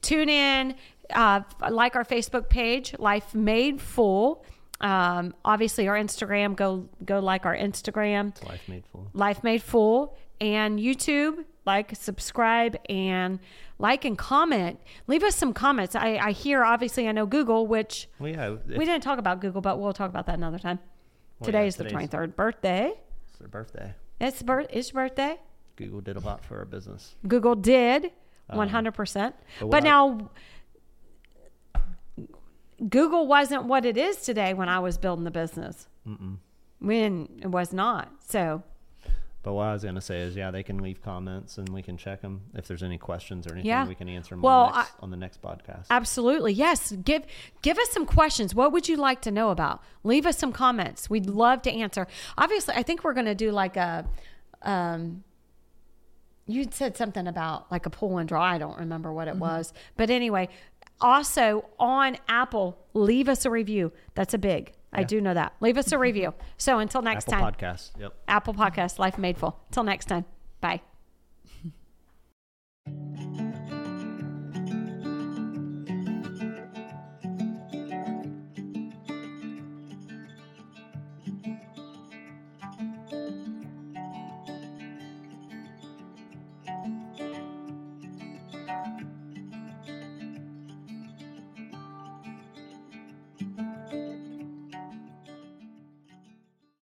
tune 0.00 0.30
in, 0.30 0.74
uh, 1.12 1.42
like 1.68 1.96
our 1.96 2.04
Facebook 2.04 2.48
page, 2.48 2.94
Life 2.98 3.34
Made 3.34 3.82
Full. 3.82 4.42
Um, 4.80 5.34
obviously, 5.44 5.88
our 5.88 5.96
Instagram. 5.96 6.56
Go 6.56 6.88
go 7.04 7.20
like 7.20 7.46
our 7.46 7.56
Instagram, 7.56 8.28
It's 8.30 8.42
life 8.42 8.68
made 8.68 8.84
full. 8.86 9.08
Life 9.14 9.42
Made 9.44 9.62
Full, 9.62 10.16
and 10.40 10.78
YouTube. 10.78 11.44
Like, 11.66 11.96
subscribe, 11.96 12.76
and 12.90 13.38
like 13.78 14.04
and 14.04 14.18
comment. 14.18 14.78
Leave 15.06 15.22
us 15.22 15.34
some 15.34 15.54
comments. 15.54 15.94
I, 15.96 16.16
I 16.16 16.32
hear. 16.32 16.62
Obviously, 16.62 17.08
I 17.08 17.12
know 17.12 17.24
Google, 17.24 17.66
which 17.66 18.08
Well, 18.18 18.30
yeah, 18.30 18.50
we 18.66 18.84
didn't 18.84 19.02
talk 19.02 19.18
about 19.18 19.40
Google, 19.40 19.62
but 19.62 19.78
we'll 19.80 19.94
talk 19.94 20.10
about 20.10 20.26
that 20.26 20.34
another 20.34 20.58
time. 20.58 20.78
Well, 21.38 21.46
Today 21.46 21.62
yeah, 21.62 21.66
is 21.68 21.76
the 21.76 21.84
twenty 21.84 22.06
third 22.06 22.36
birthday. 22.36 22.92
it's 23.28 23.38
their 23.38 23.48
birthday. 23.48 23.94
It's 24.20 24.42
birth. 24.42 24.66
It's 24.70 24.92
your 24.92 25.02
birthday. 25.08 25.38
Google 25.76 26.00
did 26.02 26.16
a 26.16 26.20
lot 26.20 26.44
for 26.44 26.58
our 26.58 26.64
business. 26.66 27.14
Google 27.26 27.54
did 27.56 28.12
Um, 28.50 28.58
100%. 28.68 28.94
but 28.94 29.34
but 29.60 29.66
what 29.68 29.82
I- 29.84 29.88
now 29.88 30.30
Google 32.88 33.26
wasn't 33.26 33.64
what 33.64 33.84
it 33.84 33.96
is 33.96 34.16
today 34.18 34.54
when 34.54 34.68
I 34.68 34.78
was 34.80 34.98
building 34.98 35.24
the 35.24 35.30
business. 35.30 35.86
Mm-mm. 36.06 36.36
When 36.80 37.28
it 37.42 37.48
was 37.48 37.72
not. 37.72 38.10
So, 38.26 38.62
But 39.42 39.52
what 39.54 39.64
I 39.64 39.72
was 39.74 39.82
going 39.82 39.94
to 39.94 40.00
say 40.00 40.20
is, 40.22 40.34
yeah, 40.36 40.50
they 40.50 40.62
can 40.62 40.78
leave 40.78 41.00
comments 41.02 41.56
and 41.58 41.68
we 41.68 41.82
can 41.82 41.96
check 41.96 42.20
them. 42.22 42.42
If 42.54 42.66
there's 42.66 42.82
any 42.82 42.98
questions 42.98 43.46
or 43.46 43.52
anything, 43.52 43.68
Yeah. 43.68 43.86
we 43.86 43.94
can 43.94 44.08
answer 44.08 44.30
them 44.34 44.42
Well, 44.42 44.64
on, 44.64 44.72
the 44.72 44.76
next, 44.78 44.90
I- 44.90 45.02
on 45.02 45.10
the 45.10 45.16
next 45.16 45.42
podcast. 45.42 45.86
absolutely. 45.90 46.52
Yes, 46.52 46.92
give 46.92 47.22
give 47.62 47.78
us 47.78 47.90
some 47.90 48.06
questions. 48.06 48.54
What 48.54 48.72
would 48.72 48.88
you 48.88 48.96
like 48.96 49.20
to 49.22 49.30
know 49.30 49.50
about? 49.50 49.82
Leave 50.02 50.26
us 50.26 50.36
some 50.38 50.52
comments. 50.52 51.08
We'd 51.08 51.26
love 51.26 51.62
to 51.62 51.70
answer. 51.72 52.06
Obviously, 52.36 52.74
I 52.74 52.82
think 52.82 53.04
we're 53.04 53.14
going 53.14 53.26
to 53.26 53.34
do 53.34 53.50
like 53.52 53.76
a 53.76 54.06
um 54.62 55.24
you 56.46 56.66
said 56.70 56.94
something 56.94 57.26
about 57.26 57.70
like 57.72 57.86
a 57.86 57.90
pull 57.90 58.18
and 58.18 58.28
draw. 58.28 58.42
I 58.42 58.58
don't 58.58 58.78
remember 58.78 59.10
what 59.12 59.28
Mm-hmm. 59.28 59.38
it 59.38 59.40
was. 59.40 59.72
But 59.96 60.10
anyway, 60.10 60.48
also 61.00 61.66
on 61.78 62.16
Apple, 62.28 62.78
leave 62.94 63.28
us 63.28 63.44
a 63.44 63.50
review. 63.50 63.92
That's 64.14 64.34
a 64.34 64.38
big. 64.38 64.72
I 64.96 65.02
do 65.02 65.20
know 65.20 65.34
that. 65.34 65.54
Leave 65.60 65.76
us 65.76 65.90
a 65.90 65.98
review. 65.98 66.34
So 66.56 66.78
until 66.78 67.02
next 67.02 67.28
Apple 67.28 67.32
time, 67.32 67.44
Apple 67.48 67.68
Podcast. 67.68 68.00
Yep. 68.00 68.14
Apple 68.28 68.54
Podcast, 68.54 68.98
Life 69.00 69.18
Made 69.18 69.36
Full. 69.36 69.58
Till 69.72 69.82
next 69.82 70.06
time. 70.06 70.24
Bye. 70.60 70.82